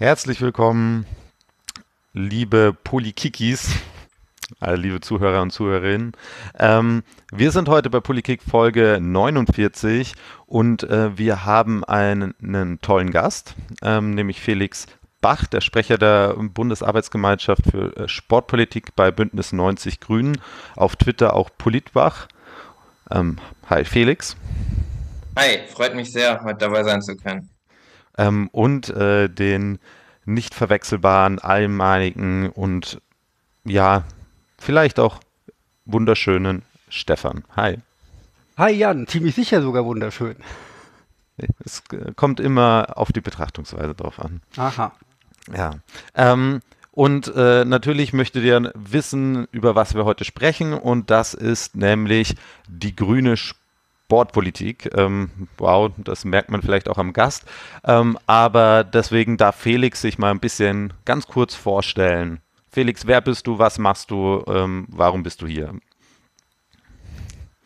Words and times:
Herzlich 0.00 0.40
willkommen, 0.40 1.06
liebe 2.12 2.72
Polikikis, 2.82 3.70
äh, 4.60 4.74
liebe 4.74 5.00
Zuhörer 5.00 5.40
und 5.40 5.52
Zuhörerinnen. 5.52 6.16
Ähm, 6.58 7.04
wir 7.30 7.52
sind 7.52 7.68
heute 7.68 7.90
bei 7.90 8.00
Polykick 8.00 8.42
Folge 8.42 8.98
49 9.00 10.14
und 10.46 10.82
äh, 10.82 11.16
wir 11.16 11.44
haben 11.44 11.84
einen, 11.84 12.34
einen 12.42 12.80
tollen 12.80 13.12
Gast, 13.12 13.54
ähm, 13.82 14.16
nämlich 14.16 14.40
Felix 14.40 14.88
Bach, 15.20 15.46
der 15.46 15.60
Sprecher 15.60 15.96
der 15.96 16.34
Bundesarbeitsgemeinschaft 16.38 17.62
für 17.70 17.96
äh, 17.96 18.08
Sportpolitik 18.08 18.96
bei 18.96 19.12
Bündnis 19.12 19.52
90 19.52 20.00
Grünen, 20.00 20.40
auf 20.74 20.96
Twitter 20.96 21.34
auch 21.34 21.50
Politbach. 21.56 22.26
Ähm, 23.12 23.38
hi 23.70 23.84
Felix. 23.84 24.36
Hi, 25.38 25.60
freut 25.72 25.94
mich 25.94 26.10
sehr, 26.10 26.42
heute 26.42 26.58
dabei 26.58 26.82
sein 26.82 27.00
zu 27.00 27.16
können. 27.16 27.53
Ähm, 28.16 28.48
und 28.52 28.90
äh, 28.90 29.28
den 29.28 29.78
nicht 30.24 30.54
verwechselbaren, 30.54 31.38
einmaligen 31.38 32.48
und 32.50 33.00
ja, 33.64 34.04
vielleicht 34.58 34.98
auch 34.98 35.20
wunderschönen 35.84 36.62
Stefan. 36.88 37.44
Hi. 37.56 37.78
Hi 38.56 38.72
Jan, 38.72 39.06
ziemlich 39.06 39.34
sicher 39.34 39.62
sogar 39.62 39.84
wunderschön. 39.84 40.36
Es 41.64 41.82
kommt 42.14 42.38
immer 42.38 42.90
auf 42.94 43.10
die 43.10 43.20
Betrachtungsweise 43.20 43.92
drauf 43.92 44.20
an. 44.20 44.40
Aha. 44.56 44.92
Ja. 45.52 45.72
Ähm, 46.14 46.60
und 46.92 47.26
äh, 47.34 47.64
natürlich 47.64 48.12
möchtet 48.12 48.44
ihr 48.44 48.70
wissen, 48.76 49.48
über 49.50 49.74
was 49.74 49.96
wir 49.96 50.04
heute 50.04 50.24
sprechen. 50.24 50.74
Und 50.74 51.10
das 51.10 51.34
ist 51.34 51.74
nämlich 51.74 52.36
die 52.68 52.94
grüne 52.94 53.36
Sportpolitik. 54.14 54.90
Ähm, 54.96 55.28
wow, 55.58 55.90
das 55.98 56.24
merkt 56.24 56.48
man 56.48 56.62
vielleicht 56.62 56.88
auch 56.88 56.98
am 56.98 57.12
Gast. 57.12 57.42
Ähm, 57.84 58.16
aber 58.26 58.84
deswegen 58.84 59.36
darf 59.36 59.56
Felix 59.56 60.00
sich 60.00 60.18
mal 60.18 60.30
ein 60.30 60.38
bisschen 60.38 60.92
ganz 61.04 61.26
kurz 61.26 61.56
vorstellen. 61.56 62.40
Felix, 62.70 63.08
wer 63.08 63.20
bist 63.20 63.48
du? 63.48 63.58
Was 63.58 63.78
machst 63.78 64.12
du? 64.12 64.44
Ähm, 64.46 64.86
warum 64.88 65.24
bist 65.24 65.42
du 65.42 65.48
hier? 65.48 65.72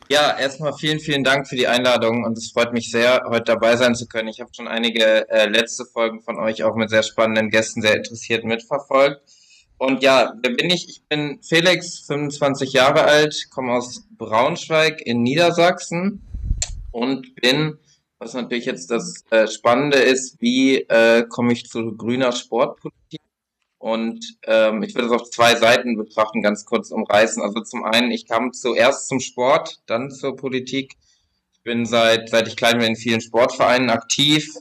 Ja, 0.08 0.38
erstmal 0.38 0.72
vielen, 0.72 1.00
vielen 1.00 1.22
Dank 1.22 1.46
für 1.46 1.56
die 1.56 1.66
Einladung 1.66 2.24
und 2.24 2.38
es 2.38 2.50
freut 2.50 2.72
mich 2.72 2.90
sehr, 2.90 3.24
heute 3.28 3.44
dabei 3.44 3.77
sein 3.77 3.94
zu 3.94 4.06
können. 4.08 4.28
Ich 4.28 4.40
habe 4.40 4.50
schon 4.55 4.66
einige 4.68 5.28
äh, 5.28 5.50
letzte 5.50 5.84
Folgen 5.84 6.22
von 6.22 6.38
euch 6.38 6.62
auch 6.62 6.77
mit 6.77 6.88
sehr 6.88 7.02
spannenden 7.02 7.50
Gästen 7.50 7.83
sehr 7.83 7.96
interessiert 7.96 8.42
mitverfolgt. 8.44 9.20
Und 9.77 10.02
ja, 10.02 10.33
wer 10.42 10.55
bin 10.55 10.70
ich? 10.70 10.88
Ich 10.88 11.02
bin 11.10 11.40
Felix, 11.46 12.00
25 12.06 12.72
Jahre 12.72 13.02
alt, 13.02 13.48
komme 13.50 13.74
aus 13.74 14.06
Braunschweig 14.16 15.02
in 15.02 15.22
Niedersachsen 15.22 16.22
und 16.98 17.36
bin, 17.36 17.78
was 18.18 18.34
natürlich 18.34 18.64
jetzt 18.64 18.91
das 18.91 19.24
äh, 19.30 19.46
Spannende 19.46 19.98
ist, 19.98 20.41
wie 20.41 20.78
äh, 20.78 21.24
komme 21.28 21.52
ich 21.52 21.66
zu 21.66 21.96
grüner 21.96 22.32
Sportpolitik? 22.32 23.20
Und 23.78 24.24
ähm, 24.44 24.82
ich 24.82 24.94
würde 24.96 25.06
es 25.06 25.12
auf 25.12 25.30
zwei 25.30 25.55
Seiten 25.55 25.96
betrachten, 25.96 26.42
ganz 26.42 26.64
kurz 26.64 26.90
umreißen. 26.90 27.40
Also 27.40 27.60
zum 27.60 27.84
einen, 27.84 28.10
ich 28.10 28.27
kam 28.27 28.52
zuerst 28.52 29.06
zum 29.06 29.20
Sport, 29.20 29.77
dann 29.86 30.10
zur 30.10 30.34
Politik. 30.34 30.94
Ich 31.52 31.62
bin 31.62 31.86
seit, 31.86 32.28
seit 32.28 32.48
ich 32.48 32.56
klein 32.56 32.78
bin 32.78 32.88
in 32.88 32.96
vielen 32.96 33.20
Sportvereinen 33.20 33.90
aktiv, 33.90 34.52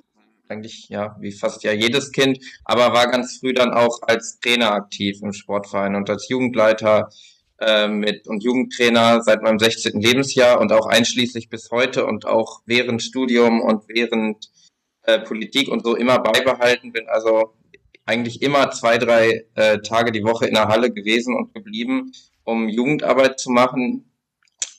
eigentlich 0.47 0.87
ja 0.89 1.15
wie 1.19 1.31
fast 1.31 1.63
ja 1.63 1.73
jedes 1.73 2.11
Kind, 2.11 2.39
aber 2.63 2.93
war 2.93 3.09
ganz 3.09 3.37
früh 3.39 3.53
dann 3.53 3.73
auch 3.73 4.01
als 4.03 4.39
Trainer 4.39 4.71
aktiv 4.71 5.19
im 5.23 5.33
Sportverein 5.33 5.95
und 5.95 6.09
als 6.09 6.29
Jugendleiter 6.29 7.09
äh, 7.59 7.87
mit 7.87 8.27
und 8.27 8.43
Jugendtrainer 8.43 9.21
seit 9.23 9.41
meinem 9.41 9.59
16. 9.59 9.99
Lebensjahr 9.99 10.59
und 10.59 10.71
auch 10.71 10.85
einschließlich 10.85 11.49
bis 11.49 11.71
heute 11.71 12.05
und 12.05 12.25
auch 12.25 12.61
während 12.65 13.01
Studium 13.01 13.61
und 13.61 13.83
während 13.87 14.49
äh, 15.03 15.19
Politik 15.19 15.69
und 15.69 15.83
so 15.83 15.95
immer 15.95 16.19
beibehalten 16.19 16.91
bin. 16.91 17.07
Also 17.07 17.53
eigentlich 18.05 18.41
immer 18.41 18.71
zwei, 18.71 18.97
drei 18.97 19.45
äh, 19.55 19.79
Tage 19.79 20.11
die 20.11 20.23
Woche 20.23 20.47
in 20.47 20.53
der 20.53 20.67
Halle 20.67 20.91
gewesen 20.91 21.35
und 21.35 21.53
geblieben, 21.53 22.11
um 22.43 22.69
Jugendarbeit 22.69 23.39
zu 23.39 23.49
machen. 23.51 24.11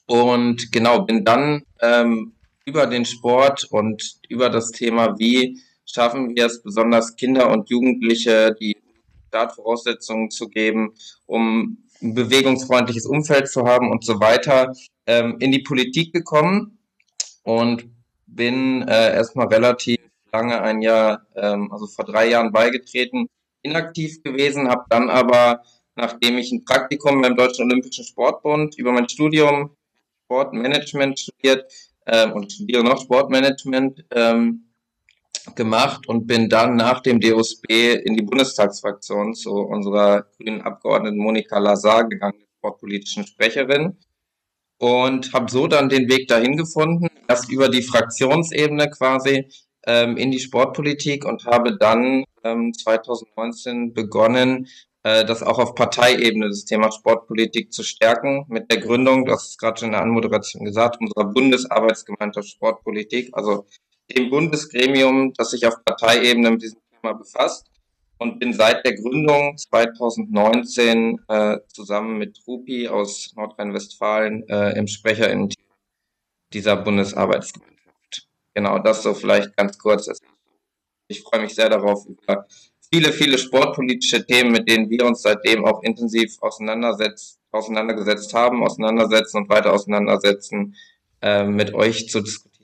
Und 0.07 0.73
genau, 0.73 1.03
bin 1.03 1.25
dann 1.25 1.65
ähm, 1.81 2.33
über 2.65 2.87
den 2.87 3.05
Sport 3.05 3.67
und 3.71 4.19
über 4.29 4.51
das 4.51 4.71
Thema, 4.71 5.19
wie 5.19 5.61
schaffen 5.85 6.37
wir 6.37 6.47
es, 6.47 6.63
besonders 6.63 7.17
Kinder 7.17 7.51
und 7.51 7.69
Jugendliche 7.71 8.55
die 8.59 8.77
Startvoraussetzungen 9.29 10.31
zu 10.31 10.49
geben, 10.49 10.95
um 11.27 11.79
ein 12.03 12.15
bewegungsfreundliches 12.15 13.07
Umfeld 13.07 13.49
zu 13.49 13.65
haben 13.65 13.91
und 13.91 14.05
so 14.05 14.21
weiter, 14.21 14.73
ähm, 15.07 15.37
in 15.41 15.53
die 15.53 15.63
Politik 15.63 16.13
gekommen 16.13 16.79
und 17.43 17.87
bin 18.27 18.87
äh, 18.87 19.15
erstmal 19.15 19.49
relativ 19.49 19.99
lange 20.33 20.61
ein 20.61 20.83
Jahr, 20.83 21.27
ähm, 21.35 21.73
also 21.73 21.87
vor 21.87 22.05
drei 22.05 22.29
Jahren 22.29 22.53
beigetreten, 22.53 23.29
inaktiv 23.63 24.23
gewesen, 24.23 24.69
habe 24.69 24.85
dann 24.91 25.11
aber, 25.11 25.63
nachdem 25.97 26.39
ich 26.39 26.53
ein 26.53 26.65
Praktikum 26.65 27.21
beim 27.21 27.37
Deutschen 27.37 27.65
Olympischen 27.65 28.05
Sportbund 28.05 28.77
über 28.79 28.93
mein 28.93 29.09
Studium 29.09 29.71
Sportmanagement 30.27 31.19
studiert 31.19 31.73
ähm, 32.07 32.33
und 32.33 32.53
studiere 32.53 32.85
noch 32.85 33.01
Sportmanagement 33.01 34.05
ähm, 34.11 34.68
gemacht 35.55 36.09
und 36.09 36.27
bin 36.27 36.49
dann 36.49 36.77
nach 36.77 37.01
dem 37.01 37.21
DOSB 37.21 37.95
in 38.05 38.17
die 38.17 38.23
Bundestagsfraktion 38.23 39.35
zu 39.35 39.53
unserer 39.53 40.27
grünen 40.37 40.63
Abgeordneten 40.63 41.19
Monika 41.19 41.59
Lazar 41.59 42.09
gegangen, 42.09 42.45
sportpolitischen 42.59 43.27
Sprecherin 43.27 43.97
und 44.79 45.33
habe 45.33 45.51
so 45.51 45.67
dann 45.67 45.89
den 45.89 46.09
Weg 46.09 46.29
dahin 46.29 46.57
gefunden, 46.57 47.09
erst 47.29 47.51
über 47.51 47.69
die 47.69 47.83
Fraktionsebene 47.83 48.91
quasi 48.91 49.49
ähm, 49.87 50.17
in 50.17 50.31
die 50.31 50.41
Sportpolitik 50.41 51.25
und 51.25 51.45
habe 51.47 51.77
dann 51.77 52.25
ähm, 52.45 52.73
2019 52.73 53.93
begonnen, 53.93 54.69
äh, 55.03 55.25
das 55.25 55.43
auch 55.43 55.59
auf 55.59 55.75
Parteiebene, 55.75 56.49
das 56.49 56.65
Thema 56.65 56.93
Sportpolitik 56.93 57.73
zu 57.73 57.83
stärken, 57.83 58.45
mit 58.49 58.71
der 58.71 58.81
Gründung, 58.81 59.27
das 59.27 59.49
ist 59.49 59.59
gerade 59.59 59.81
schon 59.81 59.89
in 59.89 59.93
der 59.93 60.03
Anmoderation 60.03 60.65
gesagt, 60.65 60.99
unserer 61.01 61.33
Bundesarbeitsgemeinschaft 61.33 62.49
Sportpolitik, 62.49 63.31
also 63.33 63.67
dem 64.11 64.31
Bundesgremium, 64.31 65.33
das 65.35 65.51
sich 65.51 65.67
auf 65.67 65.85
Parteiebene 65.85 66.51
mit 66.53 66.63
diesem 66.63 66.81
Thema 66.91 67.15
befasst 67.15 67.67
und 68.19 68.39
bin 68.39 68.53
seit 68.53 68.85
der 68.85 68.95
Gründung 68.95 69.57
2019 69.57 71.21
äh, 71.29 71.59
zusammen 71.69 72.19
mit 72.19 72.41
Rupi 72.47 72.89
aus 72.89 73.33
Nordrhein-Westfalen 73.37 74.49
äh, 74.49 74.79
im 74.79 74.87
Sprecher 74.87 75.31
in 75.31 75.49
dieser 76.53 76.77
Bundesarbeitsgemeinschaft 76.77 77.69
genau 78.59 78.79
das 78.81 79.05
so 79.05 79.15
vielleicht 79.15 79.57
ganz 79.57 79.79
kurz. 79.79 80.11
Ich 81.07 81.23
freue 81.23 81.43
mich 81.43 81.55
sehr 81.55 81.69
darauf, 81.69 82.05
über 82.07 82.47
viele, 82.93 83.13
viele 83.13 83.39
sportpolitische 83.39 84.27
Themen, 84.27 84.51
mit 84.51 84.69
denen 84.69 84.91
wir 84.91 85.07
uns 85.07 85.23
seitdem 85.23 85.65
auch 85.65 85.83
intensiv 85.85 86.37
auseinandersetzt, 86.41 87.39
auseinandergesetzt 87.53 88.35
haben, 88.35 88.65
auseinandersetzen 88.65 89.39
und 89.39 89.49
weiter 89.49 89.73
auseinandersetzen, 89.73 90.75
äh, 91.23 91.45
mit 91.45 91.73
euch 91.73 92.09
zu 92.09 92.21
diskutieren. 92.21 92.58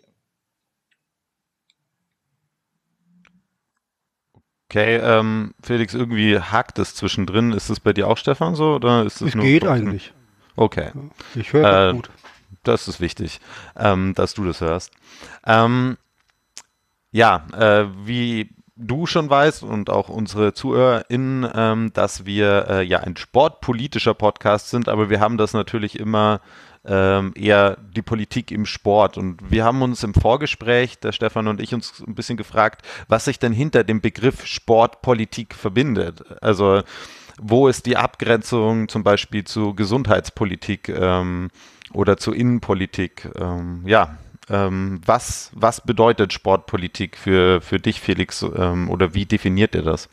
Okay, 4.75 4.97
ähm, 4.97 5.55
Felix, 5.63 5.95
irgendwie 5.95 6.37
hakt 6.37 6.81
es 6.81 6.97
zwischendrin. 6.97 7.53
Ist 7.53 7.71
es 7.71 7.79
bei 7.79 7.93
dir 7.93 8.09
auch, 8.09 8.19
Stefan, 8.19 8.57
so? 8.57 8.75
Oder 8.75 9.05
ist 9.05 9.21
es 9.23 9.37
nur 9.37 9.45
geht 9.45 9.65
eigentlich. 9.65 10.13
Okay. 10.57 10.91
Ich 11.37 11.53
höre 11.53 11.91
äh, 11.91 11.93
gut. 11.93 12.11
Das 12.65 12.89
ist 12.89 13.01
wichtig, 13.01 13.41
ähm, 13.77 14.15
dass 14.17 14.35
du 14.35 14.45
das 14.45 14.61
hörst. 14.61 14.91
Ähm, 15.47 15.97
ja, 17.13 17.47
äh, 17.57 17.87
wie 18.05 18.51
du 18.77 19.07
schon 19.07 19.31
weißt 19.31 19.63
und 19.63 19.91
auch 19.91 20.09
unsere 20.09 20.53
ZuhörerInnen, 20.53 21.49
ähm, 21.55 21.93
dass 21.93 22.27
wir 22.27 22.67
äh, 22.69 22.83
ja 22.83 23.01
ein 23.01 23.17
sportpolitischer 23.17 24.15
Podcast 24.15 24.71
sind, 24.71 24.89
aber 24.89 25.11
wir 25.11 25.21
haben 25.21 25.39
das 25.39 25.53
natürlich 25.53 25.99
immer 25.99 26.41
ähm, 26.85 27.33
eher 27.35 27.79
die 27.95 28.03
Politik 28.03 28.51
im 28.51 28.67
Sport. 28.67 29.17
Und 29.17 29.51
wir 29.51 29.65
haben 29.65 29.81
uns 29.83 30.03
im 30.03 30.13
Vorgespräch, 30.13 30.99
der 30.99 31.13
Stefan 31.13 31.49
und 31.49 31.61
ich, 31.61 31.73
uns 31.73 32.03
ein 32.07 32.15
bisschen 32.15 32.37
gefragt, 32.37 32.85
was 33.09 33.25
sich 33.25 33.39
denn 33.39 33.53
hinter 33.53 33.85
dem 33.85 34.01
Begriff 34.01 34.45
Sportpolitik 34.45 35.55
verbindet. 35.55 36.23
Also 36.43 36.83
wo 37.41 37.69
ist 37.69 37.87
die 37.87 37.97
Abgrenzung 37.97 38.89
zum 38.89 39.03
Beispiel 39.03 39.45
zu 39.45 39.75
Gesundheitspolitik? 39.75 40.89
Ähm, 40.89 41.51
oder 41.95 42.17
zur 42.17 42.35
Innenpolitik. 42.35 43.31
Ähm, 43.37 43.83
ja, 43.87 44.19
ähm, 44.51 45.01
was, 45.05 45.51
was 45.55 45.81
bedeutet 45.81 46.33
Sportpolitik 46.33 47.17
für, 47.17 47.61
für 47.61 47.79
dich, 47.79 48.01
Felix, 48.01 48.43
ähm, 48.43 48.91
oder 48.91 49.15
wie 49.15 49.27
definiert 49.27 49.75
ihr 49.75 49.83
das? 49.83 50.09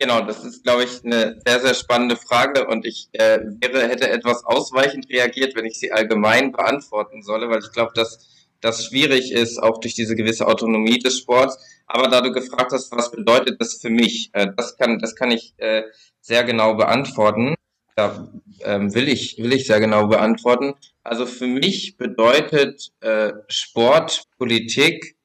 Genau, 0.00 0.20
das 0.20 0.44
ist, 0.44 0.62
glaube 0.62 0.84
ich, 0.84 1.04
eine 1.04 1.40
sehr, 1.44 1.60
sehr 1.60 1.74
spannende 1.74 2.16
Frage 2.16 2.68
und 2.68 2.86
ich 2.86 3.08
äh, 3.12 3.40
wäre, 3.60 3.88
hätte 3.88 4.08
etwas 4.08 4.44
ausweichend 4.44 5.08
reagiert, 5.10 5.56
wenn 5.56 5.66
ich 5.66 5.80
sie 5.80 5.90
allgemein 5.90 6.52
beantworten 6.52 7.22
solle, 7.22 7.50
weil 7.50 7.58
ich 7.58 7.72
glaube, 7.72 7.92
dass 7.94 8.28
das 8.60 8.84
schwierig 8.84 9.32
ist, 9.32 9.60
auch 9.60 9.80
durch 9.80 9.94
diese 9.94 10.14
gewisse 10.14 10.46
Autonomie 10.46 10.98
des 10.98 11.18
Sports. 11.18 11.58
Aber 11.86 12.08
da 12.08 12.20
du 12.20 12.32
gefragt 12.32 12.72
hast, 12.72 12.92
was 12.92 13.10
bedeutet 13.10 13.60
das 13.60 13.74
für 13.80 13.90
mich, 13.90 14.30
äh, 14.34 14.48
das 14.56 14.76
kann, 14.76 15.00
das 15.00 15.16
kann 15.16 15.32
ich 15.32 15.54
äh, 15.56 15.82
sehr 16.20 16.44
genau 16.44 16.74
beantworten. 16.74 17.54
Ja, 17.98 18.28
ähm, 18.60 18.94
will 18.94 19.08
ich, 19.08 19.38
will 19.38 19.52
ich 19.52 19.66
sehr 19.66 19.80
genau 19.80 20.06
beantworten. 20.06 20.74
Also 21.02 21.26
für 21.26 21.48
mich 21.48 21.96
bedeutet 21.96 22.92
äh, 23.00 23.32
Sportpolitik 23.48 25.16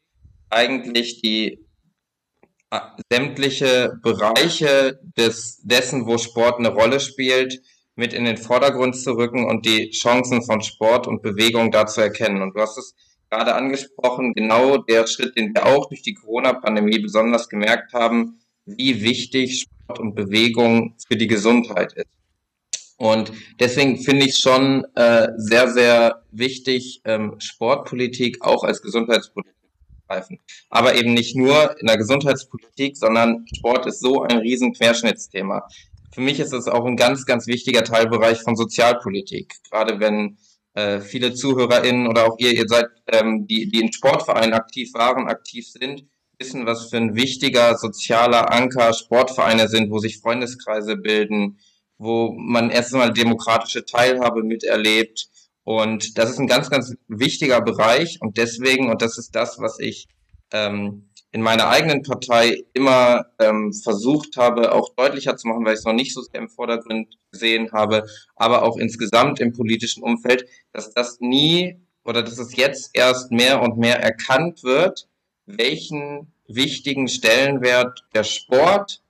eigentlich 0.50 1.22
die 1.22 1.60
sämtliche 3.12 4.00
Bereiche 4.02 5.00
des, 5.16 5.62
dessen, 5.62 6.08
wo 6.08 6.18
Sport 6.18 6.58
eine 6.58 6.70
Rolle 6.70 7.00
spielt, 7.00 7.62
mit 7.96 8.12
in 8.12 8.26
den 8.26 8.38
Vordergrund 8.38 8.96
zu 8.96 9.12
rücken 9.12 9.46
und 9.46 9.68
die 9.68 9.92
Chancen 9.92 10.42
von 10.42 10.64
Sport 10.64 11.06
und 11.06 11.22
Bewegung 11.22 11.70
da 11.70 11.86
zu 11.86 12.02
erkennen. 12.02 12.42
Und 12.42 12.56
du 12.56 12.60
hast 12.60 12.80
es 12.80 12.96
gerade 13.30 13.54
angesprochen, 13.54 14.34
genau 14.34 14.78
der 14.78 15.06
Schritt, 15.06 15.38
den 15.38 15.54
wir 15.54 15.68
auch 15.68 15.90
durch 15.90 16.02
die 16.02 16.16
Corona-Pandemie 16.16 16.98
besonders 16.98 17.50
gemerkt 17.50 17.94
haben, 17.94 18.40
wie 18.66 19.04
wichtig 19.04 19.62
Sport 19.62 20.00
und 20.00 20.16
Bewegung 20.16 20.96
für 21.08 21.18
die 21.18 21.28
Gesundheit 21.28 21.94
ist. 21.94 22.23
Und 23.04 23.34
deswegen 23.60 23.98
finde 23.98 24.26
ich 24.26 24.32
es 24.32 24.40
schon 24.40 24.86
äh, 24.96 25.28
sehr, 25.36 25.70
sehr 25.70 26.24
wichtig, 26.32 27.02
ähm, 27.04 27.36
Sportpolitik 27.38 28.38
auch 28.40 28.64
als 28.64 28.82
Gesundheitspolitik 28.82 29.58
zu 29.62 30.08
greifen. 30.08 30.40
Aber 30.70 30.96
eben 30.96 31.14
nicht 31.14 31.36
nur 31.36 31.78
in 31.82 31.88
der 31.88 31.98
Gesundheitspolitik, 31.98 32.96
sondern 32.96 33.46
Sport 33.58 33.88
ist 33.88 34.00
so 34.00 34.22
ein 34.22 34.38
riesen 34.38 34.72
Querschnittsthema. 34.72 35.68
Für 36.14 36.22
mich 36.22 36.40
ist 36.40 36.54
es 36.54 36.70
auch 36.70 36.86
ein 36.86 36.96
ganz, 36.96 37.26
ganz 37.26 37.46
wichtiger 37.46 37.84
Teilbereich 37.84 38.42
von 38.42 38.56
Sozialpolitik. 38.56 39.54
Gerade 39.70 40.00
wenn 40.00 40.38
äh, 40.74 41.02
viele 41.02 41.34
ZuhörerInnen 41.34 42.08
oder 42.08 42.26
auch 42.26 42.38
ihr, 42.40 42.54
ihr 42.54 42.70
seid, 42.70 42.86
ähm, 43.08 43.48
die, 43.48 43.70
die 43.70 43.82
in 43.82 43.92
Sportvereinen 43.92 44.54
aktiv 44.54 44.94
waren, 44.94 45.28
aktiv 45.28 45.68
sind, 45.68 46.06
wissen, 46.40 46.66
was 46.66 46.90
für 46.90 46.98
ein 46.98 47.16
wichtiger 47.16 47.78
sozialer 47.78 48.54
Anker 48.54 48.94
Sportvereine 48.94 49.68
sind, 49.68 49.92
wo 49.92 49.98
sich 49.98 50.22
Freundeskreise 50.22 50.96
bilden, 50.96 51.58
wo 51.98 52.34
man 52.34 52.70
erstmal 52.70 53.14
demokratische 53.14 53.86
Teilhabe 53.86 54.44
miterlebt. 54.44 55.28
Und 55.64 56.18
das 56.18 56.30
ist 56.30 56.40
ein 56.40 56.48
ganz, 56.48 56.70
ganz 56.70 56.96
wichtiger 57.08 57.62
Bereich. 57.62 58.20
Und 58.22 58.38
deswegen, 58.38 58.90
und 58.90 59.02
das 59.02 59.18
ist 59.18 59.36
das, 59.36 59.60
was 59.60 59.80
ich 59.80 60.08
ähm, 60.52 61.10
in 61.34 61.42
meiner 61.42 61.68
eigenen 61.68 62.04
Partei 62.04 62.64
immer 62.74 63.26
ähm, 63.40 63.74
versucht 63.74 64.38
habe, 64.38 64.72
auch 64.72 64.94
deutlicher 64.96 65.36
zu 65.36 65.48
machen, 65.48 65.66
weil 65.66 65.74
ich 65.74 65.80
es 65.80 65.86
noch 65.86 65.94
nicht 65.94 66.14
so 66.14 66.22
sehr 66.22 66.40
im 66.40 66.48
Vordergrund 66.48 67.18
gesehen 67.32 67.72
habe, 67.72 68.06
aber 68.36 68.62
auch 68.62 68.78
insgesamt 68.78 69.40
im 69.40 69.52
politischen 69.52 70.04
Umfeld, 70.04 70.46
dass 70.74 70.94
das 70.94 71.20
nie 71.20 71.82
oder 72.06 72.22
dass 72.22 72.38
es 72.38 72.56
jetzt 72.56 72.92
erst 72.94 73.32
mehr 73.32 73.62
und 73.64 73.78
mehr 73.78 74.00
erkannt 74.00 74.64
wird, 74.64 75.08
welchen 75.48 76.34
wichtigen 76.48 77.08
Stellenwert 77.08 78.06
der 78.14 78.24
Sport 78.24 79.02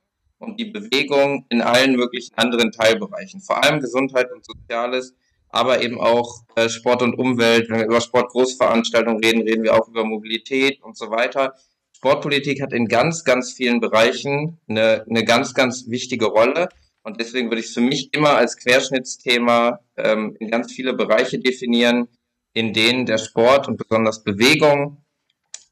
und 0.43 0.59
die 0.59 0.65
Bewegung 0.65 1.45
in 1.49 1.61
allen 1.61 1.95
möglichen 1.95 2.35
anderen 2.35 2.71
Teilbereichen, 2.71 3.41
vor 3.41 3.63
allem 3.63 3.79
Gesundheit 3.79 4.31
und 4.31 4.45
Soziales, 4.45 5.15
aber 5.49 5.81
eben 5.81 5.99
auch 5.99 6.43
äh, 6.55 6.69
Sport 6.69 7.01
und 7.01 7.15
Umwelt. 7.17 7.69
Wenn 7.69 7.79
wir 7.79 7.85
über 7.85 8.01
Sportgroßveranstaltungen 8.01 9.23
reden, 9.23 9.41
reden 9.43 9.63
wir 9.63 9.75
auch 9.75 9.87
über 9.87 10.03
Mobilität 10.03 10.81
und 10.81 10.97
so 10.97 11.09
weiter. 11.11 11.53
Sportpolitik 11.95 12.61
hat 12.61 12.73
in 12.73 12.87
ganz, 12.87 13.23
ganz 13.23 13.53
vielen 13.53 13.79
Bereichen 13.79 14.59
eine, 14.67 15.05
eine 15.09 15.23
ganz, 15.23 15.53
ganz 15.53 15.85
wichtige 15.87 16.25
Rolle. 16.25 16.69
Und 17.03 17.19
deswegen 17.19 17.49
würde 17.49 17.59
ich 17.61 17.67
es 17.67 17.73
für 17.73 17.81
mich 17.81 18.13
immer 18.13 18.35
als 18.35 18.57
Querschnittsthema 18.57 19.79
ähm, 19.97 20.35
in 20.39 20.49
ganz 20.49 20.71
viele 20.71 20.93
Bereiche 20.93 21.39
definieren, 21.39 22.07
in 22.53 22.73
denen 22.73 23.05
der 23.05 23.17
Sport 23.17 23.67
und 23.67 23.77
besonders 23.77 24.23
Bewegung 24.23 25.03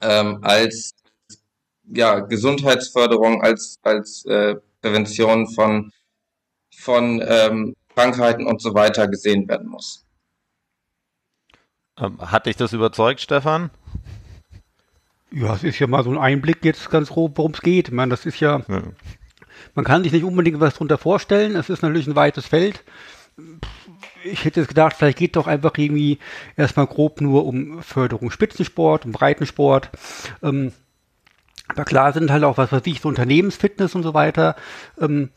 ähm, 0.02 0.40
als 0.42 0.92
ja, 1.94 2.20
Gesundheitsförderung, 2.20 3.42
als, 3.42 3.80
als 3.84 4.26
äh, 4.26 4.56
Prävention 4.82 5.48
von, 5.48 5.92
von 6.76 7.22
ähm, 7.26 7.76
Krankheiten 7.96 8.48
und 8.48 8.62
so 8.62 8.74
weiter 8.74 9.08
gesehen 9.08 9.48
werden 9.48 9.68
muss. 9.68 10.06
Ähm, 12.00 12.20
hat 12.20 12.46
dich 12.46 12.56
das 12.56 12.74
überzeugt, 12.74 13.22
Stefan? 13.22 13.70
Ja, 15.32 15.56
es 15.56 15.64
ist 15.64 15.80
ja 15.80 15.88
mal 15.88 16.04
so 16.04 16.12
ein 16.12 16.18
Einblick 16.18 16.64
jetzt 16.66 16.90
ganz 16.90 17.10
grob, 17.10 17.38
worum 17.38 17.52
es 17.52 17.62
geht. 17.62 17.90
Ich 17.90 17.94
meine, 17.94 18.10
das 18.10 18.26
ist 18.26 18.40
ja, 18.40 18.62
ja, 18.68 18.84
man 19.76 19.86
kann 19.86 20.04
sich 20.04 20.12
nicht 20.12 20.24
unbedingt 20.24 20.60
was 20.60 20.74
darunter 20.74 20.98
vorstellen. 20.98 21.56
Es 21.56 21.70
ist 21.70 21.84
natürlich 21.84 22.08
ein 22.08 22.16
weites 22.16 22.46
Feld. 22.46 22.84
Ich 24.24 24.44
hätte 24.44 24.60
jetzt 24.60 24.70
gedacht, 24.70 24.96
vielleicht 24.98 25.18
geht 25.18 25.36
doch 25.36 25.48
einfach 25.48 25.78
irgendwie 25.78 26.20
erstmal 26.58 26.86
grob 26.86 27.22
nur 27.22 27.46
um 27.46 27.82
Förderung 27.82 28.30
Spitzensport, 28.30 29.06
um 29.06 29.14
Breitensport. 29.14 29.90
Ähm, 30.44 30.74
aber 31.72 31.86
klar 31.86 32.14
sind 32.14 32.32
halt 32.32 32.44
auch, 32.44 32.58
was 32.58 32.72
weiß 32.72 32.84
ich, 32.86 33.02
so 33.02 33.10
Unternehmensfitness 33.10 33.96
und 33.96 34.04
so 34.04 34.14
weiter. 34.14 34.56
Ähm, 35.00 35.30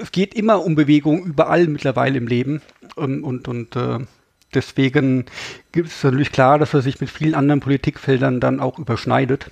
es 0.00 0.10
geht 0.12 0.34
immer 0.34 0.64
um 0.64 0.74
Bewegung 0.74 1.24
überall 1.24 1.66
mittlerweile 1.66 2.18
im 2.18 2.26
Leben. 2.26 2.62
Ähm, 2.96 3.22
und 3.22 3.48
und 3.48 3.76
äh, 3.76 3.98
deswegen 4.54 5.26
gibt 5.72 5.88
es 5.88 6.02
natürlich 6.02 6.32
klar, 6.32 6.58
dass 6.58 6.74
er 6.74 6.82
sich 6.82 7.00
mit 7.00 7.10
vielen 7.10 7.34
anderen 7.34 7.60
Politikfeldern 7.60 8.40
dann 8.40 8.60
auch 8.60 8.78
überschneidet. 8.78 9.50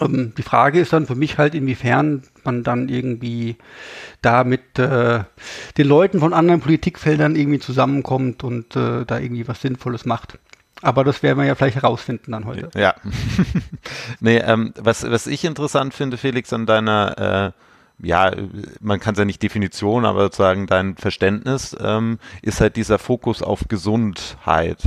Ähm, 0.00 0.32
die 0.36 0.42
Frage 0.42 0.80
ist 0.80 0.92
dann 0.92 1.06
für 1.06 1.14
mich 1.14 1.38
halt, 1.38 1.54
inwiefern 1.54 2.22
man 2.44 2.62
dann 2.62 2.88
irgendwie 2.88 3.56
da 4.22 4.44
mit 4.44 4.78
äh, 4.78 5.24
den 5.76 5.86
Leuten 5.86 6.20
von 6.20 6.32
anderen 6.32 6.60
Politikfeldern 6.60 7.36
irgendwie 7.36 7.60
zusammenkommt 7.60 8.44
und 8.44 8.76
äh, 8.76 9.04
da 9.04 9.18
irgendwie 9.18 9.46
was 9.46 9.60
Sinnvolles 9.60 10.06
macht. 10.06 10.38
Aber 10.82 11.04
das 11.04 11.22
werden 11.22 11.38
wir 11.38 11.46
ja 11.46 11.54
vielleicht 11.54 11.76
herausfinden 11.76 12.32
dann 12.32 12.44
heute. 12.44 12.70
Ja. 12.78 12.94
nee, 14.20 14.38
ähm, 14.38 14.74
was, 14.78 15.08
was 15.10 15.26
ich 15.26 15.44
interessant 15.44 15.94
finde, 15.94 16.18
Felix, 16.18 16.52
an 16.52 16.66
deiner 16.66 17.52
äh, 17.54 17.62
ja, 17.98 18.30
man 18.80 19.00
kann 19.00 19.14
es 19.14 19.18
ja 19.18 19.24
nicht 19.24 19.42
Definition, 19.42 20.04
aber 20.04 20.24
sozusagen 20.24 20.66
dein 20.66 20.96
Verständnis 20.96 21.76
ähm, 21.80 22.18
ist 22.42 22.60
halt 22.60 22.76
dieser 22.76 22.98
Fokus 22.98 23.42
auf 23.42 23.68
Gesundheit 23.68 24.82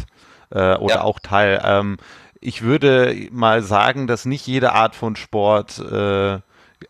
äh, 0.52 0.76
oder 0.76 0.96
ja. 0.96 1.02
auch 1.02 1.20
Teil. 1.20 1.62
Ähm, 1.64 1.98
ich 2.40 2.62
würde 2.62 3.16
mal 3.32 3.62
sagen, 3.62 4.08
dass 4.08 4.26
nicht 4.26 4.48
jede 4.48 4.74
Art 4.74 4.96
von 4.96 5.16
Sport 5.16 5.80
äh, 5.80 6.40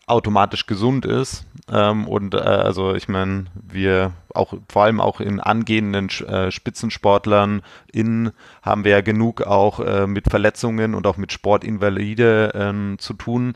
automatisch 0.06 0.66
gesund 0.66 1.04
ist. 1.04 1.44
Ähm, 1.70 2.06
und 2.06 2.34
äh, 2.34 2.38
also 2.38 2.94
ich 2.94 3.08
meine, 3.08 3.46
wir 3.54 4.12
auch 4.34 4.54
vor 4.68 4.84
allem 4.84 5.00
auch 5.00 5.20
in 5.20 5.40
angehenden 5.40 6.08
äh, 6.26 6.50
Spitzensportlern 6.50 7.62
in 7.92 8.32
haben 8.62 8.84
wir 8.84 8.92
ja 8.92 9.00
genug 9.00 9.42
auch 9.42 9.80
äh, 9.80 10.06
mit 10.06 10.28
Verletzungen 10.28 10.94
und 10.94 11.06
auch 11.06 11.16
mit 11.16 11.32
Sportinvalide 11.32 12.52
ähm, 12.54 12.96
zu 12.98 13.14
tun. 13.14 13.54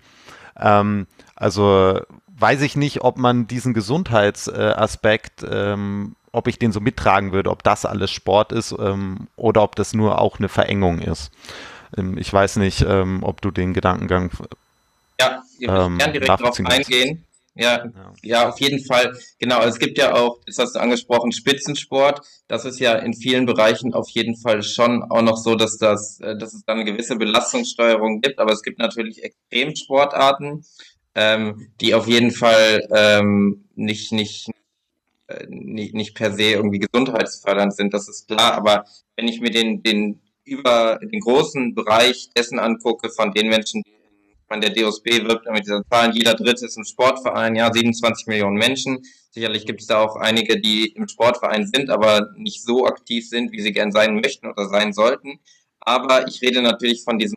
Ähm, 0.59 1.07
also 1.37 2.01
weiß 2.39 2.63
ich 2.63 2.77
nicht, 2.77 3.03
ob 3.03 3.17
man 3.19 3.47
diesen 3.47 3.75
Gesundheitsaspekt, 3.75 5.45
ähm, 5.49 6.17
ob 6.33 6.49
ich 6.49 6.59
den 6.59 6.73
so 6.73 6.81
mittragen 6.81 7.33
würde, 7.33 7.51
ob 7.51 7.63
das 7.63 7.87
alles 7.87 8.11
Sport 8.11 8.53
ist 8.53 8.75
ähm, 8.79 9.29
oder 9.37 9.63
ob 9.63 9.77
das 9.77 9.95
nur 9.95 10.21
auch 10.21 10.39
eine 10.39 10.49
Verengung 10.49 10.99
ist. 10.99 11.31
Ähm, 11.97 12.19
ich 12.19 12.33
weiß 12.33 12.57
nicht, 12.57 12.83
ähm, 12.83 13.23
ob 13.23 13.41
du 13.41 13.51
den 13.51 13.73
Gedankengang. 13.73 14.31
Ja, 15.21 15.43
ich 15.65 15.71
ähm, 15.71 15.99
gerne 15.99 16.13
direkt 16.13 16.29
darauf 16.29 16.59
eingehen. 16.65 17.25
Ja, 17.57 17.85
ja, 17.85 18.13
ja, 18.23 18.49
auf 18.49 18.61
jeden 18.61 18.85
Fall. 18.85 19.17
Genau, 19.39 19.63
es 19.63 19.79
gibt 19.79 19.97
ja 19.97 20.15
auch, 20.15 20.41
das 20.45 20.59
hast 20.59 20.75
du 20.75 20.81
angesprochen, 20.81 21.31
Spitzensport. 21.31 22.21
Das 22.49 22.65
ist 22.65 22.81
ja 22.81 22.95
in 22.95 23.15
vielen 23.15 23.47
Bereichen 23.47 23.95
auf 23.95 24.09
jeden 24.11 24.37
Fall 24.37 24.65
schon 24.65 25.05
auch 25.05 25.23
noch 25.23 25.37
so, 25.37 25.55
dass 25.55 25.79
das, 25.79 26.19
äh, 26.21 26.37
dass 26.37 26.53
es 26.53 26.65
dann 26.65 26.81
eine 26.81 26.91
gewisse 26.91 27.15
Belastungssteuerung 27.15 28.21
gibt. 28.21 28.41
Aber 28.41 28.53
es 28.53 28.63
gibt 28.63 28.81
natürlich 28.81 29.23
Extremsportarten, 29.23 30.65
ähm, 31.15 31.69
die 31.81 31.95
auf 31.95 32.09
jeden 32.09 32.33
Fall 32.33 32.89
ähm, 32.93 33.69
nicht, 33.77 34.11
nicht, 34.11 34.51
äh, 35.29 35.47
nicht, 35.49 35.95
nicht 35.95 36.17
per 36.17 36.33
se 36.33 36.55
irgendwie 36.55 36.81
gesundheitsfördernd 36.81 37.75
sind, 37.77 37.95
das 37.95 38.09
ist 38.09 38.27
klar. 38.27 38.55
Aber 38.55 38.85
wenn 39.15 39.29
ich 39.29 39.41
mir 39.41 39.51
den, 39.51 39.81
den 39.85 40.21
über 40.45 40.99
den 41.01 41.21
großen 41.21 41.75
Bereich 41.75 42.31
dessen 42.37 42.59
angucke, 42.59 43.11
von 43.11 43.33
den 43.33 43.49
Menschen, 43.49 43.83
die 43.83 43.95
man 44.55 44.61
der 44.61 44.71
DOSB 44.71 45.25
wirbt 45.25 45.51
mit 45.51 45.65
dieser 45.65 45.83
Zahlen, 45.91 46.13
jeder 46.15 46.35
Dritte 46.35 46.67
ist 46.67 46.77
ein 46.77 46.85
Sportverein, 46.85 47.57
ja, 47.57 47.73
27 47.73 48.29
Millionen 48.29 48.57
Menschen. 48.57 49.03
Sicherlich 49.31 49.67
gibt 49.67 49.81
es 49.81 49.89
da 49.89 50.01
auch 50.01 50.15
einige, 50.15 50.61
die 50.61 50.93
im 50.93 51.09
Sportverein 51.09 51.67
sind, 51.67 51.91
aber 51.91 52.29
nicht 52.37 52.63
so 52.63 52.87
aktiv 52.87 53.29
sind, 53.29 53.51
wie 53.51 53.61
sie 53.61 53.73
gern 53.73 53.91
sein 53.91 54.15
möchten 54.15 54.47
oder 54.47 54.69
sein 54.69 54.93
sollten. 54.93 55.41
Aber 55.81 56.29
ich 56.29 56.41
rede 56.41 56.63
natürlich 56.63 57.03
von 57.03 57.19
diesem 57.19 57.37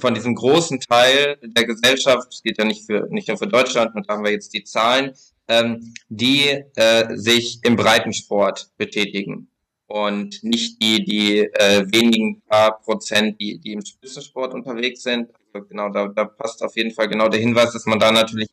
von 0.00 0.12
diesem 0.12 0.34
großen 0.34 0.80
Teil 0.80 1.38
der 1.40 1.64
Gesellschaft, 1.64 2.32
es 2.32 2.42
geht 2.42 2.58
ja 2.58 2.64
nicht 2.64 2.84
für 2.84 3.06
nicht 3.10 3.28
nur 3.28 3.38
für 3.38 3.46
Deutschland, 3.46 3.94
und 3.94 4.08
da 4.08 4.14
haben 4.14 4.24
wir 4.24 4.32
jetzt 4.32 4.52
die 4.52 4.64
Zahlen, 4.64 5.12
ähm, 5.46 5.94
die 6.08 6.48
äh, 6.74 7.16
sich 7.16 7.60
im 7.62 7.76
Breitensport 7.76 8.70
betätigen 8.76 9.48
und 9.86 10.42
nicht 10.42 10.82
die 10.82 11.04
die 11.04 11.38
äh, 11.38 11.86
wenigen 11.92 12.42
paar 12.42 12.80
Prozent, 12.80 13.40
die 13.40 13.58
die 13.58 13.72
im 13.72 13.84
Spitzensport 13.84 14.52
unterwegs 14.52 15.02
sind. 15.02 15.30
Genau, 15.52 15.88
da, 15.90 16.08
da 16.08 16.24
passt 16.24 16.62
auf 16.62 16.76
jeden 16.76 16.92
Fall 16.92 17.08
genau 17.08 17.28
der 17.28 17.40
Hinweis, 17.40 17.72
dass 17.72 17.86
man 17.86 17.98
da 17.98 18.12
natürlich 18.12 18.48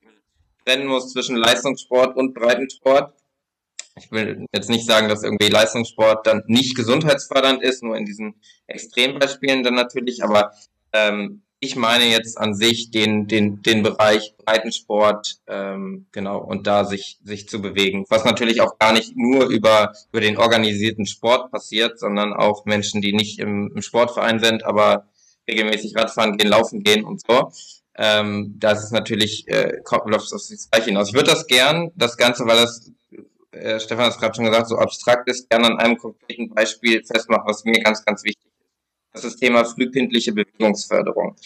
trennen 0.65 0.87
muss 0.87 1.11
zwischen 1.11 1.35
Leistungssport 1.35 2.15
und 2.15 2.33
Breitensport. 2.33 3.13
Ich 3.97 4.11
will 4.11 4.45
jetzt 4.51 4.69
nicht 4.69 4.85
sagen, 4.85 5.07
dass 5.07 5.23
irgendwie 5.23 5.47
Leistungssport 5.47 6.27
dann 6.27 6.43
nicht 6.47 6.75
gesundheitsfördernd 6.75 7.61
ist, 7.61 7.83
nur 7.83 7.95
in 7.95 8.05
diesen 8.05 8.35
Extrembeispielen 8.67 9.63
dann 9.63 9.75
natürlich, 9.75 10.23
aber 10.23 10.51
ähm, 10.91 11.43
ich 11.59 11.75
meine 11.75 12.05
jetzt 12.05 12.37
an 12.37 12.53
sich 12.53 12.91
den, 12.91 13.27
den, 13.27 13.61
den 13.61 13.83
Bereich 13.83 14.35
Breitensport, 14.37 15.37
ähm, 15.47 16.07
genau, 16.11 16.39
und 16.39 16.67
da 16.67 16.83
sich, 16.83 17.19
sich 17.23 17.47
zu 17.47 17.61
bewegen. 17.61 18.05
Was 18.09 18.25
natürlich 18.25 18.61
auch 18.61 18.77
gar 18.77 18.91
nicht 18.91 19.15
nur 19.15 19.47
über, 19.47 19.93
über 20.11 20.21
den 20.21 20.37
organisierten 20.37 21.05
Sport 21.05 21.51
passiert, 21.51 21.99
sondern 21.99 22.33
auch 22.33 22.65
Menschen, 22.65 23.01
die 23.01 23.13
nicht 23.13 23.39
im, 23.39 23.71
im 23.73 23.81
Sportverein 23.81 24.39
sind, 24.39 24.65
aber 24.65 25.07
regelmäßig 25.47 25.95
Radfahren 25.95 26.37
gehen, 26.37 26.49
laufen 26.49 26.83
gehen 26.83 27.03
und 27.05 27.21
so. 27.25 27.51
ähm, 27.97 28.55
das 28.57 28.83
ist 28.83 28.91
natürlich, 28.91 29.47
äh, 29.47 29.77
läuft 30.05 30.33
auf 30.33 30.41
das 30.49 30.69
Gleiche 30.69 30.87
hinaus. 30.87 31.09
Ich 31.09 31.13
würde 31.13 31.31
das 31.31 31.47
gern, 31.47 31.91
das 31.95 32.17
Ganze, 32.17 32.45
weil 32.45 32.57
das, 32.57 32.91
äh, 33.51 33.79
Stefan 33.79 34.05
hat 34.05 34.13
es 34.13 34.19
gerade 34.19 34.35
schon 34.35 34.45
gesagt, 34.45 34.67
so 34.67 34.77
abstrakt 34.77 35.29
ist, 35.29 35.49
gerne 35.49 35.67
an 35.67 35.79
einem 35.79 35.97
konkreten 35.97 36.49
Beispiel 36.53 37.03
festmachen, 37.03 37.45
was 37.47 37.63
mir 37.63 37.79
ganz, 37.81 38.03
ganz 38.03 38.23
wichtig 38.23 38.43
ist. 38.45 38.55
Das 39.13 39.23
ist 39.23 39.33
das 39.35 39.39
Thema 39.39 39.63
frühkindliche 39.63 40.33
Bewegungsförderung 40.33 41.37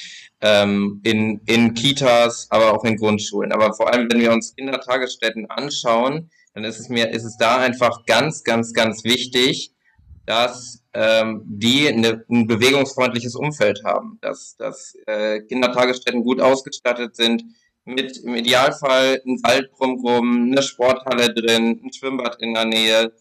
ähm, 0.42 1.02
in, 1.04 1.40
in 1.46 1.76
Kitas, 1.76 2.48
aber 2.50 2.74
auch 2.74 2.84
in 2.84 2.98
Grundschulen. 2.98 3.52
Aber 3.52 3.74
vor 3.74 3.94
allem, 3.94 4.12
wenn 4.12 4.22
wir 4.22 4.32
uns 4.32 4.56
Kindertagesstätten 4.56 5.48
anschauen, 5.52 6.32
dann 6.56 6.64
ist 6.64 6.80
es 6.80 6.90
mir, 6.90 7.12
ist 7.12 7.26
es 7.26 7.38
da 7.38 7.58
einfach 7.58 8.06
ganz, 8.08 8.44
ganz, 8.44 8.74
ganz 8.74 9.04
wichtig, 9.04 9.72
dass 10.30 10.84
ähm, 10.94 11.42
die 11.48 11.88
eine, 11.88 12.24
ein 12.30 12.46
bewegungsfreundliches 12.46 13.34
Umfeld 13.36 13.82
haben, 13.84 14.20
dass, 14.22 14.56
dass 14.58 14.96
äh, 15.08 15.42
Kindertagesstätten 15.42 16.24
gut 16.24 16.40
ausgestattet 16.40 17.16
sind, 17.16 17.44
mit 17.84 18.16
im 18.18 18.36
Idealfall 18.36 19.20
ein 19.26 19.40
Wald 19.42 19.72
drumherum, 19.76 20.52
eine 20.52 20.62
Sporthalle 20.62 21.34
drin, 21.34 21.82
ein 21.84 21.92
Schwimmbad 21.92 22.40
in 22.44 22.54
der 22.54 22.66
Nähe 22.66 23.12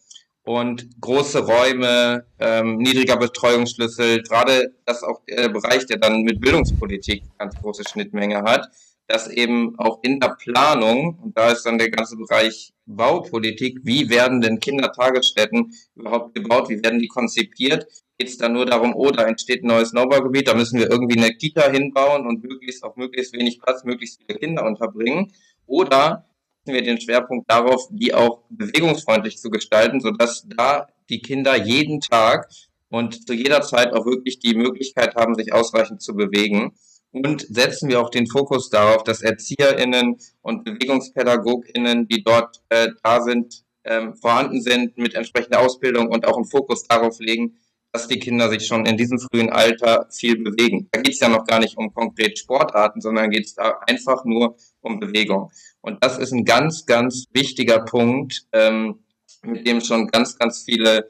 und 0.44 1.00
große 1.00 1.46
Räume, 1.46 2.26
ähm, 2.40 2.76
niedriger 2.76 3.16
Betreuungsschlüssel, 3.16 4.22
gerade 4.22 4.74
das 4.84 5.02
auch 5.02 5.22
der 5.26 5.48
Bereich, 5.48 5.86
der 5.86 5.96
dann 5.96 6.24
mit 6.24 6.42
Bildungspolitik 6.42 7.22
ganz 7.38 7.54
große 7.56 7.84
Schnittmenge 7.88 8.42
hat, 8.42 8.68
dass 9.08 9.28
eben 9.28 9.76
auch 9.78 10.00
in 10.02 10.20
der 10.20 10.36
Planung, 10.38 11.18
und 11.22 11.36
da 11.36 11.50
ist 11.50 11.64
dann 11.64 11.78
der 11.78 11.90
ganze 11.90 12.16
Bereich 12.16 12.72
Baupolitik, 12.84 13.80
wie 13.82 14.10
werden 14.10 14.40
denn 14.40 14.60
Kindertagesstätten 14.60 15.72
überhaupt 15.96 16.34
gebaut, 16.34 16.68
wie 16.68 16.82
werden 16.82 17.00
die 17.00 17.08
konzipiert, 17.08 17.86
geht 18.18 18.28
es 18.28 18.36
dann 18.36 18.52
nur 18.52 18.66
darum, 18.66 18.94
oh, 18.94 19.10
da 19.10 19.24
entsteht 19.24 19.64
ein 19.64 19.68
neues 19.68 19.92
Neubaugebiet, 19.92 20.48
da 20.48 20.54
müssen 20.54 20.78
wir 20.78 20.90
irgendwie 20.90 21.16
eine 21.16 21.34
Kita 21.34 21.70
hinbauen 21.70 22.26
und 22.26 22.44
möglichst 22.44 22.84
auf 22.84 22.96
möglichst 22.96 23.32
wenig 23.32 23.60
Platz 23.60 23.82
möglichst 23.84 24.20
viele 24.20 24.38
Kinder 24.38 24.66
unterbringen. 24.66 25.32
Oder 25.66 26.26
setzen 26.64 26.74
wir 26.74 26.82
den 26.82 27.00
Schwerpunkt 27.00 27.50
darauf, 27.50 27.88
die 27.90 28.12
auch 28.12 28.42
bewegungsfreundlich 28.50 29.38
zu 29.38 29.50
gestalten, 29.50 30.00
sodass 30.00 30.46
da 30.54 30.88
die 31.08 31.20
Kinder 31.20 31.56
jeden 31.56 32.00
Tag 32.00 32.48
und 32.90 33.26
zu 33.26 33.32
jeder 33.32 33.62
Zeit 33.62 33.92
auch 33.94 34.04
wirklich 34.04 34.38
die 34.38 34.54
Möglichkeit 34.54 35.14
haben, 35.14 35.34
sich 35.34 35.52
ausreichend 35.52 36.02
zu 36.02 36.14
bewegen 36.14 36.74
und 37.12 37.46
setzen 37.48 37.88
wir 37.88 38.00
auch 38.00 38.10
den 38.10 38.26
Fokus 38.26 38.70
darauf, 38.70 39.04
dass 39.04 39.22
ErzieherInnen 39.22 40.18
und 40.42 40.64
BewegungspädagogInnen, 40.64 42.06
die 42.08 42.22
dort 42.22 42.60
äh, 42.68 42.88
da 43.02 43.22
sind, 43.22 43.64
ähm, 43.84 44.14
vorhanden 44.14 44.60
sind, 44.60 44.98
mit 44.98 45.14
entsprechender 45.14 45.60
Ausbildung 45.60 46.08
und 46.08 46.26
auch 46.26 46.36
einen 46.36 46.46
Fokus 46.46 46.84
darauf 46.84 47.18
legen, 47.20 47.58
dass 47.92 48.06
die 48.06 48.18
Kinder 48.18 48.50
sich 48.50 48.66
schon 48.66 48.84
in 48.84 48.96
diesem 48.96 49.18
frühen 49.18 49.50
Alter 49.50 50.06
viel 50.10 50.42
bewegen. 50.42 50.88
Da 50.92 51.00
geht 51.00 51.14
es 51.14 51.20
ja 51.20 51.28
noch 51.28 51.46
gar 51.46 51.58
nicht 51.58 51.76
um 51.78 51.92
konkret 51.92 52.38
Sportarten, 52.38 53.00
sondern 53.00 53.30
geht 53.30 53.46
es 53.46 53.54
da 53.54 53.78
einfach 53.86 54.24
nur 54.24 54.56
um 54.80 55.00
Bewegung. 55.00 55.50
Und 55.80 56.04
das 56.04 56.18
ist 56.18 56.32
ein 56.32 56.44
ganz, 56.44 56.84
ganz 56.84 57.24
wichtiger 57.32 57.80
Punkt, 57.80 58.46
ähm, 58.52 59.00
mit 59.42 59.66
dem 59.66 59.80
schon 59.80 60.08
ganz, 60.08 60.36
ganz 60.38 60.64
viele 60.64 61.08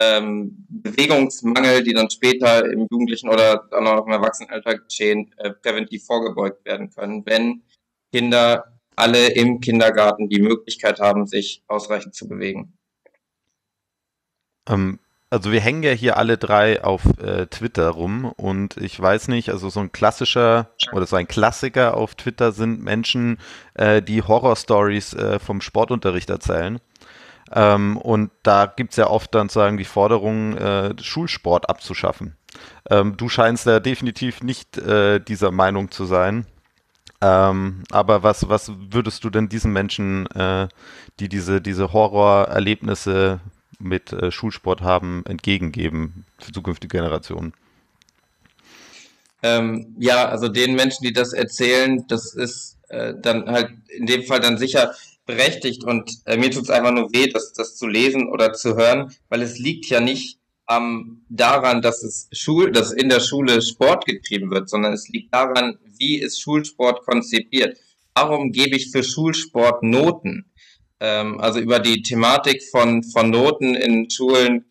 ähm, 0.00 0.66
Bewegungsmangel, 0.68 1.82
die 1.82 1.94
dann 1.94 2.10
später 2.10 2.64
im 2.70 2.86
Jugendlichen 2.90 3.28
oder 3.28 3.66
dann 3.70 3.86
auch 3.86 4.06
im 4.06 4.12
Erwachsenenalter 4.12 4.78
geschehen, 4.78 5.32
äh, 5.38 5.50
präventiv 5.50 6.04
vorgebeugt 6.04 6.64
werden 6.64 6.90
können, 6.90 7.24
wenn 7.24 7.62
Kinder 8.12 8.64
alle 8.96 9.28
im 9.28 9.60
Kindergarten 9.60 10.28
die 10.28 10.40
Möglichkeit 10.40 11.00
haben, 11.00 11.26
sich 11.26 11.62
ausreichend 11.66 12.14
zu 12.14 12.28
bewegen. 12.28 12.72
Ähm, 14.68 14.98
also 15.28 15.50
wir 15.50 15.60
hängen 15.60 15.82
ja 15.82 15.90
hier 15.90 16.16
alle 16.16 16.38
drei 16.38 16.82
auf 16.84 17.02
äh, 17.18 17.46
Twitter 17.46 17.90
rum 17.90 18.32
und 18.36 18.76
ich 18.76 18.98
weiß 18.98 19.28
nicht, 19.28 19.50
also 19.50 19.68
so 19.70 19.80
ein 19.80 19.92
klassischer 19.92 20.70
oder 20.92 21.06
so 21.06 21.16
ein 21.16 21.26
Klassiker 21.26 21.96
auf 21.96 22.14
Twitter 22.14 22.52
sind 22.52 22.82
Menschen, 22.82 23.38
äh, 23.74 24.02
die 24.02 24.22
Horrorstories 24.22 25.14
äh, 25.14 25.38
vom 25.38 25.60
Sportunterricht 25.60 26.30
erzählen. 26.30 26.78
Ähm, 27.52 27.96
und 27.96 28.30
da 28.42 28.66
gibt 28.66 28.92
es 28.92 28.96
ja 28.96 29.08
oft 29.08 29.34
dann 29.34 29.48
sagen 29.48 29.76
die 29.76 29.84
Forderung, 29.84 30.56
äh, 30.56 30.94
Schulsport 31.00 31.68
abzuschaffen. 31.68 32.36
Ähm, 32.90 33.16
du 33.16 33.28
scheinst 33.28 33.66
ja 33.66 33.80
definitiv 33.80 34.42
nicht 34.42 34.78
äh, 34.78 35.20
dieser 35.20 35.50
Meinung 35.50 35.90
zu 35.90 36.06
sein. 36.06 36.46
Ähm, 37.22 37.84
aber 37.90 38.22
was, 38.22 38.48
was 38.48 38.72
würdest 38.90 39.24
du 39.24 39.30
denn 39.30 39.48
diesen 39.48 39.72
Menschen, 39.72 40.26
äh, 40.32 40.68
die 41.18 41.28
diese, 41.28 41.60
diese 41.60 41.92
Horrorerlebnisse 41.92 43.40
mit 43.78 44.12
äh, 44.12 44.30
Schulsport 44.30 44.82
haben, 44.82 45.24
entgegengeben 45.26 46.24
für 46.38 46.52
zukünftige 46.52 46.96
Generationen? 46.96 47.54
Ähm, 49.42 49.94
ja, 49.98 50.28
also 50.28 50.48
den 50.48 50.74
Menschen, 50.74 51.04
die 51.04 51.12
das 51.12 51.32
erzählen, 51.32 52.04
das 52.08 52.34
ist 52.34 52.78
äh, 52.88 53.14
dann 53.20 53.46
halt 53.46 53.70
in 53.88 54.06
dem 54.06 54.22
Fall 54.24 54.40
dann 54.40 54.58
sicher 54.58 54.94
berechtigt 55.26 55.84
und 55.84 56.10
äh, 56.24 56.36
mir 56.36 56.50
tut 56.50 56.64
es 56.64 56.70
einfach 56.70 56.92
nur 56.92 57.12
weh, 57.12 57.26
das, 57.26 57.52
das 57.52 57.76
zu 57.76 57.86
lesen 57.86 58.28
oder 58.28 58.52
zu 58.52 58.76
hören, 58.76 59.12
weil 59.28 59.42
es 59.42 59.58
liegt 59.58 59.86
ja 59.86 60.00
nicht 60.00 60.38
ähm, 60.70 61.24
daran, 61.28 61.82
dass 61.82 62.02
es 62.02 62.28
Schul, 62.32 62.72
dass 62.72 62.92
in 62.92 63.08
der 63.08 63.20
Schule 63.20 63.60
Sport 63.60 64.06
getrieben 64.06 64.50
wird, 64.50 64.68
sondern 64.68 64.92
es 64.92 65.08
liegt 65.08 65.34
daran, 65.34 65.78
wie 65.98 66.18
ist 66.18 66.40
Schulsport 66.40 67.04
konzipiert. 67.04 67.78
Warum 68.14 68.52
gebe 68.52 68.76
ich 68.76 68.90
für 68.90 69.02
Schulsport 69.02 69.82
Noten? 69.82 70.52
Ähm, 71.00 71.40
also 71.40 71.60
über 71.60 71.78
die 71.78 72.02
Thematik 72.02 72.62
von, 72.70 73.02
von 73.02 73.30
Noten 73.30 73.74
in 73.74 74.08
Schulen, 74.10 74.64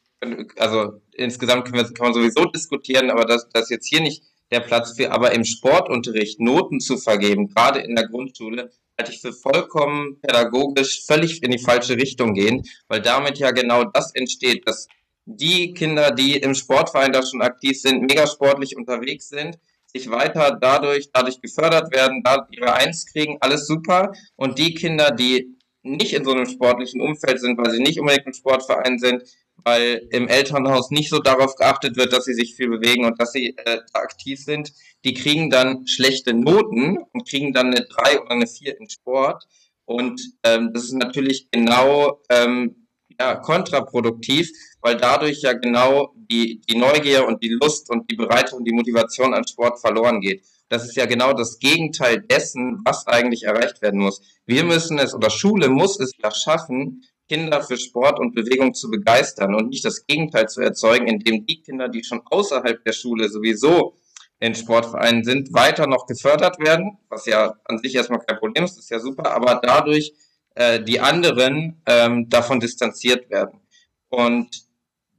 also 0.58 1.02
insgesamt 1.14 1.66
können 1.66 1.78
wir, 1.78 1.94
kann 1.94 2.08
man 2.08 2.14
sowieso 2.14 2.46
diskutieren, 2.46 3.12
aber 3.12 3.26
das, 3.26 3.48
das 3.50 3.70
jetzt 3.70 3.88
hier 3.88 4.02
nicht 4.02 4.24
der 4.52 4.60
Platz 4.62 4.96
für, 4.96 5.12
aber 5.12 5.34
im 5.34 5.44
Sportunterricht 5.44 6.40
Noten 6.40 6.80
zu 6.80 6.98
vergeben, 6.98 7.48
gerade 7.48 7.80
in 7.80 7.96
der 7.96 8.08
Grundschule, 8.08 8.72
halte 8.98 9.12
ich 9.12 9.22
für 9.22 9.34
vollkommen 9.34 10.20
pädagogisch 10.22 11.06
völlig 11.06 11.44
in 11.44 11.52
die 11.52 11.60
falsche 11.60 11.96
Richtung 11.96 12.34
gehen, 12.34 12.64
weil 12.88 13.02
damit 13.02 13.38
ja 13.38 13.52
genau 13.52 13.84
das 13.84 14.14
entsteht, 14.16 14.68
dass 14.68 14.88
die 15.26 15.74
Kinder, 15.74 16.12
die 16.12 16.38
im 16.38 16.54
Sportverein 16.54 17.12
da 17.12 17.24
schon 17.24 17.42
aktiv 17.42 17.80
sind, 17.80 18.02
mega 18.02 18.28
sportlich 18.28 18.78
unterwegs 18.78 19.30
sind, 19.30 19.58
sich 19.88 20.10
weiter 20.10 20.58
dadurch, 20.60 21.10
dadurch 21.12 21.42
gefördert 21.42 21.92
werden, 21.94 22.22
da 22.24 22.48
ihre 22.52 22.74
Eins 22.74 23.06
kriegen, 23.06 23.38
alles 23.40 23.66
super. 23.66 24.12
Und 24.36 24.60
die 24.60 24.74
Kinder, 24.74 25.12
die 25.12 25.58
nicht 25.84 26.14
in 26.14 26.26
so 26.26 26.32
einem 26.32 26.46
sportlichen 26.46 27.02
Umfeld 27.02 27.40
sind, 27.40 27.58
weil 27.58 27.72
sie 27.72 27.80
nicht 27.80 28.00
unbedingt 28.00 28.28
im 28.28 28.34
Sportverein 28.34 29.00
sind, 29.00 29.24
weil 29.66 30.08
im 30.12 30.28
Elternhaus 30.28 30.92
nicht 30.92 31.10
so 31.10 31.20
darauf 31.20 31.56
geachtet 31.56 31.98
wird, 31.98 32.14
dass 32.14 32.26
sie 32.26 32.36
sich 32.36 32.56
viel 32.56 32.70
bewegen 32.70 33.04
und 33.04 33.20
dass 33.20 33.32
sie 33.32 33.56
äh, 33.58 33.80
aktiv 33.94 34.40
sind, 34.40 34.72
die 35.04 35.16
kriegen 35.16 35.50
dann 35.50 35.88
schlechte 35.88 36.34
Noten 36.34 37.00
und 37.12 37.28
kriegen 37.28 37.52
dann 37.52 37.68
eine 37.68 37.86
3 37.86 38.22
oder 38.22 38.32
eine 38.32 38.48
4 38.48 38.80
in 38.80 38.90
Sport. 38.90 39.44
Und 39.86 40.22
ähm, 40.44 40.70
das 40.72 40.84
ist 40.84 40.94
natürlich 40.94 41.50
genau 41.52 42.22
ähm, 42.30 42.88
ja, 43.20 43.36
kontraproduktiv, 43.36 44.52
weil 44.82 44.98
dadurch 44.98 45.42
ja 45.42 45.54
genau 45.54 46.14
die, 46.16 46.62
die 46.70 46.78
Neugier 46.78 47.28
und 47.28 47.44
die 47.44 47.58
Lust 47.62 47.90
und 47.90 48.10
die 48.10 48.16
Bereitschaft 48.16 48.54
und 48.54 48.66
die 48.66 48.74
Motivation 48.74 49.34
an 49.34 49.48
Sport 49.48 49.80
verloren 49.80 50.22
geht. 50.22 50.46
Das 50.70 50.84
ist 50.86 50.96
ja 50.96 51.06
genau 51.06 51.34
das 51.34 51.60
Gegenteil 51.60 52.22
dessen, 52.22 52.82
was 52.86 53.08
eigentlich 53.08 53.44
erreicht 53.44 53.82
werden 53.82 54.00
muss. 54.00 54.22
Wir 54.46 54.64
müssen 54.64 55.00
es 55.00 55.14
oder 55.14 55.30
Schule 55.30 55.70
muss 55.70 56.00
es 56.00 56.12
ja 56.22 56.32
schaffen, 56.32 57.04
Kinder 57.28 57.62
für 57.62 57.78
Sport 57.78 58.20
und 58.20 58.36
Bewegung 58.36 58.74
zu 58.74 58.90
begeistern 58.90 59.56
und 59.56 59.70
nicht 59.70 59.86
das 59.86 60.06
Gegenteil 60.06 60.48
zu 60.48 60.62
erzeugen, 60.62 61.08
indem 61.08 61.46
die 61.46 61.62
Kinder, 61.62 61.90
die 61.90 62.04
schon 62.04 62.22
außerhalb 62.26 62.84
der 62.84 62.94
Schule 62.94 63.30
sowieso 63.30 63.96
in 64.40 64.54
Sportvereinen 64.54 65.24
sind, 65.24 65.54
weiter 65.54 65.88
noch 65.88 66.08
gefördert 66.08 66.60
werden, 66.60 66.98
was 67.10 67.26
ja 67.26 67.56
an 67.66 67.80
sich 67.80 67.96
erstmal 67.96 68.20
kein 68.20 68.38
Problem 68.38 68.66
ist, 68.66 68.78
ist 68.78 68.92
ja 68.92 69.00
super, 69.00 69.32
aber 69.32 69.60
dadurch 69.64 70.14
äh, 70.56 70.82
die 70.82 71.00
anderen 71.00 71.82
ähm, 71.86 72.30
davon 72.30 72.60
distanziert 72.60 73.30
werden. 73.30 73.62
Und 74.10 74.66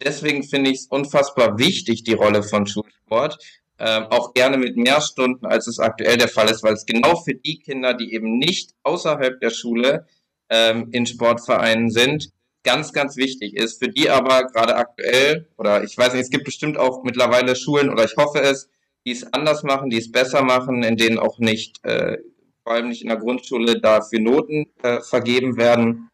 deswegen 0.03 0.43
finde 0.43 0.71
ich 0.71 0.81
es 0.81 0.87
unfassbar 0.87 1.59
wichtig, 1.59 2.05
die 2.05 2.15
Rolle 2.15 2.43
von 2.43 2.67
Schulsport, 2.67 3.39
äh, 3.79 4.03
auch 4.03 4.33
gerne 4.33 4.59
mit 4.59 4.77
mehr 4.77 5.01
Stunden, 5.01 5.47
als 5.47 5.67
es 5.67 5.79
aktuell 5.79 6.17
der 6.17 6.29
Fall 6.29 6.49
ist, 6.49 6.63
weil 6.63 6.75
es 6.75 6.87
genau 6.87 7.17
für 7.17 7.35
die 7.35 7.59
Kinder, 7.59 7.95
die 7.95 8.13
eben 8.15 8.39
nicht 8.39 8.75
außerhalb 8.83 9.41
der 9.41 9.51
Schule 9.51 10.07
ähm, 10.51 10.89
in 10.93 11.07
Sportvereinen 11.07 11.91
sind, 11.91 12.31
ganz, 12.63 12.93
ganz 12.93 13.17
wichtig 13.17 13.57
ist. 13.57 13.83
Für 13.83 13.89
die 13.89 14.11
aber 14.11 14.47
gerade 14.47 14.77
aktuell, 14.77 15.49
oder 15.57 15.85
ich 15.85 15.97
weiß 15.97 16.13
nicht, 16.13 16.23
es 16.23 16.31
gibt 16.31 16.45
bestimmt 16.45 16.79
auch 16.79 17.05
mittlerweile 17.05 17.57
Schulen, 17.57 17.91
oder 17.91 18.05
ich 18.05 18.17
hoffe 18.17 18.41
es, 18.41 18.69
die 19.05 19.13
es 19.13 19.33
anders 19.33 19.63
machen, 19.63 19.89
die 19.89 19.99
es 19.99 20.11
besser 20.11 20.43
machen, 20.43 20.83
in 20.83 20.97
denen 20.97 21.19
auch 21.19 21.39
nicht, 21.39 21.85
äh, 21.85 22.19
vor 22.65 22.73
allem 22.73 22.89
nicht 22.89 23.03
in 23.03 23.09
der 23.09 23.19
Grundschule, 23.19 23.81
dafür 23.81 24.21
Noten 24.21 24.67
äh, 24.83 25.01
vergeben 25.01 25.57
werden. 25.57 26.11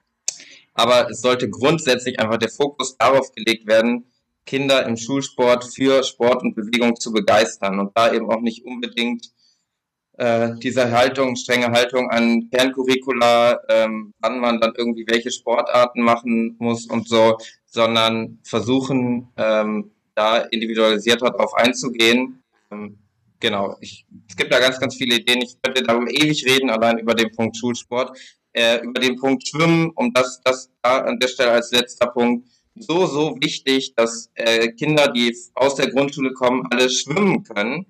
Aber 0.75 1.11
es 1.11 1.21
sollte 1.23 1.49
grundsätzlich 1.49 2.21
einfach 2.21 2.39
der 2.39 2.51
Fokus 2.51 2.97
darauf 2.99 3.33
gelegt 3.33 3.67
werden, 3.67 4.07
Kinder 4.45 4.85
im 4.87 4.97
Schulsport 4.97 5.65
für 5.65 6.03
Sport 6.03 6.43
und 6.43 6.55
Bewegung 6.55 6.97
zu 6.97 7.13
begeistern 7.13 7.79
und 7.79 7.97
da 7.97 8.13
eben 8.13 8.31
auch 8.31 8.41
nicht 8.41 8.65
unbedingt 8.65 9.31
äh, 10.23 10.55
diese 10.59 10.93
Haltung, 10.93 11.35
strenge 11.35 11.73
Haltung 11.73 12.09
an 12.11 12.49
Kerncurricula, 12.49 13.61
ähm, 13.69 14.15
wann 14.21 14.39
man 14.39 14.61
dann 14.61 14.73
irgendwie 14.77 15.05
welche 15.09 15.33
Sportarten 15.33 16.01
machen 16.01 16.55
muss 16.61 16.87
und 16.87 17.09
so, 17.09 17.39
sondern 17.67 18.39
versuchen, 18.45 19.29
ähm, 19.37 19.91
da 20.15 20.39
individualisierter 20.39 21.31
darauf 21.31 21.55
einzugehen. 21.55 22.41
Ähm, 22.71 22.99
genau. 23.41 23.77
Ich, 23.81 24.07
es 24.29 24.37
gibt 24.37 24.53
da 24.53 24.61
ganz, 24.61 24.79
ganz 24.79 24.95
viele 24.95 25.17
Ideen. 25.17 25.43
Ich 25.43 25.57
könnte 25.61 25.83
darum 25.83 26.07
ewig 26.07 26.47
reden, 26.47 26.71
allein 26.71 26.99
über 26.99 27.15
den 27.15 27.33
Punkt 27.33 27.57
Schulsport. 27.57 28.17
Äh, 28.53 28.81
über 28.85 29.01
den 29.01 29.17
Punkt 29.17 29.49
Schwimmen, 29.49 29.91
um 29.97 30.13
das, 30.13 30.41
das 30.45 30.71
da 30.83 30.99
an 30.99 31.19
der 31.19 31.29
Stelle 31.29 31.51
als 31.51 31.73
letzter 31.73 32.07
Punkt. 32.07 32.47
So, 32.77 33.07
so 33.07 33.37
wichtig, 33.41 33.95
dass 33.97 34.31
äh, 34.35 34.69
Kinder, 34.69 35.09
die 35.09 35.37
aus 35.55 35.75
der 35.75 35.91
Grundschule 35.91 36.33
kommen, 36.33 36.65
alle 36.71 36.89
schwimmen 36.89 37.43
können. 37.43 37.87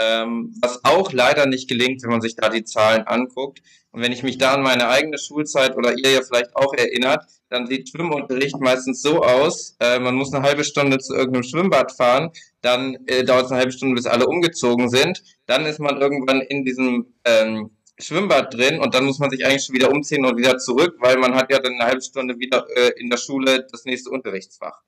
Ähm, 0.00 0.54
was 0.62 0.82
auch 0.82 1.12
leider 1.12 1.44
nicht 1.46 1.68
gelingt, 1.68 2.02
wenn 2.02 2.10
man 2.10 2.22
sich 2.22 2.34
da 2.34 2.48
die 2.48 2.64
Zahlen 2.64 3.06
anguckt. 3.06 3.60
Und 3.90 4.00
wenn 4.00 4.12
ich 4.12 4.22
mich 4.22 4.38
da 4.38 4.54
an 4.54 4.62
meine 4.62 4.88
eigene 4.88 5.18
Schulzeit 5.18 5.76
oder 5.76 5.92
ihr 5.98 6.10
ja 6.10 6.22
vielleicht 6.22 6.56
auch 6.56 6.72
erinnert, 6.72 7.24
dann 7.50 7.66
sieht 7.66 7.90
Schwimmunterricht 7.90 8.58
meistens 8.60 9.02
so 9.02 9.22
aus, 9.22 9.76
äh, 9.80 9.98
man 9.98 10.14
muss 10.14 10.32
eine 10.32 10.42
halbe 10.42 10.64
Stunde 10.64 10.98
zu 10.98 11.14
irgendeinem 11.14 11.42
Schwimmbad 11.42 11.92
fahren, 11.92 12.30
dann 12.62 12.96
äh, 13.06 13.24
dauert 13.24 13.46
es 13.46 13.50
eine 13.50 13.60
halbe 13.60 13.72
Stunde, 13.72 13.96
bis 13.96 14.06
alle 14.06 14.26
umgezogen 14.26 14.88
sind, 14.88 15.22
dann 15.46 15.66
ist 15.66 15.80
man 15.80 16.00
irgendwann 16.00 16.40
in 16.40 16.64
diesem 16.64 17.12
ähm, 17.24 17.76
Schwimmbad 17.98 18.54
drin 18.54 18.78
und 18.78 18.94
dann 18.94 19.04
muss 19.04 19.18
man 19.18 19.28
sich 19.28 19.44
eigentlich 19.44 19.64
schon 19.64 19.74
wieder 19.74 19.90
umziehen 19.90 20.24
und 20.24 20.38
wieder 20.38 20.56
zurück, 20.56 20.96
weil 21.00 21.18
man 21.18 21.34
hat 21.34 21.52
ja 21.52 21.58
dann 21.58 21.74
eine 21.74 21.84
halbe 21.84 22.02
Stunde 22.02 22.38
wieder 22.38 22.66
äh, 22.74 22.92
in 22.96 23.10
der 23.10 23.18
Schule 23.18 23.66
das 23.70 23.84
nächste 23.84 24.10
Unterrichtsfach. 24.10 24.80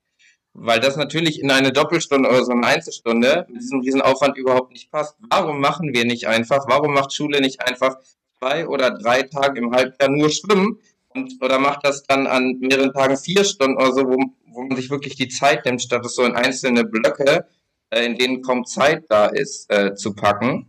Weil 0.53 0.79
das 0.79 0.97
natürlich 0.97 1.41
in 1.41 1.49
eine 1.49 1.71
Doppelstunde 1.71 2.29
oder 2.29 2.45
so 2.45 2.51
eine 2.51 2.67
Einzelstunde 2.67 3.45
mit 3.49 3.61
diesem 3.61 3.79
Riesenaufwand 3.79 4.37
überhaupt 4.37 4.71
nicht 4.71 4.91
passt. 4.91 5.15
Warum 5.29 5.59
machen 5.59 5.93
wir 5.93 6.05
nicht 6.05 6.27
einfach, 6.27 6.65
warum 6.67 6.93
macht 6.93 7.13
Schule 7.13 7.41
nicht 7.41 7.61
einfach 7.67 7.97
zwei 8.37 8.67
oder 8.67 8.91
drei 8.91 9.23
Tage 9.23 9.59
im 9.59 9.71
Halbjahr 9.73 10.09
nur 10.09 10.29
schwimmen 10.29 10.79
und, 11.15 11.41
oder 11.41 11.59
macht 11.59 11.85
das 11.85 12.03
dann 12.03 12.27
an 12.27 12.57
mehreren 12.59 12.93
Tagen 12.93 13.17
vier 13.17 13.43
Stunden 13.43 13.77
oder 13.77 13.93
so, 13.93 14.05
wo, 14.05 14.17
wo 14.47 14.63
man 14.63 14.77
sich 14.77 14.89
wirklich 14.89 15.15
die 15.15 15.27
Zeit 15.27 15.65
nimmt, 15.65 15.81
statt 15.81 16.05
es 16.05 16.15
so 16.15 16.23
in 16.23 16.33
einzelne 16.33 16.83
Blöcke, 16.83 17.47
äh, 17.89 18.05
in 18.05 18.15
denen 18.17 18.41
kaum 18.41 18.65
Zeit 18.65 19.05
da 19.09 19.27
ist, 19.27 19.71
äh, 19.71 19.95
zu 19.95 20.13
packen. 20.13 20.67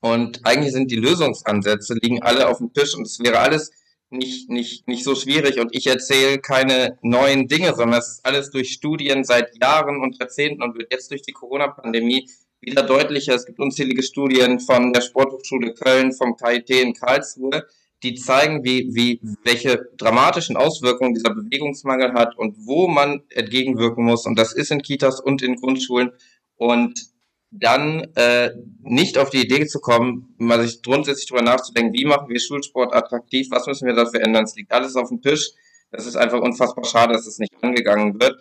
Und 0.00 0.46
eigentlich 0.46 0.72
sind 0.72 0.90
die 0.90 0.96
Lösungsansätze, 0.96 1.94
liegen 2.00 2.22
alle 2.22 2.48
auf 2.48 2.58
dem 2.58 2.72
Tisch 2.72 2.94
und 2.94 3.06
es 3.06 3.20
wäre 3.20 3.38
alles 3.38 3.70
nicht, 4.10 4.50
nicht, 4.50 4.88
nicht 4.88 5.04
so 5.04 5.14
schwierig 5.14 5.58
und 5.58 5.74
ich 5.74 5.86
erzähle 5.86 6.38
keine 6.38 6.98
neuen 7.02 7.46
Dinge, 7.46 7.74
sondern 7.74 8.00
es 8.00 8.08
ist 8.08 8.26
alles 8.26 8.50
durch 8.50 8.72
Studien 8.72 9.24
seit 9.24 9.56
Jahren 9.62 10.02
und 10.02 10.18
Jahrzehnten 10.18 10.62
und 10.62 10.76
wird 10.76 10.92
jetzt 10.92 11.10
durch 11.10 11.22
die 11.22 11.32
Corona-Pandemie 11.32 12.28
wieder 12.60 12.82
deutlicher. 12.82 13.34
Es 13.34 13.46
gibt 13.46 13.60
unzählige 13.60 14.02
Studien 14.02 14.60
von 14.60 14.92
der 14.92 15.00
Sporthochschule 15.00 15.74
Köln, 15.74 16.12
vom 16.12 16.36
KIT 16.36 16.70
in 16.70 16.94
Karlsruhe, 16.94 17.66
die 18.02 18.14
zeigen, 18.14 18.64
wie, 18.64 18.88
wie, 18.92 19.20
welche 19.44 19.88
dramatischen 19.96 20.56
Auswirkungen 20.56 21.14
dieser 21.14 21.34
Bewegungsmangel 21.34 22.12
hat 22.12 22.36
und 22.36 22.56
wo 22.66 22.88
man 22.88 23.22
entgegenwirken 23.30 24.04
muss. 24.04 24.26
Und 24.26 24.38
das 24.38 24.52
ist 24.52 24.70
in 24.70 24.82
Kitas 24.82 25.20
und 25.20 25.42
in 25.42 25.56
Grundschulen. 25.56 26.10
Und 26.56 27.10
dann 27.50 28.06
äh, 28.14 28.50
nicht 28.82 29.18
auf 29.18 29.30
die 29.30 29.42
Idee 29.42 29.66
zu 29.66 29.80
kommen, 29.80 30.34
mal 30.38 30.62
sich 30.62 30.82
grundsätzlich 30.82 31.28
darüber 31.28 31.44
nachzudenken, 31.44 31.92
wie 31.94 32.04
machen 32.04 32.28
wir 32.28 32.38
Schulsport 32.38 32.94
attraktiv, 32.94 33.48
was 33.50 33.66
müssen 33.66 33.86
wir 33.86 33.94
dafür 33.94 34.22
ändern. 34.22 34.44
Es 34.44 34.54
liegt 34.54 34.72
alles 34.72 34.96
auf 34.96 35.08
dem 35.08 35.20
Tisch. 35.20 35.50
Das 35.90 36.06
ist 36.06 36.16
einfach 36.16 36.40
unfassbar 36.40 36.84
schade, 36.84 37.12
dass 37.12 37.26
es 37.26 37.38
nicht 37.38 37.52
angegangen 37.62 38.20
wird. 38.20 38.36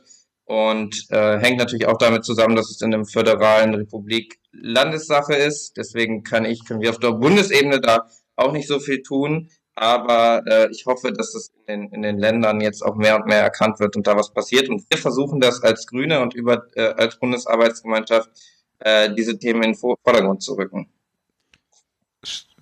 Und 0.46 1.06
äh, 1.10 1.40
hängt 1.40 1.58
natürlich 1.58 1.88
auch 1.88 1.98
damit 1.98 2.24
zusammen, 2.24 2.56
dass 2.56 2.72
es 2.72 2.82
in 2.82 2.94
einem 2.94 3.06
föderalen 3.06 3.74
Republik 3.76 4.40
Landessache 4.52 5.36
ist. 5.36 5.78
Deswegen 5.78 6.24
kann 6.24 6.46
ich, 6.46 6.66
können 6.66 6.82
wir 6.82 6.90
auf 6.90 7.00
der 7.00 7.12
Bundesebene 7.12 7.80
da 7.80 8.08
auch 8.36 8.52
nicht 8.52 8.68
so 8.68 8.80
viel 8.80 9.02
tun. 9.02 9.50
Aber 9.76 10.44
äh, 10.48 10.70
ich 10.72 10.86
hoffe, 10.86 11.14
dass 11.14 11.34
das 11.34 11.52
in 11.68 11.82
den, 11.82 11.94
in 11.94 12.02
den 12.02 12.18
Ländern 12.18 12.62
jetzt 12.62 12.84
auch 12.84 12.96
mehr 12.96 13.16
und 13.16 13.28
mehr 13.28 13.42
erkannt 13.42 13.80
wird 13.80 13.96
und 13.96 14.08
da 14.08 14.16
was 14.16 14.34
passiert. 14.34 14.70
Und 14.70 14.84
wir 14.90 14.98
versuchen 14.98 15.40
das 15.40 15.64
als 15.64 15.86
Grüne 15.88 16.20
und 16.20 16.34
über 16.34 16.68
äh, 16.76 16.94
als 16.98 17.18
Bundesarbeitsgemeinschaft 17.18 18.30
äh, 18.80 19.14
diese 19.14 19.38
Themen 19.38 19.64
in 19.64 19.74
den 19.74 19.76
Vordergrund 19.76 20.42
zu 20.42 20.54
rücken. 20.54 20.90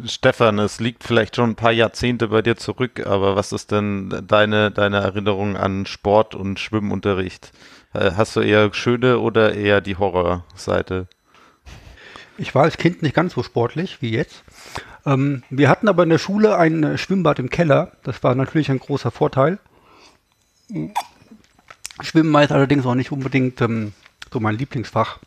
Stefan, 0.05 0.59
es 0.59 0.79
liegt 0.79 1.03
vielleicht 1.03 1.35
schon 1.35 1.51
ein 1.51 1.55
paar 1.55 1.71
Jahrzehnte 1.71 2.27
bei 2.27 2.43
dir 2.43 2.57
zurück, 2.57 3.05
aber 3.05 3.35
was 3.35 3.51
ist 3.51 3.71
denn 3.71 4.23
deine, 4.27 4.69
deine 4.69 4.97
Erinnerung 4.97 5.57
an 5.57 5.87
Sport 5.87 6.35
und 6.35 6.59
Schwimmunterricht? 6.59 7.51
Äh, 7.93 8.11
hast 8.15 8.35
du 8.35 8.41
eher 8.41 8.71
schöne 8.73 9.19
oder 9.19 9.55
eher 9.55 9.81
die 9.81 9.95
Horrorseite? 9.95 11.07
Ich 12.37 12.53
war 12.53 12.63
als 12.63 12.77
Kind 12.77 13.01
nicht 13.01 13.15
ganz 13.15 13.33
so 13.33 13.41
sportlich 13.41 14.01
wie 14.01 14.11
jetzt. 14.11 14.43
Ähm, 15.05 15.41
wir 15.49 15.69
hatten 15.69 15.87
aber 15.87 16.03
in 16.03 16.09
der 16.09 16.19
Schule 16.19 16.57
ein 16.57 16.97
Schwimmbad 16.97 17.39
im 17.39 17.49
Keller. 17.49 17.93
Das 18.03 18.23
war 18.23 18.35
natürlich 18.35 18.69
ein 18.69 18.79
großer 18.79 19.09
Vorteil. 19.09 19.57
Schwimmen 22.01 22.31
war 22.31 22.43
jetzt 22.43 22.51
allerdings 22.51 22.85
auch 22.85 22.93
nicht 22.93 23.11
unbedingt 23.11 23.59
ähm, 23.61 23.93
so 24.31 24.39
mein 24.39 24.57
Lieblingsfach. 24.57 25.17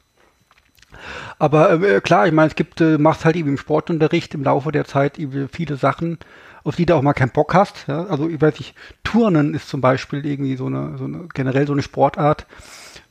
Aber 1.39 1.83
äh, 1.83 2.01
klar, 2.01 2.27
ich 2.27 2.33
meine, 2.33 2.49
es 2.49 2.55
gibt, 2.55 2.81
äh, 2.81 2.99
machst 2.99 3.25
halt 3.25 3.37
eben 3.37 3.49
im 3.49 3.59
Sportunterricht 3.59 4.35
im 4.35 4.45
Laufe 4.45 4.73
der 4.73 4.85
Zeit 4.85 5.19
viele 5.51 5.77
Sachen, 5.77 6.19
auf 6.65 6.77
die 6.77 6.87
du 6.87 6.95
auch 6.95 7.03
mal 7.03 7.15
keinen 7.15 7.31
Bock 7.31 7.55
hast. 7.55 7.87
Ja? 7.89 8.05
Also 8.05 8.29
ich 8.29 8.41
weiß 8.41 8.59
nicht, 8.59 8.75
Turnen 9.05 9.55
ist 9.55 9.69
zum 9.69 9.81
Beispiel 9.81 10.25
irgendwie 10.27 10.57
so 10.57 10.67
eine, 10.67 10.99
so 10.99 11.05
eine, 11.05 11.29
generell 11.33 11.67
so 11.67 11.73
eine 11.73 11.83
Sportart, 11.83 12.47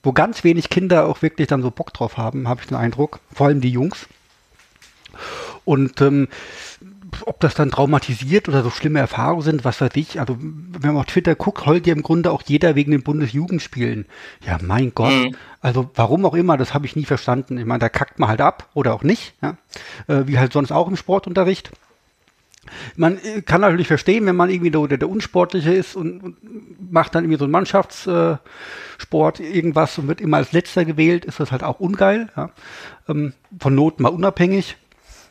wo 0.03 0.13
ganz 0.13 0.43
wenig 0.43 0.69
Kinder 0.69 1.07
auch 1.07 1.21
wirklich 1.21 1.47
dann 1.47 1.61
so 1.61 1.71
Bock 1.71 1.93
drauf 1.93 2.17
haben, 2.17 2.47
habe 2.47 2.61
ich 2.61 2.67
den 2.67 2.77
Eindruck. 2.77 3.19
Vor 3.33 3.47
allem 3.47 3.61
die 3.61 3.71
Jungs. 3.71 4.07
Und 5.65 6.01
ähm, 6.01 6.27
ob 7.25 7.39
das 7.39 7.55
dann 7.55 7.71
traumatisiert 7.71 8.47
oder 8.49 8.63
so 8.63 8.69
schlimme 8.69 8.99
Erfahrungen 8.99 9.41
sind, 9.41 9.65
was 9.65 9.81
weiß 9.81 9.91
ich. 9.95 10.19
Also, 10.19 10.37
wenn 10.39 10.93
man 10.93 10.97
auf 10.97 11.05
Twitter 11.05 11.35
guckt, 11.35 11.65
heult 11.65 11.87
ja 11.87 11.93
im 11.93 12.03
Grunde 12.03 12.31
auch 12.31 12.43
jeder 12.45 12.75
wegen 12.75 12.91
den 12.91 13.03
Bundesjugendspielen. 13.03 14.05
Ja, 14.45 14.57
mein 14.61 14.93
Gott. 14.93 15.13
Mhm. 15.13 15.35
Also, 15.61 15.89
warum 15.95 16.25
auch 16.25 16.33
immer, 16.33 16.57
das 16.57 16.73
habe 16.73 16.85
ich 16.85 16.95
nie 16.95 17.05
verstanden. 17.05 17.57
Ich 17.57 17.65
meine, 17.65 17.79
da 17.79 17.89
kackt 17.89 18.19
man 18.19 18.29
halt 18.29 18.41
ab 18.41 18.69
oder 18.73 18.93
auch 18.93 19.03
nicht. 19.03 19.33
Ja? 19.41 19.57
Äh, 20.07 20.27
wie 20.27 20.39
halt 20.39 20.53
sonst 20.53 20.71
auch 20.71 20.87
im 20.87 20.95
Sportunterricht. 20.95 21.71
Man 22.95 23.17
äh, 23.23 23.41
kann 23.41 23.61
natürlich 23.61 23.87
verstehen, 23.87 24.25
wenn 24.25 24.35
man 24.35 24.49
irgendwie 24.49 24.71
der, 24.71 24.97
der 24.97 25.09
Unsportliche 25.09 25.73
ist 25.73 25.95
und, 25.95 26.21
und, 26.21 26.91
macht 26.91 27.15
dann 27.15 27.23
irgendwie 27.23 27.39
so 27.39 27.45
einen 27.45 27.51
Mannschaftssport 27.51 29.39
äh, 29.39 29.49
irgendwas 29.49 29.97
und 29.97 30.07
wird 30.07 30.21
immer 30.21 30.37
als 30.37 30.51
Letzter 30.51 30.85
gewählt, 30.85 31.25
ist 31.25 31.39
das 31.39 31.51
halt 31.51 31.63
auch 31.63 31.79
ungeil. 31.79 32.29
Ja? 32.35 32.51
Ähm, 33.07 33.33
von 33.59 33.75
Not 33.75 33.99
mal 33.99 34.09
unabhängig. 34.09 34.77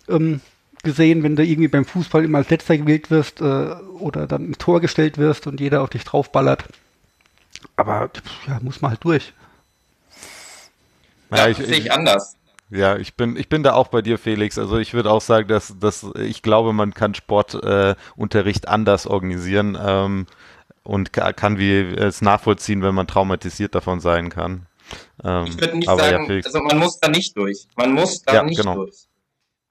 Ähm, 0.09 0.41
gesehen, 0.83 1.23
wenn 1.23 1.37
du 1.37 1.45
irgendwie 1.45 1.69
beim 1.69 1.85
Fußball 1.85 2.25
immer 2.25 2.39
als 2.39 2.51
letzter 2.51 2.79
gewählt 2.79 3.11
wirst 3.11 3.41
äh, 3.41 3.45
oder 3.45 4.27
dann 4.27 4.47
ins 4.47 4.59
Tor 4.59 4.81
gestellt 4.81 5.19
wirst 5.19 5.47
und 5.47 5.61
jeder 5.61 5.83
auf 5.83 5.91
dich 5.91 6.05
draufballert. 6.05 6.65
Aber 7.77 8.11
ja, 8.47 8.59
muss 8.63 8.81
man 8.81 8.93
halt 8.93 9.05
durch. 9.05 9.33
Ja, 11.31 11.37
ja 11.39 11.49
ich, 11.49 11.57
sehe 11.57 11.79
ich 11.79 11.93
anders. 11.93 12.37
Ja, 12.71 12.97
ich 12.97 13.15
bin, 13.15 13.37
ich 13.37 13.49
bin 13.49 13.63
da 13.63 13.73
auch 13.73 13.89
bei 13.89 14.03
dir, 14.03 14.19
Felix. 14.19 14.59
Also 14.59 14.79
ich 14.79 14.93
würde 14.93 15.11
auch 15.11 15.23
sagen, 15.23 15.49
dass, 15.49 15.75
dass 15.79 16.07
ich 16.17 16.43
glaube, 16.43 16.73
man 16.73 16.93
kann 16.93 17.15
Sportunterricht 17.15 18.65
äh, 18.67 18.69
anders 18.69 19.07
organisieren 19.07 19.79
ähm, 19.81 20.27
und 20.83 21.13
kann 21.13 21.59
wie 21.59 21.81
es 21.81 22.21
nachvollziehen, 22.21 22.83
wenn 22.83 22.95
man 22.95 23.07
traumatisiert 23.07 23.75
davon 23.75 24.01
sein 24.01 24.29
kann. 24.29 24.67
Ähm, 25.25 25.47
ich 25.47 25.61
würde 25.61 25.79
nicht 25.79 25.89
sagen, 25.89 26.31
ja, 26.31 26.41
also 26.45 26.61
man 26.61 26.79
muss 26.79 27.01
da 27.01 27.09
nicht 27.09 27.37
durch. 27.37 27.67
Man 27.77 27.93
muss 27.93 28.23
da 28.23 28.35
ja, 28.35 28.43
nicht 28.43 28.61
genau. 28.61 28.75
durch. 28.77 29.09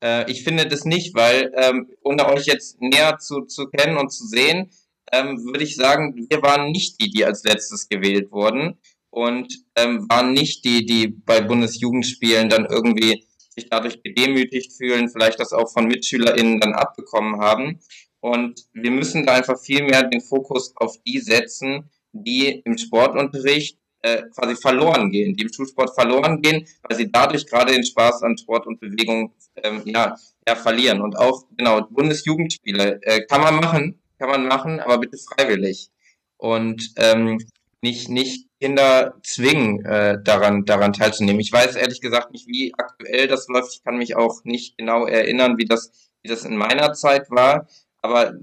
Äh, 0.04 0.30
ich 0.32 0.44
finde 0.44 0.68
das 0.68 0.86
nicht, 0.86 1.16
weil 1.16 1.52
ähm, 1.56 1.90
ohne 2.04 2.28
euch 2.28 2.46
jetzt 2.46 2.82
näher 2.82 3.18
zu, 3.20 3.42
zu 3.42 3.68
kennen 3.68 3.98
und 3.98 4.10
zu 4.10 4.26
sehen, 4.26 4.72
ähm, 5.12 5.44
würde 5.46 5.64
ich 5.64 5.76
sagen, 5.76 6.28
wir 6.30 6.42
waren 6.42 6.72
nicht 6.72 7.02
die, 7.02 7.10
die 7.10 7.26
als 7.26 7.44
letztes 7.44 7.88
gewählt 7.88 8.32
wurden 8.32 8.78
und 9.10 9.64
ähm, 9.76 10.08
waren 10.10 10.34
nicht 10.34 10.66
die, 10.66 10.86
die 10.86 11.08
bei 11.08 11.42
Bundesjugendspielen 11.42 12.50
dann 12.50 12.66
irgendwie 12.66 13.26
sich 13.50 13.70
dadurch 13.70 14.04
gedemütigt 14.04 14.74
fühlen, 14.74 15.10
vielleicht 15.10 15.40
das 15.40 15.54
auch 15.54 15.72
von 15.72 15.88
MitschülerInnen 15.88 16.60
dann 16.60 16.74
abbekommen 16.74 17.40
haben. 17.40 17.80
Und 18.20 18.66
wir 18.74 18.92
müssen 18.92 19.26
da 19.26 19.34
einfach 19.34 19.60
viel 19.60 19.84
mehr 19.84 20.04
den 20.04 20.22
Fokus 20.22 20.74
auf 20.76 20.96
die 21.06 21.20
setzen, 21.20 21.90
die 22.12 22.62
im 22.66 22.78
Sportunterricht 22.78 23.80
äh, 24.02 24.24
quasi 24.36 24.56
verloren 24.56 25.12
gehen, 25.12 25.36
die 25.36 25.44
im 25.44 25.54
Schulsport 25.54 25.94
verloren 25.94 26.42
gehen, 26.42 26.68
weil 26.84 26.98
sie 26.98 27.12
dadurch 27.12 27.46
gerade 27.46 27.74
den 27.74 27.84
Spaß 27.86 28.24
an 28.24 28.38
Sport 28.38 28.68
und 28.68 28.80
Bewegung 28.80 29.34
ähm, 29.64 29.82
ja, 29.86 30.16
ja, 30.48 30.56
verlieren. 30.56 31.02
Und 31.02 31.18
auch, 31.18 31.46
genau, 31.58 31.82
Bundesjugendspiele 31.90 33.00
äh, 33.02 33.26
kann 33.26 33.42
man 33.42 33.56
machen, 33.56 34.00
kann 34.20 34.30
man 34.30 34.48
machen, 34.48 34.80
aber 34.80 34.98
bitte 35.00 35.18
freiwillig. 35.18 35.90
Und 36.38 36.92
ähm, 36.98 37.40
nicht, 37.82 38.10
nicht 38.10 38.48
Kinder 38.60 39.16
zwingen, 39.24 39.86
äh, 39.86 40.18
daran, 40.24 40.66
daran 40.66 40.94
teilzunehmen. 40.94 41.40
Ich 41.40 41.52
weiß 41.52 41.76
ehrlich 41.76 42.02
gesagt 42.02 42.32
nicht, 42.32 42.48
wie 42.48 42.74
aktuell 42.78 43.28
das 43.28 43.48
läuft. 43.48 43.74
Ich 43.74 43.84
kann 43.84 43.98
mich 43.98 44.16
auch 44.16 44.44
nicht 44.44 44.78
genau 44.78 45.06
erinnern, 45.06 45.58
wie 45.58 45.66
das, 45.66 45.92
wie 46.24 46.30
das 46.30 46.44
in 46.44 46.58
meiner 46.58 46.94
Zeit 46.94 47.30
war. 47.30 47.68
Aber 48.02 48.34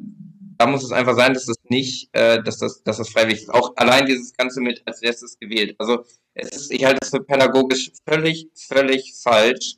da 0.64 0.70
muss 0.70 0.82
es 0.82 0.92
einfach 0.92 1.14
sein, 1.14 1.34
dass 1.34 1.44
das 1.44 1.58
nicht, 1.68 2.08
äh, 2.12 2.42
dass 2.42 2.56
das, 2.56 2.82
dass 2.82 2.96
das 2.96 3.10
freiwillig 3.10 3.42
ist. 3.42 3.50
Auch 3.50 3.74
allein 3.76 4.06
dieses 4.06 4.32
Ganze 4.32 4.62
mit 4.62 4.82
als 4.86 5.02
letztes 5.02 5.38
gewählt. 5.38 5.76
Also 5.78 6.06
es 6.32 6.56
ist, 6.56 6.72
ich 6.72 6.86
halte 6.86 7.00
es 7.02 7.10
für 7.10 7.22
pädagogisch 7.22 7.92
völlig, 8.08 8.48
völlig 8.54 9.12
falsch, 9.22 9.76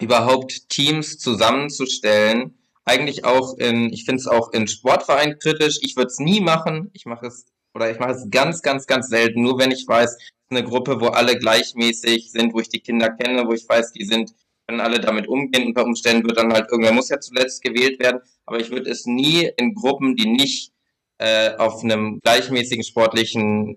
überhaupt 0.00 0.68
Teams 0.68 1.18
zusammenzustellen. 1.18 2.58
Eigentlich 2.84 3.24
auch 3.24 3.56
in, 3.56 3.90
ich 3.90 4.04
finde 4.04 4.20
es 4.20 4.26
auch 4.26 4.52
in 4.52 4.68
Sportvereinen 4.68 5.38
kritisch. 5.38 5.78
Ich 5.80 5.96
würde 5.96 6.08
es 6.08 6.18
nie 6.18 6.42
machen. 6.42 6.90
Ich 6.92 7.06
mache 7.06 7.28
es 7.28 7.46
oder 7.74 7.90
ich 7.90 7.98
mache 7.98 8.12
es 8.12 8.28
ganz, 8.30 8.60
ganz, 8.60 8.86
ganz 8.86 9.08
selten. 9.08 9.40
Nur 9.40 9.58
wenn 9.58 9.70
ich 9.70 9.88
weiß, 9.88 10.18
eine 10.50 10.62
Gruppe, 10.62 11.00
wo 11.00 11.06
alle 11.06 11.38
gleichmäßig 11.38 12.30
sind, 12.30 12.52
wo 12.52 12.60
ich 12.60 12.68
die 12.68 12.80
Kinder 12.80 13.08
kenne, 13.08 13.46
wo 13.46 13.54
ich 13.54 13.66
weiß, 13.66 13.92
die 13.92 14.04
sind 14.04 14.34
können 14.66 14.80
alle 14.80 15.00
damit 15.00 15.28
umgehen. 15.28 15.66
Unter 15.66 15.84
Umständen 15.84 16.26
wird 16.26 16.38
dann 16.38 16.52
halt 16.52 16.70
irgendwer 16.70 16.92
muss 16.92 17.08
ja 17.08 17.20
zuletzt 17.20 17.62
gewählt 17.62 18.00
werden. 18.00 18.20
Aber 18.46 18.60
ich 18.60 18.70
würde 18.70 18.90
es 18.90 19.06
nie 19.06 19.50
in 19.56 19.74
Gruppen, 19.74 20.16
die 20.16 20.28
nicht 20.28 20.72
äh, 21.18 21.54
auf 21.56 21.82
einem 21.82 22.20
gleichmäßigen 22.20 22.84
sportlichen 22.84 23.76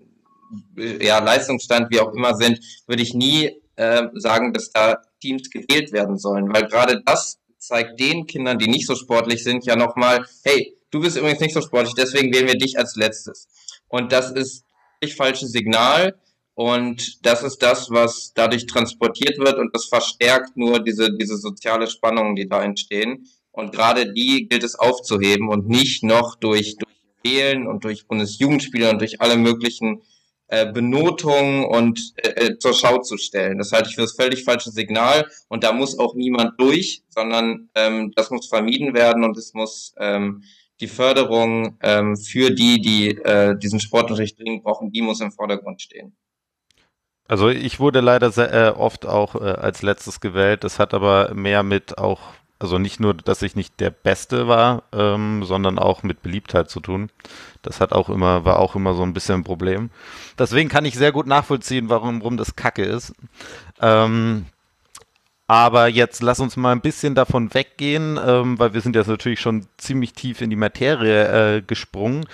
ja, 0.76 1.18
Leistungsstand, 1.18 1.90
wie 1.90 2.00
auch 2.00 2.12
immer 2.12 2.34
sind, 2.34 2.60
würde 2.86 3.02
ich 3.02 3.14
nie 3.14 3.50
äh, 3.76 4.04
sagen, 4.14 4.52
dass 4.52 4.70
da 4.70 5.02
Teams 5.20 5.50
gewählt 5.50 5.92
werden 5.92 6.18
sollen. 6.18 6.52
Weil 6.52 6.66
gerade 6.66 7.02
das 7.04 7.38
zeigt 7.58 7.98
den 8.00 8.26
Kindern, 8.26 8.58
die 8.58 8.68
nicht 8.68 8.86
so 8.86 8.94
sportlich 8.94 9.42
sind, 9.42 9.64
ja 9.64 9.76
nochmal, 9.76 10.24
hey, 10.44 10.76
du 10.90 11.00
bist 11.00 11.16
übrigens 11.16 11.40
nicht 11.40 11.54
so 11.54 11.60
sportlich, 11.60 11.94
deswegen 11.94 12.32
wählen 12.32 12.46
wir 12.46 12.58
dich 12.58 12.78
als 12.78 12.96
letztes. 12.96 13.48
Und 13.88 14.12
das 14.12 14.30
ist 14.30 14.64
ein 15.02 15.08
falsches 15.08 15.50
Signal. 15.52 16.18
Und 16.56 17.26
das 17.26 17.42
ist 17.42 17.58
das, 17.58 17.90
was 17.90 18.32
dadurch 18.34 18.64
transportiert 18.64 19.38
wird 19.38 19.58
und 19.58 19.74
das 19.74 19.84
verstärkt 19.84 20.56
nur 20.56 20.82
diese, 20.82 21.14
diese 21.14 21.36
soziale 21.36 21.86
Spannungen, 21.86 22.34
die 22.34 22.48
da 22.48 22.64
entstehen. 22.64 23.26
Und 23.52 23.72
gerade 23.72 24.14
die 24.14 24.48
gilt 24.48 24.64
es 24.64 24.74
aufzuheben 24.74 25.50
und 25.50 25.68
nicht 25.68 26.02
noch 26.02 26.34
durch, 26.34 26.76
durch 26.78 26.96
Wählen 27.22 27.66
und 27.66 27.84
durch 27.84 28.08
Bundesjugendspiele 28.08 28.88
und 28.88 29.00
durch 29.02 29.20
alle 29.20 29.36
möglichen 29.36 30.00
äh, 30.46 30.72
Benotungen 30.72 31.66
und 31.66 32.14
äh, 32.16 32.28
äh, 32.28 32.58
zur 32.58 32.72
Schau 32.72 33.02
zu 33.02 33.18
stellen. 33.18 33.58
Das 33.58 33.72
halte 33.72 33.90
ich 33.90 33.96
für 33.96 34.02
das 34.02 34.16
völlig 34.16 34.42
falsche 34.42 34.70
Signal 34.70 35.28
und 35.48 35.62
da 35.62 35.74
muss 35.74 35.98
auch 35.98 36.14
niemand 36.14 36.58
durch, 36.58 37.02
sondern 37.10 37.68
ähm, 37.74 38.12
das 38.16 38.30
muss 38.30 38.48
vermieden 38.48 38.94
werden 38.94 39.24
und 39.24 39.36
es 39.36 39.52
muss 39.52 39.94
ähm, 39.98 40.42
die 40.80 40.88
Förderung 40.88 41.76
ähm, 41.82 42.16
für 42.16 42.50
die, 42.50 42.80
die 42.80 43.10
äh, 43.10 43.58
diesen 43.58 43.78
Sportunterricht 43.78 44.38
dringend 44.38 44.64
brauchen, 44.64 44.90
die 44.90 45.02
muss 45.02 45.20
im 45.20 45.32
Vordergrund 45.32 45.82
stehen. 45.82 46.16
Also 47.28 47.48
ich 47.48 47.80
wurde 47.80 48.00
leider 48.00 48.30
sehr, 48.30 48.52
äh, 48.52 48.70
oft 48.70 49.06
auch 49.06 49.34
äh, 49.34 49.50
als 49.50 49.82
letztes 49.82 50.20
gewählt. 50.20 50.64
Das 50.64 50.78
hat 50.78 50.94
aber 50.94 51.34
mehr 51.34 51.62
mit 51.62 51.98
auch, 51.98 52.20
also 52.58 52.78
nicht 52.78 53.00
nur, 53.00 53.14
dass 53.14 53.42
ich 53.42 53.56
nicht 53.56 53.80
der 53.80 53.90
Beste 53.90 54.48
war, 54.48 54.84
ähm, 54.92 55.44
sondern 55.44 55.78
auch 55.78 56.02
mit 56.02 56.22
Beliebtheit 56.22 56.70
zu 56.70 56.80
tun. 56.80 57.10
Das 57.62 57.80
hat 57.80 57.92
auch 57.92 58.08
immer, 58.08 58.44
war 58.44 58.58
auch 58.60 58.76
immer 58.76 58.94
so 58.94 59.02
ein 59.02 59.12
bisschen 59.12 59.40
ein 59.40 59.44
Problem. 59.44 59.90
Deswegen 60.38 60.68
kann 60.68 60.84
ich 60.84 60.94
sehr 60.94 61.12
gut 61.12 61.26
nachvollziehen, 61.26 61.88
warum, 61.88 62.20
warum 62.20 62.36
das 62.36 62.54
Kacke 62.54 62.84
ist. 62.84 63.12
Ähm, 63.80 64.46
aber 65.48 65.86
jetzt 65.86 66.22
lass 66.22 66.40
uns 66.40 66.56
mal 66.56 66.72
ein 66.72 66.80
bisschen 66.80 67.14
davon 67.14 67.54
weggehen, 67.54 68.18
ähm, 68.24 68.58
weil 68.58 68.74
wir 68.74 68.80
sind 68.80 68.96
jetzt 68.96 69.06
natürlich 69.06 69.40
schon 69.40 69.66
ziemlich 69.76 70.12
tief 70.12 70.40
in 70.40 70.50
die 70.50 70.56
Materie 70.56 71.56
äh, 71.56 71.62
gesprungen. 71.62 72.26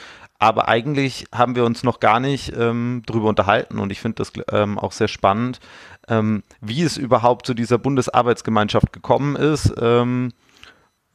Aber 0.42 0.66
eigentlich 0.66 1.26
haben 1.32 1.54
wir 1.54 1.64
uns 1.64 1.84
noch 1.84 2.00
gar 2.00 2.18
nicht 2.18 2.52
ähm, 2.56 3.04
drüber 3.06 3.28
unterhalten 3.28 3.78
und 3.78 3.92
ich 3.92 4.00
finde 4.00 4.16
das 4.16 4.32
ähm, 4.50 4.76
auch 4.76 4.90
sehr 4.90 5.06
spannend, 5.06 5.60
ähm, 6.08 6.42
wie 6.60 6.82
es 6.82 6.96
überhaupt 6.96 7.46
zu 7.46 7.54
dieser 7.54 7.78
Bundesarbeitsgemeinschaft 7.78 8.92
gekommen 8.92 9.36
ist. 9.36 9.72
Ähm, 9.80 10.32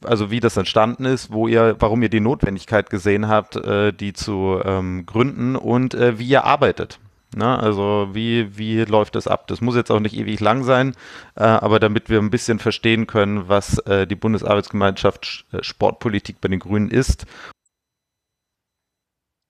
also 0.02 0.30
wie 0.30 0.40
das 0.40 0.56
entstanden 0.56 1.04
ist, 1.04 1.30
wo 1.30 1.46
ihr, 1.46 1.76
warum 1.78 2.00
ihr 2.00 2.08
die 2.08 2.20
Notwendigkeit 2.20 2.88
gesehen 2.88 3.28
habt, 3.28 3.56
äh, 3.56 3.92
die 3.92 4.14
zu 4.14 4.62
ähm, 4.64 5.04
gründen 5.04 5.56
und 5.56 5.92
äh, 5.92 6.18
wie 6.18 6.28
ihr 6.28 6.44
arbeitet. 6.44 6.98
Na, 7.36 7.58
ne? 7.58 7.62
also 7.62 8.08
wie, 8.14 8.56
wie 8.56 8.80
läuft 8.84 9.14
das 9.14 9.28
ab? 9.28 9.46
Das 9.48 9.60
muss 9.60 9.76
jetzt 9.76 9.90
auch 9.90 10.00
nicht 10.00 10.16
ewig 10.16 10.40
lang 10.40 10.64
sein, 10.64 10.94
äh, 11.34 11.42
aber 11.42 11.80
damit 11.80 12.08
wir 12.08 12.18
ein 12.18 12.30
bisschen 12.30 12.60
verstehen 12.60 13.06
können, 13.06 13.46
was 13.46 13.76
äh, 13.80 14.06
die 14.06 14.16
Bundesarbeitsgemeinschaft 14.16 15.44
äh, 15.52 15.62
Sportpolitik 15.62 16.40
bei 16.40 16.48
den 16.48 16.60
Grünen 16.60 16.90
ist 16.90 17.26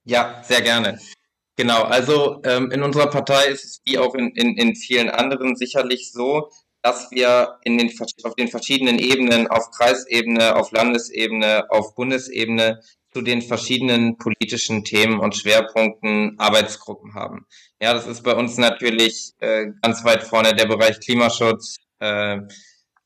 ja, 0.09 0.43
sehr 0.43 0.63
gerne. 0.63 0.99
Genau, 1.57 1.83
also 1.83 2.41
ähm, 2.45 2.71
in 2.71 2.83
unserer 2.83 3.09
Partei 3.09 3.49
ist 3.49 3.65
es 3.65 3.81
wie 3.85 3.99
auch 3.99 4.15
in, 4.15 4.31
in, 4.31 4.57
in 4.57 4.75
vielen 4.75 5.11
anderen 5.11 5.57
sicherlich 5.57 6.13
so, 6.13 6.51
dass 6.83 7.11
wir 7.11 7.59
in 7.65 7.77
den, 7.77 7.91
auf 8.23 8.35
den 8.35 8.49
verschiedenen 8.49 8.99
Ebenen, 8.99 9.49
auf 9.49 9.71
Kreisebene, 9.71 10.57
auf 10.57 10.71
Landesebene, 10.71 11.71
auf 11.71 11.95
Bundesebene 11.95 12.81
zu 13.13 13.21
den 13.21 13.43
verschiedenen 13.43 14.17
politischen 14.17 14.85
Themen 14.85 15.19
und 15.19 15.37
Schwerpunkten 15.37 16.39
Arbeitsgruppen 16.39 17.15
haben. 17.15 17.47
Ja, 17.83 17.93
das 17.93 18.07
ist 18.07 18.23
bei 18.23 18.35
uns 18.35 18.57
natürlich 18.57 19.33
äh, 19.41 19.67
ganz 19.83 20.05
weit 20.05 20.23
vorne 20.23 20.55
der 20.55 20.67
Bereich 20.67 21.01
Klimaschutz 21.01 21.77
äh, 21.99 22.39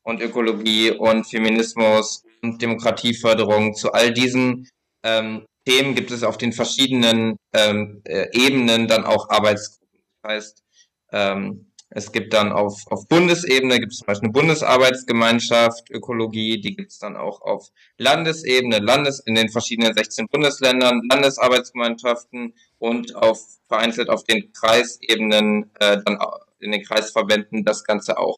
und 0.03 0.21
Ökologie 0.21 0.91
und 0.91 1.25
Feminismus 1.25 2.23
und 2.41 2.61
Demokratieförderung. 2.61 3.73
Zu 3.73 3.91
all 3.91 4.13
diesen 4.13 4.69
ähm, 5.03 5.45
Themen 5.65 5.95
gibt 5.95 6.11
es 6.11 6.23
auf 6.23 6.37
den 6.37 6.53
verschiedenen 6.53 7.37
ähm, 7.53 8.01
äh, 8.05 8.27
Ebenen 8.33 8.87
dann 8.87 9.05
auch 9.05 9.29
Arbeitsgruppen. 9.29 9.99
Das 10.21 10.31
heißt, 10.31 10.63
ähm, 11.11 11.71
es 11.95 12.11
gibt 12.11 12.33
dann 12.33 12.51
auf, 12.51 12.87
auf 12.87 13.07
Bundesebene, 13.07 13.79
gibt 13.79 13.91
es 13.91 13.99
zum 13.99 14.07
Beispiel 14.07 14.25
eine 14.25 14.33
Bundesarbeitsgemeinschaft 14.33 15.91
Ökologie, 15.91 16.59
die 16.59 16.75
gibt 16.75 16.91
es 16.91 16.97
dann 16.97 17.15
auch 17.15 17.41
auf 17.41 17.69
Landesebene, 17.97 18.79
Landes 18.79 19.19
in 19.19 19.35
den 19.35 19.49
verschiedenen 19.49 19.93
16 19.93 20.27
Bundesländern, 20.27 21.03
Landesarbeitsgemeinschaften 21.07 22.55
und 22.79 23.15
auf 23.15 23.39
vereinzelt 23.67 24.09
auf 24.09 24.23
den 24.23 24.51
Kreisebenen, 24.53 25.69
äh, 25.79 25.99
dann 26.03 26.17
in 26.59 26.71
den 26.71 26.83
Kreisverbänden 26.83 27.63
das 27.63 27.83
Ganze 27.83 28.17
auch. 28.17 28.37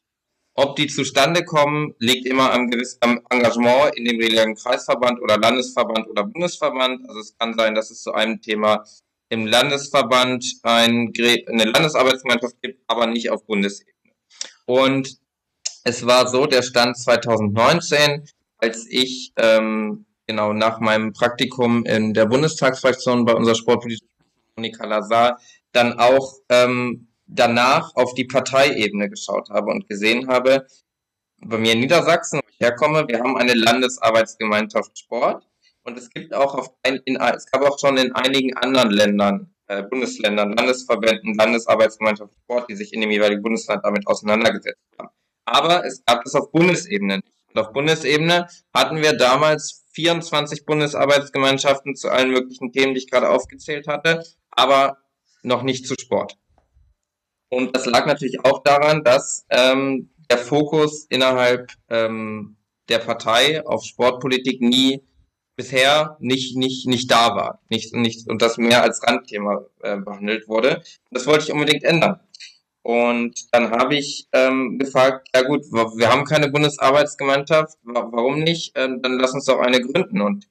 Ob 0.58 0.74
die 0.76 0.86
zustande 0.86 1.44
kommen, 1.44 1.94
liegt 1.98 2.26
immer 2.26 2.50
am 2.52 2.70
gewissen 2.70 2.98
am 3.02 3.20
Engagement 3.28 3.94
in 3.94 4.06
dem 4.06 4.20
jeweiligen 4.20 4.54
Kreisverband 4.54 5.20
oder 5.20 5.36
Landesverband 5.36 6.08
oder 6.08 6.24
Bundesverband. 6.24 7.06
Also 7.08 7.20
es 7.20 7.36
kann 7.36 7.52
sein, 7.54 7.74
dass 7.74 7.90
es 7.90 8.02
zu 8.02 8.12
einem 8.12 8.40
Thema 8.40 8.82
im 9.28 9.46
Landesverband 9.46 10.44
ein, 10.62 11.12
eine 11.18 11.64
Landesarbeitsgemeinschaft 11.64 12.56
gibt, 12.62 12.82
aber 12.86 13.06
nicht 13.06 13.30
auf 13.30 13.44
Bundesebene. 13.44 13.92
Und 14.64 15.18
es 15.84 16.06
war 16.06 16.26
so, 16.26 16.46
der 16.46 16.62
Stand 16.62 16.96
2019, 16.96 18.24
als 18.56 18.86
ich 18.88 19.32
ähm, 19.36 20.06
genau 20.26 20.54
nach 20.54 20.80
meinem 20.80 21.12
Praktikum 21.12 21.84
in 21.84 22.14
der 22.14 22.26
Bundestagsfraktion 22.26 23.26
bei 23.26 23.34
unserer 23.34 23.54
Sportpolitik 23.54 24.08
Monika 24.56 24.86
Lazar 24.86 25.38
dann 25.72 25.98
auch 25.98 26.32
ähm, 26.48 27.08
danach 27.26 27.94
auf 27.94 28.14
die 28.14 28.24
Parteiebene 28.24 29.10
geschaut 29.10 29.50
habe 29.50 29.70
und 29.70 29.88
gesehen 29.88 30.28
habe, 30.28 30.66
bei 31.38 31.58
mir 31.58 31.72
in 31.72 31.80
Niedersachsen, 31.80 32.40
wo 32.40 32.48
ich 32.48 32.60
herkomme, 32.60 33.06
wir 33.08 33.20
haben 33.20 33.36
eine 33.36 33.54
Landesarbeitsgemeinschaft 33.54 34.98
Sport 34.98 35.46
und 35.82 35.98
es 35.98 36.10
gibt 36.10 36.34
auch 36.34 36.54
auf 36.54 36.70
ein, 36.82 37.00
in, 37.04 37.16
es 37.16 37.46
gab 37.50 37.62
auch 37.62 37.78
schon 37.78 37.96
in 37.96 38.12
einigen 38.12 38.56
anderen 38.56 38.90
Ländern, 38.90 39.54
äh, 39.66 39.82
Bundesländern, 39.82 40.52
Landesverbänden, 40.52 41.34
Landesarbeitsgemeinschaft 41.34 42.32
Sport, 42.42 42.70
die 42.70 42.76
sich 42.76 42.92
in 42.92 43.00
dem 43.00 43.10
jeweiligen 43.10 43.42
Bundesland 43.42 43.84
damit 43.84 44.06
auseinandergesetzt 44.06 44.80
haben. 44.98 45.10
Aber 45.44 45.84
es 45.84 46.04
gab 46.04 46.24
es 46.24 46.34
auf 46.34 46.50
Bundesebene 46.50 47.16
nicht. 47.16 47.32
Und 47.54 47.60
auf 47.60 47.72
Bundesebene 47.72 48.48
hatten 48.74 48.96
wir 48.98 49.12
damals 49.14 49.84
24 49.92 50.66
Bundesarbeitsgemeinschaften 50.66 51.94
zu 51.94 52.10
allen 52.10 52.30
möglichen 52.30 52.72
Themen, 52.72 52.94
die 52.94 53.00
ich 53.00 53.10
gerade 53.10 53.30
aufgezählt 53.30 53.86
hatte, 53.86 54.24
aber 54.50 54.98
noch 55.42 55.62
nicht 55.62 55.86
zu 55.86 55.94
Sport. 55.98 56.36
Und 57.48 57.74
das 57.76 57.86
lag 57.86 58.06
natürlich 58.06 58.44
auch 58.44 58.62
daran, 58.62 59.04
dass 59.04 59.46
ähm, 59.50 60.10
der 60.30 60.38
Fokus 60.38 61.06
innerhalb 61.08 61.72
ähm, 61.88 62.56
der 62.88 62.98
Partei 62.98 63.64
auf 63.66 63.84
Sportpolitik 63.84 64.60
nie 64.60 65.02
bisher 65.56 66.16
nicht 66.20 66.56
nicht 66.56 66.86
nicht 66.86 67.10
da 67.10 67.34
war, 67.34 67.60
nicht 67.68 67.94
nicht 67.94 68.28
und 68.28 68.42
das 68.42 68.58
mehr 68.58 68.82
als 68.82 69.02
Randthema 69.02 69.64
äh, 69.82 69.96
behandelt 69.96 70.48
wurde. 70.48 70.82
Das 71.10 71.26
wollte 71.26 71.44
ich 71.44 71.52
unbedingt 71.52 71.84
ändern. 71.84 72.20
Und 72.82 73.52
dann 73.52 73.72
habe 73.72 73.96
ich 73.96 74.28
ähm, 74.32 74.78
gefragt, 74.78 75.28
ja 75.34 75.42
gut, 75.42 75.62
wir 75.72 76.08
haben 76.08 76.24
keine 76.24 76.50
Bundesarbeitsgemeinschaft, 76.50 77.76
warum 77.82 78.40
nicht? 78.40 78.72
Ähm, 78.76 79.02
dann 79.02 79.18
lass 79.18 79.34
uns 79.34 79.46
doch 79.46 79.58
eine 79.58 79.80
gründen. 79.80 80.20
Und 80.20 80.46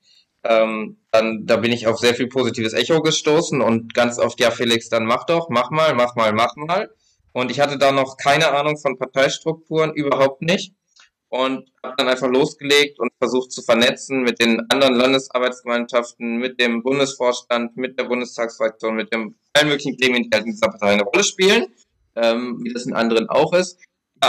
ähm, 0.47 0.97
dann 1.12 1.45
da 1.45 1.58
bin 1.58 1.71
ich 1.71 1.88
auf 1.88 1.97
sehr 1.97 2.13
viel 2.13 2.27
positives 2.27 2.73
Echo 2.73 3.01
gestoßen 3.01 3.62
und 3.62 3.93
ganz 3.93 4.19
oft, 4.19 4.39
ja 4.39 4.51
Felix, 4.51 4.89
dann 4.89 5.05
mach 5.05 5.25
doch, 5.25 5.49
mach 5.49 5.71
mal, 5.71 5.95
mach 5.95 6.15
mal, 6.15 6.34
mach 6.34 6.55
mal. 6.55 6.89
Und 7.34 7.51
ich 7.51 7.60
hatte 7.60 7.77
da 7.77 7.91
noch 7.91 8.15
keine 8.17 8.51
Ahnung 8.51 8.77
von 8.77 8.97
Parteistrukturen, 8.97 9.93
überhaupt 9.93 10.41
nicht. 10.41 10.73
Und 11.27 11.69
habe 11.84 11.95
dann 11.97 12.08
einfach 12.08 12.29
losgelegt 12.29 12.99
und 12.99 13.12
versucht 13.17 13.51
zu 13.51 13.62
vernetzen 13.62 14.21
mit 14.21 14.39
den 14.39 14.62
anderen 14.69 14.95
Landesarbeitsgemeinschaften, 14.95 16.38
mit 16.38 16.62
dem 16.62 16.81
Bundesvorstand, 16.81 17.75
mit 17.75 17.99
der 17.99 18.05
Bundestagsfraktion, 18.05 18.95
mit 18.95 19.12
dem 19.12 19.36
allen 19.53 19.67
möglichen 19.67 19.97
Gremien, 19.97 20.23
die 20.23 20.29
halt 20.31 20.45
in 20.45 20.51
dieser 20.51 20.69
Partei 20.69 20.93
eine 20.93 21.03
Rolle 21.03 21.23
spielen, 21.23 21.67
ähm, 22.15 22.60
wie 22.63 22.71
das 22.71 22.86
in 22.86 22.93
anderen 22.93 23.27
auch 23.27 23.51
ist. 23.51 23.79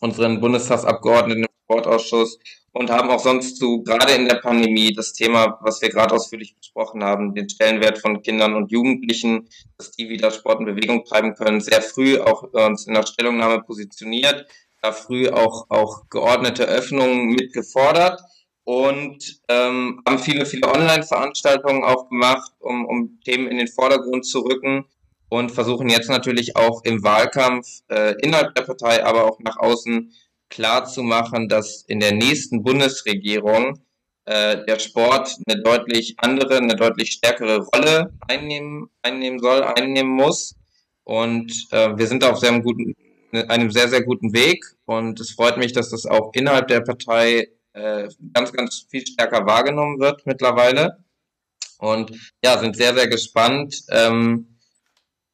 unseren 0.00 0.38
Bundestagsabgeordneten 0.38 1.44
im 1.44 1.50
Sportausschuss 1.64 2.38
und 2.72 2.90
haben 2.90 3.10
auch 3.10 3.18
sonst 3.18 3.56
zu, 3.56 3.82
gerade 3.82 4.12
in 4.12 4.28
der 4.28 4.36
Pandemie, 4.36 4.92
das 4.92 5.12
Thema, 5.12 5.58
was 5.62 5.80
wir 5.82 5.88
gerade 5.88 6.14
ausführlich 6.14 6.56
besprochen 6.56 7.02
haben, 7.02 7.34
den 7.34 7.48
Stellenwert 7.48 7.98
von 7.98 8.22
Kindern 8.22 8.54
und 8.54 8.70
Jugendlichen, 8.70 9.48
dass 9.76 9.90
die 9.92 10.08
wieder 10.08 10.30
Sport 10.30 10.60
und 10.60 10.66
Bewegung 10.66 11.04
treiben 11.04 11.34
können, 11.34 11.60
sehr 11.60 11.82
früh 11.82 12.18
auch 12.18 12.42
uns 12.52 12.86
in 12.86 12.94
der 12.94 13.06
Stellungnahme 13.06 13.62
positioniert, 13.62 14.46
da 14.82 14.92
früh 14.92 15.28
auch, 15.28 15.66
auch 15.70 16.08
geordnete 16.08 16.64
Öffnungen 16.64 17.28
mitgefordert 17.28 18.20
und 18.64 19.40
ähm, 19.48 20.02
haben 20.06 20.18
viele, 20.18 20.44
viele 20.44 20.68
Online-Veranstaltungen 20.68 21.84
auch 21.84 22.08
gemacht, 22.08 22.52
um, 22.60 22.84
um 22.84 23.18
Themen 23.24 23.48
in 23.48 23.58
den 23.58 23.68
Vordergrund 23.68 24.26
zu 24.26 24.40
rücken 24.40 24.84
und 25.30 25.50
versuchen 25.50 25.88
jetzt 25.88 26.10
natürlich 26.10 26.56
auch 26.56 26.84
im 26.84 27.02
Wahlkampf 27.02 27.66
äh, 27.88 28.14
innerhalb 28.20 28.54
der 28.54 28.62
Partei, 28.62 29.04
aber 29.04 29.24
auch 29.24 29.38
nach 29.40 29.58
außen 29.58 30.12
klar 30.48 30.86
zu 30.86 31.02
machen, 31.02 31.48
dass 31.48 31.82
in 31.88 32.00
der 32.00 32.12
nächsten 32.12 32.62
Bundesregierung 32.62 33.80
äh, 34.24 34.64
der 34.66 34.78
Sport 34.78 35.36
eine 35.46 35.62
deutlich 35.62 36.14
andere, 36.18 36.58
eine 36.58 36.76
deutlich 36.76 37.12
stärkere 37.12 37.64
Rolle 37.74 38.12
einnehmen, 38.28 38.90
einnehmen 39.02 39.38
soll, 39.38 39.62
einnehmen 39.62 40.12
muss. 40.12 40.54
Und 41.04 41.50
äh, 41.70 41.96
wir 41.96 42.06
sind 42.06 42.22
auf 42.24 42.38
sehr 42.38 42.60
guten, 42.60 42.94
einem 43.32 43.70
sehr, 43.70 43.88
sehr 43.88 44.02
guten 44.02 44.32
Weg. 44.34 44.64
Und 44.84 45.18
es 45.20 45.30
freut 45.30 45.56
mich, 45.56 45.72
dass 45.72 45.90
das 45.90 46.04
auch 46.04 46.30
innerhalb 46.34 46.68
der 46.68 46.80
Partei 46.80 47.48
äh, 47.72 48.08
ganz, 48.34 48.52
ganz 48.52 48.86
viel 48.90 49.06
stärker 49.06 49.46
wahrgenommen 49.46 49.98
wird 49.98 50.26
mittlerweile. 50.26 50.98
Und 51.78 52.10
ja, 52.44 52.58
sind 52.58 52.76
sehr, 52.76 52.94
sehr 52.94 53.08
gespannt, 53.08 53.82
ähm, 53.90 54.58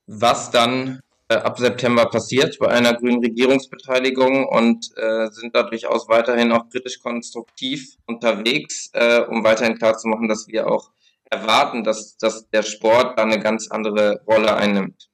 was 0.07 0.51
dann 0.51 1.01
äh, 1.29 1.37
ab 1.37 1.59
September 1.59 2.07
passiert 2.07 2.59
bei 2.59 2.69
einer 2.69 2.95
grünen 2.95 3.21
Regierungsbeteiligung 3.21 4.47
und 4.47 4.91
äh, 4.97 5.29
sind 5.29 5.55
da 5.55 5.63
durchaus 5.63 6.09
weiterhin 6.09 6.53
auch 6.53 6.69
kritisch 6.69 7.01
konstruktiv 7.01 7.97
unterwegs, 8.07 8.91
äh, 8.93 9.21
um 9.21 9.43
weiterhin 9.43 9.79
klarzumachen, 9.79 10.29
dass 10.29 10.47
wir 10.49 10.67
auch 10.69 10.91
erwarten, 11.31 11.83
dass, 11.83 12.17
dass 12.19 12.49
der 12.51 12.63
Sport 12.63 13.19
da 13.19 13.23
eine 13.23 13.41
ganz 13.41 13.71
andere 13.71 14.23
Rolle 14.27 14.55
einnimmt. 14.55 15.09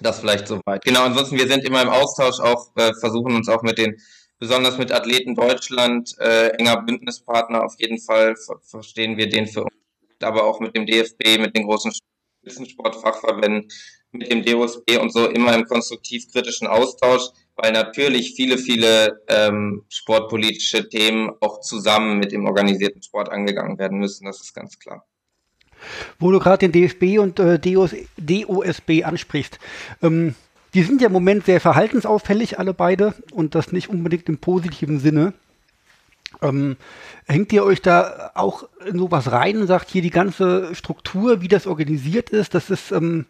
Das 0.00 0.20
vielleicht 0.20 0.46
soweit. 0.46 0.84
Genau, 0.84 1.02
ansonsten, 1.02 1.36
wir 1.36 1.48
sind 1.48 1.64
immer 1.64 1.82
im 1.82 1.88
Austausch, 1.88 2.40
auch 2.40 2.74
äh, 2.76 2.92
versuchen 3.00 3.34
uns 3.34 3.48
auch 3.48 3.62
mit 3.62 3.78
den, 3.78 3.96
besonders 4.38 4.78
mit 4.78 4.92
Athleten 4.92 5.34
Deutschland, 5.34 6.14
äh, 6.20 6.48
enger 6.50 6.82
Bündnispartner 6.82 7.64
auf 7.64 7.74
jeden 7.78 8.00
Fall, 8.00 8.36
ver 8.36 8.60
verstehen 8.62 9.16
wir 9.16 9.28
den 9.28 9.46
für 9.46 9.64
uns, 9.64 9.74
aber 10.22 10.44
auch 10.44 10.60
mit 10.60 10.76
dem 10.76 10.86
DFB, 10.86 11.38
mit 11.38 11.56
den 11.56 11.64
großen 11.64 11.92
Spitzensportfachverbänden, 12.42 13.68
mit 14.12 14.30
dem 14.30 14.44
DOSB 14.44 14.98
und 14.98 15.12
so 15.12 15.26
immer 15.28 15.54
im 15.54 15.64
konstruktiv-kritischen 15.64 16.66
Austausch, 16.66 17.22
weil 17.56 17.72
natürlich 17.72 18.34
viele, 18.34 18.58
viele 18.58 19.20
ähm, 19.28 19.84
sportpolitische 19.88 20.88
Themen 20.88 21.30
auch 21.40 21.60
zusammen 21.60 22.18
mit 22.18 22.32
dem 22.32 22.46
organisierten 22.46 23.02
Sport 23.02 23.30
angegangen 23.30 23.78
werden 23.78 23.98
müssen. 23.98 24.26
Das 24.26 24.40
ist 24.40 24.54
ganz 24.54 24.78
klar. 24.78 25.04
Wo 26.18 26.30
du 26.30 26.38
gerade 26.38 26.68
den 26.68 26.72
DFB 26.72 27.18
und 27.18 27.38
äh, 27.38 27.58
DOS, 27.58 27.94
DOSB 28.16 29.04
ansprichst, 29.04 29.58
ähm, 30.02 30.34
die 30.74 30.82
sind 30.82 31.00
ja 31.00 31.06
im 31.06 31.12
Moment 31.12 31.46
sehr 31.46 31.60
verhaltensauffällig, 31.60 32.58
alle 32.58 32.74
beide, 32.74 33.14
und 33.32 33.54
das 33.54 33.72
nicht 33.72 33.88
unbedingt 33.88 34.28
im 34.28 34.38
positiven 34.38 35.00
Sinne. 35.00 35.32
Ähm, 36.42 36.76
hängt 37.26 37.52
ihr 37.52 37.64
euch 37.64 37.80
da 37.80 38.32
auch 38.34 38.68
in 38.84 38.98
sowas 38.98 39.32
rein 39.32 39.58
und 39.58 39.66
sagt, 39.66 39.90
hier 39.90 40.02
die 40.02 40.10
ganze 40.10 40.74
Struktur, 40.74 41.40
wie 41.40 41.48
das 41.48 41.66
organisiert 41.66 42.30
ist, 42.30 42.54
das 42.54 42.70
ist 42.70 42.92
ähm, 42.92 43.26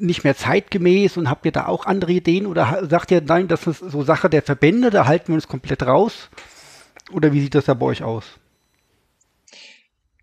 nicht 0.00 0.24
mehr 0.24 0.36
zeitgemäß 0.36 1.16
und 1.16 1.28
habt 1.28 1.44
ihr 1.46 1.52
da 1.52 1.66
auch 1.66 1.86
andere 1.86 2.12
Ideen 2.12 2.46
oder 2.46 2.86
sagt 2.88 3.10
ihr, 3.10 3.20
nein, 3.20 3.48
das 3.48 3.66
ist 3.66 3.78
so 3.78 4.02
Sache 4.02 4.30
der 4.30 4.42
Verbände, 4.42 4.90
da 4.90 5.06
halten 5.06 5.28
wir 5.28 5.34
uns 5.34 5.48
komplett 5.48 5.82
raus? 5.82 6.28
Oder 7.12 7.32
wie 7.32 7.40
sieht 7.40 7.54
das 7.54 7.66
da 7.66 7.74
bei 7.74 7.86
euch 7.86 8.02
aus? 8.02 8.24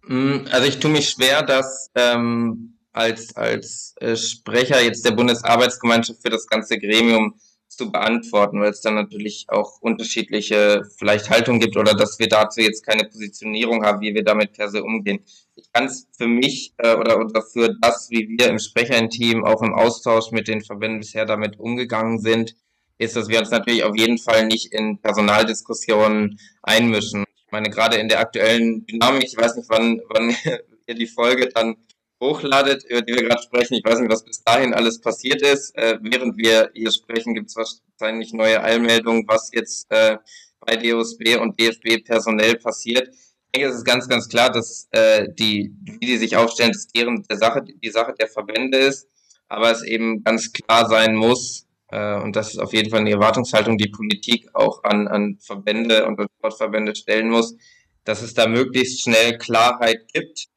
Mm, 0.04 0.46
also 0.52 0.68
ich 0.68 0.80
tue 0.80 0.92
mich 0.92 1.10
schwer, 1.10 1.42
das 1.44 1.90
ähm, 1.96 2.76
als, 2.94 3.36
als 3.36 3.96
äh, 4.00 4.16
Sprecher 4.16 4.82
jetzt 4.82 5.04
der 5.06 5.12
Bundesarbeitsgemeinschaft 5.12 6.22
für 6.22 6.30
das 6.30 6.48
ganze 6.48 6.78
Gremium 6.78 7.36
zu 7.76 7.92
beantworten, 7.92 8.60
weil 8.60 8.72
es 8.72 8.82
dann 8.82 8.96
natürlich 8.96 9.46
auch 9.50 9.82
unterschiedliche 9.82 10.84
vielleicht 10.98 11.30
Haltungen 11.30 11.60
gibt 11.60 11.78
oder 11.78 11.94
dass 11.94 12.20
wir 12.20 12.28
dazu 12.28 12.62
jetzt 12.62 12.86
keine 12.86 13.06
Positionierung 13.06 13.86
haben, 13.86 14.02
wie 14.02 14.14
wir 14.14 14.24
damit 14.24 14.54
per 14.54 14.70
se 14.70 14.84
umgehen. 14.84 15.20
Ich 15.56 15.72
kann 15.72 15.86
es 15.86 16.08
für 16.18 16.28
mich 16.28 16.74
äh, 16.78 16.96
oder, 16.96 17.20
oder 17.20 17.42
für 17.42 17.76
das, 17.82 18.10
wie 18.10 18.28
wir 18.38 18.50
im 18.50 18.60
Sprecherenteam 18.60 19.46
auch 19.46 19.62
im 19.62 19.74
Austausch 19.74 20.32
mit 20.32 20.48
den 20.48 20.62
Verbänden 20.62 21.00
bisher 21.00 21.26
damit 21.26 21.60
umgegangen 21.60 22.20
sind, 22.20 22.56
ist, 22.98 23.16
dass 23.16 23.28
wir 23.28 23.40
uns 23.40 23.52
natürlich 23.52 23.84
auf 23.84 23.96
jeden 23.96 24.18
Fall 24.18 24.48
nicht 24.48 24.74
in 24.74 25.00
Personaldiskussionen 25.00 26.40
einmischen. 26.64 27.26
Ich 27.46 27.52
meine, 27.52 27.70
gerade 27.70 27.98
in 27.98 28.08
der 28.08 28.20
aktuellen 28.20 28.86
Dynamik, 28.86 29.26
ich 29.26 29.38
weiß 29.38 29.56
nicht, 29.56 29.70
wann, 29.70 30.02
wann 30.10 30.36
ihr 30.88 30.96
die 30.96 31.08
Folge 31.08 31.50
dann 31.50 31.76
hochladet, 32.22 32.84
über 32.86 33.02
die 33.02 33.14
wir 33.14 33.24
gerade 33.24 33.42
sprechen. 33.42 33.76
Ich 33.76 33.84
weiß 33.84 34.00
nicht, 34.00 34.12
was 34.12 34.24
bis 34.24 34.44
dahin 34.44 34.74
alles 34.74 35.02
passiert 35.02 35.42
ist. 35.42 35.76
Äh, 35.78 35.98
während 36.02 36.38
wir 36.38 36.72
hier 36.74 36.92
sprechen, 36.92 37.34
gibt 37.34 37.50
es 37.50 37.56
wahrscheinlich 37.56 38.34
neue 38.34 38.64
Eilmeldungen, 38.64 39.26
was 39.28 39.52
jetzt 39.54 39.92
äh, 39.92 40.18
bei 40.60 40.78
DOSB 40.78 41.38
und 41.38 41.60
DFB 41.60 42.04
personell 42.04 42.56
passiert. 42.58 43.10
Ich 43.10 43.52
denke, 43.62 43.70
es 43.70 43.78
ist 43.78 43.86
ganz, 43.86 44.08
ganz 44.08 44.28
klar, 44.28 44.50
dass 44.52 44.88
äh, 44.92 45.28
die, 45.38 45.74
wie 46.00 46.06
die 46.06 46.18
sich 46.18 46.36
aufstellen, 46.36 46.72
dass 46.72 46.88
deren 46.88 47.24
der 47.24 47.38
Sache, 47.38 47.64
die 47.64 47.90
Sache 47.90 48.14
der 48.20 48.28
Verbände 48.28 48.78
ist, 48.78 49.08
aber 49.48 49.72
es 49.72 49.84
eben 49.84 50.24
ganz 50.24 50.52
klar 50.52 50.90
sein 50.90 51.16
muss, 51.16 51.68
äh, 51.90 52.20
und 52.20 52.36
das 52.36 52.50
ist 52.50 52.60
auf 52.60 52.74
jeden 52.74 52.90
Fall 52.90 53.02
eine 53.02 53.12
Erwartungshaltung, 53.12 53.78
die 53.78 53.90
Politik 53.90 54.50
auch 54.54 54.84
an, 54.84 55.08
an 55.08 55.38
Verbände 55.40 56.06
und 56.06 56.20
Sportverbände 56.38 56.96
stellen 56.96 57.30
muss, 57.30 57.56
dass 58.04 58.22
es 58.22 58.34
da 58.34 58.48
möglichst 58.48 59.04
schnell 59.04 59.38
Klarheit 59.38 60.12
gibt 60.12 60.48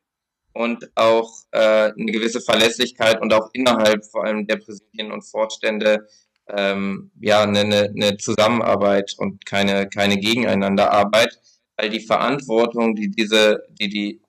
und 0.59 0.91
auch 0.97 1.31
äh, 1.53 1.93
eine 1.93 2.11
gewisse 2.11 2.41
Verlässlichkeit 2.41 3.21
und 3.23 3.33
auch 3.33 3.49
innerhalb 3.53 4.05
vor 4.05 4.25
allem 4.25 4.45
der 4.45 4.57
Präsidien 4.57 5.13
und 5.13 5.23
Vorstände 5.23 6.09
ähm, 6.49 7.13
ja 7.21 7.45
eine, 7.45 7.61
eine 7.61 8.17
Zusammenarbeit 8.17 9.15
und 9.19 9.47
keine 9.47 9.89
keine 9.89 10.17
Gegeneinanderarbeit, 10.19 11.39
weil 11.77 11.91
die 11.91 12.01
Verantwortung, 12.01 12.97
die 12.97 13.09
diese, 13.09 13.63
die 13.79 13.89
die 13.89 14.21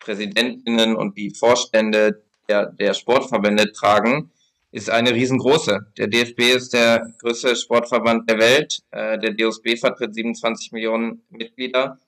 Präsidentinnen 0.00 0.96
und 0.96 1.16
die 1.16 1.30
Vorstände 1.30 2.24
der, 2.48 2.66
der 2.72 2.92
Sportverbände 2.92 3.70
tragen, 3.70 4.32
ist 4.72 4.90
eine 4.90 5.14
riesengroße. 5.14 5.92
Der 5.98 6.08
DFB 6.08 6.40
ist 6.56 6.72
der 6.72 7.12
größte 7.20 7.54
Sportverband 7.54 8.28
der 8.28 8.38
Welt. 8.40 8.80
Äh, 8.90 9.20
der 9.20 9.34
DOSB 9.34 9.76
vertritt 9.78 10.16
27 10.16 10.72
Millionen 10.72 11.22
Mitglieder. 11.30 12.00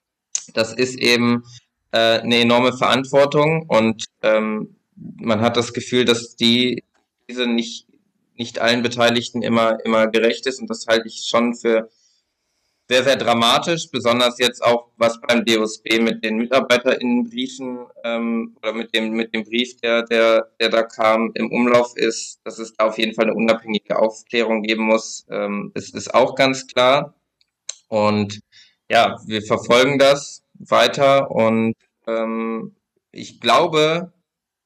Das 0.53 0.73
ist 0.73 0.99
eben 0.99 1.45
äh, 1.93 2.21
eine 2.21 2.41
enorme 2.41 2.73
Verantwortung 2.73 3.67
und 3.69 4.05
ähm, 4.23 4.77
man 4.97 5.41
hat 5.41 5.57
das 5.57 5.73
Gefühl, 5.73 6.05
dass 6.05 6.37
die 6.37 6.85
diese 7.29 7.47
nicht 7.47 7.87
nicht 8.35 8.61
allen 8.61 8.83
Beteiligten 8.83 9.43
immer 9.43 9.85
immer 9.85 10.09
gerecht 10.09 10.47
ist 10.47 10.61
und 10.61 10.69
das 10.71 10.87
halte 10.87 11.09
ich 11.09 11.27
schon 11.29 11.55
für 11.55 11.91
sehr, 12.89 13.05
sehr 13.05 13.17
dramatisch, 13.17 13.91
besonders 13.91 14.39
jetzt 14.39 14.63
auch, 14.65 14.89
was 14.97 15.21
beim 15.21 15.45
DOSB 15.45 16.01
mit 16.01 16.25
den 16.25 16.39
MitarbeiterInnenbriefen 16.39 17.87
ähm, 18.03 18.57
oder 18.63 18.73
mit 18.73 18.95
dem, 18.95 19.11
mit 19.11 19.35
dem 19.35 19.45
Brief, 19.45 19.77
der, 19.81 20.05
der, 20.05 20.51
der 20.59 20.71
da 20.71 20.83
kam, 20.85 21.31
im 21.35 21.53
Umlauf 21.53 21.95
ist, 21.97 22.41
dass 22.45 22.59
es 22.59 22.73
da 22.73 22.87
auf 22.87 22.99
jeden 22.99 23.15
Fall 23.15 23.27
eine 23.27 23.35
unabhängige 23.35 23.99
Aufklärung 23.99 24.63
geben 24.63 24.85
muss, 24.85 25.27
ähm, 25.31 25.71
ist, 25.75 25.95
ist 25.95 26.15
auch 26.15 26.35
ganz 26.35 26.67
klar. 26.67 27.15
Und 27.89 28.41
ja, 28.91 29.19
wir 29.27 29.43
verfolgen 29.43 29.99
das 29.99 30.43
weiter 30.59 31.31
und 31.31 31.75
ähm, 32.07 32.77
ich 33.13 33.41
glaube, 33.41 34.13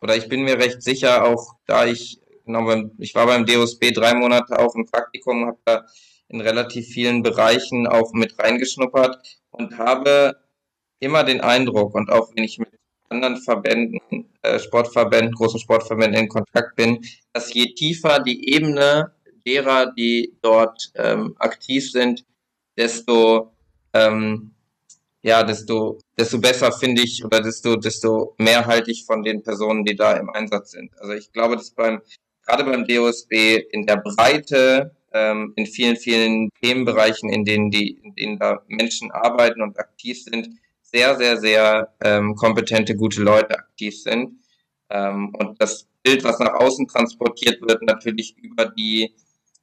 oder 0.01 0.17
ich 0.17 0.29
bin 0.29 0.43
mir 0.43 0.59
recht 0.59 0.83
sicher, 0.83 1.25
auch 1.25 1.55
da 1.67 1.87
ich, 1.87 2.21
genau, 2.45 2.91
ich 2.99 3.15
war 3.15 3.27
beim 3.27 3.47
DOSB 3.47 3.93
drei 3.93 4.15
Monate 4.15 4.59
auch 4.59 4.75
im 4.75 4.87
Praktikum, 4.87 5.47
habe 5.47 5.59
da 5.65 5.85
in 6.29 6.41
relativ 6.41 6.87
vielen 6.89 7.23
Bereichen 7.23 7.87
auch 7.87 8.13
mit 8.13 8.39
reingeschnuppert 8.39 9.19
und 9.51 9.79
habe 9.79 10.37
immer 10.99 11.25
den 11.25 11.41
Eindruck 11.41 11.95
und 11.95 12.11
auch 12.11 12.31
wenn 12.35 12.45
ich 12.45 12.59
mit 12.59 12.71
anderen 13.09 13.37
Verbänden, 13.37 14.01
äh, 14.43 14.59
Sportverbänden, 14.59 15.35
großen 15.35 15.61
Sportverbänden 15.61 16.23
in 16.23 16.29
Kontakt 16.29 16.77
bin, 16.77 17.05
dass 17.33 17.53
je 17.53 17.75
tiefer 17.75 18.21
die 18.21 18.55
Ebene 18.55 19.13
derer, 19.47 19.93
die 19.93 20.37
dort 20.41 20.91
ähm, 20.95 21.35
aktiv 21.39 21.91
sind, 21.91 22.25
desto 22.77 23.53
ähm, 23.93 24.52
ja, 25.23 25.45
desto, 25.45 25.99
desto 26.19 26.41
besser 26.41 26.73
finde 26.73 27.03
ich 27.03 27.25
oder 27.25 27.41
desto, 27.41 27.77
desto 27.77 28.35
mehr 28.39 28.67
halte 28.67 28.91
ich 28.91 29.05
von 29.05 29.23
den 29.23 29.43
Personen, 29.43 29.85
die 29.85 29.95
da 29.95 30.15
im 30.15 30.29
Einsatz 30.31 30.73
sind. 30.73 30.91
Also 30.99 31.13
ich 31.13 31.33
glaube, 31.33 31.57
dass 31.57 31.71
beim, 31.71 32.03
gerade 32.45 32.65
beim 32.65 32.85
DOSB 32.87 33.33
in 33.71 33.87
der 33.87 33.99
Breite 33.99 34.97
ähm, 35.13 35.53
in 35.57 35.67
vielen, 35.67 35.97
vielen 35.97 36.51
Themenbereichen, 36.61 37.31
in 37.31 37.45
denen 37.45 37.71
die, 37.71 38.01
in 38.03 38.15
denen 38.15 38.39
da 38.39 38.63
Menschen 38.67 39.13
arbeiten 39.13 39.63
und 39.63 39.79
aktiv 39.79 40.23
sind, 40.23 40.49
sehr, 40.83 41.17
sehr, 41.17 41.37
sehr 41.39 41.95
ähm, 42.03 42.35
kompetente, 42.35 42.97
gute 42.97 43.23
Leute 43.23 43.57
aktiv 43.59 44.03
sind. 44.03 44.41
Ähm, 44.91 45.35
und 45.39 45.61
das 45.61 45.87
Bild, 46.03 46.25
was 46.25 46.41
nach 46.41 46.55
außen 46.55 46.89
transportiert 46.89 47.63
wird, 47.63 47.83
natürlich 47.83 48.37
über 48.39 48.67
die, 48.67 49.15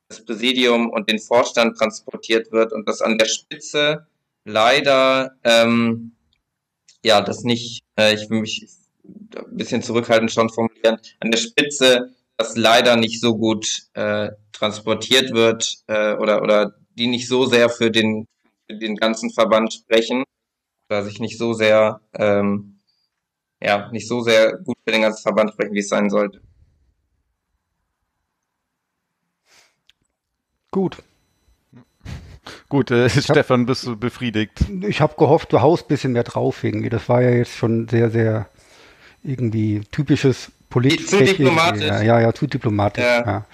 das 0.08 0.24
Präsidium 0.24 0.90
und 0.90 1.10
den 1.10 1.20
Vorstand 1.20 1.78
transportiert 1.78 2.52
wird 2.52 2.72
und 2.72 2.88
das 2.88 3.02
an 3.02 3.18
der 3.18 3.28
Spitze 3.28 4.08
leider, 4.50 5.32
ähm, 5.44 6.14
ja, 7.04 7.22
das 7.22 7.44
nicht, 7.44 7.84
äh, 7.98 8.14
ich 8.14 8.30
will 8.30 8.42
mich 8.42 8.68
ein 9.04 9.58
bisschen 9.58 9.82
zurückhaltend 9.82 10.32
schon 10.32 10.50
formulieren, 10.50 11.00
an 11.20 11.32
der 11.32 11.40
Spitze 11.40 12.14
das 12.38 12.56
leider 12.56 12.96
nicht 12.96 13.20
so 13.20 13.38
gut 13.38 13.84
äh, 13.94 14.30
transportiert 14.54 15.34
wird 15.34 15.76
äh, 15.88 16.14
oder, 16.16 16.42
oder 16.42 16.76
die 16.98 17.08
nicht 17.08 17.28
so 17.28 17.46
sehr 17.46 17.70
für 17.70 17.92
den, 17.92 18.28
für 18.68 18.78
den 18.78 18.96
ganzen 18.96 19.32
Verband 19.32 19.74
sprechen, 19.74 20.24
oder 20.90 21.04
sich 21.04 21.20
nicht 21.20 21.38
so 21.38 21.54
sehr, 21.54 22.02
ähm, 22.14 22.80
ja, 23.62 23.90
nicht 23.92 24.08
so 24.08 24.22
sehr 24.22 24.58
gut 24.58 24.78
für 24.86 24.92
den 24.92 25.02
ganzen 25.02 25.22
Verband 25.22 25.52
sprechen, 25.52 25.74
wie 25.74 25.80
es 25.80 25.90
sein 25.90 26.10
sollte. 26.10 26.42
Gut. 30.72 30.98
Gut, 32.70 32.92
äh, 32.92 33.10
Stefan, 33.10 33.66
bist 33.66 33.86
du 33.86 33.96
befriedigt? 33.96 34.66
Ich 34.88 35.02
habe 35.02 35.16
gehofft, 35.18 35.54
du 35.54 35.62
haust 35.62 35.86
ein 35.86 35.88
bisschen 35.88 36.14
mehr 36.14 36.24
drauf 36.24 36.64
irgendwie. 36.64 36.90
Das 36.90 37.10
war 37.10 37.22
ja 37.22 37.32
jetzt 37.32 37.56
schon 37.56 37.88
sehr, 37.88 38.10
sehr 38.10 38.48
irgendwie 39.24 39.82
typisches 39.92 40.52
politisch. 40.70 41.08
Zu 41.08 41.24
diplomatisch. 41.24 41.86
Ja, 41.86 42.02
ja, 42.02 42.20
ja, 42.20 42.34
zu 42.34 42.48
diplomatisch. 42.48 43.04
Ja. 43.04 43.26
ja. 43.26 43.46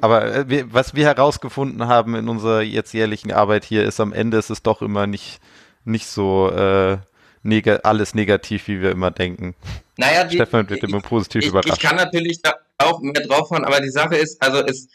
Aber 0.00 0.34
äh, 0.34 0.48
wir, 0.48 0.72
was 0.72 0.94
wir 0.94 1.06
herausgefunden 1.06 1.86
haben 1.86 2.14
in 2.14 2.28
unserer 2.28 2.62
jetzt 2.62 2.92
jährlichen 2.92 3.32
Arbeit 3.32 3.64
hier, 3.64 3.84
ist 3.84 4.00
am 4.00 4.12
Ende 4.12 4.36
ist 4.36 4.50
es 4.50 4.62
doch 4.62 4.82
immer 4.82 5.06
nicht, 5.06 5.40
nicht 5.84 6.06
so 6.06 6.50
äh, 6.50 6.98
neg 7.42 7.84
alles 7.84 8.14
negativ, 8.14 8.68
wie 8.68 8.80
wir 8.80 8.90
immer 8.90 9.10
denken. 9.10 9.54
Naja, 9.96 10.24
die, 10.24 10.36
Stefan 10.36 10.68
wird 10.68 10.82
immer 10.82 11.00
positiv 11.00 11.42
ich, 11.42 11.48
überrascht. 11.48 11.74
Ich 11.74 11.80
kann 11.80 11.96
natürlich 11.96 12.42
da 12.42 12.54
auch 12.78 13.00
mehr 13.00 13.22
draufhauen, 13.26 13.64
aber 13.64 13.80
die 13.80 13.90
Sache 13.90 14.16
ist, 14.16 14.42
also 14.42 14.64
es, 14.64 14.88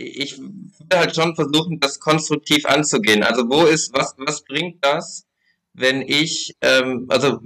ich 0.00 0.38
würde 0.38 0.98
halt 0.98 1.14
schon 1.14 1.34
versuchen, 1.34 1.80
das 1.80 2.00
konstruktiv 2.00 2.66
anzugehen. 2.66 3.22
Also 3.22 3.48
wo 3.48 3.66
ist, 3.66 3.92
was, 3.94 4.14
was 4.18 4.42
bringt 4.44 4.84
das, 4.84 5.26
wenn 5.74 6.02
ich, 6.02 6.56
ähm, 6.62 7.06
also 7.08 7.40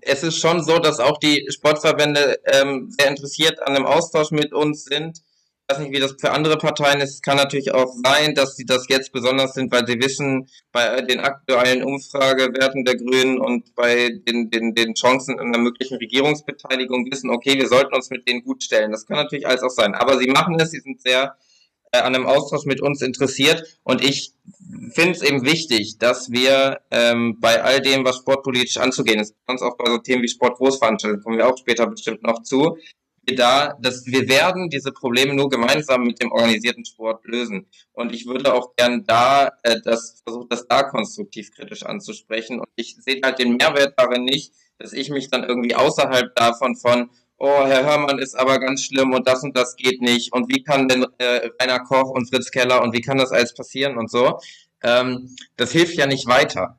es 0.00 0.22
ist 0.22 0.38
schon 0.38 0.62
so, 0.62 0.78
dass 0.78 1.00
auch 1.00 1.18
die 1.18 1.46
Sportverbände 1.50 2.40
ähm, 2.46 2.88
sehr 2.96 3.08
interessiert 3.08 3.60
an 3.62 3.74
dem 3.74 3.86
Austausch 3.86 4.30
mit 4.30 4.52
uns 4.52 4.84
sind. 4.84 5.18
Ich 5.68 5.74
weiß 5.74 5.82
nicht, 5.82 5.96
wie 5.96 6.00
das 6.00 6.14
für 6.20 6.30
andere 6.30 6.58
Parteien 6.58 7.00
ist. 7.00 7.14
Es 7.14 7.22
kann 7.22 7.36
natürlich 7.36 7.74
auch 7.74 7.92
sein, 8.04 8.36
dass 8.36 8.54
sie 8.54 8.64
das 8.64 8.86
jetzt 8.88 9.10
besonders 9.10 9.54
sind, 9.54 9.72
weil 9.72 9.84
sie 9.84 10.00
wissen, 10.00 10.48
bei 10.70 11.00
den 11.00 11.18
aktuellen 11.18 11.82
Umfragewerten 11.82 12.84
der 12.84 12.96
Grünen 12.96 13.40
und 13.40 13.74
bei 13.74 14.10
den, 14.28 14.48
den, 14.48 14.76
den 14.76 14.94
Chancen 14.94 15.40
einer 15.40 15.58
möglichen 15.58 15.96
Regierungsbeteiligung 15.96 17.10
wissen, 17.10 17.30
okay, 17.30 17.58
wir 17.58 17.66
sollten 17.66 17.96
uns 17.96 18.10
mit 18.10 18.28
denen 18.28 18.44
gut 18.44 18.62
stellen. 18.62 18.92
Das 18.92 19.06
kann 19.06 19.16
natürlich 19.16 19.48
alles 19.48 19.64
auch 19.64 19.70
sein. 19.70 19.96
Aber 19.96 20.18
sie 20.18 20.28
machen 20.28 20.56
es, 20.60 20.70
sie 20.70 20.80
sind 20.80 21.00
sehr 21.00 21.36
an 22.02 22.14
einem 22.14 22.26
Austausch 22.26 22.64
mit 22.64 22.80
uns 22.80 23.02
interessiert. 23.02 23.78
Und 23.84 24.04
ich 24.04 24.32
finde 24.92 25.12
es 25.12 25.22
eben 25.22 25.44
wichtig, 25.44 25.98
dass 25.98 26.30
wir 26.30 26.80
ähm, 26.90 27.38
bei 27.40 27.62
all 27.62 27.80
dem, 27.80 28.04
was 28.04 28.16
sportpolitisch 28.16 28.76
anzugehen 28.76 29.20
ist, 29.20 29.34
sonst 29.46 29.62
auch 29.62 29.76
bei 29.76 29.90
so 29.90 29.98
Themen 29.98 30.22
wie 30.22 30.28
Sportgroßveranstaltungen, 30.28 31.22
kommen 31.22 31.38
wir 31.38 31.48
auch 31.48 31.58
später 31.58 31.86
bestimmt 31.86 32.22
noch 32.22 32.42
zu, 32.42 32.76
wir 33.26 33.36
da, 33.36 33.76
dass 33.80 34.06
wir 34.06 34.28
werden 34.28 34.70
diese 34.70 34.92
Probleme 34.92 35.34
nur 35.34 35.48
gemeinsam 35.48 36.04
mit 36.04 36.22
dem 36.22 36.30
organisierten 36.30 36.84
Sport 36.84 37.24
lösen. 37.26 37.66
Und 37.92 38.14
ich 38.14 38.26
würde 38.26 38.54
auch 38.54 38.76
gern 38.76 39.04
da 39.04 39.50
äh, 39.62 39.80
das 39.84 40.22
versuchen, 40.22 40.48
das 40.48 40.66
da 40.68 40.84
konstruktiv 40.84 41.50
kritisch 41.52 41.82
anzusprechen. 41.82 42.60
Und 42.60 42.68
ich 42.76 42.96
sehe 43.00 43.20
halt 43.24 43.38
den 43.38 43.56
Mehrwert 43.56 43.94
darin 43.96 44.24
nicht, 44.24 44.52
dass 44.78 44.92
ich 44.92 45.10
mich 45.10 45.30
dann 45.30 45.44
irgendwie 45.44 45.74
außerhalb 45.74 46.34
davon 46.36 46.76
von 46.76 47.10
oh, 47.38 47.66
Herr 47.66 47.84
Hörmann 47.84 48.18
ist 48.18 48.38
aber 48.38 48.58
ganz 48.58 48.82
schlimm 48.82 49.12
und 49.12 49.26
das 49.26 49.42
und 49.42 49.56
das 49.56 49.76
geht 49.76 50.00
nicht 50.00 50.32
und 50.32 50.48
wie 50.48 50.62
kann 50.62 50.88
denn 50.88 51.06
äh, 51.18 51.50
Rainer 51.60 51.80
Koch 51.80 52.10
und 52.10 52.28
Fritz 52.28 52.50
Keller 52.50 52.82
und 52.82 52.92
wie 52.94 53.00
kann 53.00 53.18
das 53.18 53.32
alles 53.32 53.54
passieren 53.54 53.98
und 53.98 54.10
so. 54.10 54.40
Ähm, 54.82 55.34
das 55.56 55.72
hilft 55.72 55.96
ja 55.96 56.06
nicht 56.06 56.26
weiter. 56.26 56.78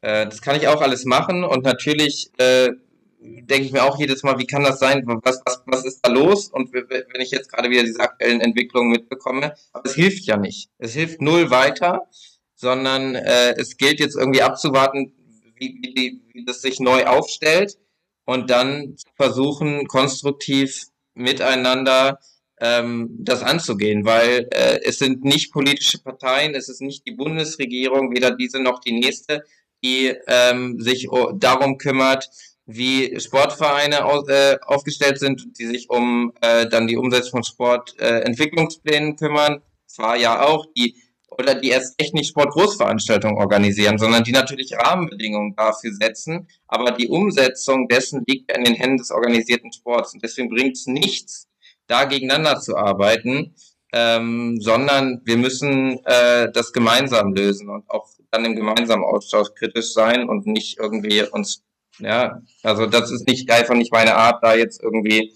Äh, 0.00 0.26
das 0.26 0.42
kann 0.42 0.56
ich 0.56 0.68
auch 0.68 0.80
alles 0.80 1.04
machen 1.04 1.44
und 1.44 1.64
natürlich 1.64 2.30
äh, 2.38 2.70
denke 3.18 3.66
ich 3.66 3.72
mir 3.72 3.84
auch 3.84 3.98
jedes 3.98 4.22
Mal, 4.22 4.38
wie 4.38 4.46
kann 4.46 4.62
das 4.62 4.78
sein? 4.78 5.02
Was, 5.06 5.42
was, 5.44 5.62
was 5.66 5.84
ist 5.84 6.00
da 6.02 6.12
los? 6.12 6.48
Und 6.48 6.72
wenn 6.72 7.20
ich 7.20 7.30
jetzt 7.30 7.50
gerade 7.50 7.70
wieder 7.70 7.82
diese 7.82 8.00
aktuellen 8.00 8.40
Entwicklungen 8.40 8.90
mitbekomme, 8.90 9.54
aber 9.72 9.86
es 9.86 9.94
hilft 9.94 10.24
ja 10.26 10.36
nicht. 10.36 10.70
Es 10.78 10.92
hilft 10.92 11.20
null 11.20 11.50
weiter, 11.50 12.08
sondern 12.54 13.14
äh, 13.14 13.54
es 13.56 13.76
gilt 13.76 14.00
jetzt 14.00 14.16
irgendwie 14.16 14.42
abzuwarten, 14.42 15.12
wie, 15.56 15.80
wie, 15.82 16.20
wie 16.32 16.44
das 16.44 16.62
sich 16.62 16.78
neu 16.78 17.06
aufstellt 17.06 17.78
und 18.26 18.50
dann 18.50 18.96
versuchen, 19.14 19.86
konstruktiv 19.86 20.88
miteinander 21.14 22.18
ähm, 22.60 23.08
das 23.18 23.42
anzugehen, 23.42 24.04
weil 24.04 24.48
äh, 24.50 24.80
es 24.84 24.98
sind 24.98 25.24
nicht 25.24 25.52
politische 25.52 25.98
Parteien, 26.02 26.54
es 26.54 26.68
ist 26.68 26.82
nicht 26.82 27.06
die 27.06 27.12
Bundesregierung, 27.12 28.14
weder 28.14 28.32
diese 28.32 28.60
noch 28.60 28.80
die 28.80 28.92
nächste, 28.92 29.44
die 29.82 30.14
ähm, 30.26 30.80
sich 30.80 31.08
darum 31.36 31.78
kümmert, 31.78 32.28
wie 32.66 33.18
Sportvereine 33.20 34.04
aus, 34.04 34.28
äh, 34.28 34.58
aufgestellt 34.66 35.18
sind, 35.20 35.58
die 35.58 35.66
sich 35.66 35.88
um 35.88 36.32
äh, 36.40 36.68
dann 36.68 36.88
die 36.88 36.96
Umsetzung 36.96 37.30
von 37.30 37.44
Sportentwicklungsplänen 37.44 39.12
äh, 39.12 39.16
kümmern. 39.16 39.62
Zwar 39.86 40.16
ja 40.16 40.44
auch 40.44 40.66
die 40.76 40.96
oder 41.30 41.54
die 41.54 41.68
erst 41.68 42.00
echt 42.00 42.14
nicht 42.14 42.28
Sportgroßveranstaltungen 42.28 43.36
organisieren, 43.36 43.98
sondern 43.98 44.24
die 44.24 44.32
natürlich 44.32 44.72
Rahmenbedingungen 44.72 45.54
dafür 45.56 45.92
setzen. 45.92 46.48
Aber 46.66 46.92
die 46.92 47.08
Umsetzung 47.08 47.88
dessen 47.88 48.24
liegt 48.26 48.56
in 48.56 48.64
den 48.64 48.74
Händen 48.74 48.98
des 48.98 49.10
organisierten 49.10 49.72
Sports. 49.72 50.14
Und 50.14 50.22
deswegen 50.22 50.48
bringt 50.48 50.76
es 50.76 50.86
nichts, 50.86 51.48
da 51.86 52.04
gegeneinander 52.04 52.60
zu 52.60 52.76
arbeiten, 52.76 53.54
ähm, 53.92 54.60
sondern 54.60 55.22
wir 55.24 55.36
müssen 55.36 56.04
äh, 56.04 56.50
das 56.52 56.72
gemeinsam 56.72 57.34
lösen 57.34 57.68
und 57.68 57.88
auch 57.88 58.08
dann 58.30 58.44
im 58.44 58.56
gemeinsamen 58.56 59.04
Austausch 59.04 59.54
kritisch 59.54 59.92
sein 59.92 60.28
und 60.28 60.46
nicht 60.46 60.78
irgendwie 60.78 61.22
uns, 61.22 61.62
ja, 61.98 62.42
also 62.62 62.86
das 62.86 63.10
ist 63.10 63.28
nicht 63.28 63.50
einfach 63.50 63.74
nicht 63.74 63.92
meine 63.92 64.16
Art, 64.16 64.42
da 64.42 64.54
jetzt 64.54 64.82
irgendwie 64.82 65.32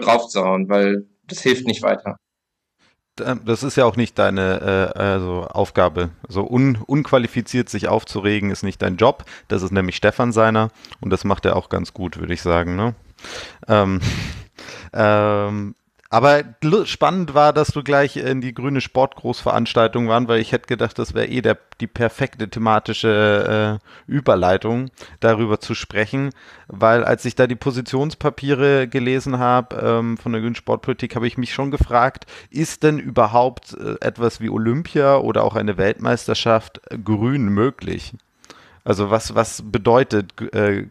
draufzuhauen, 0.00 0.68
weil 0.68 1.08
das 1.24 1.40
hilft 1.42 1.66
nicht 1.66 1.82
weiter. 1.82 2.16
Ähm, 3.20 3.40
das 3.44 3.62
ist 3.62 3.76
ja 3.76 3.84
auch 3.84 3.96
nicht 3.96 4.18
deine 4.18 4.92
äh, 4.94 4.98
also 4.98 5.46
Aufgabe. 5.46 6.10
So 6.28 6.48
un, 6.48 6.76
unqualifiziert 6.86 7.68
sich 7.68 7.88
aufzuregen 7.88 8.50
ist 8.50 8.62
nicht 8.62 8.82
dein 8.82 8.96
Job. 8.96 9.24
Das 9.48 9.62
ist 9.62 9.72
nämlich 9.72 9.96
Stefan 9.96 10.32
seiner 10.32 10.70
und 11.00 11.10
das 11.10 11.24
macht 11.24 11.44
er 11.44 11.56
auch 11.56 11.68
ganz 11.68 11.92
gut, 11.92 12.18
würde 12.18 12.34
ich 12.34 12.42
sagen. 12.42 12.76
Ne? 12.76 12.94
Ähm, 13.68 14.00
ähm, 14.92 15.74
Aber 16.12 16.42
spannend 16.86 17.34
war, 17.34 17.52
dass 17.52 17.68
du 17.68 17.84
gleich 17.84 18.16
in 18.16 18.40
die 18.40 18.52
grüne 18.52 18.80
Sportgroßveranstaltung 18.80 20.08
waren, 20.08 20.26
weil 20.26 20.40
ich 20.40 20.50
hätte 20.50 20.66
gedacht, 20.66 20.98
das 20.98 21.14
wäre 21.14 21.28
eh 21.28 21.40
der, 21.40 21.56
die 21.80 21.86
perfekte 21.86 22.50
thematische 22.50 23.78
äh, 23.80 24.10
Überleitung, 24.10 24.90
darüber 25.20 25.60
zu 25.60 25.76
sprechen. 25.76 26.30
Weil 26.66 27.04
als 27.04 27.24
ich 27.26 27.36
da 27.36 27.46
die 27.46 27.54
Positionspapiere 27.54 28.88
gelesen 28.88 29.38
habe 29.38 29.76
ähm, 29.76 30.18
von 30.18 30.32
der 30.32 30.40
grünen 30.40 30.56
Sportpolitik, 30.56 31.14
habe 31.14 31.28
ich 31.28 31.38
mich 31.38 31.54
schon 31.54 31.70
gefragt, 31.70 32.26
ist 32.50 32.82
denn 32.82 32.98
überhaupt 32.98 33.74
äh, 33.74 33.94
etwas 34.00 34.40
wie 34.40 34.50
Olympia 34.50 35.16
oder 35.16 35.44
auch 35.44 35.54
eine 35.54 35.76
Weltmeisterschaft 35.76 36.80
grün 37.04 37.50
möglich? 37.50 38.14
Also 38.82 39.10
was, 39.10 39.36
was 39.36 39.62
bedeutet 39.64 40.40
äh, 40.54 40.88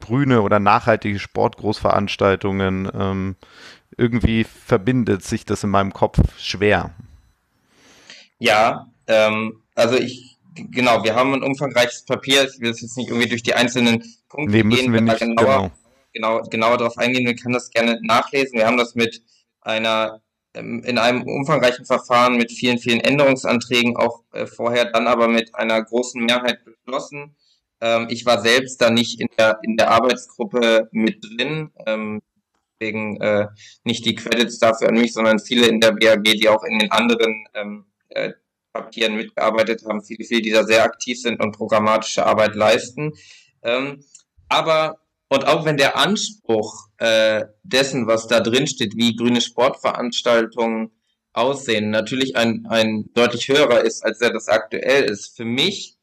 grüne 0.00 0.42
oder 0.42 0.60
nachhaltige 0.60 1.18
Sportgroßveranstaltungen? 1.18 2.88
Ähm, 2.94 3.36
irgendwie 3.96 4.44
verbindet 4.44 5.24
sich 5.24 5.44
das 5.44 5.64
in 5.64 5.70
meinem 5.70 5.92
Kopf 5.92 6.18
schwer. 6.38 6.94
Ja, 8.38 8.88
ähm, 9.06 9.62
also 9.74 9.96
ich, 9.96 10.36
genau, 10.54 11.04
wir 11.04 11.14
haben 11.14 11.34
ein 11.34 11.42
umfangreiches 11.42 12.04
Papier. 12.04 12.44
Ich 12.44 12.60
will 12.60 12.68
jetzt 12.68 12.82
nicht 12.96 13.08
irgendwie 13.08 13.28
durch 13.28 13.42
die 13.42 13.54
einzelnen 13.54 14.04
Punkte 14.28 14.56
nee, 14.56 14.62
müssen 14.62 14.84
gehen, 14.84 14.92
wir 14.92 15.00
nicht, 15.00 15.18
genauer, 15.18 15.70
genau. 16.12 16.38
genau, 16.38 16.42
genauer 16.48 16.78
darauf 16.78 16.98
eingehen. 16.98 17.26
Wir 17.26 17.36
können 17.36 17.54
das 17.54 17.70
gerne 17.70 17.98
nachlesen. 18.02 18.58
Wir 18.58 18.66
haben 18.66 18.78
das 18.78 18.94
mit 18.94 19.22
einer 19.60 20.20
ähm, 20.54 20.82
in 20.84 20.98
einem 20.98 21.22
umfangreichen 21.22 21.84
Verfahren 21.84 22.36
mit 22.36 22.52
vielen, 22.52 22.78
vielen 22.78 23.00
Änderungsanträgen 23.00 23.96
auch 23.96 24.22
äh, 24.32 24.46
vorher, 24.46 24.86
dann 24.86 25.08
aber 25.08 25.28
mit 25.28 25.54
einer 25.54 25.82
großen 25.82 26.24
Mehrheit 26.24 26.64
beschlossen. 26.64 27.34
Ähm, 27.80 28.06
ich 28.08 28.24
war 28.24 28.40
selbst 28.40 28.80
da 28.80 28.90
nicht 28.90 29.20
in 29.20 29.28
der, 29.36 29.58
in 29.62 29.76
der 29.76 29.90
Arbeitsgruppe 29.90 30.88
mit 30.92 31.24
drin. 31.24 31.70
Ähm, 31.86 32.22
deswegen 32.80 33.20
äh, 33.20 33.48
nicht 33.84 34.04
die 34.04 34.14
Credits 34.14 34.58
dafür 34.58 34.88
an 34.88 34.94
mich, 34.94 35.12
sondern 35.12 35.38
viele 35.38 35.66
in 35.66 35.80
der 35.80 35.92
BAG, 35.92 36.24
die 36.24 36.48
auch 36.48 36.64
in 36.64 36.78
den 36.78 36.90
anderen 36.90 37.46
ähm, 37.54 37.86
äh, 38.08 38.32
Papieren 38.72 39.14
mitgearbeitet 39.14 39.84
haben, 39.86 40.02
viele, 40.02 40.24
viele, 40.24 40.42
die 40.42 40.50
da 40.50 40.64
sehr 40.64 40.84
aktiv 40.84 41.20
sind 41.20 41.40
und 41.40 41.56
programmatische 41.56 42.26
Arbeit 42.26 42.56
leisten. 42.56 43.12
Ähm, 43.62 44.04
aber 44.48 44.98
und 45.28 45.46
auch 45.46 45.64
wenn 45.64 45.76
der 45.76 45.96
Anspruch 45.96 46.88
äh, 46.98 47.44
dessen, 47.62 48.06
was 48.06 48.26
da 48.26 48.40
drin 48.40 48.66
steht, 48.66 48.96
wie 48.96 49.16
grüne 49.16 49.40
Sportveranstaltungen 49.40 50.90
aussehen, 51.32 51.90
natürlich 51.90 52.36
ein, 52.36 52.66
ein 52.68 53.10
deutlich 53.14 53.48
höherer 53.48 53.80
ist, 53.80 54.04
als 54.04 54.20
er 54.20 54.32
das 54.32 54.48
aktuell 54.48 55.04
ist, 55.04 55.36
für 55.36 55.44
mich, 55.44 55.96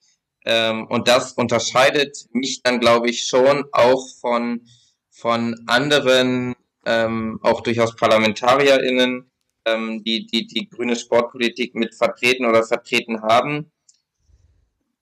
ähm, 0.46 0.88
und 0.88 1.08
das 1.08 1.34
unterscheidet 1.34 2.26
mich 2.34 2.62
dann, 2.64 2.80
glaube 2.80 3.10
ich, 3.10 3.28
schon 3.28 3.66
auch 3.72 4.08
von, 4.20 4.66
von 5.10 5.56
anderen 5.68 6.56
ähm, 6.86 7.40
auch 7.44 7.62
durchaus 7.62 7.96
ParlamentarierInnen, 7.96 9.32
ähm, 9.66 10.04
die, 10.04 10.26
die 10.26 10.48
die 10.48 10.70
grüne 10.70 10.96
Sportpolitik 10.96 11.76
mit 11.76 11.96
vertreten 11.96 12.46
oder 12.46 12.64
vertreten 12.64 13.22
haben. 13.22 13.72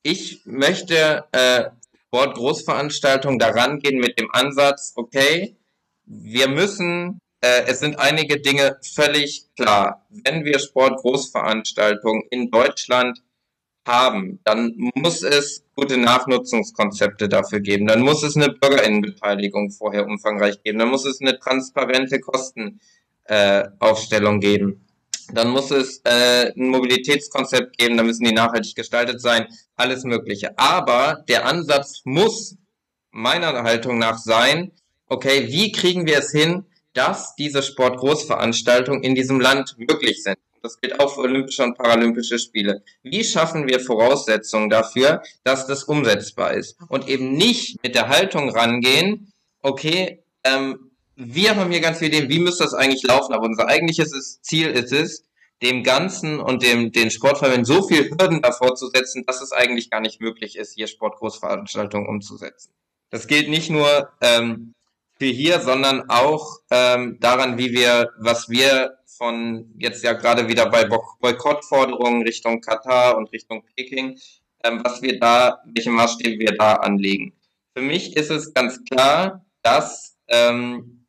Ich 0.04 0.42
möchte 0.46 1.26
äh, 1.32 1.70
Sportgroßveranstaltungen 2.08 3.40
daran 3.40 3.80
gehen 3.80 4.00
mit 4.00 4.20
dem 4.20 4.32
Ansatz, 4.32 4.94
okay, 4.96 5.58
wir 6.06 6.48
müssen, 6.48 7.20
äh, 7.42 7.64
es 7.68 7.80
sind 7.80 8.00
einige 8.00 8.42
Dinge 8.42 8.80
völlig 8.82 9.46
klar. 9.56 10.08
Wenn 10.10 10.44
wir 10.44 10.58
Sportgroßveranstaltungen 10.60 12.24
in 12.32 12.50
Deutschland 12.50 13.22
haben, 13.90 14.40
dann 14.46 14.92
muss 14.96 15.24
es 15.24 15.66
gute 15.76 15.98
Nachnutzungskonzepte 15.98 17.28
dafür 17.28 17.60
geben. 17.60 17.88
Dann 17.88 18.00
muss 18.02 18.24
es 18.24 18.38
eine 18.38 18.48
Bürgerinnenbeteiligung 18.50 19.72
vorher 19.72 20.06
umfangreich 20.06 20.64
geben. 20.64 20.80
Dann 20.80 20.90
muss 20.90 21.06
es 21.06 21.20
eine 21.20 21.38
transparente 21.40 22.22
Kostenaufstellung 22.22 24.38
äh, 24.38 24.40
geben. 24.40 24.86
Dann 25.34 25.50
muss 25.50 25.72
es 25.72 26.02
äh, 26.06 26.54
ein 26.56 26.70
Mobilitätskonzept 26.70 27.78
geben, 27.78 27.98
da 27.98 28.04
müssen 28.04 28.24
die 28.24 28.34
nachhaltig 28.34 28.76
gestaltet 28.76 29.22
sein, 29.22 29.48
alles 29.76 30.04
Mögliche. 30.04 30.58
Aber 30.58 31.24
der 31.28 31.46
Ansatz 31.46 32.02
muss 32.04 32.58
meiner 33.12 33.64
Haltung 33.64 34.00
nach 34.00 34.18
sein, 34.18 34.72
okay, 35.08 35.48
wie 35.50 35.72
kriegen 35.72 36.08
wir 36.08 36.20
es 36.20 36.32
hin, 36.32 36.66
dass 36.94 37.36
diese 37.36 37.62
Sportgroßveranstaltungen 37.62 39.04
in 39.04 39.16
diesem 39.16 39.40
Land 39.40 39.76
möglich 39.78 40.24
sind? 40.24 40.38
Das 40.62 40.80
gilt 40.80 41.00
auch 41.00 41.16
für 41.16 41.22
Olympische 41.22 41.64
und 41.64 41.78
Paralympische 41.78 42.40
Spiele. 42.40 42.84
Wie 43.04 43.24
schaffen 43.24 43.68
wir 43.68 43.80
Voraussetzungen 43.80 44.70
dafür, 44.70 45.22
dass 45.44 45.68
das 45.68 45.84
umsetzbar 45.84 46.54
ist? 46.54 46.78
Und 46.90 47.08
eben 47.08 47.34
nicht 47.34 47.82
mit 47.84 47.96
der 47.96 48.10
Haltung 48.10 48.50
rangehen, 48.50 49.32
okay, 49.62 50.24
ähm, 50.44 50.92
wir 51.16 51.56
haben 51.56 51.72
hier 51.72 51.82
ganz 51.82 52.00
viele 52.00 52.18
Ideen, 52.18 52.30
wie 52.30 52.40
müsste 52.40 52.64
das 52.64 52.74
eigentlich 52.74 53.04
laufen, 53.04 53.34
aber 53.34 53.46
unser 53.46 53.68
eigentliches 53.68 54.40
Ziel 54.42 54.68
ist 54.68 54.94
es, 54.94 55.26
dem 55.62 55.84
Ganzen 55.84 56.40
und 56.40 56.64
dem, 56.64 56.92
den 56.92 57.12
Sportvereinen 57.12 57.66
so 57.66 57.86
viel 57.86 58.10
Hürden 58.10 58.42
davor 58.42 58.76
zu 58.76 58.88
setzen, 58.88 59.26
dass 59.26 59.42
es 59.42 59.52
eigentlich 59.52 59.90
gar 59.90 60.00
nicht 60.00 60.22
möglich 60.22 60.58
ist, 60.58 60.76
hier 60.76 60.88
Sportgroßveranstaltungen 60.88 62.08
umzusetzen. 62.08 62.72
Das 63.10 63.28
gilt 63.28 63.50
nicht 63.50 63.70
nur 63.70 64.10
ähm, 64.22 64.74
für 65.18 65.26
hier, 65.26 65.60
sondern 65.60 66.10
auch 66.10 66.60
ähm, 66.72 67.18
daran, 67.20 67.58
wie 67.58 67.74
wir, 67.74 68.12
was 68.20 68.50
wir 68.50 68.99
von 69.20 69.72
jetzt 69.78 70.04
ja 70.04 70.14
gerade 70.14 70.48
wieder 70.48 70.70
bei 70.70 70.86
Boykottforderungen 70.86 72.24
Richtung 72.24 72.62
Katar 72.62 73.18
und 73.18 73.32
Richtung 73.34 73.64
Peking, 73.76 74.18
ähm, 74.64 74.82
was 74.84 75.02
wir 75.02 75.20
da, 75.20 75.62
welche 75.66 75.92
Maßstäbe 75.92 76.40
wir 76.40 76.58
da 76.58 76.76
anlegen. 76.76 77.34
Für 77.76 77.84
mich 77.84 78.16
ist 78.16 78.32
es 78.32 78.54
ganz 78.54 78.84
klar, 78.86 79.46
dass 79.62 80.18
ähm, 80.30 81.06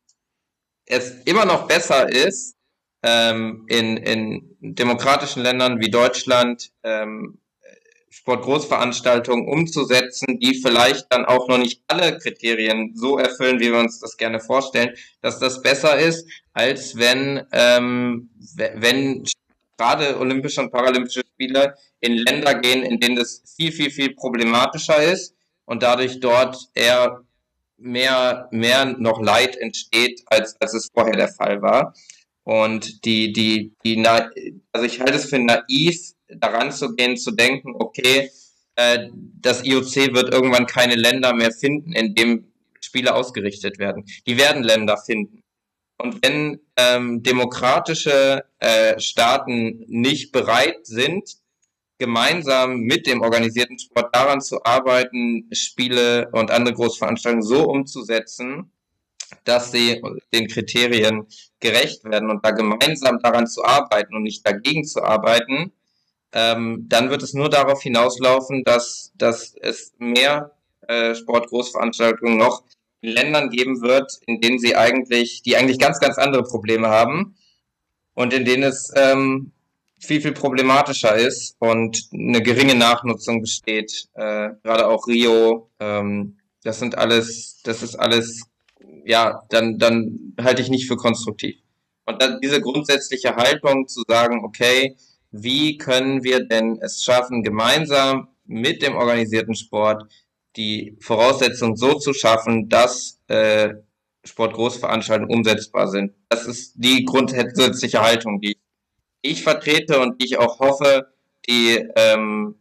es 0.85 1.23
immer 1.23 1.45
noch 1.45 1.67
besser 1.67 2.09
ist, 2.11 2.57
ähm, 3.01 3.65
in, 3.67 3.97
in 3.97 4.57
demokratischen 4.59 5.41
Ländern 5.41 5.79
wie 5.79 5.89
Deutschland 5.89 6.71
ähm, 6.83 7.39
Sportgroßveranstaltungen 8.11 9.47
umzusetzen, 9.47 10.37
die 10.39 10.61
vielleicht 10.61 11.07
dann 11.09 11.25
auch 11.25 11.47
noch 11.47 11.57
nicht 11.57 11.81
alle 11.87 12.17
Kriterien 12.17 12.93
so 12.93 13.17
erfüllen, 13.17 13.59
wie 13.59 13.71
wir 13.71 13.79
uns 13.79 13.99
das 13.99 14.17
gerne 14.17 14.41
vorstellen, 14.41 14.95
dass 15.21 15.39
das 15.39 15.61
besser 15.61 15.97
ist, 15.97 16.29
als 16.53 16.97
wenn, 16.97 17.45
ähm, 17.53 18.29
wenn 18.75 19.23
gerade 19.77 20.19
Olympische 20.19 20.61
und 20.61 20.71
Paralympische 20.71 21.21
Spiele 21.33 21.75
in 22.01 22.17
Länder 22.17 22.55
gehen, 22.55 22.83
in 22.83 22.99
denen 22.99 23.15
das 23.15 23.43
viel, 23.55 23.71
viel, 23.71 23.89
viel 23.89 24.13
problematischer 24.13 25.01
ist 25.01 25.33
und 25.65 25.81
dadurch 25.81 26.19
dort 26.19 26.69
eher 26.73 27.21
mehr, 27.77 28.49
mehr 28.51 28.85
noch 28.85 29.21
Leid 29.21 29.55
entsteht, 29.55 30.21
als, 30.25 30.59
als 30.59 30.73
es 30.73 30.89
vorher 30.93 31.15
der 31.15 31.29
Fall 31.29 31.61
war. 31.61 31.93
Und 32.43 33.05
die, 33.05 33.31
die, 33.31 33.73
die, 33.85 34.05
also 34.05 34.85
ich 34.85 34.99
halte 34.99 35.15
es 35.15 35.29
für 35.29 35.39
naiv, 35.39 36.13
daran 36.37 36.71
zu 36.71 36.95
gehen, 36.95 37.17
zu 37.17 37.31
denken, 37.31 37.73
okay, 37.77 38.29
äh, 38.75 39.09
das 39.13 39.63
IOC 39.63 40.13
wird 40.13 40.33
irgendwann 40.33 40.65
keine 40.65 40.95
Länder 40.95 41.33
mehr 41.33 41.51
finden, 41.51 41.93
in 41.93 42.15
dem 42.15 42.51
Spiele 42.79 43.13
ausgerichtet 43.13 43.79
werden. 43.79 44.05
Die 44.25 44.37
werden 44.37 44.63
Länder 44.63 44.97
finden. 44.97 45.43
Und 45.97 46.23
wenn 46.23 46.59
ähm, 46.77 47.21
demokratische 47.21 48.43
äh, 48.59 48.99
Staaten 48.99 49.85
nicht 49.87 50.31
bereit 50.31 50.85
sind, 50.85 51.37
gemeinsam 51.99 52.79
mit 52.79 53.05
dem 53.05 53.21
organisierten 53.21 53.77
Sport 53.77 54.15
daran 54.15 54.41
zu 54.41 54.63
arbeiten, 54.63 55.47
Spiele 55.51 56.29
und 56.31 56.49
andere 56.49 56.73
Großveranstaltungen 56.73 57.43
so 57.43 57.69
umzusetzen, 57.69 58.71
dass 59.43 59.71
sie 59.71 60.01
den 60.33 60.47
Kriterien 60.47 61.27
gerecht 61.59 62.03
werden 62.03 62.31
und 62.31 62.43
da 62.43 62.51
gemeinsam 62.51 63.19
daran 63.19 63.45
zu 63.45 63.63
arbeiten 63.63 64.15
und 64.15 64.23
nicht 64.23 64.45
dagegen 64.45 64.83
zu 64.83 65.03
arbeiten, 65.03 65.71
ähm, 66.33 66.85
dann 66.87 67.09
wird 67.09 67.23
es 67.23 67.33
nur 67.33 67.49
darauf 67.49 67.81
hinauslaufen, 67.81 68.63
dass, 68.63 69.11
dass 69.15 69.55
es 69.59 69.93
mehr 69.97 70.51
äh, 70.87 71.15
Sportgroßveranstaltungen 71.15 72.37
noch 72.37 72.63
in 73.01 73.11
Ländern 73.11 73.49
geben 73.49 73.81
wird, 73.81 74.11
in 74.27 74.39
denen 74.41 74.59
sie 74.59 74.75
eigentlich, 74.75 75.41
die 75.41 75.57
eigentlich 75.57 75.79
ganz, 75.79 75.99
ganz 75.99 76.17
andere 76.17 76.43
Probleme 76.43 76.87
haben 76.87 77.35
und 78.13 78.33
in 78.33 78.45
denen 78.45 78.63
es 78.63 78.91
ähm, 78.95 79.51
viel, 79.99 80.21
viel 80.21 80.33
problematischer 80.33 81.15
ist 81.15 81.55
und 81.59 82.09
eine 82.13 82.41
geringe 82.41 82.75
Nachnutzung 82.75 83.41
besteht. 83.41 84.07
Äh, 84.13 84.49
gerade 84.63 84.87
auch 84.87 85.07
Rio, 85.07 85.69
ähm, 85.79 86.37
das 86.63 86.79
sind 86.79 86.97
alles, 86.97 87.61
das 87.63 87.83
ist 87.83 87.95
alles, 87.95 88.43
ja, 89.05 89.43
dann, 89.49 89.77
dann 89.77 90.33
halte 90.39 90.61
ich 90.61 90.69
nicht 90.69 90.87
für 90.87 90.97
konstruktiv. 90.97 91.57
Und 92.05 92.21
dann 92.21 92.39
diese 92.41 92.61
grundsätzliche 92.61 93.35
Haltung 93.35 93.87
zu 93.87 94.03
sagen, 94.07 94.43
okay, 94.43 94.95
wie 95.31 95.77
können 95.77 96.23
wir 96.23 96.45
denn 96.45 96.79
es 96.81 97.03
schaffen, 97.03 97.43
gemeinsam 97.43 98.27
mit 98.45 98.81
dem 98.81 98.95
organisierten 98.95 99.55
Sport 99.55 100.03
die 100.57 100.97
Voraussetzungen 100.99 101.77
so 101.77 101.95
zu 101.95 102.13
schaffen, 102.13 102.67
dass 102.67 103.21
äh, 103.27 103.75
Sportgroßveranstaltungen 104.25 105.33
umsetzbar 105.33 105.87
sind. 105.87 106.13
Das 106.29 106.45
ist 106.45 106.73
die 106.75 107.05
grundsätzliche 107.05 108.01
Haltung, 108.01 108.41
die 108.41 108.57
ich 109.21 109.43
vertrete 109.43 109.99
und 109.99 110.21
die 110.21 110.25
ich 110.25 110.37
auch 110.37 110.59
hoffe, 110.59 111.07
die 111.47 111.87
ähm, 111.95 112.55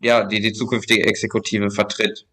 ja, 0.00 0.24
die 0.24 0.40
die 0.40 0.52
zukünftige 0.52 1.06
Exekutive 1.06 1.70
vertritt. 1.70 2.26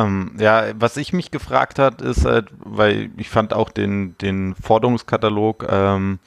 Ähm, 0.00 0.32
ja, 0.38 0.64
was 0.74 0.96
ich 0.96 1.12
mich 1.12 1.30
gefragt 1.30 1.78
hat, 1.78 2.02
ist 2.02 2.24
halt, 2.24 2.48
weil 2.58 3.10
ich 3.16 3.28
fand 3.28 3.52
auch 3.52 3.70
den, 3.70 4.16
den 4.18 4.54
Forderungskatalog 4.54 5.66
ähm, 5.68 6.18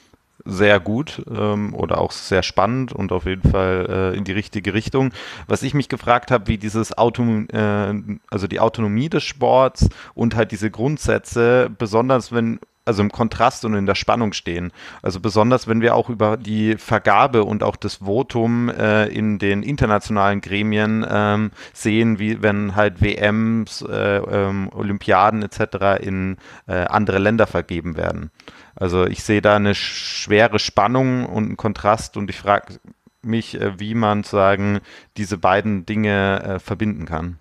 sehr 0.45 0.79
gut 0.79 1.23
ähm, 1.33 1.73
oder 1.73 1.99
auch 1.99 2.11
sehr 2.11 2.43
spannend 2.43 2.91
und 2.91 3.11
auf 3.11 3.25
jeden 3.25 3.49
Fall 3.49 3.85
äh, 4.13 4.17
in 4.17 4.23
die 4.23 4.33
richtige 4.33 4.73
Richtung. 4.73 5.13
Was 5.47 5.63
ich 5.63 5.73
mich 5.73 5.89
gefragt 5.89 6.31
habe, 6.31 6.47
wie 6.47 6.57
dieses 6.57 6.97
Auto, 6.97 7.23
äh, 7.23 7.93
also 8.29 8.47
die 8.47 8.59
Autonomie 8.59 9.09
des 9.09 9.23
Sports 9.23 9.89
und 10.13 10.35
halt 10.35 10.51
diese 10.51 10.69
Grundsätze, 10.69 11.69
besonders 11.77 12.31
wenn 12.31 12.59
also 12.85 13.01
im 13.01 13.11
Kontrast 13.11 13.65
und 13.65 13.75
in 13.75 13.85
der 13.85 13.95
Spannung 13.95 14.33
stehen. 14.33 14.71
Also 15.01 15.19
besonders, 15.19 15.67
wenn 15.67 15.81
wir 15.81 15.95
auch 15.95 16.09
über 16.09 16.37
die 16.37 16.77
Vergabe 16.77 17.43
und 17.43 17.63
auch 17.63 17.75
das 17.75 17.95
Votum 17.95 18.69
äh, 18.69 19.05
in 19.07 19.39
den 19.39 19.63
internationalen 19.63 20.41
Gremien 20.41 21.05
ähm, 21.09 21.51
sehen, 21.73 22.19
wie 22.19 22.41
wenn 22.41 22.75
halt 22.75 23.01
WMs, 23.01 23.81
äh, 23.81 24.17
ähm, 24.17 24.69
Olympiaden 24.73 25.43
etc. 25.43 26.01
in 26.01 26.37
äh, 26.67 26.85
andere 26.85 27.19
Länder 27.19 27.47
vergeben 27.47 27.95
werden. 27.95 28.31
Also 28.75 29.05
ich 29.05 29.23
sehe 29.23 29.41
da 29.41 29.55
eine 29.55 29.75
schwere 29.75 30.59
Spannung 30.59 31.25
und 31.25 31.45
einen 31.45 31.57
Kontrast 31.57 32.17
und 32.17 32.29
ich 32.29 32.37
frage 32.37 32.79
mich, 33.21 33.59
äh, 33.59 33.79
wie 33.79 33.95
man 33.95 34.23
sagen 34.23 34.81
diese 35.15 35.37
beiden 35.37 35.85
Dinge 35.85 36.43
äh, 36.43 36.59
verbinden 36.59 37.05
kann. 37.05 37.37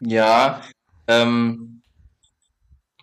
Ja, 0.00 0.62
ähm, 1.06 1.79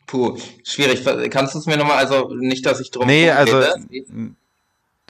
puh, 0.07 0.37
schwierig. 0.63 1.03
Kannst 1.29 1.53
du 1.53 1.59
es 1.59 1.67
mir 1.67 1.77
nochmal, 1.77 1.97
also 1.97 2.33
nicht, 2.33 2.65
dass 2.65 2.79
ich 2.79 2.89
drum 2.89 3.05
Nee, 3.05 3.29
also, 3.29 3.61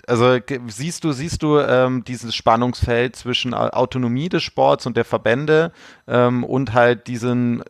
also 0.05 0.39
siehst 0.67 1.03
du, 1.03 1.13
siehst 1.13 1.41
du 1.43 1.59
ähm, 1.59 2.03
dieses 2.03 2.35
Spannungsfeld 2.35 3.15
zwischen 3.15 3.53
Autonomie 3.53 4.27
des 4.27 4.43
Sports 4.43 4.85
und 4.85 4.97
der 4.97 5.05
Verbände 5.05 5.71
ähm, 6.07 6.43
und 6.43 6.73
halt 6.73 7.07
diesen 7.07 7.63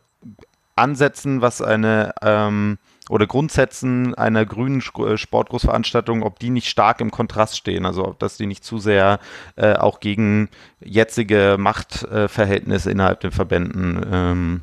Ansätzen, 0.74 1.40
was 1.40 1.62
eine 1.62 2.14
ähm, 2.22 2.78
oder 3.08 3.26
Grundsätzen 3.26 4.14
einer 4.14 4.44
grünen 4.44 4.82
äh, 4.98 5.16
Sportgroßveranstaltung, 5.16 6.22
ob 6.22 6.38
die 6.38 6.50
nicht 6.50 6.68
stark 6.68 7.00
im 7.00 7.10
Kontrast 7.10 7.56
stehen, 7.56 7.86
also 7.86 8.14
dass 8.18 8.36
die 8.36 8.46
nicht 8.46 8.64
zu 8.64 8.78
sehr 8.78 9.18
äh, 9.56 9.74
auch 9.74 10.00
gegen 10.00 10.48
jetzige 10.80 11.56
Machtverhältnisse 11.58 12.90
innerhalb 12.90 13.20
der 13.20 13.32
Verbänden 13.32 14.06
ähm, 14.12 14.62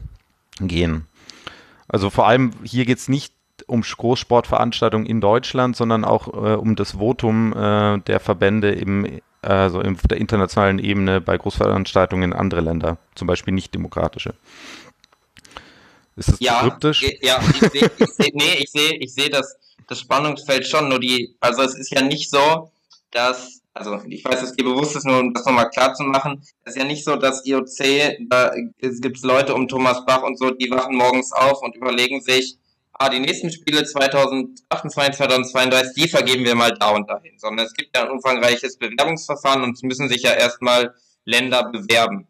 gehen. 0.59 1.07
Also 1.88 2.10
vor 2.10 2.28
allem 2.28 2.52
hier 2.64 2.86
geht 2.86 2.98
es 2.98 3.08
nicht 3.08 3.34
um 3.68 3.82
Großsportveranstaltungen 3.82 5.08
in 5.08 5.22
Deutschland, 5.22 5.76
sondern 5.76 6.04
auch 6.04 6.28
äh, 6.28 6.56
um 6.56 6.76
das 6.76 6.94
Votum 6.94 7.54
äh, 7.54 8.00
der 8.00 8.20
Verbände 8.20 8.72
im, 8.72 9.22
also 9.42 9.80
auf 9.80 10.02
der 10.10 10.18
internationalen 10.18 10.80
Ebene 10.80 11.22
bei 11.22 11.38
Großveranstaltungen 11.38 12.32
in 12.32 12.38
andere 12.38 12.62
Länder, 12.62 12.98
zum 13.16 13.28
Beispiel 13.28 13.54
nicht 13.54 13.74
demokratische. 13.74 14.34
Ist 16.16 16.30
das 16.30 16.40
ja, 16.40 16.62
kryptisch? 16.62 17.04
Ja, 17.22 17.40
ich 17.42 17.72
sehe, 17.72 17.92
ich 17.98 18.10
seh, 18.10 18.32
nee, 18.34 18.54
ich 18.60 18.72
sehe, 18.72 18.94
ich 18.98 19.14
sehe 19.14 19.30
das, 19.30 19.58
das 19.88 20.00
Spannungsfeld 20.00 20.66
schon, 20.66 20.90
nur 20.90 21.00
die, 21.00 21.36
also 21.40 21.62
es 21.62 21.76
ist 21.76 21.92
ja 21.92 22.02
nicht 22.02 22.30
so, 22.30 22.72
dass, 23.12 23.62
also 23.76 23.99
ich 24.07 24.23
weiß, 24.23 24.39
dass 24.39 24.53
dir 24.53 24.63
bewusst 24.63 24.95
ist, 24.95 25.05
nur 25.05 25.19
um 25.19 25.34
das 25.34 25.45
nochmal 25.45 25.69
klar 25.69 25.93
zu 25.93 26.03
machen, 26.03 26.41
es 26.63 26.73
ist 26.73 26.82
ja 26.82 26.86
nicht 26.86 27.03
so, 27.03 27.17
dass 27.17 27.45
IOC, 27.45 28.30
da 28.30 28.53
gibt 28.80 29.17
es 29.17 29.23
Leute 29.23 29.53
um 29.53 29.67
Thomas 29.67 30.05
Bach 30.05 30.23
und 30.23 30.39
so, 30.39 30.51
die 30.51 30.71
wachen 30.71 30.95
morgens 30.95 31.34
auf 31.34 31.61
und 31.61 31.76
überlegen 31.76 32.21
sich, 32.21 32.57
ah, 32.93 33.09
die 33.09 33.19
nächsten 33.19 33.51
Spiele 33.51 33.84
2028, 33.84 35.17
2032, 35.17 35.93
die 35.93 36.07
vergeben 36.07 36.45
wir 36.45 36.55
mal 36.55 36.71
da 36.71 36.91
und 36.91 37.09
dahin, 37.09 37.38
sondern 37.38 37.65
es 37.65 37.73
gibt 37.73 37.95
ja 37.95 38.03
ein 38.03 38.11
umfangreiches 38.11 38.78
Bewerbungsverfahren 38.78 39.61
und 39.63 39.73
es 39.73 39.84
müssen 39.84 40.07
sich 40.07 40.23
ja 40.23 40.32
erstmal 40.32 40.95
Länder 41.26 41.69
bewerben. 41.69 42.28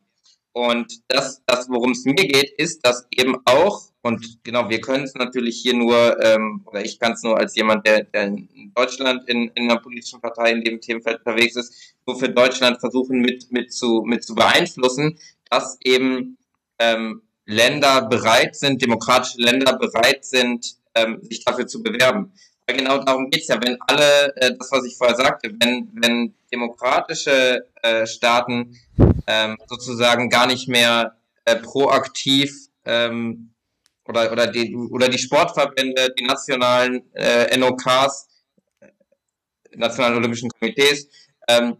Und 0.51 1.01
das, 1.09 1.43
das 1.45 1.69
worum 1.69 1.91
es 1.91 2.05
mir 2.05 2.15
geht, 2.15 2.49
ist, 2.57 2.85
dass 2.85 3.05
eben 3.11 3.35
auch, 3.45 3.83
und 4.05 4.43
genau, 4.43 4.69
wir 4.69 4.81
können 4.81 5.05
es 5.05 5.15
natürlich 5.15 5.59
hier 5.63 5.73
nur, 5.73 6.23
ähm, 6.23 6.61
oder 6.65 6.85
ich 6.85 6.99
kann 6.99 7.13
es 7.13 7.23
nur 7.23 7.39
als 7.39 7.55
jemand, 7.55 7.87
der, 7.87 8.03
der 8.03 8.25
in 8.25 8.71
Deutschland 8.75 9.27
in, 9.27 9.49
in 9.55 9.63
einer 9.63 9.81
politischen 9.81 10.21
Partei 10.21 10.51
in 10.51 10.63
dem 10.63 10.79
Themenfeld 10.79 11.21
unterwegs 11.25 11.55
ist, 11.55 11.95
nur 12.05 12.19
für 12.19 12.29
Deutschland 12.29 12.79
versuchen 12.79 13.19
mit, 13.19 13.51
mit, 13.51 13.73
zu, 13.73 14.03
mit 14.05 14.23
zu 14.23 14.35
beeinflussen, 14.35 15.17
dass 15.49 15.79
eben 15.81 16.37
ähm, 16.77 17.23
Länder 17.47 18.03
bereit 18.03 18.55
sind, 18.55 18.79
demokratische 18.79 19.41
Länder 19.41 19.75
bereit 19.75 20.23
sind, 20.23 20.75
ähm, 20.93 21.17
sich 21.23 21.43
dafür 21.43 21.65
zu 21.65 21.81
bewerben. 21.81 22.31
Weil 22.67 22.77
genau 22.77 23.03
darum 23.03 23.31
geht's 23.31 23.47
ja, 23.47 23.59
wenn 23.59 23.81
alle, 23.87 24.35
äh, 24.35 24.55
das 24.55 24.71
was 24.71 24.85
ich 24.85 24.97
vorher 24.97 25.15
sagte, 25.15 25.51
wenn, 25.59 25.89
wenn 25.95 26.35
demokratische 26.53 27.65
äh, 27.81 28.05
Staaten 28.05 28.79
ähm, 29.25 29.57
sozusagen 29.65 30.29
gar 30.29 30.45
nicht 30.45 30.67
mehr 30.67 31.17
äh, 31.45 31.55
proaktiv 31.55 32.67
ähm, 32.85 33.49
oder, 34.07 34.31
oder, 34.31 34.47
die, 34.47 34.75
oder 34.75 35.09
die 35.09 35.17
Sportverbände, 35.17 36.13
die 36.17 36.25
nationalen 36.25 37.03
äh, 37.13 37.57
NOKs, 37.57 38.27
äh, 38.79 38.87
nationalen 39.75 40.17
Olympischen 40.17 40.49
Komitees, 40.49 41.07
ähm, 41.47 41.77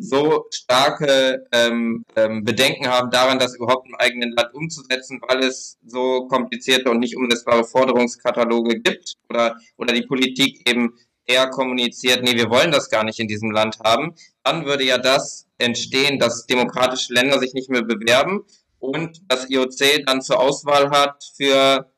so 0.00 0.46
starke 0.50 1.46
ähm, 1.52 2.04
ähm, 2.16 2.44
Bedenken 2.44 2.88
haben 2.88 3.10
daran, 3.10 3.38
das 3.38 3.54
überhaupt 3.54 3.86
im 3.86 3.94
eigenen 3.96 4.32
Land 4.32 4.54
umzusetzen, 4.54 5.20
weil 5.28 5.40
es 5.40 5.78
so 5.84 6.26
komplizierte 6.28 6.90
und 6.90 6.98
nicht 6.98 7.16
umsetzbare 7.16 7.64
Forderungskataloge 7.64 8.80
gibt 8.80 9.16
oder, 9.28 9.56
oder 9.76 9.92
die 9.92 10.06
Politik 10.06 10.66
eben 10.66 10.94
eher 11.26 11.48
kommuniziert, 11.50 12.22
nee, 12.22 12.36
wir 12.36 12.48
wollen 12.48 12.72
das 12.72 12.88
gar 12.88 13.04
nicht 13.04 13.20
in 13.20 13.28
diesem 13.28 13.50
Land 13.50 13.78
haben, 13.84 14.14
dann 14.42 14.64
würde 14.64 14.84
ja 14.84 14.96
das 14.96 15.46
entstehen, 15.58 16.18
dass 16.18 16.46
demokratische 16.46 17.12
Länder 17.12 17.38
sich 17.38 17.52
nicht 17.52 17.68
mehr 17.68 17.82
bewerben 17.82 18.44
und 18.80 19.22
das 19.28 19.48
IOC 19.48 20.06
dann 20.06 20.22
zur 20.22 20.40
Auswahl 20.40 20.90
hat 20.90 21.22
für 21.36 21.92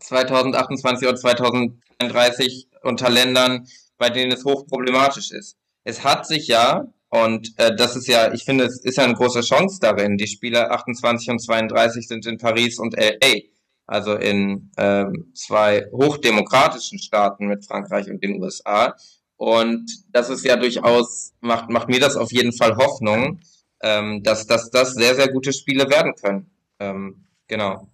2028 0.00 1.08
oder 1.08 1.16
2033 1.16 2.68
unter 2.82 3.10
Ländern, 3.10 3.66
bei 3.98 4.10
denen 4.10 4.32
es 4.32 4.44
hochproblematisch 4.44 5.32
ist. 5.32 5.56
Es 5.84 6.04
hat 6.04 6.26
sich 6.26 6.46
ja, 6.48 6.86
und 7.10 7.52
äh, 7.58 7.74
das 7.76 7.96
ist 7.96 8.06
ja, 8.06 8.32
ich 8.32 8.44
finde, 8.44 8.64
es 8.64 8.80
ist 8.80 8.96
ja 8.96 9.04
eine 9.04 9.14
große 9.14 9.42
Chance 9.42 9.78
darin. 9.80 10.16
Die 10.16 10.26
Spiele 10.26 10.70
28 10.70 11.30
und 11.30 11.38
32 11.40 12.08
sind 12.08 12.26
in 12.26 12.38
Paris 12.38 12.78
und 12.78 12.96
LA, 12.96 13.40
also 13.86 14.14
in 14.14 14.70
ähm, 14.76 15.32
zwei 15.34 15.86
hochdemokratischen 15.92 16.98
Staaten 16.98 17.46
mit 17.46 17.66
Frankreich 17.66 18.08
und 18.10 18.22
den 18.22 18.42
USA. 18.42 18.94
Und 19.36 19.90
das 20.12 20.30
ist 20.30 20.44
ja 20.44 20.56
durchaus, 20.56 21.32
macht, 21.40 21.68
macht 21.68 21.88
mir 21.88 22.00
das 22.00 22.16
auf 22.16 22.32
jeden 22.32 22.52
Fall 22.52 22.76
Hoffnung, 22.76 23.40
ähm, 23.84 24.22
dass, 24.22 24.46
dass 24.46 24.70
das 24.70 24.94
sehr, 24.94 25.14
sehr 25.14 25.28
gute 25.28 25.52
Spiele 25.52 25.90
werden 25.90 26.14
können. 26.14 26.50
Ähm, 26.80 27.26
genau. 27.46 27.86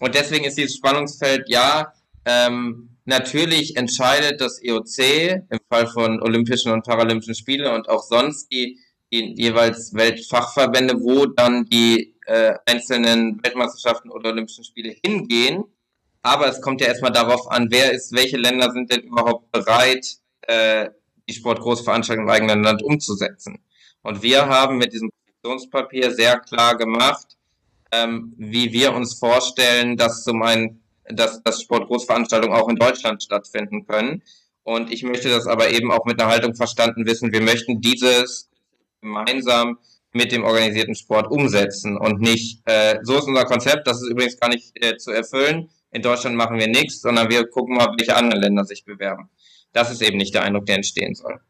Und 0.00 0.14
deswegen 0.14 0.46
ist 0.46 0.56
dieses 0.56 0.76
Spannungsfeld, 0.76 1.48
ja, 1.48 1.92
ähm, 2.24 2.96
natürlich 3.04 3.76
entscheidet 3.76 4.40
das 4.40 4.62
EOC 4.62 5.44
im 5.50 5.58
Fall 5.68 5.86
von 5.86 6.22
Olympischen 6.22 6.72
und 6.72 6.82
Paralympischen 6.84 7.34
Spiele 7.34 7.74
und 7.74 7.90
auch 7.90 8.02
sonst 8.02 8.50
die, 8.50 8.78
die 9.12 9.34
jeweils 9.36 9.92
Weltfachverbände, 9.92 10.94
wo 11.02 11.26
dann 11.26 11.66
die 11.66 12.14
äh, 12.24 12.54
einzelnen 12.64 13.38
Weltmeisterschaften 13.44 14.10
oder 14.10 14.30
Olympischen 14.30 14.64
Spiele 14.64 14.94
hingehen. 15.04 15.64
Aber 16.22 16.48
es 16.48 16.62
kommt 16.62 16.80
ja 16.80 16.86
erstmal 16.86 17.12
darauf 17.12 17.50
an, 17.50 17.68
wer 17.70 17.92
ist, 17.92 18.12
welche 18.12 18.38
Länder 18.38 18.70
sind 18.72 18.90
denn 18.90 19.02
überhaupt 19.02 19.52
bereit, 19.52 20.06
äh, 20.42 20.88
die 21.28 21.34
Sportgroßveranstaltung 21.34 22.24
im 22.24 22.30
eigenen 22.30 22.62
Land 22.62 22.82
umzusetzen. 22.82 23.58
Und 24.02 24.22
wir 24.22 24.46
haben 24.46 24.78
mit 24.78 24.92
diesem 24.94 25.10
Positionspapier 25.42 26.10
sehr 26.10 26.38
klar 26.40 26.76
gemacht, 26.76 27.36
ähm, 27.92 28.34
wie 28.36 28.72
wir 28.72 28.92
uns 28.92 29.18
vorstellen, 29.18 29.96
dass 29.96 30.24
zum 30.24 30.42
einen, 30.42 30.82
dass, 31.08 31.42
dass 31.42 31.62
Sportgroßveranstaltungen 31.62 32.56
auch 32.56 32.68
in 32.68 32.76
Deutschland 32.76 33.22
stattfinden 33.22 33.86
können. 33.86 34.22
Und 34.62 34.92
ich 34.92 35.02
möchte 35.02 35.30
das 35.30 35.46
aber 35.46 35.70
eben 35.70 35.90
auch 35.90 36.04
mit 36.04 36.20
einer 36.20 36.30
Haltung 36.30 36.54
verstanden 36.54 37.06
wissen. 37.06 37.32
Wir 37.32 37.40
möchten 37.40 37.80
dieses 37.80 38.50
gemeinsam 39.00 39.78
mit 40.12 40.32
dem 40.32 40.44
organisierten 40.44 40.94
Sport 40.94 41.30
umsetzen 41.30 41.96
und 41.96 42.20
nicht, 42.20 42.60
äh, 42.64 42.98
so 43.02 43.16
ist 43.16 43.28
unser 43.28 43.44
Konzept, 43.44 43.86
das 43.86 44.02
ist 44.02 44.08
übrigens 44.08 44.38
gar 44.38 44.48
nicht 44.48 44.72
äh, 44.82 44.96
zu 44.96 45.12
erfüllen. 45.12 45.70
In 45.90 46.02
Deutschland 46.02 46.36
machen 46.36 46.58
wir 46.58 46.66
nichts, 46.66 47.00
sondern 47.00 47.30
wir 47.30 47.48
gucken 47.48 47.76
mal, 47.76 47.94
welche 47.96 48.16
anderen 48.16 48.42
Länder 48.42 48.64
sich 48.64 48.84
bewerben. 48.84 49.30
Das 49.72 49.90
ist 49.90 50.02
eben 50.02 50.18
nicht 50.18 50.34
der 50.34 50.42
Eindruck, 50.42 50.66
der 50.66 50.76
entstehen 50.76 51.14
soll. 51.14 51.40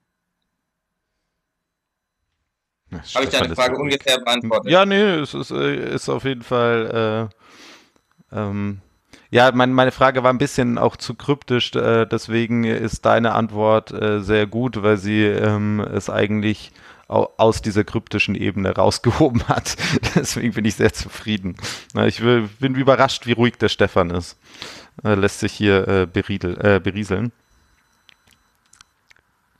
Habe 2.90 3.24
ich 3.24 3.30
deine 3.30 3.54
Frage 3.54 3.76
ungefähr 3.76 4.18
beantwortet? 4.18 4.70
Ja, 4.70 4.86
nee, 4.86 4.96
es 4.96 5.34
ist, 5.34 5.50
äh, 5.50 5.94
ist 5.94 6.08
auf 6.08 6.24
jeden 6.24 6.42
Fall. 6.42 7.30
Äh, 8.32 8.36
ähm, 8.36 8.80
ja, 9.30 9.52
mein, 9.52 9.72
meine 9.72 9.92
Frage 9.92 10.22
war 10.22 10.32
ein 10.32 10.38
bisschen 10.38 10.78
auch 10.78 10.96
zu 10.96 11.14
kryptisch, 11.14 11.74
äh, 11.74 12.06
deswegen 12.06 12.64
ist 12.64 13.04
deine 13.04 13.32
Antwort 13.32 13.92
äh, 13.92 14.20
sehr 14.22 14.46
gut, 14.46 14.82
weil 14.82 14.96
sie 14.96 15.24
ähm, 15.24 15.80
es 15.80 16.08
eigentlich 16.08 16.72
aus 17.08 17.62
dieser 17.62 17.84
kryptischen 17.84 18.34
Ebene 18.34 18.74
rausgehoben 18.74 19.48
hat. 19.48 19.76
deswegen 20.14 20.52
bin 20.52 20.66
ich 20.66 20.74
sehr 20.74 20.92
zufrieden. 20.92 21.56
Ich 22.06 22.20
bin 22.20 22.74
überrascht, 22.74 23.26
wie 23.26 23.32
ruhig 23.32 23.56
der 23.56 23.70
Stefan 23.70 24.10
ist. 24.10 24.38
lässt 25.02 25.40
sich 25.40 25.54
hier 25.54 25.88
äh, 25.88 26.06
beriedel, 26.06 26.58
äh, 26.62 26.80
berieseln. 26.80 27.32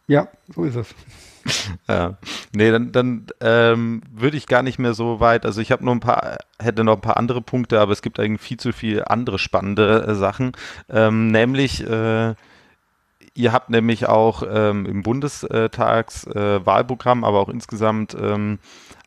Ja, 0.09 0.29
so 0.55 0.65
ist 0.65 0.77
es. 0.77 0.95
Ja. 1.89 2.19
Nee, 2.53 2.71
dann, 2.71 2.93
dann 2.93 3.27
ähm, 3.41 4.03
würde 4.13 4.37
ich 4.37 4.47
gar 4.47 4.63
nicht 4.63 4.79
mehr 4.79 4.95
so 4.95 5.19
weit. 5.21 5.45
Also 5.47 5.61
ich 5.61 5.73
habe 5.73 5.85
nur 5.85 5.95
ein 5.95 6.01
paar, 6.01 6.39
hätte 6.59 6.85
noch 6.85 6.97
ein 6.97 7.01
paar 7.01 7.17
andere 7.17 7.41
Punkte, 7.41 7.81
aber 7.81 7.93
es 7.93 8.03
gibt 8.03 8.21
eigentlich 8.21 8.41
viel 8.41 8.59
zu 8.59 8.73
viel 8.73 9.05
andere 9.05 9.39
spannende 9.39 10.07
äh, 10.07 10.15
Sachen. 10.15 10.53
Ähm, 10.89 11.29
nämlich, 11.29 11.85
äh, 11.87 12.35
ihr 13.35 13.53
habt 13.53 13.71
nämlich 13.71 14.07
auch 14.07 14.43
ähm, 14.49 14.87
im 14.87 15.03
Bundestagswahlprogramm, 15.03 17.23
äh, 17.23 17.27
aber 17.27 17.41
auch 17.41 17.49
insgesamt 17.49 18.17
ähm, 18.21 18.59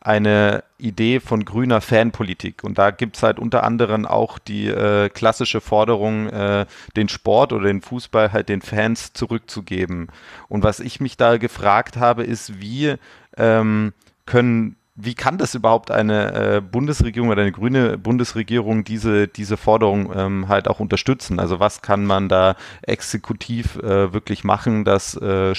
eine 0.02 0.64
Idee 0.78 1.20
von 1.20 1.46
grüner 1.46 1.80
Fanpolitik. 1.80 2.64
Und 2.64 2.78
da 2.78 2.92
gibt 2.92 3.18
es 3.18 3.24
halt 3.24 3.40
unter 3.40 3.64
anderem 3.64 4.06
auch 4.06 4.40
die 4.40 4.68
äh, 4.68 5.10
klassische 5.10 5.62
Forderung, 5.62 6.28
äh, 6.28 6.66
den 6.96 7.08
Sport 7.08 7.54
oder 7.54 7.68
den 7.68 7.82
Fußball 7.82 8.34
halt 8.34 8.50
den 8.50 8.62
Fans 8.62 9.14
zurückzugeben. 9.14 10.08
Und 10.48 10.64
was 10.64 10.80
ich 10.80 11.00
mich 11.00 11.18
da 11.18 11.38
gefragt 11.38 11.98
habe, 11.98 12.24
ist, 12.24 12.60
wie 12.60 12.96
ähm, 13.38 13.94
können 14.26 14.76
wie 14.96 15.16
kann 15.16 15.38
das 15.38 15.56
überhaupt 15.56 15.90
eine 15.90 16.34
äh, 16.58 16.62
Bundesregierung 16.62 17.30
oder 17.30 17.42
eine 17.42 17.52
grüne 17.52 17.98
Bundesregierung 17.98 18.84
diese, 18.84 19.28
diese 19.28 19.58
Forderung 19.58 20.12
ähm, 20.14 20.48
halt 20.48 20.68
auch 20.68 20.80
unterstützen? 20.80 21.40
Also 21.40 21.60
was 21.60 21.82
kann 21.82 22.06
man 22.06 22.28
da 22.28 22.56
exekutiv 22.82 23.78
äh, 23.78 24.14
wirklich 24.14 24.44
machen, 24.44 24.84
dass 24.84 25.16
äh, 25.16 25.56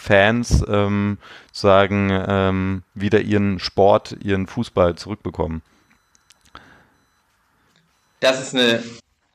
Fans 0.00 0.64
ähm, 0.68 1.18
sagen, 1.52 2.10
ähm, 2.10 2.82
wieder 2.94 3.20
ihren 3.20 3.58
Sport, 3.58 4.16
ihren 4.22 4.46
Fußball 4.46 4.96
zurückbekommen? 4.96 5.62
Das 8.20 8.40
ist 8.40 8.54
eine 8.54 8.82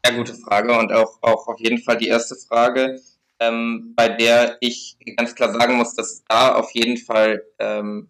sehr 0.05 0.15
gute 0.15 0.33
Frage 0.33 0.77
und 0.77 0.91
auch, 0.91 1.19
auch 1.21 1.47
auf 1.47 1.59
jeden 1.59 1.77
Fall 1.77 1.97
die 1.97 2.07
erste 2.07 2.35
Frage, 2.35 2.99
ähm, 3.39 3.93
bei 3.95 4.09
der 4.09 4.57
ich 4.61 4.97
ganz 5.17 5.35
klar 5.35 5.53
sagen 5.53 5.75
muss, 5.75 5.95
dass 5.95 6.23
da 6.27 6.55
auf 6.55 6.71
jeden 6.71 6.97
Fall 6.97 7.43
ähm, 7.59 8.09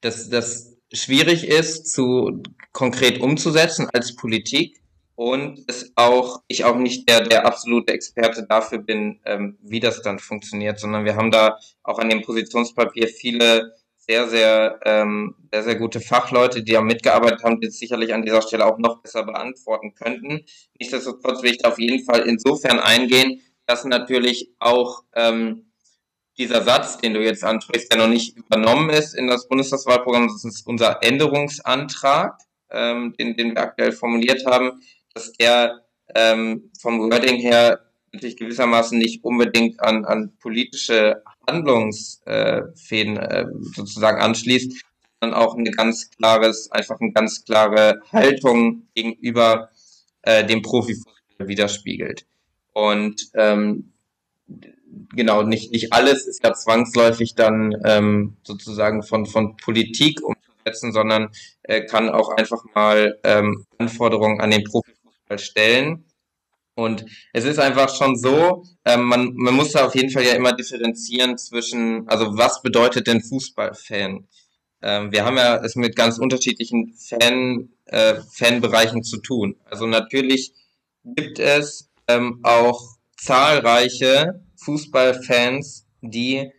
dass 0.00 0.28
das 0.28 0.76
schwierig 0.92 1.46
ist, 1.46 1.92
zu 1.92 2.42
konkret 2.72 3.20
umzusetzen 3.20 3.88
als 3.92 4.16
Politik 4.16 4.80
und 5.20 5.64
es 5.66 5.92
auch 5.96 6.40
ich 6.48 6.64
auch 6.64 6.76
nicht 6.76 7.06
der 7.06 7.20
der 7.20 7.44
absolute 7.44 7.92
Experte 7.92 8.46
dafür 8.48 8.78
bin, 8.78 9.20
ähm, 9.26 9.58
wie 9.60 9.78
das 9.78 10.00
dann 10.00 10.18
funktioniert, 10.18 10.78
sondern 10.78 11.04
wir 11.04 11.14
haben 11.14 11.30
da 11.30 11.58
auch 11.82 11.98
an 11.98 12.08
dem 12.08 12.22
Positionspapier 12.22 13.06
viele 13.08 13.74
sehr 13.98 14.30
sehr 14.30 14.80
ähm, 14.86 15.34
sehr 15.52 15.62
sehr 15.62 15.74
gute 15.74 16.00
Fachleute, 16.00 16.62
die 16.62 16.72
da 16.72 16.80
mitgearbeitet 16.80 17.44
haben, 17.44 17.60
die 17.60 17.66
es 17.66 17.78
sicherlich 17.78 18.14
an 18.14 18.22
dieser 18.22 18.40
Stelle 18.40 18.64
auch 18.64 18.78
noch 18.78 19.02
besser 19.02 19.22
beantworten 19.24 19.92
könnten. 19.92 20.46
Nichtsdestotrotz 20.78 21.42
will 21.42 21.50
ich 21.50 21.58
da 21.58 21.68
auf 21.68 21.78
jeden 21.78 22.02
Fall 22.02 22.20
insofern 22.20 22.78
eingehen, 22.80 23.42
dass 23.66 23.84
natürlich 23.84 24.54
auch 24.58 25.02
ähm, 25.14 25.70
dieser 26.38 26.62
Satz, 26.62 26.96
den 26.96 27.12
du 27.12 27.22
jetzt 27.22 27.44
ansprichst, 27.44 27.92
der 27.92 27.98
noch 27.98 28.08
nicht 28.08 28.38
übernommen 28.38 28.88
ist 28.88 29.14
in 29.14 29.26
das 29.26 29.48
Bundestagswahlprogramm, 29.48 30.28
das 30.28 30.46
ist 30.46 30.66
unser 30.66 31.02
Änderungsantrag, 31.02 32.38
ähm, 32.70 33.14
den, 33.18 33.36
den 33.36 33.54
wir 33.54 33.60
aktuell 33.60 33.92
formuliert 33.92 34.46
haben, 34.46 34.80
dass 35.14 35.32
der 35.32 35.80
ähm, 36.14 36.70
vom 36.80 37.10
Wording 37.10 37.36
her 37.36 37.80
natürlich 38.12 38.36
gewissermaßen 38.36 38.98
nicht 38.98 39.24
unbedingt 39.24 39.80
an, 39.80 40.04
an 40.04 40.32
politische 40.40 41.22
Handlungsfäden 41.46 43.16
äh, 43.16 43.46
sozusagen 43.74 44.20
anschließt, 44.20 44.84
sondern 45.20 45.38
auch 45.38 45.56
eine 45.56 45.70
ganz 45.70 46.10
klares, 46.10 46.70
einfach 46.72 47.00
eine 47.00 47.12
ganz 47.12 47.44
klare 47.44 48.00
Haltung 48.10 48.88
gegenüber 48.94 49.70
äh, 50.22 50.44
dem 50.44 50.62
Profifußball 50.62 51.14
widerspiegelt. 51.48 52.26
Und 52.72 53.30
ähm, 53.34 53.92
genau, 55.14 55.42
nicht, 55.42 55.72
nicht 55.72 55.92
alles 55.92 56.26
ist 56.26 56.42
ja 56.44 56.54
zwangsläufig 56.54 57.34
dann 57.34 57.76
ähm, 57.84 58.36
sozusagen 58.42 59.02
von, 59.02 59.26
von 59.26 59.56
Politik 59.56 60.20
umzusetzen, 60.22 60.92
sondern 60.92 61.30
äh, 61.62 61.84
kann 61.84 62.08
auch 62.08 62.30
einfach 62.30 62.62
mal 62.74 63.18
ähm, 63.24 63.66
Anforderungen 63.78 64.40
an 64.40 64.50
den 64.50 64.64
Profifußball 64.64 64.89
stellen. 65.38 66.04
Und 66.74 67.04
es 67.32 67.44
ist 67.44 67.58
einfach 67.58 67.94
schon 67.94 68.16
so, 68.16 68.64
ähm, 68.84 69.04
man, 69.04 69.34
man 69.34 69.54
muss 69.54 69.72
da 69.72 69.86
auf 69.86 69.94
jeden 69.94 70.10
Fall 70.10 70.24
ja 70.24 70.32
immer 70.32 70.52
differenzieren 70.52 71.36
zwischen, 71.36 72.08
also 72.08 72.38
was 72.38 72.62
bedeutet 72.62 73.06
denn 73.06 73.20
Fußballfan? 73.20 74.26
Ähm, 74.82 75.12
wir 75.12 75.24
haben 75.24 75.36
ja 75.36 75.56
es 75.56 75.76
mit 75.76 75.94
ganz 75.94 76.18
unterschiedlichen 76.18 76.94
Fan, 76.94 77.68
äh, 77.86 78.14
Fanbereichen 78.32 79.02
zu 79.02 79.18
tun. 79.18 79.56
Also 79.66 79.86
natürlich 79.86 80.54
gibt 81.04 81.38
es 81.38 81.90
ähm, 82.08 82.40
auch 82.42 82.96
zahlreiche 83.16 84.42
Fußballfans, 84.56 85.86
die 86.00 86.50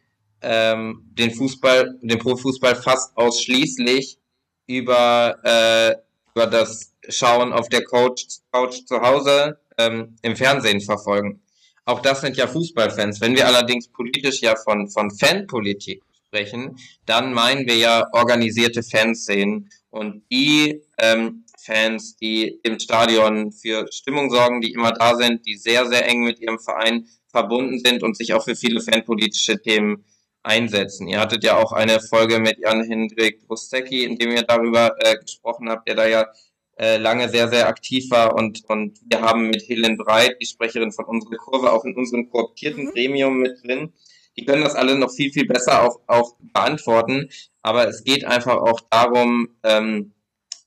ähm, 0.41 1.09
den 1.13 1.32
Fußball, 1.32 1.97
den 2.01 2.19
Profifußball 2.19 2.76
fast 2.76 3.15
ausschließlich 3.17 4.19
über, 4.67 5.38
äh, 5.43 5.95
über 6.34 6.47
das 6.47 6.91
Schauen 7.12 7.53
auf 7.53 7.70
der 7.70 7.84
Couch, 7.84 8.24
Couch 8.51 8.86
zu 8.86 9.01
Hause 9.01 9.59
ähm, 9.78 10.16
im 10.22 10.36
Fernsehen 10.36 10.82
verfolgen. 10.82 11.41
Auch 11.86 12.01
das 12.01 12.22
sind 12.22 12.38
ja 12.38 12.47
Fußballfans. 12.47 13.22
Wenn 13.22 13.36
wir 13.36 13.47
allerdings 13.47 13.88
politisch 13.88 14.41
ja 14.41 14.55
von, 14.55 14.89
von 14.89 15.12
Fanpolitik 15.12 16.03
sprechen, 16.28 16.78
dann 17.05 17.34
meinen 17.34 17.68
wir 17.68 17.76
ja 17.76 18.07
organisierte 18.14 18.84
Fanszenen 18.84 19.70
und 19.89 20.24
die 20.32 20.82
ähm, 20.97 21.45
Fans, 21.57 22.16
die 22.16 22.59
im 22.64 22.80
Stadion 22.80 23.51
für 23.51 23.88
Stimmung 23.91 24.32
sorgen, 24.32 24.62
die 24.62 24.72
immer 24.72 24.91
da 24.93 25.16
sind, 25.16 25.45
die 25.45 25.57
sehr, 25.57 25.88
sehr 25.88 26.07
eng 26.07 26.24
mit 26.24 26.39
ihrem 26.39 26.59
Verein 26.59 27.07
verbunden 27.28 27.80
sind 27.80 28.03
und 28.03 28.18
sich 28.18 28.34
auch 28.34 28.43
für 28.43 28.55
viele 28.55 28.82
fanpolitische 28.82 29.62
Themen 29.62 30.05
einsetzen. 30.43 31.07
Ihr 31.07 31.20
hattet 31.20 31.43
ja 31.43 31.57
auch 31.57 31.72
eine 31.72 31.99
Folge 31.99 32.39
mit 32.39 32.59
Jan-Hendrik 32.59 33.41
Rustecki, 33.49 34.05
in 34.05 34.18
dem 34.18 34.32
ihr 34.32 34.43
darüber 34.43 34.95
äh, 34.99 35.18
gesprochen 35.18 35.70
habt, 35.70 35.88
der 35.88 35.95
da 35.95 36.07
ja 36.07 36.28
äh, 36.78 36.97
lange 36.97 37.30
sehr, 37.30 37.47
sehr 37.49 37.67
aktiv 37.67 38.09
war 38.09 38.36
und, 38.36 38.63
und 38.67 38.99
wir 39.09 39.22
haben 39.22 39.49
mit 39.49 39.61
Helen 39.67 39.97
Breit, 39.97 40.38
die 40.41 40.45
Sprecherin 40.45 40.91
von 40.91 41.05
unserer 41.05 41.38
Kurve, 41.38 41.72
auch 41.72 41.86
in 41.86 41.95
unserem 41.95 42.30
kooptierten 42.30 42.86
mhm. 42.86 42.91
Gremium 42.91 43.38
mit 43.39 43.63
drin. 43.63 43.93
Die 44.38 44.45
können 44.45 44.63
das 44.63 44.76
alle 44.76 44.97
noch 44.97 45.11
viel, 45.11 45.32
viel 45.32 45.45
besser 45.45 45.84
auch, 45.84 45.99
auch 46.07 46.36
beantworten. 46.39 47.30
Aber 47.61 47.88
es 47.88 48.03
geht 48.03 48.26
einfach 48.26 48.57
auch 48.57 48.80
darum, 48.89 49.49
ähm, 49.63 50.13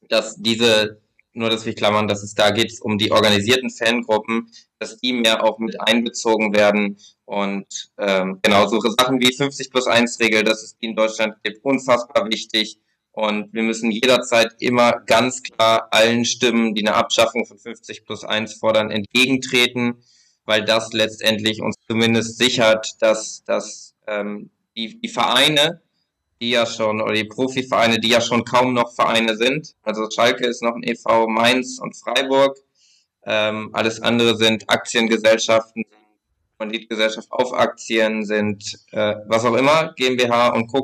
dass 0.09 0.36
diese, 0.36 1.00
nur 1.32 1.50
dass 1.50 1.66
wir 1.66 1.74
klammern, 1.74 2.07
dass 2.07 2.22
es 2.22 2.34
da 2.34 2.50
geht 2.50 2.80
um 2.82 2.98
die 2.98 3.11
organisierten 3.11 3.70
Fangruppen, 3.70 4.50
dass 4.78 4.98
die 4.98 5.14
mehr 5.14 5.42
auch 5.42 5.59
mit 5.59 5.80
einbezogen 5.80 6.55
werden. 6.55 6.98
Und 7.24 7.90
ähm, 7.98 8.38
genau, 8.42 8.66
so 8.68 8.78
Sachen 8.80 9.20
wie 9.20 9.34
50 9.34 9.70
plus 9.70 9.86
1 9.86 10.20
Regel, 10.20 10.44
dass 10.44 10.62
es 10.62 10.76
die 10.76 10.86
in 10.86 10.96
Deutschland 10.96 11.36
gibt, 11.42 11.64
unfassbar 11.64 12.28
wichtig. 12.30 12.78
Und 13.15 13.55
wir 13.55 13.62
müssen 13.62 13.93
jederzeit 13.93 14.57
immer 14.59 14.93
ganz 15.07 15.45
klar 15.45 15.87
allen 15.93 16.25
Stimmen, 16.25 16.75
die 16.75 16.85
eine 16.85 16.97
Abschaffung 16.97 17.47
von 17.47 17.59
50 17.59 18.05
plus 18.05 18.25
1 18.25 18.55
fordern, 18.55 18.91
entgegentreten, 18.91 20.03
weil 20.45 20.65
das 20.65 20.93
letztendlich 20.93 21.62
uns 21.62 21.77
zumindest 21.87 22.39
sichert, 22.39 22.97
dass, 22.99 23.45
dass 23.45 23.95
ähm, 24.09 24.51
die, 24.77 25.01
die 25.01 25.09
Vereine, 25.09 25.81
die 26.41 26.51
ja 26.51 26.67
schon, 26.67 27.01
oder 27.01 27.15
die 27.15 27.25
Profivereine, 27.25 28.01
die 28.01 28.09
ja 28.09 28.21
schon 28.21 28.45
kaum 28.45 28.75
noch 28.75 28.93
Vereine 28.93 29.37
sind, 29.37 29.77
also 29.85 30.11
Schalke 30.11 30.47
ist 30.47 30.65
noch 30.65 30.75
ein 30.75 30.83
EV, 30.83 31.29
Mainz 31.29 31.79
und 31.79 31.97
Freiburg, 31.97 32.59
ähm, 33.25 33.71
alles 33.75 34.03
andere 34.03 34.37
sind 34.37 34.69
Aktiengesellschaften, 34.69 35.85
Kreditgesellschaft 36.59 37.31
auf 37.31 37.53
Aktien, 37.53 38.25
sind 38.25 38.77
äh, 38.91 39.15
was 39.29 39.45
auch 39.45 39.55
immer, 39.55 39.93
GmbH 39.97 40.49
und 40.49 40.67
Co. 40.67 40.83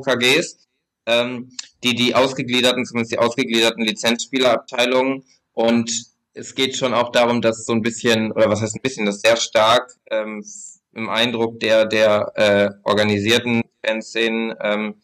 Ähm, 1.05 1.51
die 1.83 1.95
die 1.95 2.13
ausgegliederten, 2.13 2.85
zumindest 2.85 3.13
die 3.13 3.19
ausgegliederten 3.19 3.83
Lizenzspielerabteilungen. 3.83 5.23
Und 5.53 5.91
es 6.33 6.55
geht 6.55 6.77
schon 6.77 6.93
auch 6.93 7.11
darum, 7.11 7.41
dass 7.41 7.65
so 7.65 7.73
ein 7.73 7.81
bisschen, 7.81 8.31
oder 8.31 8.49
was 8.49 8.61
heißt 8.61 8.75
ein 8.75 8.81
bisschen, 8.81 9.05
das 9.05 9.21
sehr 9.21 9.37
stark 9.37 9.93
ähm, 10.09 10.45
im 10.93 11.09
Eindruck 11.09 11.59
der, 11.59 11.85
der 11.85 12.31
äh, 12.35 12.69
organisierten 12.83 13.63
Fanszenen 13.83 14.55
ähm, 14.61 14.95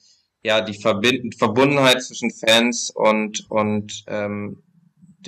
ja 0.44 0.62
die 0.62 0.80
Verbind 0.80 1.36
Verbundenheit 1.36 2.02
zwischen 2.04 2.32
Fans 2.32 2.92
und, 2.92 3.50
und 3.50 4.04
ähm, 4.08 4.64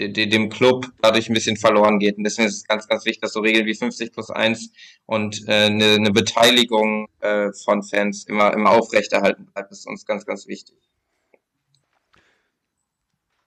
dem 0.08 0.50
Club 0.50 0.88
dadurch 1.02 1.30
ein 1.30 1.34
bisschen 1.34 1.58
verloren 1.58 2.00
geht. 2.00 2.18
Und 2.18 2.24
deswegen 2.24 2.48
ist 2.48 2.56
es 2.56 2.64
ganz, 2.66 2.88
ganz 2.88 3.06
wichtig, 3.06 3.22
dass 3.22 3.34
so 3.34 3.42
Regeln 3.42 3.66
wie 3.66 3.76
50 3.76 4.12
plus 4.12 4.30
1 4.30 4.72
und 5.06 5.48
äh, 5.48 5.66
eine, 5.66 5.96
eine 5.96 6.12
Beteiligung 6.12 7.08
äh, 7.20 7.52
von 7.64 7.84
Fans 7.84 8.24
immer, 8.26 8.54
immer 8.54 8.72
aufrechterhalten 8.72 9.46
bleibt. 9.46 9.72
Das 9.72 9.80
ist 9.80 9.88
uns 9.88 10.06
ganz, 10.06 10.26
ganz 10.26 10.48
wichtig. 10.48 10.78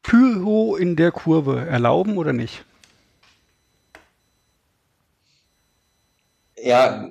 Pyro 0.03 0.77
in 0.77 0.97
der 0.97 1.13
Kurve 1.13 1.65
erlauben 1.65 2.19
oder 2.19 2.33
nicht? 2.33 2.65
Ja, 6.63 7.11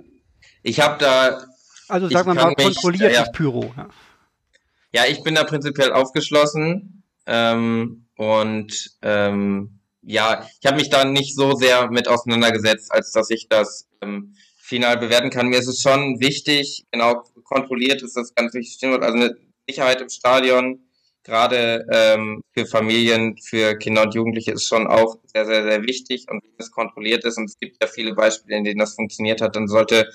ich 0.64 0.80
habe 0.80 0.98
da. 1.00 1.46
Also 1.88 2.08
sagen 2.10 2.28
wir 2.30 2.36
mal 2.36 2.56
kontrolliertes 2.56 3.18
ja, 3.18 3.32
Pyro. 3.32 3.74
Ja. 3.76 3.89
ja, 4.94 5.06
ich 5.10 5.24
bin 5.24 5.36
da 5.36 5.44
prinzipiell 5.44 5.92
aufgeschlossen. 5.92 7.04
Ähm, 7.26 8.06
und 8.22 8.91
ähm, 9.01 9.80
ja, 10.03 10.47
ich 10.59 10.67
habe 10.67 10.78
mich 10.78 10.91
da 10.91 11.05
nicht 11.05 11.36
so 11.36 11.53
sehr 11.53 11.89
mit 11.89 12.07
auseinandergesetzt, 12.07 12.91
als 12.91 13.11
dass 13.11 13.32
ich 13.32 13.47
das 13.49 13.88
ähm, 13.99 14.36
final 14.59 14.97
bewerten 14.97 15.32
kann. 15.32 15.47
Mir 15.47 15.57
ist 15.57 15.67
es 15.67 15.82
schon 15.82 16.19
wichtig, 16.19 16.86
genau 16.91 17.24
kontrolliert 17.43 18.03
ist 18.03 18.15
das 18.15 18.36
ganz 18.36 18.53
wichtig. 18.53 18.88
Also 18.88 19.17
eine 19.17 19.36
Sicherheit 19.67 20.01
im 20.01 20.09
Stadion, 20.09 20.88
gerade 21.24 21.84
ähm, 21.91 22.43
für 22.53 22.67
Familien, 22.67 23.38
für 23.39 23.76
Kinder 23.80 24.03
und 24.03 24.13
Jugendliche 24.13 24.51
ist 24.51 24.67
schon 24.67 24.86
auch 24.86 25.17
sehr, 25.26 25.47
sehr, 25.47 25.63
sehr 25.63 25.82
wichtig 25.82 26.28
und 26.30 26.43
wenn 26.43 26.51
es 26.59 26.69
kontrolliert 26.69 27.26
ist 27.26 27.39
und 27.39 27.45
es 27.45 27.57
gibt 27.57 27.82
ja 27.82 27.88
viele 27.88 28.13
Beispiele, 28.13 28.55
in 28.55 28.65
denen 28.65 28.80
das 28.80 28.93
funktioniert 28.93 29.41
hat, 29.41 29.55
dann 29.55 29.67
sollte, 29.67 30.07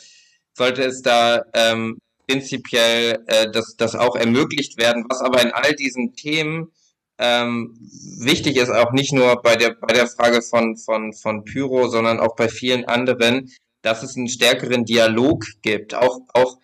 sollte 0.55 0.85
es 0.85 1.03
da 1.03 1.45
ähm, 1.55 1.99
prinzipiell 2.29 3.25
äh, 3.27 3.51
das, 3.51 3.75
das 3.77 3.97
auch 3.97 4.15
ermöglicht 4.15 4.79
werden. 4.79 5.07
Was 5.09 5.23
aber 5.23 5.43
in 5.43 5.51
all 5.51 5.75
diesen 5.75 6.15
Themen 6.15 6.71
ähm, 7.19 7.77
wichtig 8.21 8.57
ist, 8.57 8.71
auch 8.71 8.93
nicht 8.93 9.13
nur 9.13 9.41
bei 9.43 9.57
der, 9.57 9.75
bei 9.75 9.95
der 9.95 10.07
Frage 10.07 10.43
von, 10.43 10.77
von, 10.77 11.13
von 11.13 11.45
Pyro, 11.45 11.89
sondern 11.89 12.21
auch 12.21 12.37
bei 12.37 12.49
vielen 12.49 12.85
anderen, 12.85 13.51
dass 13.83 14.03
es 14.03 14.17
einen 14.17 14.29
stärkeren 14.29 14.85
Dialog 14.85 15.45
gibt. 15.63 15.95
Auch, 15.95 16.21
auch, 16.35 16.59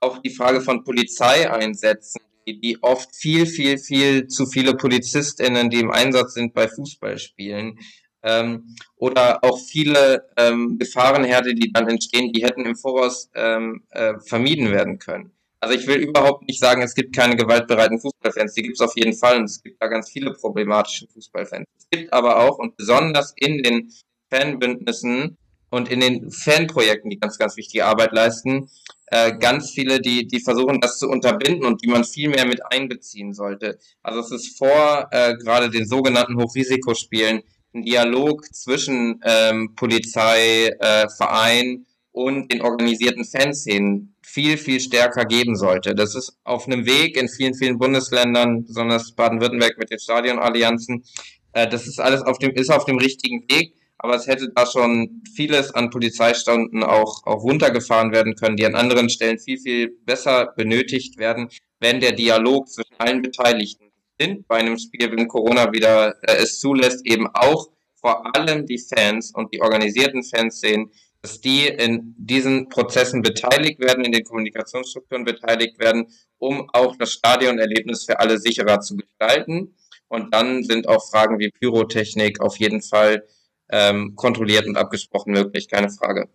auch 0.00 0.18
die 0.18 0.30
Frage 0.30 0.60
von 0.60 0.84
Polizeieinsätzen, 0.84 2.22
die, 2.46 2.60
die 2.60 2.82
oft 2.82 3.14
viel, 3.14 3.46
viel, 3.46 3.78
viel 3.78 4.28
zu 4.28 4.46
viele 4.46 4.74
PolizistInnen, 4.74 5.70
die 5.70 5.80
im 5.80 5.90
Einsatz 5.90 6.34
sind 6.34 6.54
bei 6.54 6.68
Fußballspielen, 6.68 7.78
ähm, 8.22 8.74
oder 8.96 9.44
auch 9.44 9.58
viele 9.58 10.28
ähm, 10.36 10.78
Gefahrenherde, 10.78 11.54
die 11.54 11.72
dann 11.72 11.88
entstehen, 11.88 12.32
die 12.32 12.44
hätten 12.44 12.64
im 12.66 12.76
Voraus 12.76 13.30
ähm, 13.34 13.84
äh, 13.90 14.14
vermieden 14.26 14.70
werden 14.70 14.98
können. 14.98 15.32
Also 15.60 15.74
ich 15.74 15.86
will 15.86 15.96
überhaupt 15.96 16.46
nicht 16.46 16.60
sagen, 16.60 16.82
es 16.82 16.94
gibt 16.94 17.14
keine 17.16 17.36
gewaltbereiten 17.36 18.00
Fußballfans. 18.00 18.54
Die 18.54 18.62
gibt 18.62 18.76
es 18.76 18.80
auf 18.80 18.96
jeden 18.96 19.14
Fall 19.14 19.38
und 19.38 19.44
es 19.44 19.62
gibt 19.62 19.82
da 19.82 19.88
ganz 19.88 20.10
viele 20.10 20.32
problematische 20.32 21.06
Fußballfans. 21.08 21.66
Es 21.78 21.86
gibt 21.90 22.12
aber 22.12 22.38
auch 22.38 22.58
und 22.58 22.76
besonders 22.76 23.34
in 23.36 23.62
den 23.62 23.92
Fanbündnissen 24.30 25.36
und 25.70 25.90
in 25.90 26.00
den 26.00 26.30
Fanprojekten, 26.30 27.10
die 27.10 27.18
ganz, 27.18 27.38
ganz 27.38 27.56
wichtige 27.56 27.84
Arbeit 27.84 28.12
leisten, 28.12 28.70
äh, 29.06 29.36
ganz 29.36 29.70
viele, 29.70 30.00
die, 30.00 30.26
die 30.26 30.40
versuchen, 30.40 30.80
das 30.80 30.98
zu 30.98 31.08
unterbinden 31.08 31.64
und 31.64 31.82
die 31.82 31.88
man 31.88 32.04
viel 32.04 32.28
mehr 32.28 32.46
mit 32.46 32.60
einbeziehen 32.72 33.34
sollte. 33.34 33.78
Also 34.02 34.20
es 34.20 34.30
ist 34.30 34.58
vor 34.58 35.08
äh, 35.10 35.36
gerade 35.36 35.70
den 35.70 35.86
sogenannten 35.86 36.40
Hochrisikospielen 36.40 37.42
ein 37.74 37.82
Dialog 37.82 38.44
zwischen 38.54 39.20
ähm, 39.24 39.74
Polizei, 39.74 40.68
äh, 40.78 41.08
Verein 41.08 41.86
und 42.18 42.52
den 42.52 42.62
organisierten 42.62 43.24
Fanszenen 43.24 44.12
viel, 44.22 44.58
viel 44.58 44.80
stärker 44.80 45.24
geben 45.24 45.54
sollte. 45.54 45.94
Das 45.94 46.16
ist 46.16 46.36
auf 46.42 46.66
einem 46.66 46.84
Weg 46.84 47.16
in 47.16 47.28
vielen, 47.28 47.54
vielen 47.54 47.78
Bundesländern, 47.78 48.64
besonders 48.64 49.12
Baden-Württemberg 49.12 49.78
mit 49.78 49.92
den 49.92 50.00
Stadionallianzen. 50.00 51.04
Äh, 51.52 51.68
das 51.68 51.86
ist 51.86 52.00
alles 52.00 52.22
auf 52.22 52.40
dem, 52.40 52.50
ist 52.50 52.72
auf 52.72 52.84
dem 52.86 52.98
richtigen 52.98 53.42
Weg, 53.48 53.72
aber 53.98 54.16
es 54.16 54.26
hätte 54.26 54.50
da 54.52 54.66
schon 54.66 55.22
vieles 55.32 55.72
an 55.72 55.90
Polizeistunden 55.90 56.82
auch, 56.82 57.24
auch 57.24 57.44
runtergefahren 57.44 58.10
werden 58.10 58.34
können, 58.34 58.56
die 58.56 58.66
an 58.66 58.74
anderen 58.74 59.10
Stellen 59.10 59.38
viel, 59.38 59.58
viel 59.58 59.96
besser 60.04 60.52
benötigt 60.56 61.18
werden, 61.18 61.48
wenn 61.78 62.00
der 62.00 62.12
Dialog 62.12 62.68
zwischen 62.68 62.96
allen 62.98 63.22
Beteiligten 63.22 63.92
sind 64.20 64.48
bei 64.48 64.56
einem 64.56 64.76
Spiel, 64.76 65.08
wenn 65.12 65.28
Corona 65.28 65.70
wieder 65.70 66.16
äh, 66.22 66.42
es 66.42 66.58
zulässt, 66.58 67.06
eben 67.06 67.28
auch 67.28 67.68
vor 68.00 68.34
allem 68.34 68.66
die 68.66 68.78
Fans 68.78 69.32
und 69.32 69.52
die 69.52 69.60
organisierten 69.60 70.24
Fans 70.24 70.60
sehen, 70.60 70.90
dass 71.22 71.40
die 71.40 71.66
in 71.66 72.14
diesen 72.16 72.68
Prozessen 72.68 73.22
beteiligt 73.22 73.80
werden, 73.80 74.04
in 74.04 74.12
den 74.12 74.24
Kommunikationsstrukturen 74.24 75.24
beteiligt 75.24 75.78
werden, 75.78 76.06
um 76.38 76.68
auch 76.72 76.96
das 76.96 77.12
Stadionerlebnis 77.12 78.04
für 78.04 78.20
alle 78.20 78.38
sicherer 78.38 78.80
zu 78.80 78.96
gestalten. 78.96 79.74
Und 80.08 80.32
dann 80.32 80.62
sind 80.62 80.88
auch 80.88 81.04
Fragen 81.10 81.38
wie 81.38 81.50
Pyrotechnik 81.50 82.40
auf 82.40 82.56
jeden 82.58 82.82
Fall 82.82 83.24
ähm, 83.70 84.14
kontrolliert 84.14 84.66
und 84.66 84.76
abgesprochen 84.76 85.32
möglich, 85.32 85.68
keine 85.68 85.90
Frage. 85.90 86.28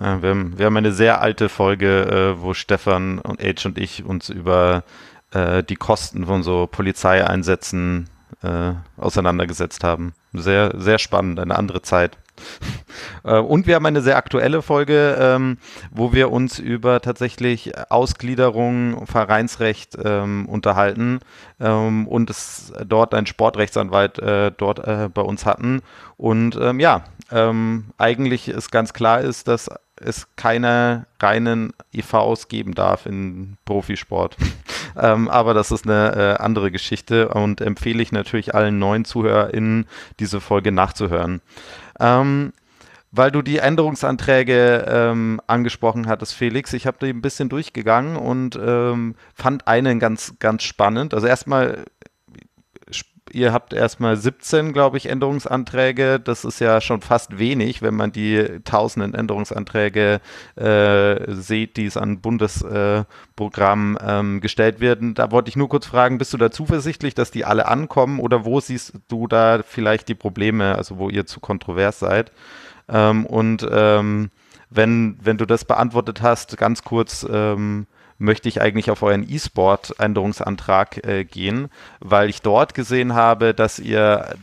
Ja, 0.00 0.22
wir, 0.22 0.30
haben, 0.30 0.58
wir 0.58 0.66
haben 0.66 0.76
eine 0.76 0.92
sehr 0.92 1.20
alte 1.20 1.48
Folge, 1.48 2.34
äh, 2.38 2.40
wo 2.40 2.54
Stefan 2.54 3.18
und 3.18 3.42
Age 3.42 3.66
und 3.66 3.78
ich 3.78 4.04
uns 4.04 4.30
über 4.30 4.84
äh, 5.32 5.62
die 5.62 5.76
Kosten 5.76 6.26
von 6.26 6.42
so 6.42 6.66
Polizeieinsätzen 6.66 8.08
äh, 8.42 8.72
auseinandergesetzt 8.96 9.84
haben. 9.84 10.14
Sehr, 10.32 10.72
sehr 10.76 10.98
spannend, 10.98 11.38
eine 11.38 11.56
andere 11.56 11.82
Zeit. 11.82 12.16
Äh, 13.24 13.38
und 13.38 13.66
wir 13.66 13.74
haben 13.74 13.86
eine 13.86 14.02
sehr 14.02 14.16
aktuelle 14.16 14.62
Folge, 14.62 15.16
ähm, 15.18 15.58
wo 15.90 16.12
wir 16.12 16.30
uns 16.30 16.58
über 16.58 17.00
tatsächlich 17.00 17.72
Ausgliederung, 17.90 19.06
Vereinsrecht 19.06 19.96
ähm, 20.02 20.46
unterhalten 20.46 21.20
ähm, 21.60 22.06
und 22.08 22.30
es 22.30 22.72
dort 22.86 23.14
einen 23.14 23.26
Sportrechtsanwalt 23.26 24.18
äh, 24.18 24.52
dort 24.56 24.86
äh, 24.86 25.08
bei 25.12 25.22
uns 25.22 25.46
hatten. 25.46 25.82
Und 26.16 26.54
ja, 26.78 27.04
eigentlich 27.96 28.48
ist 28.48 28.70
ganz 28.70 28.92
klar 28.92 29.22
ist, 29.22 29.48
dass 29.48 29.70
es 29.96 30.26
keine 30.36 31.06
reinen 31.20 31.72
EVs 31.92 32.48
geben 32.48 32.74
darf 32.74 33.06
in 33.06 33.56
Profisport. 33.64 34.36
ähm, 35.00 35.28
aber 35.28 35.54
das 35.54 35.70
ist 35.70 35.86
eine 35.86 36.14
äh, 36.14 36.42
andere 36.42 36.70
Geschichte 36.70 37.28
und 37.28 37.60
empfehle 37.60 38.02
ich 38.02 38.12
natürlich 38.12 38.54
allen 38.54 38.78
neuen 38.78 39.04
ZuhörerInnen, 39.04 39.86
diese 40.20 40.40
Folge 40.40 40.72
nachzuhören. 40.72 41.40
Ähm, 42.00 42.52
weil 43.12 43.30
du 43.30 43.42
die 43.42 43.58
Änderungsanträge 43.58 44.86
ähm, 44.88 45.40
angesprochen 45.46 46.06
hattest, 46.06 46.34
Felix. 46.34 46.72
Ich 46.72 46.86
habe 46.86 46.96
die 47.00 47.12
ein 47.12 47.20
bisschen 47.20 47.50
durchgegangen 47.50 48.16
und 48.16 48.56
ähm, 48.56 49.14
fand 49.34 49.68
einen 49.68 50.00
ganz, 50.00 50.34
ganz 50.38 50.62
spannend. 50.62 51.12
Also 51.12 51.26
erstmal 51.26 51.84
ihr 53.30 53.52
habt 53.52 53.72
erstmal 53.72 54.16
17, 54.16 54.72
glaube 54.72 54.96
ich, 54.96 55.08
Änderungsanträge. 55.08 56.20
Das 56.20 56.44
ist 56.44 56.60
ja 56.60 56.80
schon 56.80 57.00
fast 57.00 57.38
wenig, 57.38 57.82
wenn 57.82 57.94
man 57.94 58.12
die 58.12 58.60
tausenden 58.64 59.14
Änderungsanträge 59.14 60.20
äh, 60.56 61.32
sieht, 61.34 61.76
die 61.76 61.86
es 61.86 61.96
an 61.96 62.20
Bundesprogrammen 62.20 63.96
äh, 63.96 64.18
ähm, 64.18 64.40
gestellt 64.40 64.80
werden. 64.80 65.14
Da 65.14 65.30
wollte 65.30 65.48
ich 65.48 65.56
nur 65.56 65.68
kurz 65.68 65.86
fragen, 65.86 66.18
bist 66.18 66.32
du 66.32 66.38
da 66.38 66.50
zuversichtlich, 66.50 67.14
dass 67.14 67.30
die 67.30 67.44
alle 67.44 67.68
ankommen 67.68 68.18
oder 68.20 68.44
wo 68.44 68.60
siehst 68.60 68.94
du 69.08 69.26
da 69.26 69.62
vielleicht 69.66 70.08
die 70.08 70.14
Probleme, 70.14 70.76
also 70.76 70.98
wo 70.98 71.08
ihr 71.08 71.26
zu 71.26 71.40
kontrovers 71.40 71.98
seid? 71.98 72.32
Ähm, 72.88 73.26
und 73.26 73.66
ähm, 73.70 74.30
wenn, 74.70 75.18
wenn 75.22 75.36
du 75.36 75.46
das 75.46 75.64
beantwortet 75.64 76.22
hast, 76.22 76.56
ganz 76.56 76.82
kurz, 76.82 77.26
ähm, 77.30 77.86
möchte 78.22 78.48
ich 78.48 78.60
eigentlich 78.60 78.90
auf 78.90 79.02
euren 79.02 79.28
E-Sport-Änderungsantrag 79.28 81.06
äh, 81.06 81.24
gehen, 81.24 81.68
weil 82.00 82.30
ich 82.30 82.40
dort 82.40 82.74
gesehen 82.74 83.14
habe, 83.14 83.52
dass 83.52 83.78
ihr 83.78 84.36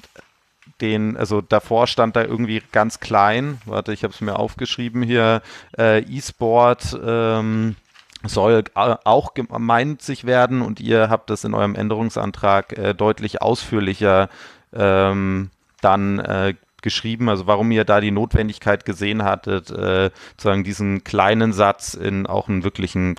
den, 0.82 1.18
also 1.18 1.42
davor 1.42 1.88
stand 1.88 2.16
da 2.16 2.24
irgendwie 2.24 2.62
ganz 2.72 3.00
klein, 3.00 3.62
warte, 3.66 3.94
ich 3.94 4.04
habe 4.04 4.14
es 4.14 4.22
mir 4.22 4.38
aufgeschrieben 4.38 5.02
hier, 5.02 5.42
äh, 5.78 6.00
E-Sport 6.00 6.98
ähm, 7.04 7.76
soll 8.24 8.66
auch 8.76 9.34
gemeinnützig 9.34 10.26
werden 10.26 10.62
und 10.62 10.80
ihr 10.80 11.10
habt 11.10 11.30
das 11.30 11.44
in 11.46 11.54
eurem 11.54 11.76
Änderungsantrag 11.76 12.78
äh, 12.78 12.94
deutlich 12.94 13.42
ausführlicher 13.42 14.30
ähm, 14.74 15.52
dann 15.82 16.20
äh, 16.20 16.54
geschrieben, 16.82 17.30
also 17.30 17.48
warum 17.48 17.72
ihr 17.72 17.86
da 17.86 18.02
die 18.02 18.12
Notwendigkeit 18.12 18.86
gesehen 18.86 19.24
hattet, 19.24 19.70
äh, 19.72 20.12
sozusagen 20.32 20.64
diesen 20.64 21.04
kleinen 21.04 21.54
Satz 21.54 21.94
in 21.94 22.26
auch 22.26 22.48
einen 22.48 22.64
wirklichen 22.64 23.16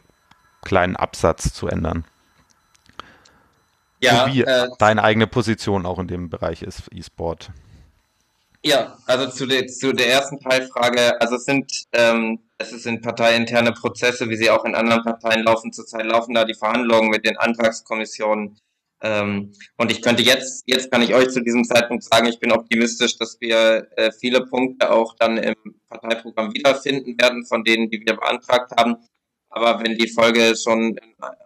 kleinen 0.62 0.96
Absatz 0.96 1.52
zu 1.52 1.68
ändern. 1.68 2.04
Ja, 4.02 4.26
so 4.26 4.32
wie 4.32 4.42
äh, 4.42 4.68
deine 4.78 5.02
eigene 5.02 5.26
Position 5.26 5.84
auch 5.84 5.98
in 5.98 6.08
dem 6.08 6.30
Bereich 6.30 6.62
ist, 6.62 6.88
E-Sport. 6.92 7.50
Ja, 8.62 8.98
also 9.06 9.28
zu 9.30 9.46
der, 9.46 9.66
zu 9.68 9.92
der 9.92 10.08
ersten 10.10 10.38
Teilfrage, 10.38 11.18
also 11.20 11.36
es 11.36 11.44
sind, 11.44 11.84
ähm, 11.92 12.40
es 12.58 12.70
sind 12.70 13.00
parteiinterne 13.00 13.72
Prozesse, 13.72 14.28
wie 14.28 14.36
sie 14.36 14.50
auch 14.50 14.64
in 14.66 14.74
anderen 14.74 15.02
Parteien 15.02 15.44
laufen. 15.44 15.72
Zurzeit 15.72 16.04
laufen 16.04 16.34
da 16.34 16.44
die 16.44 16.54
Verhandlungen 16.54 17.08
mit 17.08 17.24
den 17.24 17.38
Antragskommissionen. 17.38 18.58
Ähm, 19.02 19.52
und 19.78 19.90
ich 19.90 20.02
könnte 20.02 20.22
jetzt, 20.22 20.64
jetzt 20.66 20.90
kann 20.90 21.00
ich 21.00 21.14
euch 21.14 21.30
zu 21.30 21.42
diesem 21.42 21.64
Zeitpunkt 21.64 22.04
sagen, 22.04 22.26
ich 22.26 22.38
bin 22.38 22.52
optimistisch, 22.52 23.16
dass 23.16 23.40
wir 23.40 23.88
äh, 23.96 24.12
viele 24.12 24.44
Punkte 24.44 24.90
auch 24.90 25.14
dann 25.18 25.38
im 25.38 25.54
Parteiprogramm 25.88 26.52
wiederfinden 26.52 27.18
werden, 27.18 27.46
von 27.46 27.64
denen, 27.64 27.88
die 27.88 28.02
wir 28.04 28.16
beantragt 28.16 28.72
haben. 28.78 28.96
Aber 29.50 29.82
wenn 29.82 29.96
die 29.96 30.08
Folge 30.08 30.54
schon 30.56 30.98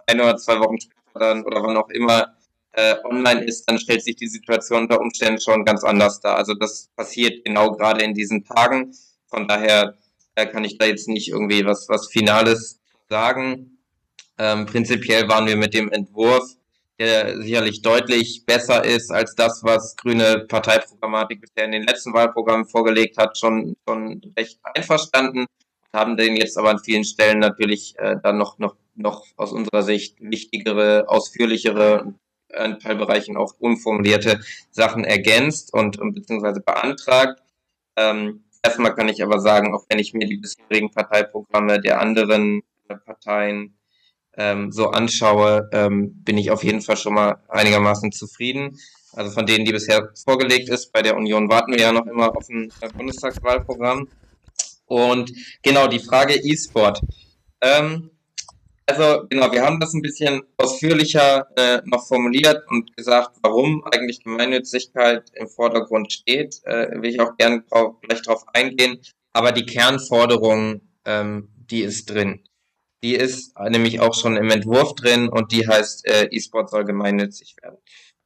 ein 0.07 0.21
oder 0.21 0.37
zwei 0.37 0.61
Wochen 0.61 0.79
später 0.79 0.95
dann 1.15 1.45
oder 1.45 1.63
wann 1.63 1.77
auch 1.77 1.89
immer 1.89 2.35
äh, 2.73 2.97
online 3.05 3.45
ist, 3.45 3.69
dann 3.69 3.79
stellt 3.79 4.03
sich 4.03 4.17
die 4.17 4.27
Situation 4.27 4.83
unter 4.83 5.01
Umständen 5.01 5.41
schon 5.41 5.65
ganz 5.65 5.85
anders 5.85 6.21
dar. 6.21 6.37
Also 6.37 6.55
das 6.55 6.91
passiert 6.97 7.45
genau 7.45 7.73
gerade 7.73 8.05
in 8.05 8.15
diesen 8.15 8.45
Tagen. 8.45 8.93
Von 9.27 9.49
daher 9.49 9.97
äh, 10.35 10.47
kann 10.47 10.65
ich 10.65 10.77
da 10.79 10.85
jetzt 10.85 11.09
nicht 11.09 11.29
irgendwie 11.29 11.65
was, 11.65 11.89
was 11.89 12.09
Finales 12.09 12.81
sagen. 13.09 13.79
Ähm, 14.39 14.67
prinzipiell 14.67 15.29
waren 15.29 15.47
wir 15.47 15.57
mit 15.57 15.73
dem 15.73 15.91
Entwurf, 15.93 16.45
der 16.99 17.41
sicherlich 17.41 17.83
deutlich 17.83 18.45
besser 18.45 18.85
ist 18.85 19.11
als 19.13 19.35
das, 19.35 19.63
was 19.63 19.97
grüne 19.97 20.45
Parteiprogrammatik 20.49 21.41
bisher 21.41 21.65
in 21.65 21.73
den 21.73 21.85
letzten 21.85 22.13
Wahlprogrammen 22.13 22.67
vorgelegt 22.67 23.17
hat, 23.17 23.39
schon, 23.39 23.77
schon 23.87 24.21
recht 24.37 24.59
einverstanden 24.63 25.47
haben 25.95 26.16
den 26.16 26.36
jetzt 26.36 26.59
aber 26.59 26.70
an 26.70 26.80
vielen 26.80 27.05
Stellen 27.05 27.38
natürlich 27.38 27.95
äh, 27.99 28.16
dann 28.22 28.36
noch, 28.36 28.59
noch, 28.59 28.76
noch 28.95 29.24
aus 29.36 29.53
unserer 29.53 29.82
Sicht 29.82 30.16
wichtigere, 30.20 31.09
ausführlichere, 31.09 32.14
in 32.62 32.78
Teilbereichen 32.78 33.36
auch 33.36 33.55
unformulierte 33.59 34.40
Sachen 34.70 35.05
ergänzt 35.05 35.72
und, 35.72 35.99
und 35.99 36.14
beziehungsweise 36.14 36.61
beantragt. 36.61 37.42
Ähm, 37.97 38.45
erstmal 38.62 38.95
kann 38.95 39.09
ich 39.09 39.22
aber 39.22 39.40
sagen, 39.40 39.74
auch 39.74 39.84
wenn 39.88 39.99
ich 39.99 40.14
mir 40.14 40.26
die 40.26 40.36
bisherigen 40.36 40.90
Parteiprogramme 40.90 41.80
der 41.80 42.01
anderen 42.01 42.62
Parteien 43.05 43.76
ähm, 44.36 44.72
so 44.72 44.88
anschaue, 44.88 45.68
ähm, 45.72 46.22
bin 46.24 46.38
ich 46.38 46.51
auf 46.51 46.64
jeden 46.64 46.80
Fall 46.80 46.97
schon 46.97 47.14
mal 47.14 47.36
einigermaßen 47.49 48.12
zufrieden. 48.12 48.78
Also 49.12 49.30
von 49.30 49.47
denen, 49.47 49.64
die 49.64 49.72
bisher 49.72 50.11
vorgelegt 50.24 50.68
ist, 50.68 50.92
bei 50.92 51.03
der 51.03 51.16
Union 51.16 51.49
warten 51.49 51.72
wir 51.72 51.80
ja 51.80 51.92
noch 51.92 52.07
immer 52.07 52.36
auf 52.36 52.49
ein 52.49 52.72
äh, 52.80 52.88
Bundestagswahlprogramm. 52.88 54.09
Und 54.87 55.32
genau, 55.62 55.87
die 55.89 55.99
Frage 55.99 56.35
E-Sport. 56.35 57.01
Ähm, 57.61 58.11
also 58.87 59.26
genau, 59.30 59.51
wir 59.51 59.62
haben 59.62 59.80
das 59.80 59.95
ein 59.95 60.03
bisschen 60.03 60.43
ausführlicher 60.59 61.47
äh, 61.57 61.80
noch 61.87 62.07
formuliert 62.07 62.64
und 62.68 62.95
gesagt, 62.97 63.37
warum 63.43 63.82
eigentlich 63.85 64.22
Gemeinnützigkeit 64.22 65.30
im 65.35 65.49
Vordergrund 65.49 66.12
steht. 66.12 66.61
Äh, 66.64 67.01
will 67.01 67.11
ich 67.11 67.20
auch 67.20 67.37
gerne 67.37 67.64
drauf, 67.70 68.01
gleich 68.03 68.22
drauf 68.22 68.45
eingehen. 68.53 69.01
Aber 69.32 69.53
die 69.53 69.64
Kernforderung, 69.64 70.82
ähm, 71.07 71.49
die 71.70 71.82
ist 71.82 72.11
drin. 72.11 72.45
Die 73.03 73.14
ist 73.14 73.59
nämlich 73.59 74.01
auch 74.01 74.14
schon 74.14 74.37
im 74.37 74.51
Entwurf 74.51 74.95
drin 74.95 75.28
und 75.28 75.53
die 75.53 75.66
heißt, 75.66 76.07
äh, 76.07 76.28
E-Sport 76.30 76.70
soll 76.70 76.85
gemeinnützig 76.85 77.57
werden. 77.62 77.78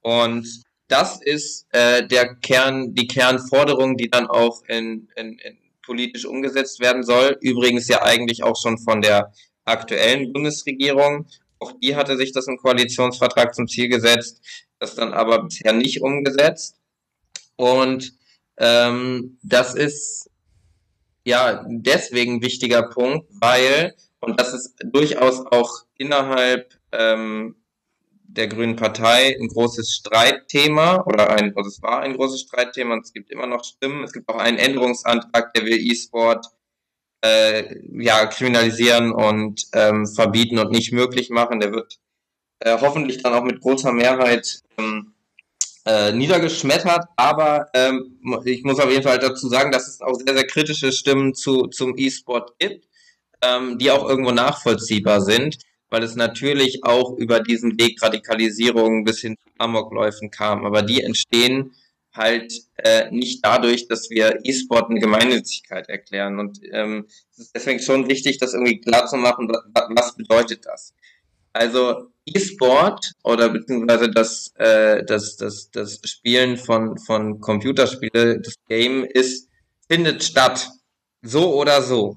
Und 0.03 0.63
das 0.89 1.21
ist 1.21 1.67
äh, 1.71 2.07
der 2.07 2.37
Kern, 2.37 2.95
die 2.95 3.07
Kernforderung, 3.07 3.97
die 3.97 4.09
dann 4.11 4.27
auch 4.27 4.63
in, 4.69 5.09
in, 5.17 5.39
in 5.39 5.59
politisch 5.89 6.27
umgesetzt 6.27 6.81
werden 6.81 7.03
soll. 7.03 7.39
Übrigens 7.41 7.89
ja 7.89 8.03
eigentlich 8.03 8.43
auch 8.43 8.57
schon 8.61 8.79
von 8.79 9.01
der 9.01 9.33
aktuellen 9.65 10.33
Bundesregierung. 10.33 11.27
Auch 11.59 11.73
die 11.83 11.97
hatte 11.97 12.17
sich 12.17 12.33
das 12.33 12.47
im 12.47 12.59
Koalitionsvertrag 12.59 13.55
zum 13.55 13.67
Ziel 13.67 13.89
gesetzt, 13.89 14.41
das 14.79 14.95
dann 14.95 15.13
aber 15.13 15.43
bisher 15.43 15.73
nicht 15.73 16.03
umgesetzt. 16.03 16.77
Und 17.57 18.13
ähm, 18.59 19.39
das 19.43 19.75
ist 19.75 20.31
ja 21.25 21.65
deswegen 21.67 22.35
ein 22.35 22.43
wichtiger 22.43 22.83
Punkt, 22.83 23.27
weil, 23.41 23.95
und 24.21 24.39
das 24.39 24.53
ist 24.53 24.77
durchaus 24.85 25.41
auch 25.47 25.85
innerhalb 25.97 26.79
ähm, 26.93 27.57
der 28.39 28.47
Grünen 28.47 28.77
Partei 28.77 29.37
ein 29.39 29.49
großes 29.49 29.93
Streitthema 29.93 31.03
oder 31.07 31.31
ein, 31.31 31.55
also 31.57 31.69
es 31.69 31.83
war 31.83 32.01
ein 32.01 32.15
großes 32.15 32.43
Streitthema 32.43 32.95
und 32.95 33.05
es 33.05 33.13
gibt 33.13 33.31
immer 33.31 33.47
noch 33.47 33.65
Stimmen. 33.65 34.05
Es 34.05 34.13
gibt 34.13 34.29
auch 34.29 34.37
einen 34.39 34.59
Änderungsantrag, 34.59 35.53
der 35.55 35.65
will 35.65 35.77
E-Sport 35.77 36.47
äh, 37.25 37.75
ja, 38.01 38.27
kriminalisieren 38.27 39.11
und 39.11 39.67
ähm, 39.73 40.07
verbieten 40.07 40.59
und 40.61 40.71
nicht 40.71 40.93
möglich 40.93 41.31
machen. 41.31 41.59
Der 41.59 41.73
wird 41.73 41.99
äh, 42.61 42.79
hoffentlich 42.81 43.23
dann 43.25 43.35
auch 43.35 43.43
mit 43.43 43.61
großer 43.61 43.93
Mehrheit 43.93 44.63
ähm, 44.79 45.15
äh, 45.85 46.13
niedergeschmettert. 46.13 47.07
Aber 47.17 47.67
ähm, 47.75 48.21
ich 48.45 48.63
muss 48.63 48.79
auf 48.79 48.91
jeden 48.91 49.03
Fall 49.03 49.19
dazu 49.19 49.49
sagen, 49.49 49.73
dass 49.73 49.89
es 49.89 50.01
auch 50.01 50.15
sehr, 50.15 50.35
sehr 50.35 50.47
kritische 50.47 50.93
Stimmen 50.93 51.35
zu, 51.35 51.67
zum 51.67 51.99
E-Sport 51.99 52.57
gibt, 52.61 52.87
ähm, 53.43 53.79
die 53.79 53.91
auch 53.91 54.09
irgendwo 54.09 54.31
nachvollziehbar 54.31 55.23
sind, 55.23 55.59
weil 55.91 56.03
es 56.03 56.17
natürlich 56.17 56.85
auch 56.85 57.17
über 57.17 57.41
diesen 57.41 57.79
Weg 57.79 58.03
Radikalisierung 58.03 59.05
bis 59.05 59.21
hin 59.21 59.37
zu 59.37 59.53
Amokläufen 59.59 60.31
kam. 60.31 60.65
Aber 60.65 60.83
die 60.83 61.03
entstehen 61.03 61.73
halt 62.13 62.53
äh, 62.77 63.11
nicht 63.11 63.45
dadurch, 63.45 63.87
dass 63.89 64.11
wir 64.11 64.41
E-Sport 64.43 64.91
eine 64.91 65.01
Gemeinnützigkeit 65.01 65.89
erklären. 65.89 66.39
Und 66.39 66.61
ähm, 66.73 67.07
es 67.33 67.39
ist 67.39 67.55
deswegen 67.55 67.81
schon 67.81 68.09
wichtig, 68.09 68.39
das 68.39 68.55
irgendwie 68.55 68.81
klar 68.81 69.07
zu 69.07 69.17
machen, 69.17 69.49
was 69.49 70.17
bedeutet 70.17 70.67
das. 70.67 70.95
Also 71.53 72.11
E-Sport 72.27 73.13
oder 73.23 73.49
beziehungsweise 73.49 74.11
das, 74.11 74.53
äh, 74.57 75.05
das, 75.05 75.37
das, 75.37 75.71
das 75.71 76.01
Spielen 76.05 76.57
von, 76.57 76.99
von 76.99 77.41
Computerspiele, 77.41 78.41
das 78.41 78.55
Game 78.69 79.05
ist, 79.05 79.49
findet 79.89 80.23
statt. 80.23 80.69
So 81.23 81.55
oder 81.55 81.83
so. 81.83 82.17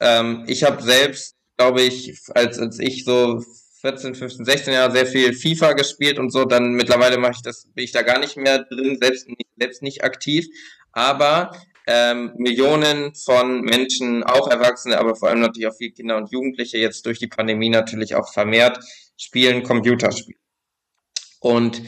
Ähm, 0.00 0.44
ich 0.46 0.64
habe 0.64 0.82
selbst, 0.82 1.36
glaube 1.56 1.82
ich, 1.82 2.16
als, 2.34 2.58
als 2.58 2.78
ich 2.78 3.04
so 3.04 3.42
14, 3.80 4.14
15, 4.14 4.44
16 4.44 4.72
Jahre 4.72 4.92
sehr 4.92 5.06
viel 5.06 5.34
FIFA 5.34 5.74
gespielt 5.74 6.18
und 6.18 6.30
so, 6.30 6.44
dann 6.44 6.72
mittlerweile 6.72 7.18
mache 7.18 7.32
ich 7.36 7.42
das, 7.42 7.66
bin 7.74 7.84
ich 7.84 7.92
da 7.92 8.02
gar 8.02 8.18
nicht 8.18 8.36
mehr 8.36 8.64
drin, 8.64 8.98
selbst 9.00 9.28
nicht, 9.28 9.48
selbst 9.58 9.82
nicht 9.82 10.04
aktiv. 10.04 10.46
Aber 10.92 11.52
ähm, 11.86 12.32
Millionen 12.36 13.14
von 13.14 13.60
Menschen, 13.60 14.24
auch 14.24 14.48
Erwachsene, 14.48 14.98
aber 14.98 15.14
vor 15.16 15.28
allem 15.28 15.40
natürlich 15.40 15.68
auch 15.68 15.76
viele 15.76 15.92
Kinder 15.92 16.16
und 16.16 16.30
Jugendliche, 16.30 16.78
jetzt 16.78 17.04
durch 17.04 17.18
die 17.18 17.26
Pandemie 17.26 17.68
natürlich 17.68 18.14
auch 18.14 18.32
vermehrt, 18.32 18.78
spielen 19.18 19.62
Computerspiele. 19.62 20.38
Und 21.40 21.82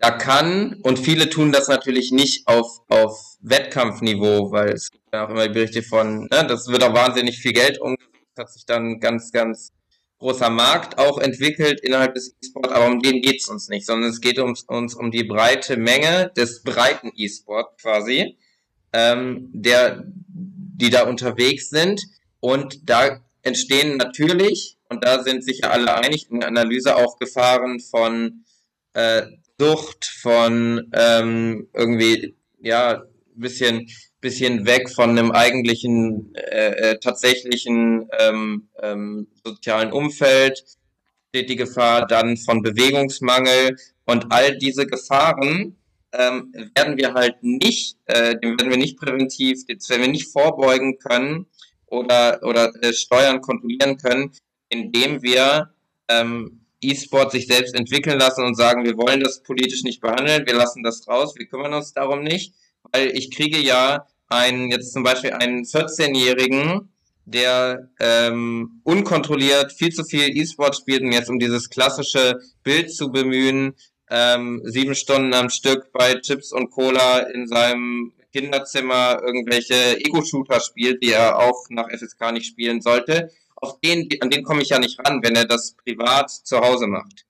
da 0.00 0.10
kann, 0.10 0.80
und 0.82 0.98
viele 0.98 1.30
tun 1.30 1.52
das 1.52 1.68
natürlich 1.68 2.10
nicht 2.10 2.48
auf, 2.48 2.80
auf 2.88 3.36
Wettkampfniveau, 3.40 4.50
weil 4.50 4.70
es 4.70 4.90
gibt 4.90 5.04
ja 5.12 5.26
auch 5.26 5.30
immer 5.30 5.48
Berichte 5.48 5.82
von, 5.82 6.22
ne, 6.22 6.46
das 6.48 6.66
wird 6.68 6.82
auch 6.82 6.94
wahnsinnig 6.94 7.38
viel 7.38 7.52
Geld 7.52 7.80
umgesetzt, 7.80 8.08
hat 8.38 8.52
sich 8.52 8.66
dann 8.66 9.00
ganz, 9.00 9.32
ganz 9.32 9.72
großer 10.18 10.50
Markt 10.50 10.98
auch 10.98 11.18
entwickelt 11.18 11.80
innerhalb 11.80 12.14
des 12.14 12.34
E-Sport, 12.42 12.72
aber 12.72 12.86
um 12.86 13.00
den 13.00 13.22
geht's 13.22 13.48
uns 13.48 13.68
nicht, 13.68 13.86
sondern 13.86 14.10
es 14.10 14.20
geht 14.20 14.38
uns, 14.38 14.62
uns 14.62 14.94
um 14.94 15.10
die 15.10 15.24
breite 15.24 15.76
Menge 15.76 16.32
des 16.36 16.62
breiten 16.62 17.12
E-Sport 17.14 17.80
quasi, 17.80 18.36
ähm, 18.92 19.50
der, 19.52 20.04
die 20.06 20.90
da 20.90 21.04
unterwegs 21.04 21.70
sind. 21.70 22.02
Und 22.40 22.88
da 22.88 23.20
entstehen 23.42 23.96
natürlich, 23.96 24.78
und 24.88 25.04
da 25.04 25.22
sind 25.22 25.44
sich 25.44 25.60
ja 25.60 25.70
alle 25.70 25.94
einig, 25.94 26.30
in 26.30 26.40
der 26.40 26.48
Analyse 26.48 26.96
auch 26.96 27.18
Gefahren 27.18 27.80
von 27.80 28.44
äh, 28.94 29.22
Sucht, 29.58 30.04
von 30.04 30.90
ähm, 30.92 31.68
irgendwie, 31.74 32.36
ja, 32.60 33.04
bisschen 33.34 33.88
bisschen 34.20 34.66
weg 34.66 34.90
von 34.90 35.10
einem 35.10 35.30
eigentlichen 35.30 36.34
äh, 36.34 36.92
äh, 36.92 36.98
tatsächlichen 36.98 38.08
ähm, 38.18 38.68
ähm, 38.82 39.28
sozialen 39.44 39.92
Umfeld 39.92 40.64
steht 41.28 41.50
die 41.50 41.56
Gefahr 41.56 42.06
dann 42.06 42.36
von 42.36 42.62
Bewegungsmangel. 42.62 43.76
Und 44.04 44.26
all 44.30 44.56
diese 44.58 44.86
Gefahren 44.86 45.76
ähm, 46.12 46.52
werden 46.74 46.96
wir 46.96 47.14
halt 47.14 47.42
nicht, 47.42 47.98
äh, 48.06 48.36
dem 48.38 48.58
werden 48.58 48.70
wir 48.70 48.78
nicht 48.78 48.98
präventiv, 48.98 49.64
das 49.66 49.88
werden 49.90 50.02
wir 50.02 50.08
nicht 50.08 50.32
vorbeugen 50.32 50.98
können 50.98 51.46
oder 51.86 52.40
oder 52.42 52.72
äh, 52.82 52.92
steuern, 52.92 53.40
kontrollieren 53.40 53.98
können, 53.98 54.32
indem 54.70 55.22
wir 55.22 55.74
ähm, 56.08 56.64
E-Sport 56.80 57.32
sich 57.32 57.46
selbst 57.46 57.74
entwickeln 57.74 58.18
lassen 58.18 58.44
und 58.44 58.54
sagen, 58.54 58.84
wir 58.84 58.96
wollen 58.96 59.20
das 59.20 59.42
politisch 59.42 59.82
nicht 59.82 60.00
behandeln, 60.00 60.46
wir 60.46 60.54
lassen 60.54 60.82
das 60.82 61.06
raus, 61.08 61.34
wir 61.36 61.46
kümmern 61.46 61.74
uns 61.74 61.92
darum 61.92 62.22
nicht, 62.22 62.54
weil 62.92 63.16
ich 63.16 63.30
kriege 63.30 63.58
ja 63.58 64.06
einen, 64.28 64.70
jetzt 64.70 64.92
zum 64.92 65.02
Beispiel 65.02 65.32
einen 65.32 65.64
14-Jährigen, 65.64 66.92
der 67.24 67.90
ähm, 68.00 68.80
unkontrolliert 68.84 69.72
viel 69.72 69.92
zu 69.92 70.04
viel 70.04 70.36
E-Sport 70.36 70.76
spielt 70.76 71.02
und 71.02 71.12
jetzt 71.12 71.28
um 71.28 71.38
dieses 71.38 71.68
klassische 71.68 72.40
Bild 72.62 72.94
zu 72.94 73.10
bemühen, 73.10 73.74
ähm, 74.10 74.62
sieben 74.64 74.94
Stunden 74.94 75.34
am 75.34 75.50
Stück 75.50 75.92
bei 75.92 76.14
Chips 76.14 76.52
und 76.52 76.70
Cola 76.70 77.18
in 77.18 77.46
seinem 77.46 78.12
Kinderzimmer 78.32 79.20
irgendwelche 79.22 79.98
Ego-Shooter 79.98 80.60
spielt, 80.60 81.02
die 81.02 81.12
er 81.12 81.38
auch 81.38 81.66
nach 81.70 81.90
FSK 81.90 82.32
nicht 82.32 82.46
spielen 82.46 82.80
sollte. 82.80 83.30
Auf 83.56 83.80
den, 83.80 84.08
an 84.20 84.30
den 84.30 84.44
komme 84.44 84.62
ich 84.62 84.70
ja 84.70 84.78
nicht 84.78 84.98
ran, 85.04 85.22
wenn 85.22 85.34
er 85.34 85.44
das 85.44 85.74
privat 85.84 86.30
zu 86.30 86.60
Hause 86.60 86.86
macht. 86.86 87.26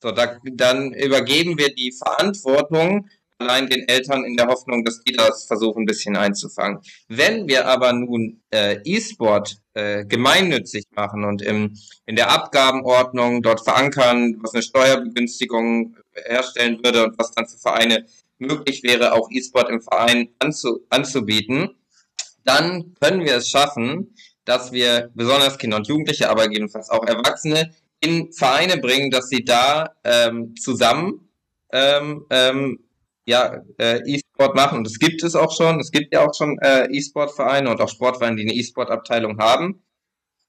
So, 0.00 0.10
da, 0.10 0.38
dann 0.52 0.92
übergeben 0.92 1.58
wir 1.58 1.74
die 1.74 1.92
Verantwortung 1.92 3.08
allein 3.42 3.68
den 3.68 3.86
Eltern 3.88 4.24
in 4.24 4.36
der 4.36 4.46
Hoffnung, 4.46 4.84
dass 4.84 5.02
die 5.02 5.12
das 5.12 5.44
versuchen, 5.44 5.82
ein 5.82 5.86
bisschen 5.86 6.16
einzufangen. 6.16 6.80
Wenn 7.08 7.48
wir 7.48 7.66
aber 7.66 7.92
nun 7.92 8.42
äh, 8.50 8.78
E-Sport 8.84 9.58
äh, 9.74 10.04
gemeinnützig 10.04 10.84
machen 10.94 11.24
und 11.24 11.42
im, 11.42 11.74
in 12.06 12.16
der 12.16 12.30
Abgabenordnung 12.30 13.42
dort 13.42 13.62
verankern, 13.62 14.38
was 14.42 14.54
eine 14.54 14.62
Steuerbegünstigung 14.62 15.96
herstellen 16.26 16.80
würde 16.82 17.04
und 17.04 17.18
was 17.18 17.32
dann 17.32 17.46
für 17.46 17.58
Vereine 17.58 18.06
möglich 18.38 18.82
wäre, 18.82 19.12
auch 19.12 19.28
E-Sport 19.30 19.70
im 19.70 19.82
Verein 19.82 20.28
anzu, 20.38 20.80
anzubieten, 20.90 21.70
dann 22.44 22.94
können 23.00 23.24
wir 23.24 23.36
es 23.36 23.48
schaffen, 23.48 24.14
dass 24.44 24.72
wir 24.72 25.10
besonders 25.14 25.58
Kinder 25.58 25.76
und 25.76 25.86
Jugendliche, 25.86 26.28
aber 26.28 26.50
jedenfalls 26.50 26.90
auch 26.90 27.06
Erwachsene 27.06 27.72
in 28.00 28.32
Vereine 28.32 28.78
bringen, 28.78 29.10
dass 29.10 29.28
sie 29.28 29.44
da 29.44 29.94
ähm, 30.02 30.56
zusammen 30.56 31.28
ähm, 31.72 32.26
ähm, 32.30 32.78
ja, 33.26 33.62
äh, 33.78 34.00
E-Sport 34.06 34.54
machen. 34.54 34.78
Und 34.78 34.86
es 34.86 34.98
gibt 34.98 35.22
es 35.22 35.34
auch 35.34 35.54
schon. 35.54 35.80
Es 35.80 35.90
gibt 35.90 36.12
ja 36.12 36.26
auch 36.26 36.34
schon 36.34 36.58
äh, 36.60 36.86
E-Sport-Vereine 36.90 37.70
und 37.70 37.80
auch 37.80 37.88
Sportvereine, 37.88 38.36
die 38.36 38.42
eine 38.42 38.54
E-Sport-Abteilung 38.54 39.38
haben. 39.38 39.82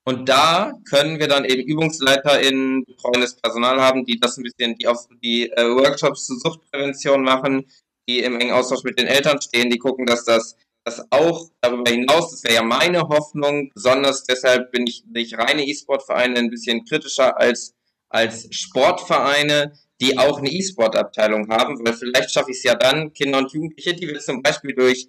Und 0.05 0.27
da 0.27 0.73
können 0.89 1.19
wir 1.19 1.27
dann 1.27 1.45
eben 1.45 1.71
UbungsleiterInnen, 1.71 2.83
betreuendes 2.83 3.35
Personal 3.35 3.79
haben, 3.79 4.05
die 4.05 4.19
das 4.19 4.37
ein 4.37 4.43
bisschen, 4.43 4.75
die 4.75 4.87
auf 4.87 5.07
die 5.23 5.49
äh, 5.49 5.63
Workshops 5.63 6.25
zur 6.27 6.39
Suchtprävention 6.39 7.23
machen, 7.23 7.65
die 8.09 8.19
im 8.19 8.39
engen 8.39 8.51
Austausch 8.51 8.83
mit 8.83 8.99
den 8.99 9.07
Eltern 9.07 9.41
stehen, 9.41 9.69
die 9.69 9.77
gucken, 9.77 10.05
dass 10.05 10.25
das, 10.25 10.57
das 10.83 11.05
auch 11.09 11.49
darüber 11.61 11.89
hinaus, 11.89 12.31
das 12.31 12.43
wäre 12.43 12.55
ja 12.55 12.63
meine 12.63 13.03
Hoffnung, 13.03 13.71
besonders 13.73 14.25
deshalb 14.25 14.71
bin 14.73 14.85
ich, 14.87 15.05
ich 15.13 15.37
reine 15.37 15.65
E-Sport-Vereine 15.65 16.37
ein 16.37 16.49
bisschen 16.49 16.83
kritischer 16.83 17.39
als, 17.39 17.73
als 18.09 18.53
Sportvereine, 18.53 19.71
die 20.01 20.17
auch 20.17 20.39
eine 20.39 20.49
E-Sport-Abteilung 20.49 21.49
haben, 21.49 21.85
weil 21.85 21.93
vielleicht 21.93 22.31
schaffe 22.31 22.51
ich 22.51 22.57
es 22.57 22.63
ja 22.63 22.75
dann, 22.75 23.13
Kinder 23.13 23.37
und 23.37 23.51
Jugendliche, 23.51 23.93
die 23.93 24.07
wir 24.07 24.19
zum 24.19 24.41
Beispiel 24.41 24.73
durch 24.73 25.07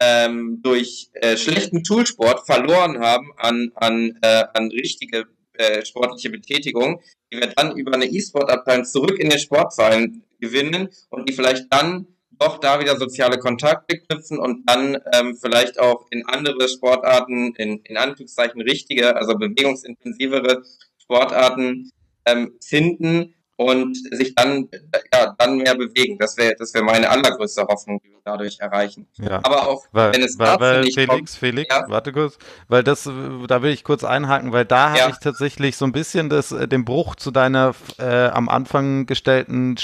ähm, 0.00 0.60
durch 0.62 1.10
äh, 1.12 1.36
schlechten 1.36 1.84
Toolsport 1.84 2.46
verloren 2.46 3.00
haben 3.00 3.32
an, 3.36 3.72
an, 3.74 4.18
äh, 4.22 4.44
an 4.54 4.70
richtige 4.70 5.26
äh, 5.54 5.84
sportliche 5.84 6.30
Betätigung, 6.30 7.02
die 7.30 7.38
wir 7.38 7.48
dann 7.48 7.76
über 7.76 7.92
eine 7.94 8.06
E-Sport-Abteilung 8.06 8.84
zurück 8.84 9.18
in 9.18 9.28
den 9.28 9.38
Sportverein 9.38 10.22
gewinnen 10.40 10.88
und 11.10 11.28
die 11.28 11.34
vielleicht 11.34 11.66
dann 11.70 12.06
doch 12.38 12.58
da 12.58 12.80
wieder 12.80 12.96
soziale 12.96 13.38
Kontakte 13.38 13.98
knüpfen 13.98 14.38
und 14.38 14.68
dann 14.68 14.98
ähm, 15.12 15.36
vielleicht 15.40 15.78
auch 15.78 16.06
in 16.10 16.26
andere 16.26 16.68
Sportarten, 16.68 17.54
in, 17.56 17.78
in 17.84 17.96
Anführungszeichen 17.96 18.60
richtige, 18.62 19.14
also 19.14 19.34
bewegungsintensivere 19.36 20.62
Sportarten 20.98 21.90
ähm, 22.24 22.56
finden 22.64 23.34
und 23.64 23.96
sich 24.16 24.34
dann, 24.34 24.68
ja, 25.12 25.34
dann 25.38 25.58
mehr 25.58 25.74
bewegen. 25.74 26.18
Das 26.18 26.36
wäre 26.36 26.54
das 26.58 26.72
wäre 26.74 26.84
meine 26.84 27.08
allergrößte 27.08 27.62
Hoffnung, 27.62 28.00
die 28.04 28.10
wir 28.10 28.20
dadurch 28.24 28.58
erreichen. 28.60 29.06
Ja. 29.18 29.40
Aber 29.42 29.68
auch 29.68 29.84
weil, 29.92 30.12
wenn 30.12 30.22
es 30.22 30.38
weil, 30.38 30.46
dazu 30.46 30.60
weil 30.60 30.80
nicht 30.82 30.94
Felix, 30.94 31.10
kommt, 31.14 31.30
Felix, 31.30 31.74
Ja. 31.74 31.84
warte 31.88 32.12
kurz, 32.12 32.38
weil 32.68 32.82
das, 32.84 33.04
da 33.48 33.62
will 33.62 33.72
ich 33.72 33.84
kurz 33.84 34.04
einhaken, 34.04 34.52
weil 34.52 34.64
da 34.64 34.94
Ja. 34.96 35.02
habe 35.02 35.12
ich 35.12 35.18
tatsächlich 35.18 35.76
so 35.76 35.84
ein 35.84 35.92
bisschen 35.92 36.28
das, 36.30 36.52
äh, 36.52 36.68
den 36.68 36.84
Bruch 36.84 37.16
zu 37.16 37.30
deiner 37.30 37.74
äh, 37.98 38.26
am 38.28 38.48
Anfang 38.48 39.06
gestellten 39.06 39.76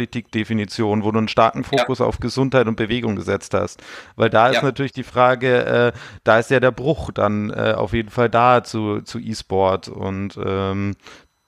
Sportpolitik-Definition, 0.00 1.04
wo 1.04 1.10
du 1.10 1.18
einen 1.18 1.28
starken 1.28 1.64
Fokus 1.64 2.00
auf 2.00 2.18
Gesundheit 2.18 2.66
und 2.66 2.76
Bewegung 2.76 3.16
gesetzt 3.16 3.54
hast. 3.54 3.82
Weil 4.16 4.30
da 4.30 4.48
ist 4.48 4.56
Ja. 4.56 4.62
natürlich 4.62 4.92
die 4.92 5.02
Frage, 5.02 5.64
äh, 5.64 5.92
da 6.24 6.38
ist 6.38 6.50
ja 6.50 6.60
der 6.60 6.70
Bruch 6.70 7.10
dann 7.12 7.50
äh, 7.50 7.74
auf 7.76 7.92
jeden 7.92 8.10
Fall 8.10 8.28
da 8.30 8.64
zu, 8.64 9.02
zu 9.02 9.18
E-Sport 9.18 9.88
und 9.88 10.38
ähm, 10.44 10.96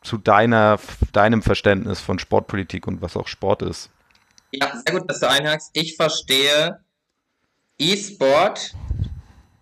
zu 0.02 0.18
deiner, 0.18 0.78
deinem 1.12 1.42
Verständnis 1.42 2.00
von 2.00 2.18
Sportpolitik 2.18 2.86
und 2.86 3.02
was 3.02 3.16
auch 3.16 3.28
Sport 3.28 3.62
ist. 3.62 3.90
Ja, 4.52 4.72
sehr 4.84 4.98
gut, 4.98 5.10
dass 5.10 5.20
du 5.20 5.28
einhakst. 5.28 5.70
Ich 5.72 5.96
verstehe 5.96 6.80
E-Sport 7.78 8.74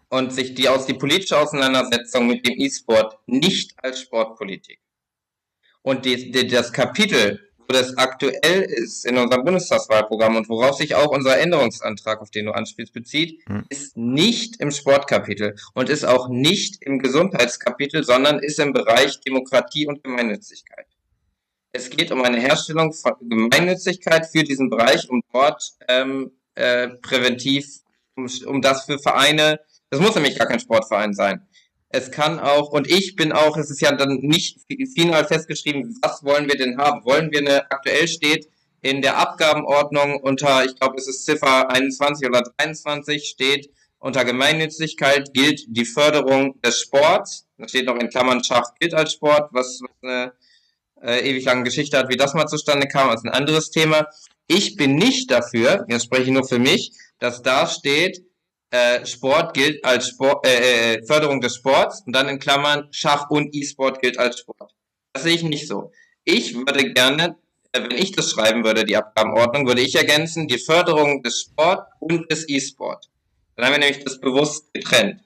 und 0.09 0.32
sich 0.32 0.55
die 0.55 0.68
aus 0.68 0.86
die 0.86 0.95
politische 0.95 1.38
Auseinandersetzung 1.38 2.26
mit 2.26 2.47
dem 2.47 2.59
E-Sport 2.59 3.18
nicht 3.26 3.72
als 3.82 4.01
Sportpolitik. 4.01 4.80
Und 5.82 6.05
die, 6.05 6.30
die, 6.30 6.47
das 6.47 6.72
Kapitel, 6.72 7.50
das 7.73 7.97
aktuell 7.97 8.62
ist 8.62 9.05
in 9.05 9.18
unserem 9.18 9.45
Bundestagswahlprogramm 9.45 10.37
und 10.37 10.49
worauf 10.49 10.77
sich 10.77 10.95
auch 10.95 11.11
unser 11.11 11.39
Änderungsantrag, 11.39 12.21
auf 12.21 12.31
den 12.31 12.47
du 12.47 12.53
anspielst, 12.53 12.93
bezieht, 12.93 13.41
Hm. 13.47 13.64
ist 13.68 13.97
nicht 13.97 14.61
im 14.61 14.71
Sportkapitel 14.71 15.57
und 15.75 15.89
ist 15.89 16.05
auch 16.05 16.29
nicht 16.29 16.83
im 16.83 16.99
Gesundheitskapitel, 16.99 18.05
sondern 18.05 18.39
ist 18.39 18.59
im 18.59 18.73
Bereich 18.73 19.21
Demokratie 19.21 19.87
und 19.87 20.03
Gemeinnützigkeit. 20.03 20.87
Es 21.73 21.91
geht 21.91 22.11
um 22.11 22.23
eine 22.23 22.41
Herstellung 22.41 22.93
von 22.93 23.12
Gemeinnützigkeit 23.21 24.27
für 24.27 24.43
diesen 24.43 24.71
Bereich, 24.71 25.09
um 25.09 25.23
dort 25.33 25.73
ähm, 25.89 26.33
äh, 26.55 26.89
präventiv, 26.89 27.66
um, 28.16 28.29
um 28.47 28.61
das 28.61 28.85
für 28.85 28.99
Vereine, 28.99 29.61
das 29.91 30.01
muss 30.01 30.14
nämlich 30.14 30.39
gar 30.39 30.47
kein 30.47 30.61
Sportverein 30.61 31.14
sein. 31.14 31.47
Es 31.93 32.12
kann 32.12 32.38
auch, 32.38 32.70
und 32.70 32.88
ich 32.88 33.16
bin 33.16 33.32
auch, 33.32 33.57
es 33.57 33.68
ist 33.70 33.80
ja 33.80 33.93
dann 33.93 34.18
nicht 34.20 34.61
final 34.95 35.24
festgeschrieben, 35.24 35.99
was 36.03 36.22
wollen 36.22 36.49
wir 36.49 36.57
denn 36.57 36.78
haben? 36.78 37.05
Wollen 37.05 37.32
wir 37.32 37.41
eine, 37.41 37.70
aktuell 37.70 38.07
steht 38.07 38.49
in 38.80 39.03
der 39.03 39.18
Abgabenordnung 39.18 40.20
unter, 40.20 40.64
ich 40.64 40.76
glaube, 40.76 40.97
es 40.97 41.09
ist 41.09 41.24
Ziffer 41.24 41.68
21 41.68 42.26
oder 42.28 42.43
23, 42.59 43.28
steht 43.28 43.70
unter 43.99 44.24
Gemeinnützigkeit 44.24 45.34
gilt 45.34 45.64
die 45.68 45.84
Förderung 45.84 46.59
des 46.62 46.80
Sports. 46.80 47.47
Da 47.59 47.68
steht 47.68 47.86
noch 47.86 47.97
in 47.97 48.09
Klammern 48.09 48.43
Schach 48.43 48.74
gilt 48.78 48.95
als 48.95 49.12
Sport, 49.12 49.51
was, 49.53 49.80
eine 50.01 50.32
äh, 51.03 51.28
ewig 51.28 51.45
lange 51.45 51.64
Geschichte 51.64 51.99
hat, 51.99 52.09
wie 52.09 52.16
das 52.16 52.34
mal 52.34 52.47
zustande 52.47 52.88
kam, 52.88 53.11
als 53.11 53.24
ein 53.24 53.30
anderes 53.30 53.70
Thema. 53.70 54.07
Ich 54.47 54.76
bin 54.76 54.95
nicht 54.95 55.30
dafür, 55.30 55.84
jetzt 55.88 56.05
spreche 56.05 56.24
ich 56.24 56.30
nur 56.30 56.47
für 56.47 56.59
mich, 56.59 56.93
dass 57.18 57.43
da 57.43 57.66
steht, 57.66 58.24
äh, 58.71 59.05
Sport 59.05 59.55
gilt 59.55 59.85
als 59.85 60.09
Sport, 60.09 60.47
äh, 60.47 60.95
äh, 60.95 61.07
Förderung 61.07 61.41
des 61.41 61.57
Sports 61.57 62.03
und 62.07 62.14
dann 62.14 62.29
in 62.29 62.39
Klammern 62.39 62.89
Schach 62.93 63.29
und 63.31 63.55
E-Sport 63.55 64.01
gilt 64.01 64.18
als 64.18 64.41
Sport. 64.41 64.73
Das 65.12 65.25
sehe 65.25 65.35
ich 65.35 65.43
nicht 65.43 65.66
so. 65.66 65.91
Ich 66.25 66.55
würde 66.55 66.93
gerne, 66.93 67.37
äh, 67.73 67.83
wenn 67.83 67.99
ich 67.99 68.12
das 68.12 68.31
schreiben 68.31 68.64
würde, 68.64 68.85
die 68.85 68.97
Abgabenordnung, 68.97 69.66
würde 69.66 69.81
ich 69.81 69.95
ergänzen, 69.97 70.47
die 70.47 70.59
Förderung 70.59 71.23
des 71.23 71.41
Sport 71.41 71.87
und 71.99 72.31
des 72.31 72.49
E-Sport. 72.49 73.11
Dann 73.57 73.66
haben 73.66 73.73
wir 73.73 73.81
nämlich 73.81 74.05
das 74.05 74.21
bewusst 74.21 74.73
getrennt. 74.73 75.21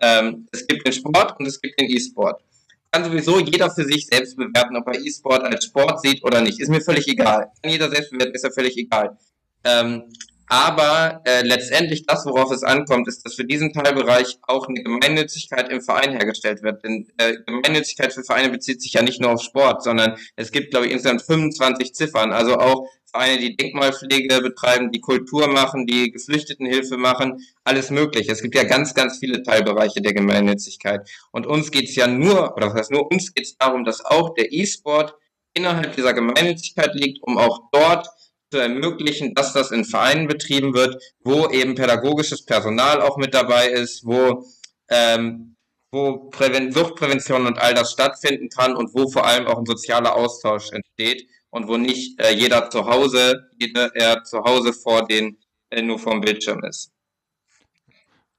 Ähm, 0.00 0.48
es 0.52 0.66
gibt 0.66 0.86
den 0.86 0.92
Sport 0.92 1.38
und 1.38 1.46
es 1.46 1.60
gibt 1.60 1.80
den 1.80 1.88
E-Sport. 1.88 2.42
Kann 2.90 3.04
sowieso 3.04 3.38
jeder 3.38 3.70
für 3.70 3.84
sich 3.84 4.06
selbst 4.06 4.36
bewerten, 4.36 4.76
ob 4.76 4.86
er 4.88 5.00
E-Sport 5.00 5.44
als 5.44 5.66
Sport 5.66 6.00
sieht 6.00 6.24
oder 6.24 6.40
nicht. 6.40 6.58
Ist 6.58 6.68
mir 6.68 6.80
völlig 6.80 7.06
egal. 7.06 7.52
Kann 7.62 7.70
jeder 7.70 7.90
selbst 7.90 8.10
bewerten, 8.10 8.34
ist 8.34 8.44
ja 8.44 8.50
völlig 8.50 8.76
egal. 8.76 9.18
Ähm, 9.64 10.04
aber 10.48 11.20
äh, 11.24 11.42
letztendlich 11.42 12.06
das, 12.06 12.24
worauf 12.24 12.50
es 12.50 12.62
ankommt, 12.62 13.06
ist, 13.08 13.24
dass 13.24 13.34
für 13.34 13.44
diesen 13.44 13.72
Teilbereich 13.72 14.38
auch 14.42 14.66
eine 14.66 14.82
Gemeinnützigkeit 14.82 15.70
im 15.70 15.82
Verein 15.82 16.12
hergestellt 16.12 16.62
wird. 16.62 16.82
Denn 16.84 17.06
äh, 17.18 17.36
Gemeinnützigkeit 17.46 18.12
für 18.12 18.24
Vereine 18.24 18.48
bezieht 18.48 18.80
sich 18.80 18.94
ja 18.94 19.02
nicht 19.02 19.20
nur 19.20 19.32
auf 19.32 19.42
Sport, 19.42 19.82
sondern 19.82 20.16
es 20.36 20.50
gibt, 20.50 20.70
glaube 20.70 20.86
ich, 20.86 20.92
insgesamt 20.92 21.22
25 21.22 21.94
Ziffern. 21.94 22.32
Also 22.32 22.56
auch 22.56 22.88
Vereine, 23.10 23.38
die 23.38 23.56
Denkmalpflege 23.56 24.40
betreiben, 24.40 24.90
die 24.90 25.00
Kultur 25.00 25.48
machen, 25.48 25.86
die 25.86 26.10
Geflüchtetenhilfe 26.10 26.96
machen, 26.96 27.44
alles 27.64 27.90
mögliche. 27.90 28.32
Es 28.32 28.42
gibt 28.42 28.54
ja 28.54 28.64
ganz, 28.64 28.94
ganz 28.94 29.18
viele 29.18 29.42
Teilbereiche 29.42 30.00
der 30.00 30.12
Gemeinnützigkeit. 30.12 31.08
Und 31.30 31.46
uns 31.46 31.70
geht's 31.70 31.94
ja 31.94 32.06
nur, 32.06 32.56
oder 32.56 32.68
was 32.68 32.74
heißt 32.74 32.90
nur, 32.90 33.10
uns 33.10 33.32
geht's 33.34 33.56
darum, 33.56 33.84
dass 33.84 34.04
auch 34.04 34.34
der 34.34 34.52
E-Sport 34.52 35.14
innerhalb 35.54 35.96
dieser 35.96 36.12
Gemeinnützigkeit 36.12 36.94
liegt, 36.94 37.22
um 37.22 37.38
auch 37.38 37.70
dort 37.72 38.08
zu 38.50 38.58
ermöglichen, 38.58 39.34
dass 39.34 39.52
das 39.52 39.70
in 39.70 39.84
Vereinen 39.84 40.26
betrieben 40.26 40.74
wird, 40.74 40.96
wo 41.22 41.48
eben 41.48 41.74
pädagogisches 41.74 42.44
Personal 42.44 43.00
auch 43.02 43.16
mit 43.16 43.34
dabei 43.34 43.68
ist, 43.68 44.04
wo, 44.04 44.44
ähm, 44.88 45.56
wo 45.92 46.30
Präven 46.30 46.72
Suchtprävention 46.72 47.46
und 47.46 47.58
all 47.58 47.74
das 47.74 47.92
stattfinden 47.92 48.48
kann 48.48 48.76
und 48.76 48.94
wo 48.94 49.08
vor 49.08 49.26
allem 49.26 49.46
auch 49.46 49.58
ein 49.58 49.66
sozialer 49.66 50.14
Austausch 50.14 50.70
entsteht 50.72 51.28
und 51.50 51.68
wo 51.68 51.76
nicht 51.76 52.20
äh, 52.20 52.32
jeder 52.34 52.70
zu 52.70 52.86
Hause, 52.86 53.48
jeder 53.58 53.94
er 53.94 54.24
zu 54.24 54.38
Hause 54.44 54.72
vor 54.72 55.06
den, 55.06 55.38
äh, 55.70 55.82
nur 55.82 55.98
vom 55.98 56.20
Bildschirm 56.20 56.62
ist. 56.64 56.90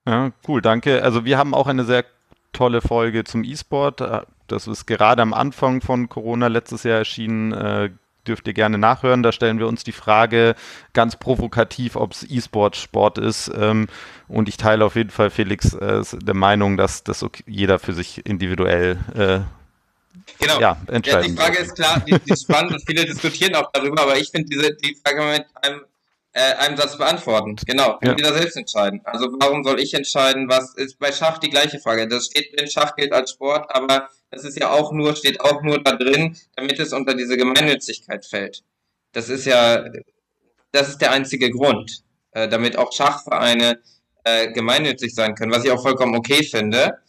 Ja, 0.07 0.32
cool, 0.47 0.62
danke. 0.62 1.03
Also 1.03 1.26
wir 1.26 1.38
haben 1.38 1.53
auch 1.53 1.68
eine 1.68 1.84
sehr 1.86 2.05
tolle 2.51 2.82
Folge 2.82 3.24
zum 3.24 3.43
E-Sport. 3.43 4.01
Äh, 4.01 4.22
Das 4.47 4.66
ist 4.66 4.88
gerade 4.88 5.22
am 5.22 5.34
Anfang 5.34 5.82
von 5.82 6.10
Corona 6.10 6.47
letztes 6.47 6.82
Jahr 6.82 6.97
erschienen. 6.97 7.51
Äh, 7.51 7.91
dürft 8.28 8.47
ihr 8.47 8.53
gerne 8.53 8.78
nachhören. 8.78 9.24
Da 9.24 9.32
stellen 9.32 9.59
wir 9.59 9.67
uns 9.67 9.84
die 9.84 9.91
Frage 9.91 10.55
ganz 10.93 11.15
provokativ, 11.15 11.95
ob 11.95 12.13
es 12.13 12.30
E-Sport 12.30 12.76
Sport 12.76 13.17
ist. 13.17 13.51
Ähm, 13.55 13.88
und 14.28 14.49
ich 14.49 14.57
teile 14.57 14.86
auf 14.86 14.95
jeden 14.95 15.09
Fall 15.09 15.30
Felix 15.30 15.74
äh, 15.74 16.03
der 16.13 16.36
Meinung, 16.36 16.78
dass 16.78 17.03
das 17.03 17.26
jeder 17.45 17.80
für 17.80 17.93
sich 17.93 18.26
individuell 18.26 18.97
äh, 19.15 19.39
Genau. 20.38 20.59
ja, 20.59 20.78
Ja, 20.88 20.93
entscheiden 20.93 21.36
die 21.36 21.41
Frage 21.41 21.57
ist 21.57 21.76
klar, 21.76 22.01
die, 22.05 22.17
die 22.20 22.32
ist 22.32 22.43
spannend 22.43 22.74
und 22.74 22.84
viele 22.86 23.05
diskutieren 23.05 23.55
auch 23.55 23.72
darüber, 23.74 24.01
aber 24.03 24.17
ich 24.17 24.30
finde 24.30 24.47
diese 24.49 24.74
die 24.76 24.95
Frage 25.03 25.24
mit 25.24 25.45
einem, 25.63 25.82
äh, 26.40 26.56
einem 26.56 26.78
Satz 26.78 26.98
beantworten. 26.98 27.58
Genau, 27.66 27.98
kann 27.98 28.12
Ja. 28.12 28.16
jeder 28.16 28.34
selbst 28.34 28.56
entscheiden. 28.56 29.02
Also 29.04 29.28
warum 29.40 29.62
soll 29.64 29.80
ich 29.82 29.94
entscheiden, 29.94 30.48
was 30.48 30.74
ist 30.76 30.98
bei 30.98 31.12
Schach 31.12 31.38
die 31.38 31.50
gleiche 31.50 31.80
Frage. 31.80 32.08
Das 32.08 32.28
steht 32.28 32.58
drin, 32.58 32.70
Schach 32.70 32.96
gilt 32.96 33.12
als 33.12 33.32
Sport, 33.32 33.66
aber 33.76 34.10
das 34.32 34.46
ist 34.46 34.58
ja 34.58 34.70
auch 34.72 34.94
nur, 34.94 35.16
steht 35.18 35.42
auch 35.42 35.62
nur 35.62 35.84
da 35.84 35.96
drin, 35.98 36.38
damit 36.56 36.80
es 36.80 36.94
unter 36.94 37.14
diese 37.14 37.36
Gemeinnützigkeit 37.36 38.26
fällt. 38.26 38.64
Das 39.12 39.28
ist 39.28 39.46
ja, 39.46 39.84
das 40.72 40.88
ist 40.90 41.00
der 41.02 41.12
einzige 41.12 41.50
Grund, 41.50 42.04
äh, 42.32 42.48
damit 42.48 42.78
auch 42.78 42.94
Schachvereine 42.94 43.80
äh, 44.24 44.52
gemeinnützig 44.54 45.14
sein 45.14 45.36
können, 45.36 45.52
was 45.52 45.66
ich 45.66 45.72
auch 45.72 45.82
vollkommen 45.82 46.16
okay 46.16 46.44
finde. 46.44 47.00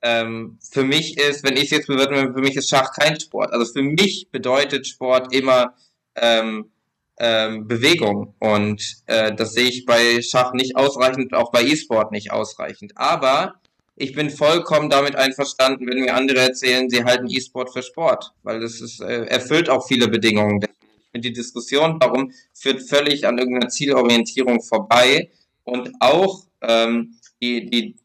Ähm, 0.00 0.58
für 0.70 0.84
mich 0.84 1.18
ist, 1.18 1.44
wenn 1.44 1.56
ich 1.56 1.64
es 1.64 1.70
jetzt 1.70 1.88
bewerten 1.88 2.14
will, 2.14 2.32
für 2.32 2.40
mich 2.40 2.56
ist 2.56 2.70
Schach 2.70 2.92
kein 2.92 3.20
Sport. 3.20 3.52
Also 3.52 3.70
für 3.70 3.82
mich 3.82 4.28
bedeutet 4.30 4.86
Sport 4.86 5.34
immer 5.34 5.74
ähm, 6.14 6.70
ähm, 7.18 7.66
Bewegung 7.66 8.34
und 8.38 8.82
äh, 9.06 9.34
das 9.34 9.52
sehe 9.52 9.68
ich 9.68 9.84
bei 9.84 10.22
Schach 10.22 10.52
nicht 10.52 10.76
ausreichend, 10.76 11.34
auch 11.34 11.50
bei 11.50 11.62
E-Sport 11.62 12.12
nicht 12.12 12.30
ausreichend. 12.30 12.92
Aber 12.96 13.54
ich 13.96 14.12
bin 14.12 14.30
vollkommen 14.30 14.90
damit 14.90 15.16
einverstanden, 15.16 15.88
wenn 15.88 16.00
mir 16.00 16.14
andere 16.14 16.40
erzählen, 16.40 16.88
sie 16.88 17.04
halten 17.04 17.28
E-Sport 17.28 17.72
für 17.72 17.82
Sport, 17.82 18.32
weil 18.44 18.60
das 18.60 18.80
ist, 18.80 19.00
äh, 19.00 19.24
erfüllt 19.24 19.68
auch 19.68 19.86
viele 19.86 20.08
Bedingungen. 20.08 20.64
Die 21.14 21.32
Diskussion 21.32 21.98
darum 21.98 22.32
führt 22.54 22.88
völlig 22.88 23.26
an 23.26 23.38
irgendeiner 23.38 23.70
Zielorientierung 23.70 24.62
vorbei 24.62 25.30
und 25.64 25.90
auch 25.98 26.44
ähm, 26.62 27.16
die, 27.42 27.68
die, 27.68 27.96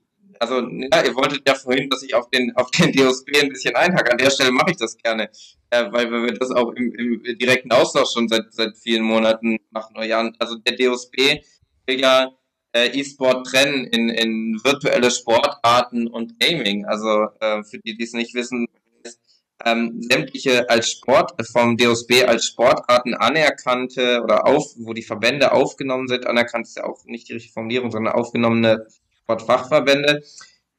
also 0.44 0.68
ja, 0.68 1.06
ihr 1.06 1.16
wolltet 1.16 1.48
ja 1.48 1.56
vorhin, 1.56 1.89
dass 1.89 2.04
ich 2.04 2.14
auf 2.14 2.30
den 2.30 2.56
auf 2.56 2.70
den 2.72 2.91
DOSB 2.91 3.41
ein 3.41 3.50
bisschen 3.50 3.76
einhacke. 3.76 4.12
An 4.12 4.18
der 4.18 4.30
Stelle 4.30 4.52
mache 4.52 4.72
ich 4.72 4.78
das 4.78 4.98
gerne, 4.98 5.30
äh, 5.70 5.91
weil 5.91 6.12
wir 6.12 6.34
das 6.34 6.52
auch 6.52 6.72
im, 6.72 6.94
im 6.94 7.38
direkten 7.38 7.72
Austausch 7.72 8.12
schon 8.14 8.28
seit 8.28 8.54
seit 8.54 8.78
vielen 8.78 9.04
Monaten 9.04 9.58
machen 9.72 9.96
oder. 9.96 10.34
Also 10.39 10.58
der 10.58 10.76
DOSB 10.76 11.41
will 11.88 12.00
ja 12.00 12.30
äh, 12.74 12.88
E-Sport 13.00 13.48
trennen 13.48 13.86
in, 13.86 14.10
in 14.10 14.60
virtuelle 14.64 15.12
Sportarten 15.12 16.08
und 16.08 16.39
Gaming. 16.39 16.86
Also 16.86 17.28
äh, 17.39 17.64
für 17.64 17.80
die, 17.80 17.96
die 17.96 18.04
es 18.04 18.14
nicht 18.14 18.34
wissen, 18.34 18.68
ist 19.04 19.20
ähm, 19.64 20.02
sämtliche 20.02 20.70
als 20.70 20.89
Sport 20.89 21.34
vom 21.52 21.78
DOSB 21.78 22.26
als 22.26 22.46
Sportarten 22.46 23.14
anerkannte 23.14 24.22
oder 24.22 24.46
auf, 24.46 24.74
wo 24.78 24.94
die 24.94 25.04
Verbände 25.04 25.52
aufgenommen 25.52 26.08
sind, 26.08 26.28
anerkannt 26.28 26.68
ist 26.68 26.78
ja 26.78 26.84
auch 26.84 27.06
nicht 27.06 27.30
die 27.30 27.34
richtige 27.34 27.54
Formulierung, 27.54 27.91
sondern 27.91 28.14
aufgenommene 28.14 28.88
Sportfachverbände, 29.24 30.24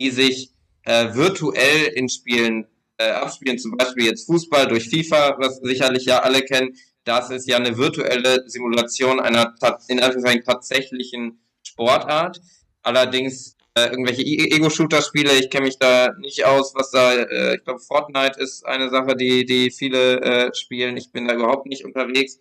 die 0.01 0.11
sich 0.11 0.51
äh, 0.85 1.15
virtuell 1.15 1.87
in 1.95 2.09
Spielen 2.09 2.67
äh, 2.99 3.11
abspielen, 3.11 3.59
zum 3.59 3.77
Beispiel 3.77 4.07
jetzt 4.07 4.27
Fußball 4.27 4.69
durch 4.69 4.89
FIFA, 4.89 5.37
was 5.39 5.57
sicherlich 5.59 6.05
ja 6.05 6.21
alle 6.21 6.43
kennen. 6.43 6.77
Das 7.05 7.31
ist 7.31 7.49
ja 7.49 7.57
eine 7.57 7.77
virtuelle 7.77 8.49
Simulation 8.49 9.21
einer 9.21 9.55
in 9.89 10.01
Anführungszeichen 10.01 10.45
tatsächlichen 10.45 11.41
Sportart. 11.63 12.41
Allerdings 12.83 13.57
äh, 13.77 13.89
irgendwelche 13.89 14.23
Ego-Shooter-Spiele, 14.23 15.33
ich 15.33 15.51
kenne 15.51 15.67
mich 15.67 15.79
da 15.79 16.13
nicht 16.19 16.45
aus, 16.45 16.75
was 16.75 16.91
da, 16.91 17.13
äh, 17.13 17.57
ich 17.57 17.65
glaube, 17.65 17.81
Fortnite 17.81 18.41
ist 18.41 18.65
eine 18.65 18.89
Sache, 18.89 19.17
die, 19.17 19.45
die 19.45 19.71
viele 19.71 20.21
äh, 20.21 20.55
spielen. 20.55 20.97
Ich 20.97 21.11
bin 21.11 21.27
da 21.27 21.35
überhaupt 21.35 21.67
nicht 21.67 21.85
unterwegs. 21.85 22.39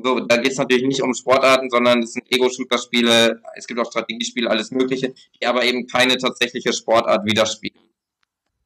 So, 0.00 0.20
da 0.20 0.38
geht 0.38 0.52
es 0.52 0.58
natürlich 0.58 0.86
nicht 0.86 1.02
um 1.02 1.12
Sportarten, 1.12 1.68
sondern 1.68 2.02
es 2.02 2.14
sind 2.14 2.24
Ego-Shooter-Spiele, 2.32 3.42
es 3.56 3.66
gibt 3.66 3.78
auch 3.78 3.90
Strategiespiele, 3.90 4.48
alles 4.48 4.70
Mögliche, 4.70 5.12
die 5.38 5.46
aber 5.46 5.64
eben 5.64 5.86
keine 5.86 6.16
tatsächliche 6.16 6.72
Sportart 6.72 7.26
widerspiegeln. 7.26 7.90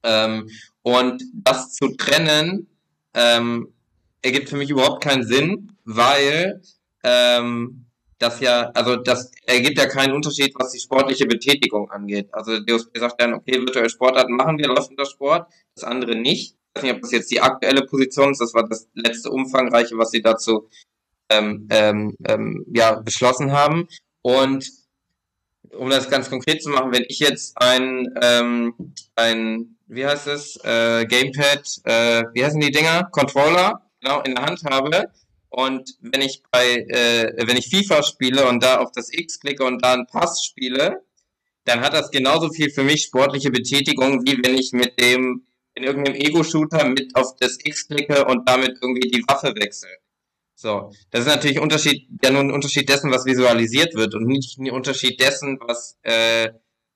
Ähm, 0.05 0.49
und 0.83 1.24
das 1.35 1.72
zu 1.72 1.97
trennen, 1.97 2.68
ähm, 3.14 3.72
ergibt 4.22 4.49
für 4.49 4.57
mich 4.57 4.70
überhaupt 4.70 5.03
keinen 5.03 5.24
Sinn, 5.24 5.72
weil 5.85 6.62
ähm, 7.03 7.87
das 8.18 8.41
ja, 8.41 8.70
also 8.74 8.95
das 8.97 9.33
ergibt 9.47 9.79
ja 9.79 9.87
keinen 9.87 10.14
Unterschied, 10.14 10.55
was 10.57 10.70
die 10.70 10.81
sportliche 10.81 11.27
Betätigung 11.27 11.91
angeht. 11.91 12.29
Also 12.33 12.61
DOSB 12.61 12.99
sagt 12.99 13.20
dann, 13.20 13.35
okay, 13.35 13.59
virtuelle 13.59 13.91
Sportarten 13.91 14.37
machen 14.37 14.59
wir, 14.59 14.68
läuft 14.68 14.91
unter 14.91 15.07
Sport, 15.07 15.53
das 15.74 15.85
andere 15.85 16.14
nicht. 16.14 16.55
Ich 16.55 16.77
weiß 16.77 16.83
nicht, 16.85 16.95
ob 16.95 17.01
das 17.01 17.11
jetzt 17.11 17.31
die 17.33 17.41
aktuelle 17.41 17.85
Position 17.85 18.31
ist, 18.31 18.41
das 18.41 18.55
war 18.55 18.68
das 18.68 18.89
letzte 18.95 19.31
umfangreiche, 19.31 19.99
was 19.99 20.11
sie 20.11 20.22
dazu 20.22 20.68
ähm, 21.29 21.66
ähm, 21.70 22.16
ähm, 22.27 22.64
ja, 22.74 23.01
beschlossen 23.01 23.53
haben. 23.53 23.89
Und 24.22 24.68
um 25.70 25.91
das 25.91 26.09
ganz 26.09 26.31
konkret 26.31 26.62
zu 26.62 26.70
machen, 26.70 26.93
wenn 26.93 27.05
ich 27.09 27.18
jetzt 27.18 27.57
ein, 27.57 28.09
ähm, 28.22 28.74
ein 29.14 29.77
wie 29.89 30.07
heißt 30.07 30.27
es, 30.27 30.57
äh, 30.64 31.05
Gamepad, 31.07 31.81
äh, 31.85 32.24
wie 32.33 32.45
heißen 32.45 32.61
die 32.61 32.70
Dinger, 32.70 33.09
Controller, 33.12 33.83
genau, 34.01 34.22
in 34.22 34.35
der 34.35 34.45
Hand 34.45 34.62
habe 34.64 35.11
und 35.57 35.95
wenn 36.01 36.20
ich 36.20 36.43
bei, 36.51 36.85
äh, 36.89 37.33
wenn 37.47 37.57
ich 37.57 37.70
FIFA 37.70 38.03
spiele 38.03 38.47
und 38.47 38.62
da 38.62 38.79
auf 38.79 38.93
das 38.93 39.12
X 39.12 39.41
klicke 39.41 39.64
und 39.64 39.83
da 39.83 39.95
einen 39.95 40.07
Pass 40.07 40.45
spiele, 40.45 41.03
dann 41.64 41.81
hat 41.81 41.95
das 41.95 42.11
genauso 42.11 42.51
viel 42.51 42.70
für 42.70 42.83
mich 42.83 43.05
sportliche 43.05 43.51
Betätigung, 43.51 44.24
wie 44.27 44.39
wenn 44.45 44.55
ich 44.55 44.72
mit 44.72 45.01
dem 45.01 45.47
in 45.74 45.83
irgendeinem 45.83 46.14
Ego-Shooter 46.14 46.87
mit 46.89 47.14
auf 47.14 47.37
das 47.39 47.59
X 47.62 47.89
klicke 47.89 48.24
und 48.27 48.49
damit 48.49 48.79
irgendwie 48.83 49.09
die 49.11 49.24
Waffe 49.29 49.55
wechsle. 49.55 49.89
So, 50.59 50.91
das 51.11 51.21
ist 51.21 51.27
natürlich 51.27 51.61
Unterschied, 51.61 52.09
ja 52.23 52.31
nur 52.31 52.41
ein 52.41 52.51
Unterschied 52.51 52.89
dessen, 52.89 53.11
was 53.11 53.27
visualisiert 53.27 53.95
wird 53.95 54.15
und 54.15 54.27
nicht 54.27 54.59
ein 54.59 54.71
Unterschied 54.71 55.21
dessen, 55.21 55.59
was 55.61 55.99
äh, 56.03 56.49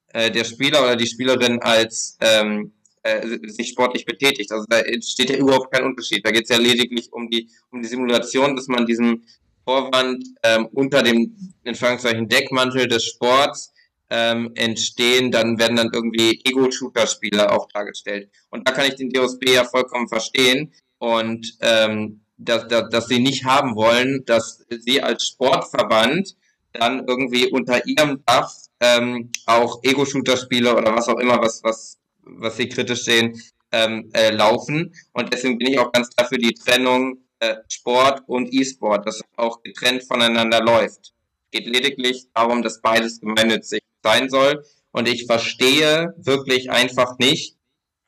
äh, 0.08 0.30
der 0.30 0.44
Spieler 0.44 0.82
oder 0.82 0.96
die 0.96 1.06
Spielerin 1.06 1.60
als 1.60 2.16
ähm, 2.20 2.72
äh, 3.02 3.38
sich 3.48 3.68
sportlich 3.68 4.06
betätigt. 4.06 4.50
Also 4.50 4.64
da 4.66 4.80
entsteht 4.80 5.28
ja 5.28 5.36
überhaupt 5.36 5.70
kein 5.70 5.84
Unterschied. 5.84 6.24
Da 6.24 6.30
geht 6.30 6.44
es 6.44 6.48
ja 6.48 6.56
lediglich 6.56 7.12
um 7.12 7.28
die 7.28 7.50
um 7.70 7.82
die 7.82 7.88
Simulation, 7.88 8.56
dass 8.56 8.66
man 8.66 8.86
diesem 8.86 9.24
Vorwand 9.64 10.24
ähm, 10.42 10.66
unter 10.72 11.02
dem 11.02 11.36
in 11.62 11.68
Anführungszeichen 11.68 12.28
Deckmantel 12.28 12.88
des 12.88 13.04
Sports 13.04 13.74
ähm, 14.08 14.52
entstehen, 14.54 15.30
dann 15.30 15.58
werden 15.58 15.76
dann 15.76 15.90
irgendwie 15.92 16.40
Ego-Shooter-Spiele 16.44 17.52
auch 17.52 17.68
dargestellt. 17.68 18.30
Und 18.48 18.66
da 18.66 18.72
kann 18.72 18.86
ich 18.86 18.96
den 18.96 19.10
DOSB 19.10 19.50
ja 19.50 19.64
vollkommen 19.64 20.08
verstehen. 20.08 20.72
Und 20.98 21.56
ähm, 21.60 22.22
dass, 22.40 22.68
dass, 22.68 22.88
dass 22.88 23.06
sie 23.06 23.20
nicht 23.20 23.44
haben 23.44 23.76
wollen, 23.76 24.24
dass 24.24 24.64
sie 24.68 25.02
als 25.02 25.26
Sportverband 25.26 26.36
dann 26.72 27.06
irgendwie 27.06 27.50
unter 27.50 27.86
ihrem 27.86 28.22
Dach 28.24 28.52
ähm, 28.80 29.30
auch 29.46 29.82
Ego-Shooter-Spiele 29.82 30.74
oder 30.74 30.94
was 30.94 31.08
auch 31.08 31.18
immer, 31.18 31.40
was, 31.40 31.62
was, 31.62 31.98
was 32.22 32.56
sie 32.56 32.68
kritisch 32.68 33.04
sehen, 33.04 33.40
ähm, 33.72 34.10
äh, 34.14 34.30
laufen. 34.30 34.94
Und 35.12 35.32
deswegen 35.32 35.58
bin 35.58 35.68
ich 35.68 35.78
auch 35.78 35.92
ganz 35.92 36.10
klar 36.10 36.28
für 36.28 36.38
die 36.38 36.54
Trennung 36.54 37.18
äh, 37.40 37.56
Sport 37.68 38.22
und 38.26 38.52
E-Sport, 38.52 39.06
dass 39.06 39.20
auch 39.36 39.62
getrennt 39.62 40.04
voneinander 40.04 40.62
läuft. 40.62 41.12
Geht 41.50 41.66
lediglich 41.66 42.26
darum, 42.34 42.62
dass 42.62 42.80
beides 42.80 43.20
gemeinnützig 43.20 43.82
sein 44.02 44.30
soll. 44.30 44.64
Und 44.92 45.08
ich 45.08 45.26
verstehe 45.26 46.14
wirklich 46.16 46.70
einfach 46.70 47.18
nicht, 47.18 47.56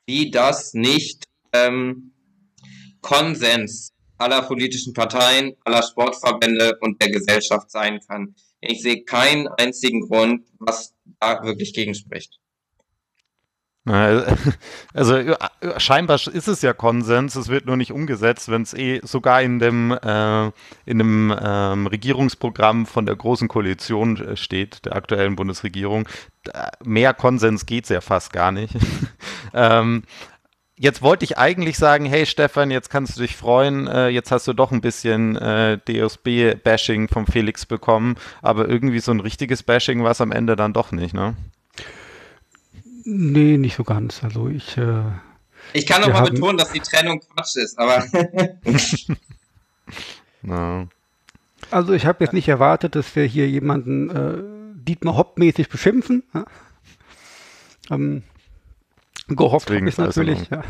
wie 0.05 0.31
das 0.31 0.73
nicht 0.73 1.25
ähm, 1.53 2.13
Konsens 3.01 3.92
aller 4.23 4.41
politischen 4.41 4.93
Parteien, 4.93 5.53
aller 5.65 5.83
Sportverbände 5.83 6.77
und 6.81 7.01
der 7.01 7.11
Gesellschaft 7.11 7.69
sein 7.69 7.99
kann. 8.07 8.35
Ich 8.61 8.81
sehe 8.81 9.03
keinen 9.03 9.47
einzigen 9.59 10.07
Grund, 10.07 10.47
was 10.59 10.93
da 11.19 11.43
wirklich 11.43 11.73
gegen 11.73 11.93
spricht. 11.93 12.39
Also 13.85 14.55
scheinbar 15.77 16.15
ist 16.15 16.47
es 16.47 16.61
ja 16.61 16.71
Konsens, 16.71 17.35
es 17.35 17.49
wird 17.49 17.65
nur 17.65 17.75
nicht 17.75 17.91
umgesetzt, 17.91 18.49
wenn 18.49 18.61
es 18.61 18.73
eh 18.73 19.01
sogar 19.03 19.41
in 19.41 19.59
dem, 19.59 19.91
äh, 19.91 20.45
in 20.85 20.99
dem 20.99 21.35
ähm, 21.37 21.87
Regierungsprogramm 21.87 22.85
von 22.85 23.05
der 23.05 23.17
Großen 23.17 23.49
Koalition 23.49 24.15
äh, 24.17 24.37
steht, 24.37 24.85
der 24.85 24.95
aktuellen 24.95 25.35
Bundesregierung. 25.35 26.07
Mehr 26.83 27.13
Konsens 27.13 27.65
geht 27.65 27.83
es 27.83 27.89
ja 27.89 27.99
fast 27.99 28.31
gar 28.31 28.53
nicht. 28.53 28.73
ähm, 29.53 30.03
Jetzt 30.75 31.03
wollte 31.03 31.23
ich 31.23 31.37
eigentlich 31.37 31.77
sagen, 31.77 32.05
hey 32.05 32.25
Stefan, 32.25 32.71
jetzt 32.71 32.89
kannst 32.89 33.15
du 33.15 33.21
dich 33.21 33.35
freuen, 33.35 33.87
äh, 33.87 34.07
jetzt 34.07 34.31
hast 34.31 34.47
du 34.47 34.53
doch 34.53 34.71
ein 34.71 34.81
bisschen 34.81 35.35
äh, 35.35 35.77
DSB-Bashing 35.77 37.09
vom 37.09 37.27
Felix 37.27 37.67
bekommen, 37.67 38.15
aber 38.41 38.67
irgendwie 38.67 38.99
so 38.99 39.11
ein 39.11 39.19
richtiges 39.19 39.61
Bashing 39.61 40.03
war 40.03 40.11
es 40.11 40.21
am 40.21 40.31
Ende 40.31 40.55
dann 40.55 40.73
doch 40.73 40.91
nicht, 40.91 41.13
ne? 41.13 41.35
Nee, 43.05 43.57
nicht 43.57 43.75
so 43.75 43.83
ganz. 43.83 44.23
Also 44.23 44.47
ich. 44.47 44.77
Äh, 44.77 45.03
ich 45.73 45.85
kann 45.85 46.01
nochmal 46.01 46.29
betonen, 46.29 46.57
dass 46.57 46.71
die 46.71 46.79
Trennung 46.79 47.19
Quatsch 47.19 47.55
ist, 47.57 47.77
aber. 47.77 48.05
no. 50.41 50.87
Also 51.71 51.93
ich 51.93 52.05
habe 52.05 52.23
jetzt 52.23 52.33
nicht 52.33 52.47
erwartet, 52.47 52.95
dass 52.95 53.15
wir 53.15 53.25
hier 53.25 53.47
jemanden 53.47 54.09
äh, 54.09 54.43
Dietmar 54.87 55.17
Hopp-mäßig 55.17 55.69
beschimpfen. 55.69 56.23
Ja? 56.33 56.45
Ähm, 57.89 58.23
Gehofft 59.27 59.69
habe 59.69 59.87
ich 59.87 59.97
natürlich, 59.97 60.49
ja. 60.49 60.63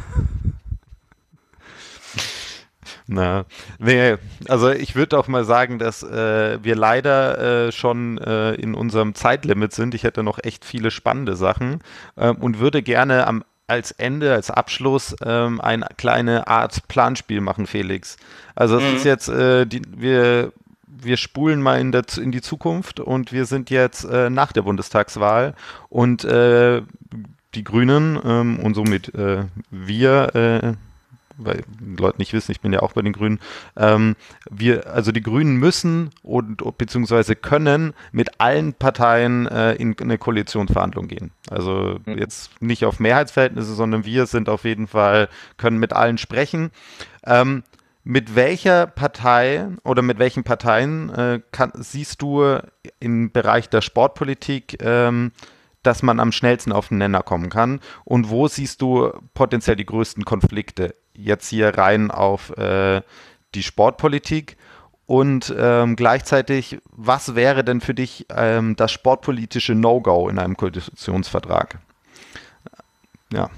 Na, 3.06 3.46
nee, 3.80 4.16
also 4.48 4.72
ich 4.72 4.96
würde 4.96 5.18
auch 5.18 5.28
mal 5.28 5.44
sagen, 5.44 5.78
dass 5.78 6.04
äh, 6.04 6.64
wir 6.64 6.76
leider 6.76 7.68
äh, 7.68 7.72
schon 7.72 8.18
äh, 8.18 8.54
in 8.54 8.76
unserem 8.76 9.14
Zeitlimit 9.14 9.74
sind. 9.74 9.94
Ich 9.94 10.04
hätte 10.04 10.24
noch 10.24 10.40
echt 10.42 10.64
viele 10.64 10.90
spannende 10.90 11.36
Sachen 11.36 11.82
ähm, 12.18 12.38
und 12.38 12.60
würde 12.60 12.82
gerne 12.82 13.28
am 13.28 13.44
als 13.68 13.92
Ende, 13.92 14.34
als 14.34 14.52
Abschluss 14.52 15.16
ähm, 15.26 15.62
eine 15.62 15.88
kleine 15.98 16.48
Art 16.48 16.88
Planspiel 16.88 17.42
machen, 17.42 17.66
Felix. 17.66 18.18
Also 18.56 18.78
es 18.78 18.84
mhm. 18.84 18.96
ist 18.98 19.06
jetzt, 19.06 19.30
äh, 19.30 19.66
die, 19.66 19.82
wir, 19.96 20.52
wir 20.86 21.18
spulen 21.18 21.62
mal 21.62 21.80
in, 21.80 21.92
der, 21.92 22.04
in 22.18 22.32
die 22.32 22.42
Zukunft 22.42 23.00
und 23.00 23.32
wir 23.32 23.46
sind 23.46 23.70
jetzt 23.70 24.04
äh, 24.04 24.30
nach 24.30 24.52
der 24.52 24.64
Bundestagswahl 24.64 25.56
und 25.90 26.24
äh, 26.26 26.82
die 27.56 27.64
Grünen 27.64 28.20
ähm, 28.24 28.60
und 28.60 28.74
somit 28.74 29.14
äh, 29.16 29.46
wir, 29.70 30.36
äh, 30.36 30.74
weil 31.38 31.64
die 31.80 32.02
Leute 32.02 32.20
nicht 32.20 32.34
wissen, 32.34 32.52
ich 32.52 32.62
bin 32.62 32.74
ja 32.74 32.82
auch 32.82 32.94
bei 32.94 33.02
den 33.02 33.14
Grünen, 33.14 33.40
ähm, 33.76 34.16
wir, 34.50 34.94
also 34.94 35.12
die 35.12 35.24
Grünen 35.24 35.58
müssen 35.58 36.12
und 36.22 36.62
beziehungsweise 36.78 37.36
können 37.36 37.94
mit 38.12 38.40
allen 38.40 38.74
Parteien 38.74 39.48
äh, 39.48 39.74
in 39.74 39.98
eine 40.00 40.18
Koalitionsverhandlung 40.18 41.08
gehen. 41.08 41.32
Also 41.50 42.00
mhm. 42.06 42.18
jetzt 42.18 42.62
nicht 42.62 42.86
auf 42.86 43.00
Mehrheitsverhältnisse, 43.00 43.74
sondern 43.74 44.06
wir 44.06 44.26
sind 44.26 44.50
auf 44.50 44.64
jeden 44.64 44.88
Fall, 44.88 45.30
können 45.58 45.80
mit 45.80 45.94
allen 45.94 46.18
sprechen. 46.18 46.72
Ähm, 47.26 47.64
mit 48.04 48.36
welcher 48.36 48.86
Partei 48.86 49.68
oder 49.84 50.02
mit 50.02 50.20
welchen 50.20 50.44
Parteien 50.44 51.10
äh, 51.10 51.40
kann, 51.52 51.72
siehst 51.76 52.22
du 52.22 52.60
im 53.00 53.32
Bereich 53.32 53.70
der 53.70 53.82
Sportpolitik 53.82 54.78
ähm, 54.82 55.32
dass 55.84 56.02
man 56.02 56.20
am 56.20 56.32
schnellsten 56.32 56.72
auf 56.72 56.88
den 56.90 56.98
Nenner 56.98 57.24
kommen 57.24 57.50
kann? 57.50 57.80
Und 58.04 58.30
wo 58.30 58.48
siehst 58.48 58.82
du 58.82 59.12
potenziell 59.34 59.76
die 59.76 59.86
größten 59.86 60.26
Konflikte? 60.26 60.96
Jetzt 61.14 61.50
hier 61.50 61.78
rein 61.78 62.12
auf 62.12 62.56
äh, 62.58 63.02
die 63.54 63.64
Sportpolitik 63.64 64.58
und 65.06 65.54
ähm, 65.58 65.96
gleichzeitig, 65.96 66.80
was 66.92 67.36
wäre 67.36 67.64
denn 67.64 67.82
für 67.82 67.94
dich 67.94 68.26
ähm, 68.30 68.76
das 68.76 68.92
sportpolitische 68.92 69.76
No-Go 69.76 70.30
in 70.30 70.40
einem 70.40 70.56
Koalitionsvertrag? 70.56 71.80
Ja, 73.32 73.50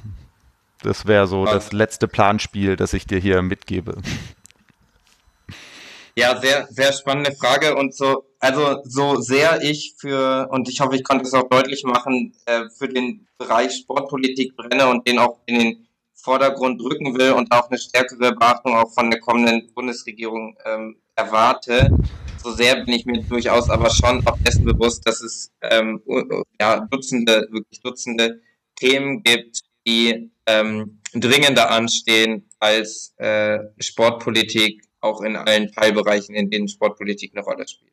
das 0.82 1.06
wäre 1.06 1.28
so 1.28 1.46
das 1.46 1.72
letzte 1.72 2.08
Planspiel, 2.08 2.76
das 2.76 2.94
ich 2.94 3.06
dir 3.06 3.20
hier 3.20 3.42
mitgebe. 3.42 3.98
Ja, 6.18 6.40
sehr, 6.40 6.68
sehr 6.70 6.94
spannende 6.94 7.34
Frage 7.34 7.76
und 7.76 7.94
so, 7.94 8.24
also 8.40 8.78
so 8.86 9.20
sehr 9.20 9.62
ich 9.62 9.96
für, 9.98 10.48
und 10.50 10.70
ich 10.70 10.80
hoffe, 10.80 10.96
ich 10.96 11.04
konnte 11.04 11.26
es 11.26 11.34
auch 11.34 11.50
deutlich 11.50 11.84
machen, 11.84 12.34
äh, 12.46 12.70
für 12.70 12.88
den 12.88 13.28
Bereich 13.38 13.76
Sportpolitik 13.76 14.56
brenne 14.56 14.88
und 14.88 15.06
den 15.06 15.20
auch 15.20 15.42
in 15.46 15.60
den 15.60 15.88
Vordergrund 16.14 16.82
rücken 16.82 17.18
will 17.18 17.34
und 17.34 17.52
auch 17.52 17.70
eine 17.70 17.78
stärkere 17.78 18.34
Beachtung 18.34 18.76
auch 18.76 18.94
von 18.94 19.12
der 19.12 19.20
kommenden 19.20 19.74
Bundesregierung 19.74 20.58
ähm, 20.66 20.96
erwarte. 21.16 21.92
So 22.42 22.52
sehr 22.52 22.78
bin 22.86 22.94
ich 22.94 23.06
mir 23.06 23.22
durchaus 23.24 23.70
aber 23.70 23.90
schon 23.90 24.26
auch 24.26 24.38
dessen 24.40 24.64
bewusst, 24.64 25.06
dass 25.06 25.22
es 25.22 25.52
ähm, 25.62 26.02
ja, 26.62 26.88
Dutzende, 26.90 27.48
wirklich 27.52 27.82
Dutzende 27.82 28.40
Themen 28.76 29.22
gibt, 29.22 29.64
die 29.86 30.32
ähm, 30.46 31.02
dringender 31.14 31.72
anstehen 31.72 32.50
als 32.60 33.14
äh, 33.18 33.60
Sportpolitik, 33.80 34.85
auch 35.06 35.22
in 35.22 35.36
allen 35.36 35.72
Teilbereichen, 35.72 36.36
in 36.36 36.50
denen 36.50 36.68
Sportpolitik 36.68 37.32
eine 37.34 37.46
Rolle 37.46 37.68
spielt. 37.68 37.92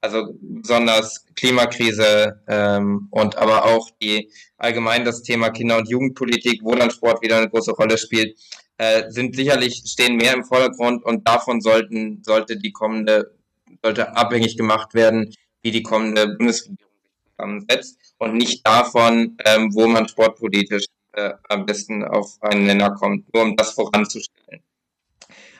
Also 0.00 0.34
besonders 0.40 1.26
Klimakrise 1.34 2.40
ähm, 2.46 3.08
und 3.10 3.36
aber 3.36 3.64
auch 3.64 3.90
die 4.00 4.30
allgemein 4.56 5.04
das 5.04 5.22
Thema 5.22 5.50
Kinder- 5.50 5.78
und 5.78 5.88
Jugendpolitik, 5.88 6.60
wo 6.62 6.74
dann 6.74 6.90
Sport 6.90 7.20
wieder 7.22 7.38
eine 7.38 7.50
große 7.50 7.72
Rolle 7.72 7.98
spielt, 7.98 8.38
äh, 8.76 9.10
sind 9.10 9.34
sicherlich 9.34 9.82
stehen 9.86 10.16
mehr 10.16 10.34
im 10.34 10.44
Vordergrund 10.44 11.04
und 11.04 11.26
davon 11.26 11.60
sollten 11.60 12.22
sollte 12.24 12.56
die 12.56 12.72
kommende 12.72 13.34
sollte 13.82 14.16
abhängig 14.16 14.56
gemacht 14.56 14.94
werden, 14.94 15.34
wie 15.62 15.70
die 15.70 15.82
kommende 15.82 16.36
Bundesregierung 16.36 16.78
sich 16.78 17.30
zusammensetzt 17.36 18.14
und 18.18 18.34
nicht 18.34 18.66
davon, 18.66 19.36
ähm, 19.44 19.74
wo 19.74 19.86
man 19.86 20.08
sportpolitisch 20.08 20.86
äh, 21.12 21.34
am 21.48 21.66
besten 21.66 22.04
auf 22.04 22.38
einen 22.40 22.64
Nenner 22.64 22.90
kommt, 22.92 23.32
nur 23.34 23.42
um 23.42 23.56
das 23.56 23.72
voranzustellen. 23.72 24.62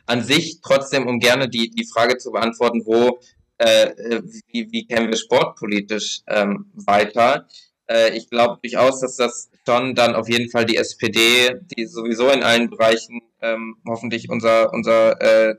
An 0.08 0.22
sich 0.22 0.60
trotzdem, 0.62 1.06
um 1.06 1.18
gerne 1.20 1.48
die, 1.50 1.70
die 1.70 1.86
Frage 1.86 2.16
zu 2.16 2.32
beantworten, 2.32 2.82
wo, 2.86 3.20
äh, 3.58 4.22
wie, 4.48 4.72
wie 4.72 4.86
kämen 4.86 5.08
wir 5.08 5.16
sportpolitisch 5.18 6.22
ähm, 6.26 6.70
weiter? 6.74 7.46
Äh, 7.90 8.16
ich 8.16 8.30
glaube 8.30 8.58
durchaus, 8.62 9.00
dass 9.00 9.16
das 9.16 9.50
schon 9.66 9.94
dann 9.94 10.14
auf 10.14 10.28
jeden 10.30 10.50
Fall 10.50 10.64
die 10.64 10.76
SPD, 10.76 11.60
die 11.76 11.84
sowieso 11.84 12.30
in 12.30 12.42
allen 12.42 12.70
Bereichen 12.70 13.20
ähm, 13.42 13.76
hoffentlich 13.86 14.30
unser, 14.30 14.72
unser 14.72 15.20
äh, 15.20 15.54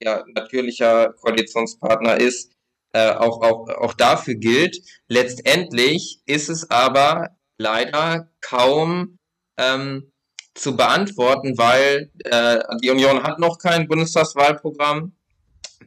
ja, 0.00 0.24
natürlicher 0.34 1.12
Koalitionspartner 1.20 2.20
ist, 2.20 2.52
äh, 2.92 3.10
auch, 3.10 3.42
auch, 3.42 3.68
auch 3.68 3.94
dafür 3.94 4.36
gilt. 4.36 4.78
Letztendlich 5.08 6.20
ist 6.26 6.48
es 6.48 6.70
aber 6.70 7.30
leider 7.58 8.30
kaum 8.40 9.18
ähm, 9.56 10.12
zu 10.54 10.76
beantworten, 10.76 11.58
weil 11.58 12.10
äh, 12.24 12.60
die 12.82 12.90
Union 12.90 13.22
hat 13.22 13.38
noch 13.38 13.58
kein 13.58 13.88
Bundestagswahlprogramm. 13.88 15.12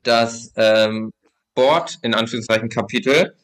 Das 0.03 0.51
ähm, 0.55 1.11
Board, 1.55 1.97
in 2.01 2.13
Anführungszeichen 2.13 2.69
Kapitel, 2.69 3.35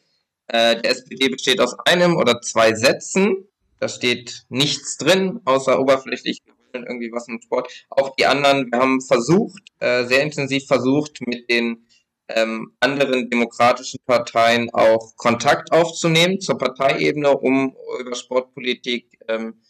äh, 0.48 0.80
der 0.80 0.90
SPD 0.90 1.28
besteht 1.28 1.60
aus 1.60 1.76
einem 1.86 2.16
oder 2.16 2.40
zwei 2.40 2.74
Sätzen. 2.74 3.48
Da 3.80 3.88
steht 3.88 4.44
nichts 4.48 4.98
drin, 4.98 5.40
außer 5.44 5.80
oberflächlich 5.80 6.42
irgendwie 6.72 7.10
was 7.12 7.28
im 7.28 7.40
Sport. 7.40 7.68
Auch 7.88 8.14
die 8.16 8.26
anderen, 8.26 8.70
wir 8.70 8.78
haben 8.78 9.00
versucht, 9.00 9.62
äh, 9.80 10.04
sehr 10.04 10.22
intensiv 10.22 10.66
versucht, 10.66 11.20
mit 11.26 11.48
den 11.50 11.86
ähm, 12.28 12.72
anderen 12.80 13.28
demokratischen 13.28 13.98
Parteien 14.06 14.70
auch 14.72 15.14
Kontakt 15.16 15.72
aufzunehmen 15.72 16.40
zur 16.40 16.58
Parteiebene, 16.58 17.36
um 17.36 17.76
über 18.00 18.14
Sportpolitik 18.14 19.18
ähm, 19.28 19.60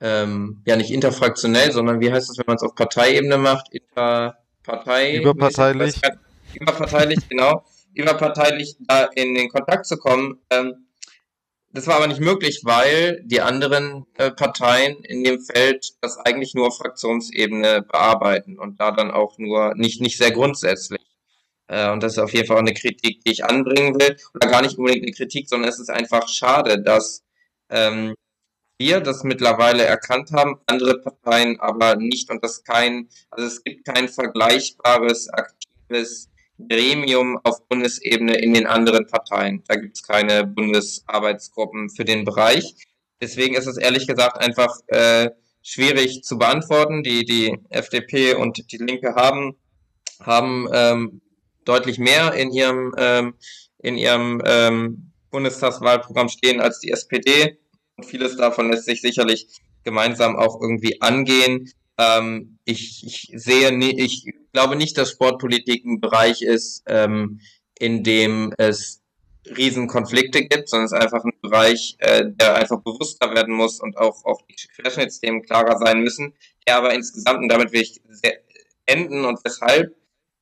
ähm, 0.00 0.62
ja 0.66 0.76
nicht 0.76 0.90
interfraktionell, 0.90 1.72
sondern 1.72 2.00
wie 2.00 2.12
heißt 2.12 2.30
es, 2.30 2.38
wenn 2.38 2.46
man 2.46 2.56
es 2.56 2.62
auf 2.62 2.74
Parteiebene 2.74 3.38
macht? 3.38 3.72
Interpartei. 3.72 5.16
Überparteilich. 5.16 6.00
Überparteilich, 6.54 7.18
genau. 7.28 7.64
Überparteilich 7.94 8.76
da 8.80 9.04
in 9.14 9.34
den 9.34 9.48
Kontakt 9.48 9.86
zu 9.86 9.96
kommen. 9.96 10.40
Ähm, 10.50 10.86
das 11.72 11.86
war 11.86 11.96
aber 11.96 12.06
nicht 12.06 12.20
möglich, 12.20 12.60
weil 12.64 13.22
die 13.24 13.42
anderen 13.42 14.06
äh, 14.16 14.30
Parteien 14.30 15.02
in 15.04 15.24
dem 15.24 15.40
Feld 15.40 15.92
das 16.00 16.16
eigentlich 16.16 16.54
nur 16.54 16.68
auf 16.68 16.78
Fraktionsebene 16.78 17.82
bearbeiten 17.82 18.58
und 18.58 18.80
da 18.80 18.92
dann 18.92 19.10
auch 19.10 19.36
nur 19.38 19.74
nicht, 19.74 20.00
nicht 20.00 20.16
sehr 20.16 20.30
grundsätzlich. 20.30 21.02
Äh, 21.68 21.90
und 21.90 22.02
das 22.02 22.12
ist 22.12 22.18
auf 22.18 22.32
jeden 22.32 22.46
Fall 22.46 22.56
auch 22.56 22.60
eine 22.60 22.74
Kritik, 22.74 23.22
die 23.24 23.32
ich 23.32 23.44
anbringen 23.44 23.94
will. 24.00 24.16
Oder 24.34 24.48
gar 24.48 24.62
nicht 24.62 24.78
unbedingt 24.78 25.04
eine 25.04 25.12
Kritik, 25.12 25.48
sondern 25.48 25.68
es 25.68 25.78
ist 25.78 25.90
einfach 25.90 26.28
schade, 26.28 26.82
dass 26.82 27.24
ähm, 27.68 28.14
wir 28.78 29.00
das 29.00 29.24
mittlerweile 29.24 29.84
erkannt 29.84 30.32
haben, 30.32 30.60
andere 30.66 31.00
Parteien 31.00 31.58
aber 31.60 31.96
nicht 31.96 32.30
und 32.30 32.42
das 32.44 32.62
kein, 32.64 33.08
also 33.30 33.46
es 33.46 33.64
gibt 33.64 33.86
kein 33.86 34.08
vergleichbares, 34.08 35.28
aktives 35.30 36.28
Gremium 36.58 37.38
auf 37.42 37.66
Bundesebene 37.68 38.36
in 38.38 38.54
den 38.54 38.66
anderen 38.66 39.06
Parteien. 39.06 39.62
Da 39.66 39.76
gibt 39.76 39.96
es 39.96 40.02
keine 40.02 40.46
Bundesarbeitsgruppen 40.46 41.90
für 41.90 42.04
den 42.04 42.24
Bereich. 42.24 42.74
Deswegen 43.20 43.54
ist 43.54 43.66
es 43.66 43.76
ehrlich 43.76 44.06
gesagt 44.06 44.38
einfach 44.38 44.74
äh, 44.88 45.30
schwierig 45.62 46.22
zu 46.22 46.38
beantworten. 46.38 47.02
Die, 47.02 47.24
die 47.24 47.58
FDP 47.70 48.34
und 48.34 48.72
die 48.72 48.78
Linke 48.78 49.14
haben, 49.14 49.56
haben 50.20 50.68
ähm, 50.72 51.20
deutlich 51.64 51.98
mehr 51.98 52.32
in 52.34 52.52
ihrem, 52.52 52.94
ähm, 52.96 53.34
in 53.78 53.98
ihrem 53.98 54.42
ähm, 54.46 55.12
Bundestagswahlprogramm 55.30 56.28
stehen 56.28 56.60
als 56.60 56.78
die 56.80 56.90
SPD. 56.90 57.58
Und 57.96 58.04
vieles 58.04 58.36
davon 58.36 58.70
lässt 58.70 58.84
sich 58.84 59.00
sicherlich 59.00 59.48
gemeinsam 59.84 60.36
auch 60.36 60.60
irgendwie 60.60 61.00
angehen. 61.00 61.70
Ähm, 61.98 62.58
ich, 62.64 63.02
ich 63.04 63.30
sehe, 63.34 63.72
nie, 63.72 63.98
ich 63.98 64.26
glaube 64.52 64.76
nicht, 64.76 64.98
dass 64.98 65.12
Sportpolitik 65.12 65.84
ein 65.84 66.00
Bereich 66.00 66.42
ist, 66.42 66.82
ähm, 66.86 67.40
in 67.78 68.02
dem 68.02 68.52
es 68.58 69.02
Riesenkonflikte 69.56 70.44
gibt, 70.46 70.68
sondern 70.68 70.86
es 70.86 70.92
ist 70.92 71.00
einfach 71.00 71.24
ein 71.24 71.32
Bereich, 71.40 71.96
äh, 71.98 72.24
der 72.26 72.56
einfach 72.56 72.80
bewusster 72.80 73.32
werden 73.34 73.54
muss 73.54 73.80
und 73.80 73.96
auch, 73.96 74.24
auch 74.24 74.42
die 74.42 74.56
Querschnittsthemen 74.74 75.42
klarer 75.42 75.78
sein 75.78 76.00
müssen, 76.00 76.34
der 76.66 76.76
aber 76.76 76.94
insgesamt, 76.94 77.38
und 77.38 77.48
damit 77.48 77.72
will 77.72 77.82
ich 77.82 78.00
enden 78.86 79.24
und 79.24 79.38
weshalb, 79.44 79.94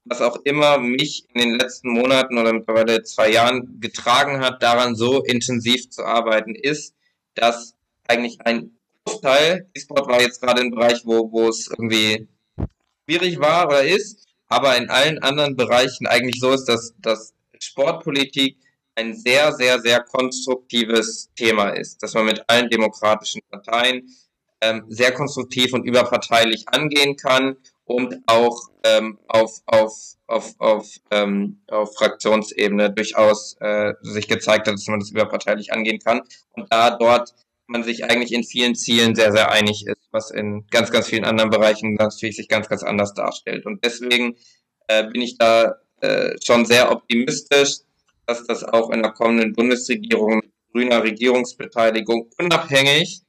was 0.05 0.21
auch 0.21 0.37
immer 0.45 0.79
mich 0.79 1.27
in 1.35 1.41
den 1.41 1.59
letzten 1.59 1.91
Monaten 1.91 2.39
oder 2.39 2.53
mittlerweile 2.53 3.03
zwei 3.03 3.31
Jahren 3.31 3.81
getragen 3.81 4.41
hat, 4.41 4.63
daran 4.63 4.97
so 4.97 5.23
intensiv 5.23 5.91
zu 5.91 6.05
arbeiten, 6.05 6.55
ist, 6.55 6.95
dass 7.35 7.75
eigentlich 8.07 8.41
ein 8.41 8.77
Großteil, 9.05 9.69
E-Sport 9.75 10.09
war 10.09 10.21
jetzt 10.21 10.41
gerade 10.41 10.63
ein 10.63 10.71
Bereich, 10.71 11.03
wo, 11.05 11.31
wo 11.31 11.49
es 11.49 11.69
irgendwie 11.69 12.29
schwierig 13.05 13.39
war 13.39 13.67
oder 13.67 13.85
ist, 13.85 14.27
aber 14.49 14.77
in 14.77 14.89
allen 14.89 15.19
anderen 15.19 15.57
Bereichen 15.57 16.07
eigentlich 16.07 16.41
so 16.41 16.53
ist, 16.53 16.65
dass, 16.67 16.95
dass 16.99 17.35
Sportpolitik 17.59 18.57
ein 18.95 19.15
sehr, 19.15 19.53
sehr, 19.53 19.81
sehr 19.81 20.01
konstruktives 20.03 21.31
Thema 21.35 21.71
ist, 21.71 22.03
dass 22.03 22.15
man 22.15 22.27
mit 22.27 22.43
allen 22.49 22.71
demokratischen 22.71 23.43
Parteien 23.51 24.09
ähm, 24.61 24.85
sehr 24.89 25.13
konstruktiv 25.13 25.73
und 25.73 25.85
überparteilich 25.85 26.69
angehen 26.69 27.17
kann 27.17 27.57
und 27.85 28.21
auch 28.27 28.71
ähm, 28.83 29.19
auf, 29.29 29.61
auf, 29.67 29.93
auf, 30.27 30.55
auf, 30.59 30.89
ähm, 31.11 31.61
auf 31.69 31.95
Fraktionsebene 31.95 32.91
durchaus 32.93 33.57
äh, 33.61 33.95
sich 34.03 34.29
gezeigt 34.29 34.67
hat, 34.67 34.75
dass 34.75 34.87
man 34.87 35.01
das 35.01 35.11
überparteilich 35.11 35.73
angehen 35.73 35.99
kann 35.99 36.23
und 36.53 36.73
da 36.73 36.91
dort 36.91 37.35
man 37.67 37.83
sich 37.83 38.05
eigentlich 38.05 38.33
in 38.33 38.45
vielen 38.45 38.75
Zielen 38.75 39.15
sehr, 39.15 39.33
sehr 39.33 39.51
einig 39.51 39.87
ist, 39.87 40.09
was 40.11 40.31
in 40.31 40.67
ganz, 40.71 40.91
ganz 40.91 41.09
vielen 41.09 41.25
anderen 41.25 41.51
Bereichen 41.51 41.95
natürlich 41.95 42.37
sich 42.37 42.49
ganz, 42.49 42.69
ganz 42.69 42.83
anders 42.83 43.15
darstellt. 43.15 43.65
Und 43.65 43.85
deswegen 43.85 44.37
äh, 44.89 45.05
bin 45.09 45.23
ich 45.23 45.39
da 45.39 45.77
äh, 46.01 46.37
schon 46.45 46.67
sehr 46.67 46.91
optimistisch, 46.91 47.79
dass 48.27 48.47
das 48.47 48.65
auch 48.65 48.91
in 48.91 49.03
der 49.03 49.13
kommenden 49.13 49.55
Bundesregierung 49.55 50.37
mit 50.37 50.53
grüner 50.73 51.03
Regierungsbeteiligung 51.03 52.31
unabhängig 52.39 53.23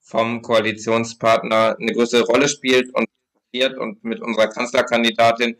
vom 0.00 0.42
Koalitionspartner 0.42 1.76
eine 1.78 1.92
größere 1.92 2.24
Rolle 2.24 2.48
spielt 2.48 2.94
und 2.94 3.06
und 3.78 4.02
mit 4.02 4.20
unserer 4.20 4.48
Kanzlerkandidatin 4.48 5.56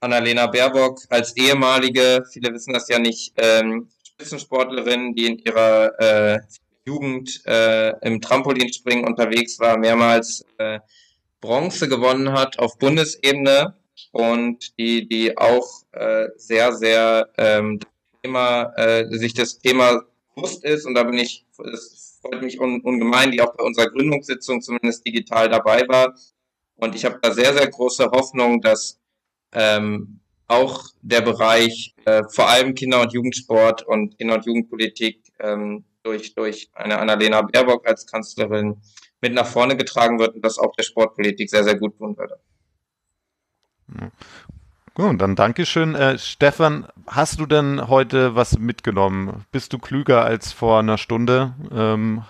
Annalena 0.00 0.46
Baerbock 0.46 1.00
als 1.10 1.36
ehemalige, 1.36 2.24
viele 2.32 2.54
wissen 2.54 2.72
das 2.72 2.88
ja 2.88 2.98
nicht, 2.98 3.34
ähm, 3.36 3.88
Spitzensportlerin, 4.02 5.14
die 5.14 5.26
in 5.26 5.38
ihrer 5.38 6.00
äh, 6.00 6.38
Jugend 6.86 7.42
äh, 7.46 7.90
im 8.00 8.20
Trampolinspringen 8.20 9.04
unterwegs 9.04 9.60
war, 9.60 9.76
mehrmals 9.76 10.46
äh, 10.56 10.80
Bronze 11.40 11.88
gewonnen 11.88 12.32
hat 12.32 12.58
auf 12.58 12.78
Bundesebene 12.78 13.74
und 14.12 14.78
die, 14.78 15.06
die 15.06 15.36
auch 15.36 15.82
äh, 15.92 16.28
sehr, 16.36 16.72
sehr 16.72 17.28
ähm, 17.36 17.80
Thema, 18.22 18.72
äh, 18.76 19.06
sich 19.10 19.34
das 19.34 19.58
Thema 19.58 20.02
bewusst 20.34 20.64
ist 20.64 20.86
und 20.86 20.94
da 20.94 21.02
bin 21.02 21.18
ich, 21.18 21.44
es 21.74 22.18
freut 22.22 22.42
mich 22.42 22.58
un, 22.58 22.80
ungemein, 22.80 23.32
die 23.32 23.42
auch 23.42 23.54
bei 23.54 23.64
unserer 23.64 23.90
Gründungssitzung 23.90 24.62
zumindest 24.62 25.06
digital 25.06 25.48
dabei 25.48 25.86
war. 25.88 26.14
Und 26.78 26.94
ich 26.94 27.04
habe 27.04 27.18
da 27.20 27.32
sehr, 27.32 27.52
sehr 27.52 27.68
große 27.68 28.10
Hoffnung, 28.10 28.60
dass 28.60 28.98
ähm, 29.52 30.20
auch 30.46 30.84
der 31.02 31.20
Bereich 31.20 31.94
äh, 32.04 32.22
vor 32.30 32.48
allem 32.48 32.74
Kinder- 32.74 33.02
und 33.02 33.12
Jugendsport 33.12 33.82
und 33.82 34.16
Kinder- 34.16 34.34
und 34.34 34.46
Jugendpolitik 34.46 35.20
ähm, 35.40 35.84
durch, 36.02 36.34
durch 36.34 36.70
eine 36.72 36.98
Annalena 36.98 37.42
Baerbock 37.42 37.86
als 37.86 38.06
Kanzlerin 38.06 38.80
mit 39.20 39.34
nach 39.34 39.46
vorne 39.46 39.76
getragen 39.76 40.18
wird 40.18 40.36
und 40.36 40.44
das 40.44 40.58
auch 40.58 40.72
der 40.76 40.84
Sportpolitik 40.84 41.50
sehr, 41.50 41.64
sehr 41.64 41.76
gut 41.76 41.98
tun 41.98 42.16
würde. 42.16 42.38
Gut, 44.94 45.20
dann 45.20 45.34
Dankeschön. 45.34 45.94
Äh, 45.94 46.18
Stefan, 46.18 46.86
hast 47.06 47.40
du 47.40 47.46
denn 47.46 47.88
heute 47.88 48.36
was 48.36 48.58
mitgenommen? 48.58 49.44
Bist 49.50 49.72
du 49.72 49.78
klüger 49.78 50.24
als 50.24 50.52
vor 50.52 50.78
einer 50.78 50.98
Stunde? 50.98 51.54
Ähm, 51.72 52.22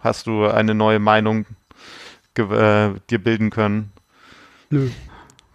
hast 0.00 0.26
du 0.26 0.46
eine 0.46 0.74
neue 0.74 0.98
Meinung 0.98 1.46
äh, 2.38 2.94
dir 3.10 3.18
bilden 3.18 3.50
können? 3.50 3.92
Nö. 4.70 4.88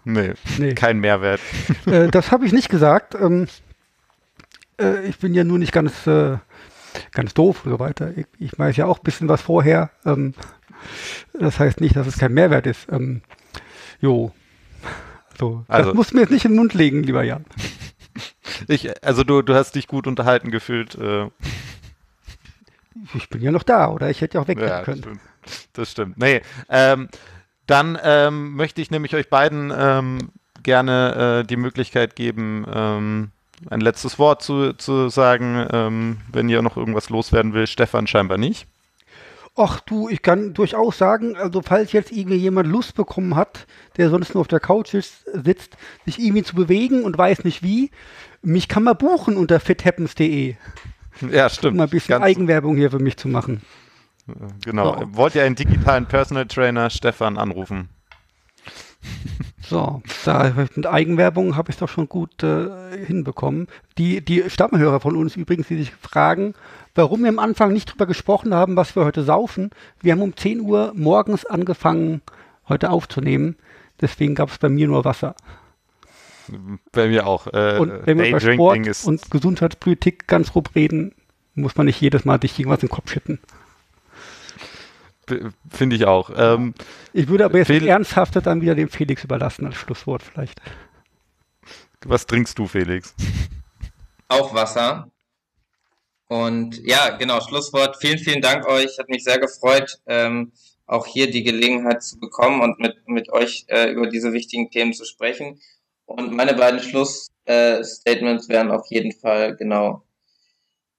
Nee, 0.03 0.33
nee. 0.57 0.73
kein 0.73 0.99
Mehrwert. 0.99 1.41
Äh, 1.85 2.07
das 2.09 2.31
habe 2.31 2.45
ich 2.45 2.53
nicht 2.53 2.69
gesagt. 2.69 3.15
Ähm, 3.15 3.47
äh, 4.79 5.05
ich 5.07 5.17
bin 5.17 5.33
ja 5.33 5.43
nur 5.43 5.57
nicht 5.57 5.71
ganz, 5.71 6.05
äh, 6.07 6.37
ganz 7.11 7.33
doof 7.33 7.65
und 7.65 7.71
so 7.71 7.79
weiter. 7.79 8.15
Ich, 8.15 8.25
ich, 8.39 8.57
weiß 8.57 8.77
ja 8.77 8.85
auch 8.85 8.99
ein 8.99 9.03
bisschen 9.03 9.29
was 9.29 9.41
vorher. 9.41 9.91
Ähm, 10.05 10.33
das 11.33 11.59
heißt 11.59 11.81
nicht, 11.81 11.95
dass 11.95 12.07
es 12.07 12.17
kein 12.17 12.33
Mehrwert 12.33 12.67
ist. 12.67 12.87
Ähm, 12.91 13.21
jo. 13.99 14.31
So, 15.39 15.65
also, 15.67 15.89
das 15.89 15.95
muss 15.95 16.13
mir 16.13 16.21
jetzt 16.21 16.31
nicht 16.31 16.45
in 16.45 16.51
den 16.51 16.57
Mund 16.57 16.73
legen, 16.73 17.03
lieber 17.03 17.23
Jan. 17.23 17.45
Ich, 18.67 19.03
also 19.03 19.23
du, 19.23 19.41
du 19.41 19.55
hast 19.55 19.73
dich 19.73 19.87
gut 19.87 20.05
unterhalten 20.05 20.51
gefühlt. 20.51 20.95
Äh. 20.95 21.29
Ich 23.15 23.29
bin 23.29 23.41
ja 23.41 23.51
noch 23.51 23.63
da, 23.63 23.89
oder? 23.89 24.09
Ich 24.09 24.21
hätte 24.21 24.37
ja 24.37 24.43
auch 24.43 24.47
weggehen 24.47 24.67
ja, 24.67 24.83
können. 24.83 25.01
Stimmt. 25.01 25.21
Das 25.73 25.91
stimmt. 25.91 26.17
Nee, 26.17 26.41
ähm, 26.69 27.09
dann 27.67 27.97
ähm, 28.03 28.55
möchte 28.55 28.81
ich 28.81 28.91
nämlich 28.91 29.15
euch 29.15 29.29
beiden 29.29 29.71
ähm, 29.75 30.31
gerne 30.63 31.41
äh, 31.41 31.47
die 31.47 31.55
Möglichkeit 31.55 32.15
geben, 32.15 32.65
ähm, 32.73 33.31
ein 33.69 33.81
letztes 33.81 34.19
Wort 34.19 34.41
zu, 34.41 34.73
zu 34.73 35.09
sagen, 35.09 35.67
ähm, 35.71 36.17
wenn 36.31 36.49
ihr 36.49 36.61
noch 36.61 36.77
irgendwas 36.77 37.09
loswerden 37.09 37.53
will. 37.53 37.67
Stefan 37.67 38.07
scheinbar 38.07 38.37
nicht. 38.37 38.67
Ach 39.55 39.81
du, 39.81 40.07
ich 40.07 40.21
kann 40.21 40.53
durchaus 40.53 40.97
sagen, 40.97 41.35
also 41.35 41.61
falls 41.61 41.91
jetzt 41.91 42.11
irgendwie 42.11 42.37
jemand 42.37 42.69
Lust 42.69 42.95
bekommen 42.95 43.35
hat, 43.35 43.67
der 43.97 44.09
sonst 44.09 44.33
nur 44.33 44.41
auf 44.41 44.47
der 44.47 44.61
Couch 44.61 44.89
sitzt, 44.89 45.77
sich 46.05 46.19
irgendwie 46.19 46.43
zu 46.43 46.55
bewegen 46.55 47.03
und 47.03 47.17
weiß 47.17 47.43
nicht 47.43 47.61
wie, 47.61 47.91
mich 48.41 48.69
kann 48.69 48.83
man 48.83 48.97
buchen 48.97 49.35
unter 49.35 49.59
fithappens.de. 49.59 50.55
Ja, 51.29 51.49
stimmt. 51.49 51.73
Um 51.73 51.77
mal 51.77 51.83
ein 51.83 51.89
bisschen 51.89 52.13
Ganz 52.13 52.23
Eigenwerbung 52.23 52.77
hier 52.77 52.91
für 52.91 52.99
mich 52.99 53.17
zu 53.17 53.27
machen. 53.27 53.61
Genau. 54.63 54.99
So. 54.99 55.15
Wollt 55.15 55.35
ihr 55.35 55.43
einen 55.43 55.55
digitalen 55.55 56.05
Personal 56.05 56.45
Trainer 56.45 56.89
Stefan 56.89 57.37
anrufen? 57.37 57.89
So, 59.71 60.01
da 60.25 60.51
mit 60.75 60.85
Eigenwerbung 60.85 61.55
habe 61.55 61.69
ich 61.69 61.75
es 61.75 61.79
doch 61.79 61.87
schon 61.87 62.09
gut 62.09 62.43
äh, 62.43 63.05
hinbekommen. 63.05 63.67
Die, 63.97 64.19
die 64.19 64.49
Stammhörer 64.49 64.99
von 64.99 65.15
uns 65.15 65.37
übrigens, 65.37 65.69
die 65.69 65.77
sich 65.77 65.91
fragen, 65.91 66.55
warum 66.93 67.21
wir 67.21 67.29
am 67.29 67.39
Anfang 67.39 67.71
nicht 67.71 67.89
drüber 67.89 68.05
gesprochen 68.05 68.53
haben, 68.53 68.75
was 68.75 68.95
wir 68.97 69.05
heute 69.05 69.23
saufen. 69.23 69.69
Wir 70.01 70.11
haben 70.11 70.21
um 70.21 70.35
10 70.35 70.59
Uhr 70.59 70.91
morgens 70.95 71.45
angefangen, 71.45 72.21
heute 72.67 72.89
aufzunehmen. 72.89 73.55
Deswegen 74.01 74.35
gab 74.35 74.49
es 74.49 74.57
bei 74.57 74.67
mir 74.67 74.87
nur 74.87 75.05
Wasser. 75.05 75.35
Bei 76.91 77.07
mir 77.07 77.25
auch. 77.25 77.47
Äh, 77.47 77.77
und 77.79 78.05
wenn 78.05 78.17
wir 78.17 78.27
über 78.27 78.39
Sport 78.41 79.05
und 79.05 79.31
Gesundheitspolitik 79.31 80.27
ganz 80.27 80.51
grob 80.51 80.75
reden, 80.75 81.13
muss 81.55 81.75
man 81.77 81.85
nicht 81.85 82.01
jedes 82.01 82.25
Mal 82.25 82.41
sich 82.41 82.59
irgendwas 82.59 82.81
in 82.81 82.87
den 82.87 82.93
Kopf 82.93 83.11
schütten. 83.11 83.39
Finde 85.69 85.95
ich 85.95 86.05
auch. 86.05 86.31
Ähm, 86.35 86.73
ich 87.13 87.27
würde 87.27 87.45
aber 87.45 87.57
jetzt 87.57 87.67
Fel 87.67 87.87
ernsthafter 87.87 88.41
dann 88.41 88.61
wieder 88.61 88.75
dem 88.75 88.89
Felix 88.89 89.23
überlassen 89.23 89.65
als 89.65 89.75
Schlusswort 89.75 90.23
vielleicht. 90.23 90.61
Was 92.05 92.25
trinkst 92.25 92.57
du, 92.57 92.67
Felix? 92.67 93.13
Auch 94.27 94.53
Wasser. 94.53 95.11
Und 96.27 96.79
ja, 96.83 97.09
genau, 97.09 97.41
Schlusswort. 97.41 97.97
Vielen, 97.97 98.17
vielen 98.17 98.41
Dank 98.41 98.65
euch. 98.65 98.97
Hat 98.97 99.09
mich 99.09 99.23
sehr 99.23 99.37
gefreut, 99.37 99.99
ähm, 100.07 100.53
auch 100.85 101.05
hier 101.05 101.29
die 101.29 101.43
Gelegenheit 101.43 102.03
zu 102.03 102.19
bekommen 102.19 102.61
und 102.61 102.79
mit, 102.79 103.07
mit 103.07 103.29
euch 103.31 103.65
äh, 103.67 103.91
über 103.91 104.07
diese 104.07 104.31
wichtigen 104.31 104.71
Themen 104.71 104.93
zu 104.93 105.05
sprechen. 105.05 105.59
Und 106.05 106.33
meine 106.33 106.53
beiden 106.53 106.79
Schlussstatements 106.79 108.45
äh, 108.45 108.49
wären 108.49 108.71
auf 108.71 108.87
jeden 108.89 109.11
Fall 109.11 109.55
genau 109.55 110.03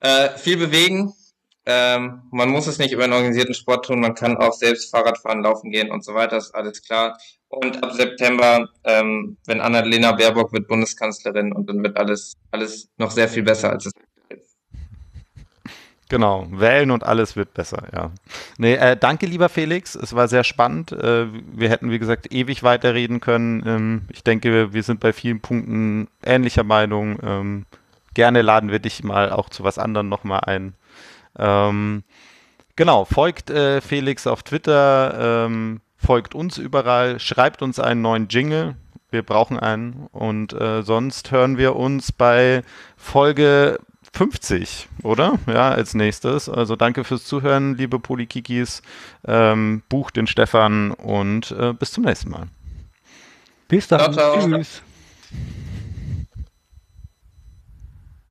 äh, 0.01 0.31
viel 0.37 0.57
bewegen, 0.57 1.15
ähm, 1.65 2.23
man 2.31 2.49
muss 2.49 2.67
es 2.67 2.79
nicht 2.79 2.93
über 2.93 3.05
einen 3.05 3.13
organisierten 3.13 3.55
Sport 3.55 3.87
tun, 3.87 4.01
man 4.01 4.15
kann 4.15 4.37
auch 4.37 4.53
selbst 4.53 4.91
Fahrrad 4.91 5.19
fahren, 5.19 5.43
laufen 5.43 5.71
gehen 5.71 5.91
und 5.91 6.05
so 6.05 6.15
weiter, 6.15 6.37
ist 6.37 6.55
alles 6.55 6.83
klar. 6.83 7.17
Und 7.49 7.83
ab 7.85 7.93
September, 7.93 8.69
ähm, 8.85 9.37
wenn 9.47 9.61
Annalena 9.61 10.13
Baerbock 10.13 10.53
wird 10.53 10.69
Bundeskanzlerin 10.69 11.53
und 11.53 11.69
dann 11.69 11.83
wird 11.83 11.97
alles, 11.97 12.35
alles 12.51 12.89
noch 12.97 13.11
sehr 13.11 13.29
viel 13.29 13.43
besser, 13.43 13.71
als 13.71 13.87
es 13.87 13.93
ist. 14.29 14.57
Genau, 16.09 16.47
wählen 16.51 16.91
und 16.91 17.05
alles 17.05 17.37
wird 17.37 17.55
besser, 17.55 17.85
ja. 17.93 18.11
Nee, 18.59 18.75
äh, 18.75 18.97
danke, 18.97 19.27
lieber 19.27 19.49
Felix. 19.49 19.95
Es 19.95 20.15
war 20.15 20.29
sehr 20.29 20.45
spannend. 20.45 20.93
Äh, 20.93 21.27
wir 21.33 21.71
hätten, 21.71 21.91
wie 21.91 21.99
gesagt, 21.99 22.33
ewig 22.35 22.63
weiterreden 22.63 23.21
können. 23.21 23.63
Ähm, 23.67 24.03
ich 24.11 24.25
denke, 24.25 24.73
wir 24.75 24.83
sind 24.83 25.01
bei 25.01 25.13
vielen 25.13 25.41
Punkten 25.41 26.09
ähnlicher 26.25 26.65
Meinung. 26.65 27.19
Ähm, 27.23 27.67
gerne 28.15 28.43
laden 28.43 28.71
wir 28.71 28.79
dich 28.79 29.05
mal 29.05 29.31
auch 29.31 29.49
zu 29.49 29.65
was 29.65 29.79
anderem 29.79 30.09
nochmal 30.09 30.41
ein. 30.41 30.75
Ähm, 31.39 32.03
genau, 32.77 33.05
folgt 33.05 33.51
äh, 33.51 33.81
Felix 33.81 34.27
auf 34.27 34.43
Twitter, 34.43 35.47
ähm, 35.47 35.81
folgt 35.97 36.35
uns 36.35 36.59
überall, 36.59 37.21
schreibt 37.21 37.63
uns 37.63 37.79
einen 37.79 38.03
neuen 38.03 38.29
Jingle. 38.29 38.77
Wir 39.11 39.23
brauchen 39.23 39.59
einen. 39.59 40.09
Und 40.13 40.53
äh, 40.55 40.83
sonst 40.83 41.31
hören 41.31 41.59
wir 41.59 41.77
uns 41.77 42.13
bei 42.13 42.63
Folge 42.97 43.79
50, 44.15 44.89
oder? 45.03 45.39
Ja, 45.47 45.71
als 45.71 45.95
nächstes. 45.95 46.49
Also 46.49 46.77
danke 46.77 47.05
fürs 47.05 47.25
Zuhören, 47.25 47.77
liebe 47.77 47.99
Polikikis. 47.99 48.83
Ähm, 49.27 49.83
bucht 49.89 50.17
den 50.17 50.27
Stefan 50.27 50.93
und 50.93 51.51
äh, 51.53 51.73
bis 51.73 51.93
zum 51.93 52.05
nächsten 52.05 52.31
Mal. 52.31 52.49
Bis 53.69 53.89
dann. 53.89 54.13
Ciao, 54.13 54.39
ciao. 54.39 54.51
Tschüss. 54.51 54.83